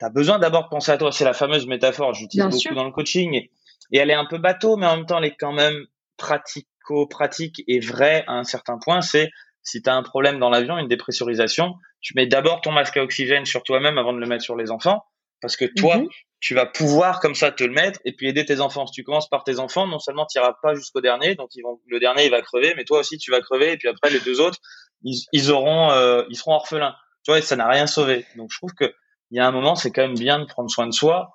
tu 0.00 0.04
as 0.04 0.10
besoin 0.10 0.40
d'abord 0.40 0.64
de 0.64 0.68
penser 0.68 0.90
à 0.90 0.98
toi. 0.98 1.12
C'est 1.12 1.24
la 1.24 1.34
fameuse 1.34 1.68
métaphore, 1.68 2.14
j'utilise 2.14 2.46
beaucoup 2.46 2.74
dans 2.74 2.84
le 2.84 2.90
coaching. 2.90 3.32
Et, 3.34 3.52
et, 3.92 3.98
elle 3.98 4.10
est 4.10 4.14
un 4.14 4.26
peu 4.26 4.38
bateau, 4.38 4.76
mais 4.76 4.86
en 4.86 4.96
même 4.96 5.06
temps, 5.06 5.18
elle 5.18 5.26
est 5.26 5.36
quand 5.36 5.52
même 5.52 5.86
pratico-pratique 6.16 7.62
et 7.68 7.78
vraie 7.78 8.24
à 8.26 8.32
un 8.32 8.44
certain 8.44 8.76
point. 8.76 9.02
C'est 9.02 9.30
si 9.62 9.82
tu 9.82 9.88
as 9.88 9.94
un 9.94 10.02
problème 10.02 10.38
dans 10.38 10.50
l'avion, 10.50 10.78
une 10.78 10.88
dépressurisation, 10.88 11.74
tu 12.00 12.14
mets 12.16 12.26
d'abord 12.26 12.60
ton 12.60 12.72
masque 12.72 12.96
à 12.96 13.02
oxygène 13.02 13.44
sur 13.44 13.62
toi-même 13.62 13.98
avant 13.98 14.12
de 14.12 14.18
le 14.18 14.26
mettre 14.26 14.42
sur 14.42 14.56
les 14.56 14.70
enfants, 14.70 15.04
parce 15.40 15.56
que 15.56 15.64
toi, 15.64 15.98
mhm. 15.98 16.08
tu 16.40 16.54
vas 16.54 16.66
pouvoir 16.66 17.20
comme 17.20 17.34
ça 17.34 17.50
te 17.50 17.64
le 17.64 17.72
mettre 17.72 18.00
et 18.04 18.12
puis 18.12 18.28
aider 18.28 18.44
tes 18.44 18.60
enfants. 18.60 18.86
Si 18.86 18.92
tu 18.92 19.04
commences 19.04 19.28
par 19.28 19.44
tes 19.44 19.58
enfants, 19.58 19.86
non 19.86 19.98
seulement 19.98 20.26
tu 20.26 20.38
n'iras 20.38 20.54
pas 20.62 20.74
jusqu'au 20.74 21.00
dernier, 21.00 21.34
donc 21.34 21.50
ils 21.54 21.62
vont, 21.62 21.80
le 21.86 21.98
dernier 21.98 22.26
il 22.26 22.30
va 22.30 22.42
crever, 22.42 22.74
mais 22.76 22.84
toi 22.84 23.00
aussi 23.00 23.18
tu 23.18 23.30
vas 23.30 23.40
crever 23.40 23.72
et 23.72 23.76
puis 23.76 23.88
après 23.88 24.10
les 24.10 24.20
deux 24.20 24.40
autres, 24.40 24.58
ils, 25.02 25.50
auront, 25.50 25.90
euh, 25.90 26.22
ils 26.30 26.36
seront 26.36 26.54
orphelins. 26.54 26.94
Tu 27.24 27.32
vois, 27.32 27.42
ça 27.42 27.56
n'a 27.56 27.68
rien 27.68 27.86
sauvé. 27.86 28.24
Donc 28.36 28.50
je 28.52 28.58
trouve 28.58 28.72
que 28.72 28.92
il 29.30 29.38
y 29.38 29.40
a 29.40 29.46
un 29.46 29.50
moment, 29.50 29.74
c'est 29.74 29.90
quand 29.90 30.02
même 30.02 30.18
bien 30.18 30.38
de 30.38 30.44
prendre 30.44 30.70
soin 30.70 30.86
de 30.86 30.92
soi, 30.92 31.30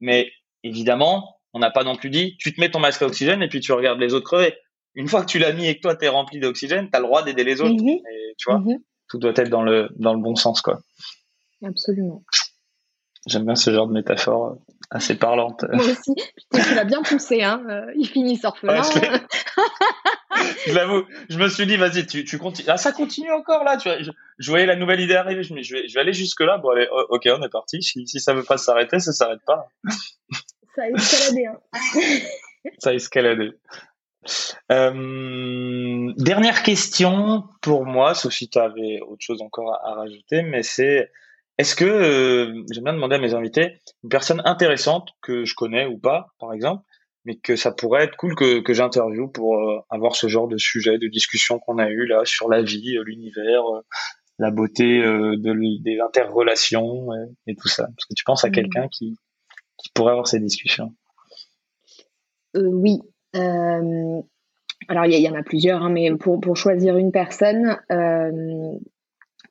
mais 0.00 0.32
évidemment, 0.64 1.38
on 1.52 1.58
n'a 1.58 1.70
pas 1.70 1.84
non 1.84 1.94
plus 1.94 2.10
dit, 2.10 2.36
tu 2.38 2.54
te 2.54 2.60
mets 2.60 2.70
ton 2.70 2.80
masque 2.80 3.02
à 3.02 3.06
oxygène 3.06 3.42
et 3.42 3.48
puis 3.48 3.60
tu 3.60 3.72
regardes 3.72 4.00
les 4.00 4.14
autres 4.14 4.26
crever 4.26 4.56
une 4.94 5.08
fois 5.08 5.22
que 5.22 5.26
tu 5.26 5.38
l'as 5.38 5.52
mis 5.52 5.66
et 5.66 5.76
que 5.76 5.82
toi 5.82 5.96
tu 5.96 6.04
es 6.04 6.08
rempli 6.08 6.40
d'oxygène, 6.40 6.88
tu 6.90 6.96
as 6.96 7.00
le 7.00 7.06
droit 7.06 7.22
d'aider 7.22 7.44
les 7.44 7.60
autres. 7.60 7.82
Mhm. 7.82 7.88
Et, 7.88 8.34
tu 8.36 8.50
vois, 8.50 8.60
mhm. 8.60 8.78
tout 9.08 9.18
doit 9.18 9.32
être 9.36 9.50
dans 9.50 9.62
le, 9.62 9.88
dans 9.96 10.14
le 10.14 10.20
bon 10.20 10.34
sens, 10.34 10.60
quoi. 10.60 10.80
Absolument. 11.64 12.22
J'aime 13.26 13.44
bien 13.44 13.56
ce 13.56 13.72
genre 13.72 13.86
de 13.86 13.92
métaphore 13.92 14.52
euh, 14.52 14.54
assez 14.90 15.16
parlante. 15.16 15.64
Moi 15.72 15.84
aussi. 15.84 16.14
Tu 16.52 16.74
l'as 16.74 16.84
bien 16.84 17.02
poussé, 17.02 17.42
hein. 17.42 17.62
Euh, 17.68 17.92
il 17.96 18.06
finit 18.08 18.38
orphelin. 18.42 18.80
Ouais, 18.80 19.20
je 20.66 20.72
l'avoue. 20.72 21.04
Je 21.28 21.38
me 21.38 21.48
suis 21.48 21.66
dit, 21.66 21.76
vas-y, 21.76 22.06
tu, 22.06 22.24
tu 22.24 22.38
continues. 22.38 22.68
Ah, 22.70 22.76
ça 22.76 22.92
continue 22.92 23.32
encore, 23.32 23.64
là. 23.64 23.76
Tu 23.76 23.88
vois, 23.88 23.98
je, 24.00 24.50
voyais 24.50 24.66
la 24.66 24.76
nouvelle 24.76 25.00
idée 25.00 25.16
arriver. 25.16 25.42
Je 25.42 25.52
me 25.52 25.62
je 25.62 25.74
vais, 25.74 25.88
je 25.88 25.94
vais 25.94 26.00
aller 26.00 26.12
jusque-là. 26.12 26.58
Bon, 26.58 26.70
allez, 26.70 26.88
ok, 26.90 27.28
on 27.36 27.42
est 27.42 27.50
parti. 27.50 27.82
Si, 27.82 28.06
si 28.06 28.20
ça 28.20 28.34
veut 28.34 28.44
pas 28.44 28.56
s'arrêter, 28.56 28.98
ça 29.00 29.12
s'arrête 29.12 29.40
pas. 29.44 29.68
Ça 30.74 30.82
a 30.82 30.88
escaladé, 30.88 31.46
hein. 31.46 31.58
ça 32.78 32.90
a 32.90 32.92
escaladé. 32.94 33.50
Euh, 34.70 36.12
dernière 36.16 36.62
question 36.62 37.44
pour 37.60 37.86
moi, 37.86 38.14
sauf 38.14 38.32
si 38.32 38.48
tu 38.48 38.58
avais 38.58 39.00
autre 39.00 39.20
chose 39.20 39.42
encore 39.42 39.78
à, 39.84 39.94
rajouter, 39.94 40.42
mais 40.42 40.62
c'est 40.62 41.10
est-ce 41.58 41.74
que 41.74 41.84
euh, 41.84 42.64
j'aime 42.70 42.84
bien 42.84 42.92
demander 42.92 43.16
à 43.16 43.18
mes 43.18 43.34
invités 43.34 43.78
une 44.04 44.10
personne 44.10 44.42
intéressante 44.44 45.10
que 45.22 45.44
je 45.44 45.54
connais 45.54 45.86
ou 45.86 45.98
pas, 45.98 46.28
par 46.38 46.52
exemple, 46.52 46.84
mais 47.24 47.36
que 47.36 47.56
ça 47.56 47.72
pourrait 47.72 48.04
être 48.04 48.16
cool 48.16 48.34
que, 48.34 48.60
que 48.60 48.74
j'interviewe 48.74 49.28
pour 49.28 49.56
euh, 49.56 49.80
avoir 49.90 50.14
ce 50.14 50.28
genre 50.28 50.48
de 50.48 50.56
sujet, 50.56 50.98
de 50.98 51.08
discussion 51.08 51.58
qu'on 51.58 51.78
a 51.78 51.88
eu 51.88 52.06
là 52.06 52.24
sur 52.24 52.48
la 52.48 52.62
vie, 52.62 52.96
l'univers, 53.04 53.62
la 54.38 54.50
beauté 54.50 55.00
de, 55.00 55.82
des 55.82 55.98
interrelations 56.00 57.08
et, 57.46 57.56
tout 57.56 57.68
ça. 57.68 57.84
Parce 57.84 58.06
que 58.08 58.14
tu 58.14 58.24
penses 58.24 58.44
à 58.44 58.48
mmh. 58.48 58.52
quelqu'un 58.52 58.88
qui, 58.88 59.18
qui 59.78 59.90
pourrait 59.94 60.12
avoir 60.12 60.28
ces 60.28 60.38
discussions? 60.38 60.94
oui. 62.54 63.00
Alors 63.34 65.04
il 65.06 65.20
y, 65.20 65.28
en 65.28 65.34
a 65.34 65.42
plusieurs, 65.42 65.82
hein, 65.82 65.90
mais 65.90 66.10
pour, 66.16 66.40
pour 66.40 66.56
choisir 66.56 66.96
une 66.96 67.12
personne 67.12 67.76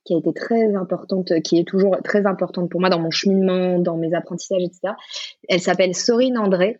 qui 0.08 0.14
a 0.14 0.18
été 0.18 0.34
très 0.34 0.74
importante, 0.76 1.42
qui 1.44 1.60
est 1.60 1.68
toujours 1.68 1.98
très 2.04 2.26
importante 2.26 2.72
pour 2.72 2.80
moi 2.80 2.90
dans 2.90 3.00
mon 3.00 3.12
cheminement, 3.12 3.78
dans 3.78 3.98
mes 3.98 4.14
apprentissages, 4.14 4.64
etc. 4.64 4.94
Elle 5.50 5.60
s'appelle 5.60 5.94
Sorine 5.94 6.38
André. 6.38 6.80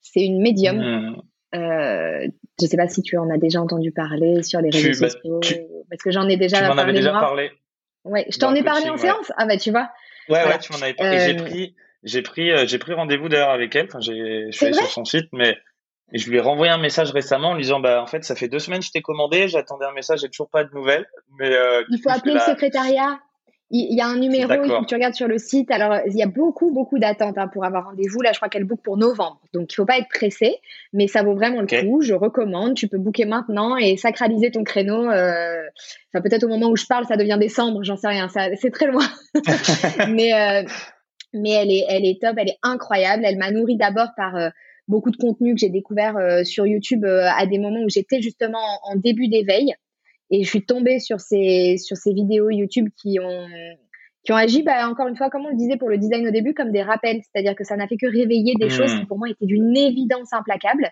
C'est 0.00 0.22
une 0.22 0.42
médium. 0.42 0.76
Mmh. 0.76 1.22
Euh, 1.54 2.26
je 2.58 2.64
ne 2.64 2.68
sais 2.68 2.76
pas 2.76 2.88
si 2.88 3.00
tu 3.02 3.16
en 3.16 3.30
as 3.30 3.38
déjà 3.38 3.60
entendu 3.60 3.92
parler 3.92 4.42
sur 4.42 4.60
les 4.60 4.70
réseaux 4.70 5.00
bah, 5.00 5.08
sociaux, 5.08 5.40
parce 5.88 6.02
que 6.02 6.10
j'en 6.10 6.28
ai 6.28 6.36
déjà 6.36 6.58
tu 6.58 6.64
m'en 6.64 6.78
avais 6.78 6.92
déjà 6.92 7.12
parlé. 7.12 7.52
Ouais, 8.04 8.26
je 8.28 8.38
t'en 8.38 8.54
ai 8.54 8.64
parlé 8.64 8.90
en 8.90 8.96
séance? 8.96 9.30
Ah 9.36 9.46
bah 9.46 9.56
tu 9.56 9.70
vois. 9.70 9.88
Ouais, 10.28 10.44
ouais, 10.44 10.58
tu 10.58 10.72
m'en 10.72 10.82
avais 10.82 10.94
parlé. 10.94 11.20
J'ai 11.20 11.40
euh, 11.40 11.44
pris, 11.44 11.76
j'ai 12.02 12.22
pris, 12.22 12.50
euh, 12.50 12.66
j'ai 12.66 12.78
pris 12.78 12.92
rendez-vous 12.92 13.28
d'ailleurs 13.28 13.50
avec 13.50 13.74
elle. 13.76 13.86
Enfin, 13.86 14.00
j'ai, 14.00 14.46
je 14.50 14.56
suis 14.56 14.66
allé 14.66 14.74
sur 14.74 14.88
son 14.88 15.04
site, 15.04 15.28
mais 15.32 15.56
je 16.12 16.30
lui 16.30 16.36
ai 16.36 16.40
renvoyé 16.40 16.72
un 16.72 16.78
message 16.78 17.10
récemment 17.10 17.50
en 17.50 17.54
lui 17.54 17.62
disant 17.62 17.80
bah 17.80 18.02
en 18.02 18.06
fait 18.06 18.24
ça 18.24 18.34
fait 18.34 18.48
deux 18.48 18.58
semaines 18.58 18.80
que 18.80 18.86
je 18.86 18.92
t'ai 18.92 19.02
commandé, 19.02 19.48
j'attendais 19.48 19.86
un 19.86 19.92
message, 19.92 20.20
j'ai 20.20 20.28
toujours 20.28 20.50
pas 20.50 20.64
de 20.64 20.72
nouvelles. 20.74 21.06
Mais 21.38 21.50
il 21.90 22.00
faut 22.02 22.10
appeler 22.10 22.34
le 22.34 22.40
secrétariat 22.40 23.18
il 23.70 23.96
y 23.96 24.00
a 24.00 24.06
un 24.06 24.18
numéro, 24.18 24.52
il 24.52 24.70
faut 24.70 24.82
que 24.82 24.86
tu 24.86 24.94
regardes 24.94 25.14
sur 25.14 25.26
le 25.26 25.38
site. 25.38 25.70
Alors, 25.70 25.98
il 26.06 26.16
y 26.16 26.22
a 26.22 26.26
beaucoup, 26.26 26.70
beaucoup 26.70 26.98
d'attentes 26.98 27.38
hein, 27.38 27.48
pour 27.48 27.64
avoir 27.64 27.86
rendez-vous. 27.86 28.20
Là, 28.20 28.30
je 28.32 28.38
crois 28.38 28.48
qu'elle 28.48 28.64
book 28.64 28.80
pour 28.84 28.96
novembre. 28.96 29.40
Donc, 29.52 29.72
il 29.72 29.74
faut 29.74 29.84
pas 29.86 29.98
être 29.98 30.08
pressé, 30.08 30.58
mais 30.92 31.08
ça 31.08 31.22
vaut 31.22 31.34
vraiment 31.34 31.60
le 31.60 31.66
coup. 31.66 32.02
Je 32.02 32.14
recommande. 32.14 32.74
Tu 32.74 32.88
peux 32.88 32.98
booker 32.98 33.24
maintenant 33.24 33.76
et 33.76 33.96
sacraliser 33.96 34.50
ton 34.50 34.64
créneau. 34.64 35.10
Euh... 35.10 35.62
Enfin, 36.12 36.22
peut-être 36.22 36.44
au 36.44 36.48
moment 36.48 36.68
où 36.68 36.76
je 36.76 36.86
parle, 36.86 37.06
ça 37.06 37.16
devient 37.16 37.38
décembre. 37.40 37.82
J'en 37.82 37.96
sais 37.96 38.08
rien. 38.08 38.28
C'est 38.28 38.70
très 38.70 38.86
loin. 38.86 39.06
mais, 40.08 40.32
euh... 40.34 40.62
mais 41.32 41.50
elle 41.50 41.70
est, 41.72 41.84
elle 41.88 42.04
est 42.04 42.20
top. 42.20 42.34
Elle 42.36 42.50
est 42.50 42.58
incroyable. 42.62 43.24
Elle 43.24 43.38
m'a 43.38 43.50
nourri 43.50 43.76
d'abord 43.76 44.08
par 44.16 44.36
euh, 44.36 44.50
beaucoup 44.88 45.10
de 45.10 45.16
contenu 45.16 45.54
que 45.54 45.60
j'ai 45.60 45.70
découvert 45.70 46.16
euh, 46.16 46.44
sur 46.44 46.66
YouTube 46.66 47.04
euh, 47.04 47.28
à 47.36 47.46
des 47.46 47.58
moments 47.58 47.82
où 47.82 47.88
j'étais 47.88 48.20
justement 48.20 48.80
en 48.84 48.96
début 48.96 49.28
d'éveil. 49.28 49.74
Et 50.30 50.42
je 50.42 50.48
suis 50.48 50.64
tombée 50.64 51.00
sur 51.00 51.20
ces, 51.20 51.76
sur 51.76 51.96
ces 51.96 52.12
vidéos 52.12 52.50
YouTube 52.50 52.88
qui 53.00 53.18
ont, 53.20 53.46
qui 54.24 54.32
ont 54.32 54.36
agi, 54.36 54.62
bah, 54.62 54.88
encore 54.88 55.06
une 55.06 55.16
fois, 55.16 55.28
comme 55.30 55.44
on 55.44 55.50
le 55.50 55.56
disait 55.56 55.76
pour 55.76 55.88
le 55.88 55.98
design 55.98 56.26
au 56.26 56.30
début, 56.30 56.54
comme 56.54 56.72
des 56.72 56.82
rappels. 56.82 57.20
C'est-à-dire 57.22 57.54
que 57.54 57.64
ça 57.64 57.76
n'a 57.76 57.86
fait 57.86 57.96
que 57.96 58.06
réveiller 58.06 58.54
des 58.58 58.70
choses 58.70 58.94
mmh. 58.94 59.00
qui 59.00 59.06
pour 59.06 59.18
moi 59.18 59.28
étaient 59.28 59.46
d'une 59.46 59.76
évidence 59.76 60.32
implacable. 60.32 60.90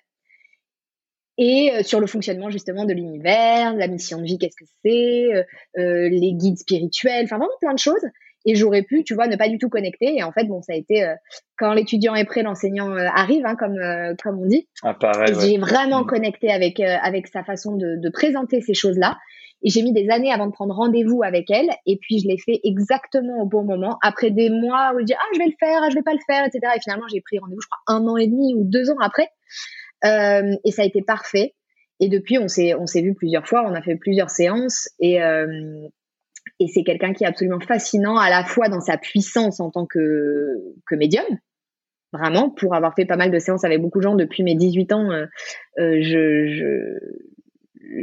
Et 1.38 1.72
euh, 1.72 1.82
sur 1.82 1.98
le 1.98 2.06
fonctionnement 2.06 2.50
justement 2.50 2.84
de 2.84 2.92
l'univers, 2.92 3.74
la 3.74 3.88
mission 3.88 4.18
de 4.18 4.24
vie, 4.24 4.38
qu'est-ce 4.38 4.56
que 4.56 4.70
c'est, 4.84 5.46
les 5.76 6.34
guides 6.34 6.58
spirituels, 6.58 7.24
enfin 7.24 7.38
vraiment 7.38 7.50
plein 7.60 7.72
de 7.72 7.78
choses 7.78 8.04
et 8.44 8.54
j'aurais 8.54 8.82
pu, 8.82 9.04
tu 9.04 9.14
vois, 9.14 9.26
ne 9.28 9.36
pas 9.36 9.48
du 9.48 9.58
tout 9.58 9.68
connecter. 9.68 10.16
Et 10.16 10.22
en 10.22 10.32
fait, 10.32 10.44
bon, 10.44 10.62
ça 10.62 10.72
a 10.72 10.76
été 10.76 11.04
euh, 11.04 11.14
quand 11.56 11.72
l'étudiant 11.72 12.14
est 12.14 12.24
prêt, 12.24 12.42
l'enseignant 12.42 12.90
euh, 12.90 13.06
arrive, 13.14 13.46
hein, 13.46 13.56
comme 13.56 13.78
euh, 13.78 14.14
comme 14.22 14.40
on 14.40 14.46
dit. 14.46 14.68
Ah, 14.82 14.94
pareil, 14.94 15.34
J'ai 15.40 15.58
vraiment 15.58 16.02
mm. 16.02 16.06
connecté 16.06 16.50
avec 16.50 16.80
avec 16.80 17.28
sa 17.28 17.44
façon 17.44 17.76
de, 17.76 17.96
de 17.96 18.10
présenter 18.10 18.60
ces 18.60 18.74
choses-là. 18.74 19.18
Et 19.64 19.70
j'ai 19.70 19.82
mis 19.82 19.92
des 19.92 20.10
années 20.10 20.32
avant 20.32 20.48
de 20.48 20.52
prendre 20.52 20.74
rendez-vous 20.74 21.22
avec 21.22 21.48
elle. 21.50 21.70
Et 21.86 21.96
puis 22.00 22.18
je 22.18 22.26
l'ai 22.26 22.38
fait 22.38 22.58
exactement 22.64 23.42
au 23.42 23.46
bon 23.46 23.62
moment. 23.62 23.98
Après 24.02 24.30
des 24.30 24.50
mois 24.50 24.92
où 24.94 25.00
je 25.00 25.04
dis 25.04 25.14
ah 25.14 25.28
je 25.34 25.38
vais 25.38 25.46
le 25.46 25.54
faire, 25.58 25.80
ah, 25.84 25.88
je 25.88 25.94
vais 25.94 26.02
pas 26.02 26.14
le 26.14 26.18
faire, 26.26 26.44
etc. 26.44 26.60
Et 26.76 26.80
finalement 26.80 27.06
j'ai 27.12 27.20
pris 27.20 27.38
rendez-vous, 27.38 27.60
je 27.60 27.68
crois 27.68 27.96
un 27.96 28.06
an 28.08 28.16
et 28.16 28.26
demi 28.26 28.54
ou 28.54 28.64
deux 28.64 28.90
ans 28.90 28.98
après. 29.00 29.28
et 30.04 30.70
ça 30.72 30.82
a 30.82 30.84
été 30.84 31.02
parfait. 31.02 31.54
Et 32.00 32.08
depuis, 32.08 32.36
on 32.38 32.48
s'est 32.48 32.74
on 32.74 32.86
s'est 32.86 33.02
vu 33.02 33.14
plusieurs 33.14 33.46
fois, 33.46 33.64
on 33.64 33.74
a 33.74 33.82
fait 33.82 33.94
plusieurs 33.94 34.30
séances 34.30 34.88
et 34.98 35.20
et 36.62 36.68
c'est 36.68 36.84
quelqu'un 36.84 37.12
qui 37.12 37.24
est 37.24 37.26
absolument 37.26 37.60
fascinant 37.60 38.16
à 38.16 38.30
la 38.30 38.44
fois 38.44 38.68
dans 38.68 38.80
sa 38.80 38.96
puissance 38.96 39.58
en 39.58 39.70
tant 39.70 39.84
que, 39.84 40.74
médium, 40.92 41.24
vraiment, 42.12 42.50
pour 42.50 42.74
avoir 42.74 42.94
fait 42.94 43.04
pas 43.04 43.16
mal 43.16 43.30
de 43.30 43.38
séances 43.38 43.64
avec 43.64 43.80
beaucoup 43.80 43.98
de 43.98 44.04
gens 44.04 44.14
depuis 44.14 44.42
mes 44.44 44.54
18 44.54 44.92
ans, 44.92 45.10
euh, 45.10 45.26
euh, 45.78 45.98
je, 46.02 46.98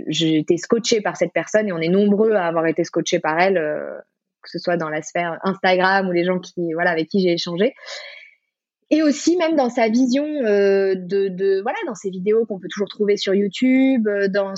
j'ai 0.07 0.37
été 0.37 0.57
scotché 0.57 1.01
par 1.01 1.15
cette 1.15 1.31
personne 1.31 1.67
et 1.69 1.71
on 1.71 1.79
est 1.79 1.89
nombreux 1.89 2.33
à 2.33 2.47
avoir 2.47 2.65
été 2.65 2.83
scotchés 2.83 3.19
par 3.19 3.39
elle, 3.39 3.57
euh, 3.57 3.97
que 4.41 4.49
ce 4.49 4.59
soit 4.59 4.75
dans 4.75 4.89
la 4.89 5.01
sphère 5.01 5.39
Instagram 5.43 6.09
ou 6.09 6.11
les 6.11 6.25
gens 6.25 6.39
qui, 6.39 6.73
voilà, 6.73 6.91
avec 6.91 7.07
qui 7.07 7.21
j'ai 7.21 7.33
échangé 7.33 7.75
et 8.91 9.03
aussi 9.03 9.37
même 9.37 9.55
dans 9.55 9.69
sa 9.69 9.87
vision 9.87 10.25
euh, 10.25 10.95
de, 10.95 11.27
de, 11.27 11.61
voilà 11.61 11.77
dans 11.85 11.93
ses 11.93 12.09
vidéos 12.09 12.45
qu'on 12.45 12.59
peut 12.59 12.67
toujours 12.69 12.89
trouver 12.89 13.17
sur 13.17 13.35
YouTube 13.35 14.07
euh, 14.07 14.27
dans 14.27 14.53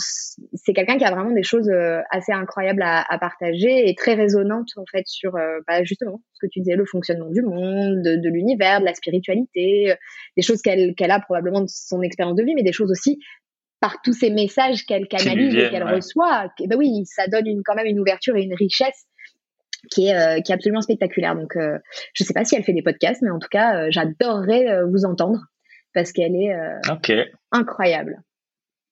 c'est 0.54 0.74
quelqu'un 0.74 0.98
qui 0.98 1.04
a 1.04 1.12
vraiment 1.12 1.32
des 1.32 1.44
choses 1.44 1.70
euh, 1.70 2.00
assez 2.12 2.32
incroyables 2.32 2.82
à, 2.82 3.04
à, 3.12 3.18
partager 3.18 3.90
et 3.90 3.96
très 3.96 4.14
résonantes 4.14 4.70
en 4.78 4.86
fait 4.90 5.06
sur 5.06 5.36
euh, 5.36 5.60
bah, 5.68 5.84
justement 5.84 6.22
ce 6.34 6.46
que 6.46 6.52
tu 6.52 6.62
disais 6.62 6.76
le 6.76 6.86
fonctionnement 6.86 7.30
du 7.30 7.42
monde 7.42 8.02
de, 8.04 8.16
de 8.16 8.30
l'univers 8.30 8.80
de 8.80 8.86
la 8.86 8.94
spiritualité 8.94 9.96
des 10.38 10.44
choses 10.44 10.62
qu'elle 10.62 10.96
qu'elle 10.96 11.12
a 11.12 11.20
probablement 11.20 11.62
de 11.62 11.70
son 11.70 12.02
expérience 12.02 12.36
de 12.36 12.44
vie 12.44 12.56
mais 12.56 12.64
des 12.64 12.74
choses 12.74 12.92
aussi 12.92 13.20
par 13.82 14.02
tous 14.02 14.14
ces 14.14 14.30
messages 14.30 14.86
qu'elle 14.86 15.08
canalise 15.08 15.56
et 15.56 15.70
qu'elle 15.72 15.84
reçoit 15.84 16.50
bah 16.68 16.76
oui 16.78 17.04
ça 17.06 17.28
donne 17.28 17.48
une, 17.48 17.64
quand 17.66 17.76
même 17.76 17.88
une 17.88 18.00
ouverture 18.00 18.38
et 18.38 18.44
une 18.44 18.54
richesse 18.54 19.08
qui 19.90 20.08
est, 20.08 20.16
euh, 20.16 20.42
qui 20.42 20.52
est 20.52 20.56
absolument 20.56 20.82
spectaculaire. 20.82 21.36
Donc, 21.36 21.56
euh, 21.56 21.78
je 22.14 22.24
ne 22.24 22.28
sais 22.28 22.34
pas 22.34 22.44
si 22.44 22.56
elle 22.56 22.64
fait 22.64 22.74
des 22.74 22.84
podcasts, 22.84 23.22
mais 23.22 23.32
en 23.32 23.40
tout 23.40 23.50
cas, 23.50 23.76
euh, 23.76 23.88
j'adorerais 23.90 24.84
vous 24.90 25.06
entendre 25.06 25.40
parce 25.94 26.12
qu'elle 26.12 26.36
est 26.36 26.56
incroyable. 27.52 28.22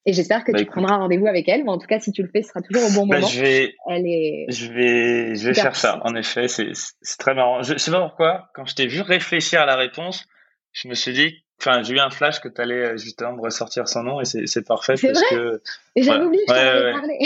Et 0.05 0.13
j'espère 0.13 0.43
que 0.43 0.51
bah, 0.51 0.59
tu 0.59 0.65
prendras 0.65 0.95
rendez-vous 0.95 1.27
avec 1.27 1.47
elle. 1.47 1.63
Mais 1.63 1.69
en 1.69 1.77
tout 1.77 1.85
cas, 1.85 1.99
si 1.99 2.11
tu 2.11 2.23
le 2.23 2.29
fais, 2.29 2.41
ce 2.41 2.49
sera 2.49 2.61
toujours 2.61 2.89
au 2.89 2.91
bon 2.93 3.05
bah, 3.05 3.17
moment. 3.17 3.27
je 3.27 3.41
vais, 3.41 3.75
elle 3.89 4.07
est. 4.07 4.45
Je 4.49 4.71
vais, 4.71 5.35
je 5.35 5.47
vais 5.47 5.53
faire 5.53 5.75
ça. 5.75 5.99
En 6.03 6.15
effet, 6.15 6.47
c'est, 6.47 6.71
très 7.19 7.35
marrant. 7.35 7.61
Je, 7.61 7.77
sais 7.77 7.91
pas 7.91 8.01
pourquoi. 8.01 8.49
Quand 8.55 8.65
je 8.65 8.75
t'ai 8.75 8.87
vu 8.87 9.01
réfléchir 9.01 9.61
à 9.61 9.65
la 9.65 9.75
réponse, 9.75 10.25
je 10.71 10.87
me 10.87 10.93
suis 10.93 11.13
dit, 11.13 11.43
enfin, 11.59 11.83
j'ai 11.83 11.93
eu 11.93 11.99
un 11.99 12.09
flash 12.09 12.39
que 12.39 12.47
tu 12.49 12.59
allais 12.59 12.97
justement 12.97 13.33
me 13.33 13.41
ressortir 13.41 13.87
son 13.87 14.03
nom 14.03 14.21
et 14.21 14.25
c'est, 14.25 14.65
parfait 14.65 14.95
parce 15.01 15.19
vrai 15.19 15.29
que. 15.29 15.61
J'avais 15.95 16.25
oublié 16.25 16.45
que 16.45 16.53
je 16.53 16.91
parlé. 16.91 17.19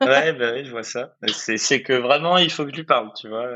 Ouais, 0.00 0.32
bah 0.32 0.52
oui, 0.54 0.64
je 0.64 0.70
vois 0.70 0.82
ça. 0.82 1.14
C'est 1.28 1.82
que 1.82 1.92
vraiment, 1.92 2.38
il 2.38 2.50
faut 2.50 2.64
que 2.64 2.70
tu 2.70 2.84
parles, 2.84 3.10
tu 3.16 3.28
vois. 3.28 3.48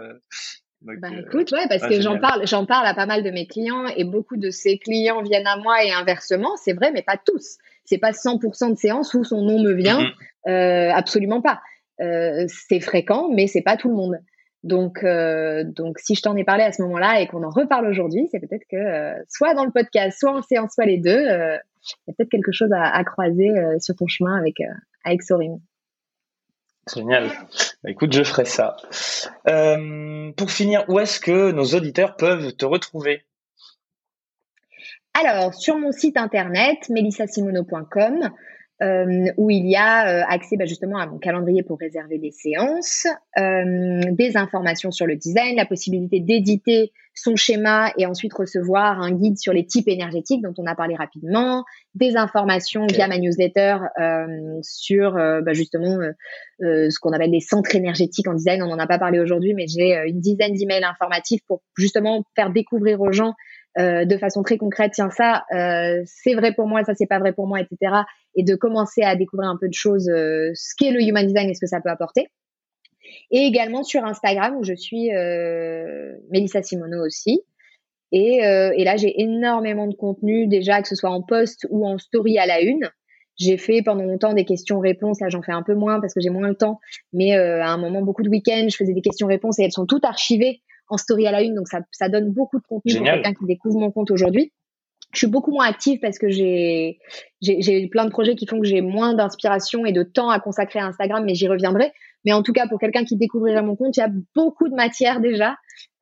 bah 0.83 1.09
euh, 1.11 1.21
écoute, 1.21 1.53
ouais, 1.53 1.67
parce 1.69 1.87
que 1.87 2.01
j'en 2.01 2.19
parle, 2.19 2.47
j'en 2.47 2.67
parle 2.67 2.87
à 2.87 2.95
pas 2.95 3.07
mal 3.07 3.23
de 3.23 3.31
mes 3.31 3.47
clients 3.47 3.87
et 3.87 4.05
beaucoup 4.05 4.37
de 4.37 4.51
ces 4.51 4.79
clients 4.79 5.23
viennent 5.23 5.47
à 5.47 5.57
moi 5.57 5.85
et 5.85 5.93
inversement, 5.93 6.57
c'est 6.57 6.73
vrai, 6.73 6.93
mais 6.93 7.03
pas 7.03 7.17
tous. 7.17 7.59
C'est 7.85 7.99
pas 7.99 8.13
100% 8.13 8.71
de 8.73 8.77
séances 8.77 9.15
où 9.15 9.25
son 9.25 9.43
nom 9.43 9.63
me 9.63 9.73
vient, 9.73 10.03
mm-hmm. 10.03 10.51
euh, 10.51 10.93
absolument 10.93 11.43
pas. 11.43 11.61
Euh, 12.01 12.47
c'est 12.49 12.81
fréquent, 12.81 13.29
mais 13.33 13.47
c'est 13.47 13.63
pas 13.63 13.77
tout 13.77 13.89
le 13.89 13.95
monde. 13.95 14.19
Donc, 14.63 15.03
euh, 15.03 15.65
donc 15.65 15.99
si 15.99 16.15
je 16.15 16.23
t'en 16.23 16.37
ai 16.37 16.45
parlé 16.45 16.63
à 16.63 16.73
ce 16.73 16.83
moment-là 16.83 17.21
et 17.21 17.27
qu'on 17.27 17.43
en 17.43 17.51
reparle 17.51 17.87
aujourd'hui, 17.87 18.29
c'est 18.31 18.39
peut-être 18.39 18.65
que 18.71 19.15
soit 19.29 19.55
dans 19.55 19.65
le 19.65 19.73
podcast, 19.73 20.17
soit 20.19 20.33
en 20.33 20.43
séance, 20.43 20.75
soit 20.75 20.87
les 20.87 20.99
deux, 20.99 21.21
il 21.21 22.09
y 22.09 22.11
a 22.11 22.15
peut-être 22.17 22.31
quelque 22.31 22.53
chose 22.53 22.71
à, 22.73 22.85
à 22.85 23.03
croiser 23.03 23.51
sur 23.81 23.97
ton 23.97 24.07
chemin 24.07 24.37
avec 24.39 24.55
avec. 25.05 25.21
Génial. 26.95 27.31
Bah, 27.83 27.91
écoute, 27.91 28.13
je 28.13 28.25
ferai 28.25 28.45
ça. 28.45 28.77
Euh, 29.49 30.33
pour 30.33 30.51
finir, 30.51 30.85
où 30.89 30.99
est-ce 30.99 31.21
que 31.21 31.53
nos 31.53 31.65
auditeurs 31.65 32.17
peuvent 32.17 32.53
te 32.53 32.65
retrouver? 32.65 33.25
Alors, 35.15 35.55
sur 35.55 35.77
mon 35.79 35.93
site 35.93 36.17
internet, 36.17 36.89
melissasimono.com, 36.89 38.31
euh, 38.83 39.31
où 39.37 39.51
il 39.51 39.69
y 39.69 39.77
a 39.77 40.09
euh, 40.09 40.25
accès 40.29 40.57
bah, 40.57 40.65
justement 40.65 40.99
à 40.99 41.07
mon 41.07 41.19
calendrier 41.19 41.63
pour 41.63 41.79
réserver 41.79 42.19
des 42.19 42.33
séances, 42.33 43.07
euh, 43.39 44.01
des 44.11 44.37
informations 44.37 44.91
sur 44.91 45.07
le 45.07 45.15
design, 45.15 45.57
la 45.57 45.67
possibilité 45.67 46.21
d'éditer 46.21 46.93
son 47.15 47.37
schéma 47.37 47.93
et 47.99 48.07
ensuite 48.07 48.33
recevoir 48.33 49.01
un 49.01 49.13
guide 49.13 49.39
sur 49.39 49.53
les 49.53 49.67
types 49.67 49.87
énergétiques 49.87 50.43
dont 50.43 50.55
on 50.59 50.67
a 50.67 50.75
parlé 50.75 50.97
rapidement, 50.97 51.63
des 51.95 52.17
informations 52.17 52.87
via 52.87 53.07
ma 53.07 53.19
newsletter 53.19 53.77
euh, 54.01 54.27
sur 54.63 55.13
bah, 55.13 55.53
justement 55.53 55.99
ce 56.61 56.99
qu'on 56.99 57.13
appelle 57.13 57.31
les 57.31 57.41
centres 57.41 57.77
énergétiques 57.77 58.29
en 58.29 58.35
design. 58.35 58.63
On 58.63 58.69
n'en 58.69 58.79
a 58.79 58.87
pas 58.87 58.99
parlé 58.99 59.21
aujourd'hui, 59.21 59.53
mais 59.53 59.67
j'ai 59.67 59.95
une 60.07 60.21
dizaine 60.21 60.55
d'emails 60.55 60.85
informatifs 60.85 61.43
pour 61.47 61.61
justement 61.77 62.25
faire 62.35 62.51
découvrir 62.51 62.99
aux 63.03 63.13
gens 63.13 63.35
euh, 63.79 64.05
de 64.05 64.19
façon 64.19 64.43
très 64.43 64.59
concrète, 64.59 64.93
tiens 64.95 65.09
ça, 65.09 65.45
euh, 65.55 66.03
c'est 66.05 66.35
vrai 66.35 66.53
pour 66.53 66.69
moi, 66.69 66.85
ça 66.85 66.95
c'est 66.95 67.07
pas 67.07 67.19
vrai 67.19 67.33
pour 67.33 67.47
moi, 67.47 67.59
etc. 67.59 68.03
Et 68.35 68.45
de 68.45 68.55
commencer 68.55 69.03
à 69.03 69.17
découvrir 69.17 69.49
un 69.49 69.59
peu 69.61 69.69
de 69.69 69.75
choses, 69.75 70.09
euh, 70.09 70.51
ce 70.55 70.75
qu'est 70.77 70.91
le 70.91 71.03
human 71.03 71.27
design 71.27 71.51
et 71.51 71.55
ce 71.55 71.61
que 71.61 71.67
ça 71.67 71.81
peut 71.81 71.91
apporter. 71.91 72.29
Et 73.31 73.41
également 73.41 73.83
sur 73.83 74.05
Instagram 74.05 74.57
où 74.57 74.65
je 74.65 74.75
suis 74.75 75.13
euh, 75.13 76.13
Mélissa 76.31 76.63
Simono 76.63 77.05
aussi. 77.05 77.43
Et, 78.15 78.41
et 78.41 78.85
là 78.85 78.97
j'ai 78.99 79.21
énormément 79.23 79.87
de 79.87 79.95
contenu 79.95 80.47
déjà, 80.47 80.83
que 80.83 80.89
ce 80.89 80.95
soit 80.95 81.11
en 81.11 81.23
post 81.23 81.67
ou 81.71 81.87
en 81.87 81.97
story 81.97 82.39
à 82.39 82.45
la 82.45 82.61
une. 82.61 82.91
J'ai 83.39 83.57
fait 83.57 83.83
pendant 83.83 84.05
longtemps 84.05 84.35
des 84.35 84.45
questions-réponses. 84.45 85.21
Là, 85.21 85.29
j'en 85.31 85.43
fais 85.43 85.53
un 85.53 85.63
peu 85.63 85.75
moins 85.75 86.01
parce 86.01 86.13
que 86.13 86.21
j'ai 86.21 86.29
moins 86.31 86.49
le 86.49 86.55
temps. 86.55 86.79
Mais 87.13 87.35
à 87.35 87.71
un 87.71 87.79
moment, 87.79 88.03
beaucoup 88.03 88.23
de 88.23 88.29
week-ends, 88.29 88.67
je 88.71 88.77
faisais 88.77 88.93
des 88.93 89.01
questions-réponses 89.01 89.59
et 89.59 89.65
elles 89.65 89.73
sont 89.73 89.87
toutes 89.87 90.05
archivées 90.05 90.61
en 90.89 90.99
story 90.99 91.27
à 91.27 91.33
la 91.33 91.43
une. 91.43 91.55
Donc, 91.55 91.69
ça, 91.69 91.81
ça 91.91 92.09
donne 92.09 92.31
beaucoup 92.31 92.59
de 92.59 92.65
contenu 92.69 92.95
pour 92.97 93.05
quelqu'un 93.05 93.33
qui 93.33 93.47
découvre 93.47 93.81
mon 93.81 93.91
compte 93.91 94.11
aujourd'hui. 94.11 94.53
Je 95.13 95.19
suis 95.19 95.27
beaucoup 95.27 95.53
moins 95.53 95.67
active 95.67 95.99
parce 96.01 96.19
que 96.19 96.29
j'ai 96.29 96.99
j'ai 97.41 97.87
plein 97.89 98.05
de 98.05 98.11
projets 98.11 98.35
qui 98.35 98.47
font 98.47 98.61
que 98.61 98.67
j'ai 98.67 98.81
moins 98.81 99.15
d'inspiration 99.15 99.85
et 99.85 99.93
de 99.93 100.03
temps 100.03 100.31
à 100.31 100.41
consacrer 100.41 100.79
à 100.81 100.87
Instagram, 100.87 101.25
mais 101.25 101.35
j'y 101.35 101.49
reviendrai. 101.49 101.93
Mais 102.25 102.33
en 102.33 102.43
tout 102.43 102.53
cas, 102.53 102.67
pour 102.69 102.79
quelqu'un 102.79 103.05
qui 103.05 103.17
découvrirait 103.17 103.63
mon 103.63 103.77
compte, 103.77 103.97
il 103.97 104.01
y 104.01 104.03
a 104.03 104.11
beaucoup 104.35 104.69
de 104.69 104.75
matière 104.75 105.21
déjà 105.21 105.57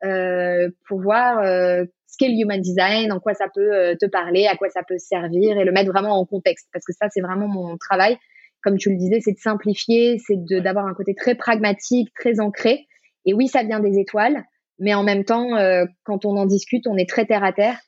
euh, 0.05 0.69
pour 0.87 1.01
voir 1.01 1.39
euh, 1.39 1.85
ce 2.07 2.17
qu'est 2.19 2.29
le 2.29 2.35
human 2.35 2.61
design, 2.61 3.11
en 3.11 3.21
quoi 3.21 3.35
ça 3.35 3.47
peut 3.53 3.73
euh, 3.73 3.95
te 3.99 4.07
parler, 4.07 4.47
à 4.47 4.57
quoi 4.57 4.69
ça 4.69 4.83
peut 4.87 4.99
servir 4.99 5.59
et 5.59 5.65
le 5.65 5.73
mettre 5.73 5.91
vraiment 5.91 6.19
en 6.19 6.27
contexte. 6.27 6.69
Parce 6.73 6.85
que 6.85 6.93
ça, 6.93 7.07
c'est 7.11 7.23
vraiment 7.23 7.49
mon 7.49 7.77
travail. 7.79 8.19
Comme 8.63 8.77
tu 8.77 8.91
le 8.91 8.97
disais, 8.97 9.21
c'est 9.21 9.33
de 9.33 9.39
simplifier, 9.39 10.19
c'est 10.19 10.37
d'avoir 10.61 10.87
un 10.87 10.93
côté 10.93 11.15
très 11.15 11.35
pragmatique, 11.35 12.13
très 12.15 12.41
ancré. 12.41 12.87
Et 13.25 13.33
oui, 13.33 13.49
ça 13.49 13.63
vient 13.63 13.81
des 13.81 13.99
étoiles, 13.99 14.45
mais 14.79 14.95
en 14.95 15.03
même 15.03 15.25
temps, 15.25 15.57
euh, 15.57 15.85
quand 16.05 16.25
on 16.25 16.37
en 16.37 16.47
discute, 16.47 16.87
on 16.87 16.97
est 16.97 17.09
très 17.09 17.25
terre 17.25 17.45
à 17.45 17.53
terre 17.53 17.79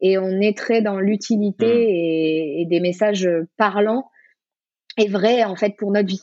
et 0.00 0.18
on 0.18 0.40
est 0.40 0.56
très 0.56 0.82
dans 0.82 1.00
l'utilité 1.00 1.66
mmh. 1.66 1.88
et, 1.88 2.62
et, 2.62 2.66
des 2.66 2.80
messages 2.80 3.28
parlants 3.56 4.10
et 4.96 5.08
vrais 5.08 5.44
en 5.44 5.56
fait 5.56 5.76
pour 5.76 5.90
notre 5.90 6.08
vie. 6.08 6.22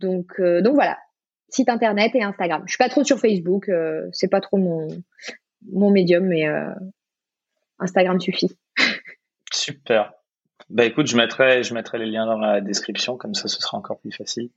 Donc, 0.00 0.32
euh, 0.40 0.60
donc 0.60 0.74
voilà, 0.74 0.98
site 1.48 1.68
internet 1.68 2.14
et 2.14 2.22
Instagram. 2.22 2.62
Je 2.66 2.72
suis 2.72 2.78
pas 2.78 2.88
trop 2.88 3.04
sur 3.04 3.18
Facebook, 3.18 3.68
euh, 3.68 4.06
c'est 4.12 4.28
pas 4.28 4.40
trop 4.40 4.58
mon 4.58 4.88
mon 5.72 5.90
médium, 5.90 6.24
mais 6.24 6.46
euh, 6.46 6.72
Instagram 7.78 8.20
suffit. 8.20 8.56
Super. 9.52 10.12
Bah 10.68 10.84
écoute, 10.84 11.06
je 11.06 11.16
mettrai 11.16 11.62
je 11.62 11.74
mettrai 11.74 11.98
les 11.98 12.06
liens 12.06 12.26
dans 12.26 12.38
la 12.38 12.60
description, 12.60 13.16
comme 13.16 13.34
ça 13.34 13.48
ce 13.48 13.60
sera 13.60 13.78
encore 13.78 13.98
plus 13.98 14.12
facile 14.12 14.50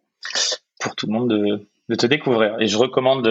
pour 0.80 0.96
tout 0.96 1.08
le 1.08 1.14
monde 1.14 1.30
de, 1.30 1.68
de 1.90 1.96
te 1.96 2.06
découvrir. 2.06 2.60
Et 2.60 2.68
je 2.68 2.78
recommande 2.78 3.30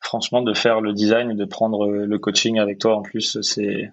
franchement 0.00 0.42
de 0.42 0.54
faire 0.54 0.80
le 0.80 0.92
design 0.92 1.30
et 1.30 1.34
de 1.34 1.44
prendre 1.44 1.86
le 1.88 2.18
coaching 2.18 2.58
avec 2.58 2.78
toi 2.78 2.96
en 2.96 3.02
plus. 3.02 3.40
C'est 3.42 3.90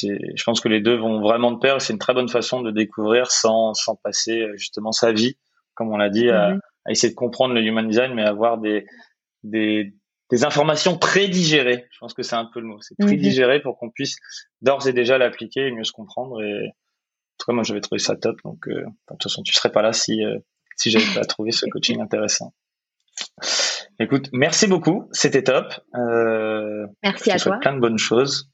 je 0.00 0.44
pense 0.44 0.60
que 0.60 0.68
les 0.68 0.80
deux 0.80 0.96
vont 0.96 1.20
vraiment 1.20 1.52
de 1.52 1.58
pair. 1.58 1.80
C'est 1.80 1.92
une 1.92 1.98
très 1.98 2.14
bonne 2.14 2.28
façon 2.28 2.62
de 2.62 2.70
découvrir 2.70 3.30
sans, 3.30 3.74
sans 3.74 3.96
passer 3.96 4.46
justement 4.56 4.92
sa 4.92 5.12
vie, 5.12 5.36
comme 5.74 5.92
on 5.92 5.96
l'a 5.96 6.10
dit, 6.10 6.28
à, 6.30 6.50
mhm. 6.50 6.60
essayer 6.88 7.10
de 7.10 7.16
comprendre 7.16 7.54
le 7.54 7.62
human 7.62 7.88
design, 7.88 8.14
mais 8.14 8.22
avoir 8.22 8.58
des, 8.58 8.86
des, 9.42 9.94
des 10.30 10.44
informations 10.44 10.96
prédigérées. 10.96 11.86
Je 11.90 11.98
pense 11.98 12.14
que 12.14 12.22
c'est 12.22 12.36
un 12.36 12.46
peu 12.46 12.60
le 12.60 12.66
mot. 12.66 12.80
C'est 12.80 12.96
prédigéré 12.98 13.56
mhm. 13.58 13.62
pour 13.62 13.78
qu'on 13.78 13.90
puisse 13.90 14.16
d'ores 14.62 14.86
et 14.88 14.92
déjà 14.92 15.18
l'appliquer 15.18 15.66
et 15.66 15.72
mieux 15.72 15.84
se 15.84 15.92
comprendre. 15.92 16.42
Et 16.42 16.68
en 16.68 17.36
tout 17.38 17.46
cas, 17.46 17.52
moi, 17.52 17.64
j'avais 17.64 17.80
trouvé 17.80 17.98
ça 17.98 18.16
top. 18.16 18.38
Donc, 18.44 18.68
euh, 18.68 18.80
de 18.80 18.86
toute 19.08 19.22
façon, 19.24 19.42
tu 19.42 19.52
serais 19.52 19.72
pas 19.72 19.82
là 19.82 19.92
si, 19.92 20.24
euh, 20.24 20.38
si 20.76 20.90
j'avais 20.90 21.14
pas 21.14 21.24
trouvé 21.24 21.50
ce 21.50 21.66
coaching 21.66 22.00
intéressant. 22.02 22.54
Écoute, 23.98 24.28
merci 24.32 24.66
beaucoup. 24.66 25.08
C'était 25.12 25.42
top. 25.42 25.74
Euh, 25.94 26.86
merci 27.02 27.30
à 27.30 27.38
toi. 27.38 27.58
Plein 27.60 27.74
de 27.74 27.80
bonnes 27.80 27.98
choses. 27.98 28.51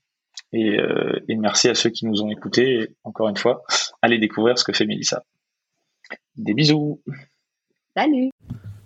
Euh, 0.55 1.21
et, 1.29 1.37
merci 1.37 1.69
à 1.69 1.75
ceux 1.75 1.91
qui 1.91 2.07
nous 2.07 2.23
ont 2.23 2.31
écoutés. 2.31 2.83
Et 2.83 2.91
encore 3.05 3.29
une 3.29 3.37
fois, 3.37 3.63
allez 4.03 4.19
découvrir 4.19 4.59
ce 4.59 4.65
que 4.65 4.73
fait 4.73 4.87
Mélissa. 4.87 5.25
Des 6.37 6.55
bisous. 6.55 7.03
Salut. 7.97 8.31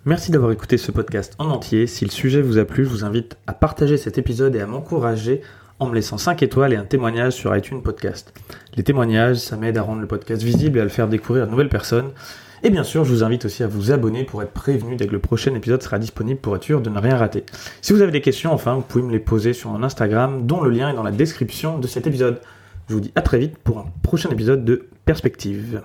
Merci 0.04 0.32
d'avoir 0.32 0.50
écouté 0.50 0.78
ce 0.78 0.90
podcast 0.90 1.34
en 1.38 1.48
entier. 1.50 1.86
Si 1.86 2.04
le 2.04 2.10
sujet 2.10 2.42
vous 2.42 2.58
a 2.58 2.64
plu, 2.64 2.84
je 2.84 2.90
vous 2.90 3.04
invite 3.04 3.36
à 3.46 3.52
partager 3.52 3.96
cet 3.96 4.18
épisode 4.18 4.56
et 4.56 4.60
à 4.60 4.66
m'encourager 4.66 5.42
en 5.78 5.86
me 5.86 5.94
laissant 5.94 6.18
5 6.18 6.42
étoiles 6.42 6.72
et 6.72 6.76
un 6.76 6.84
témoignage 6.84 7.34
sur 7.34 7.56
iTunes 7.56 7.82
Podcast. 7.82 8.32
Les 8.74 8.82
témoignages, 8.82 9.36
ça 9.36 9.56
m'aide 9.56 9.78
à 9.78 9.82
rendre 9.82 10.00
le 10.00 10.06
podcast 10.06 10.42
visible 10.42 10.78
et 10.78 10.80
à 10.80 10.84
le 10.84 10.90
faire 10.90 11.08
découvrir 11.08 11.44
à 11.44 11.46
de 11.46 11.50
nouvelles 11.52 11.68
personnes. 11.68 12.12
Et 12.64 12.70
bien 12.70 12.84
sûr, 12.84 13.04
je 13.04 13.10
vous 13.10 13.24
invite 13.24 13.44
aussi 13.44 13.64
à 13.64 13.66
vous 13.66 13.90
abonner 13.90 14.22
pour 14.24 14.40
être 14.42 14.52
prévenu 14.52 14.94
dès 14.94 15.06
que 15.06 15.12
le 15.12 15.18
prochain 15.18 15.52
épisode 15.54 15.82
sera 15.82 15.98
disponible 15.98 16.40
pour 16.40 16.54
être 16.54 16.62
sûr 16.62 16.80
de 16.80 16.90
ne 16.90 16.98
rien 16.98 17.16
rater. 17.16 17.44
Si 17.80 17.92
vous 17.92 18.02
avez 18.02 18.12
des 18.12 18.20
questions, 18.20 18.52
enfin, 18.52 18.74
vous 18.74 18.82
pouvez 18.82 19.02
me 19.02 19.10
les 19.10 19.18
poser 19.18 19.52
sur 19.52 19.70
mon 19.70 19.82
Instagram, 19.82 20.46
dont 20.46 20.60
le 20.60 20.70
lien 20.70 20.90
est 20.90 20.94
dans 20.94 21.02
la 21.02 21.10
description 21.10 21.78
de 21.78 21.86
cet 21.88 22.06
épisode. 22.06 22.40
Je 22.88 22.94
vous 22.94 23.00
dis 23.00 23.12
à 23.16 23.22
très 23.22 23.38
vite 23.38 23.58
pour 23.58 23.78
un 23.78 23.86
prochain 24.02 24.30
épisode 24.30 24.64
de 24.64 24.88
Perspective. 25.04 25.82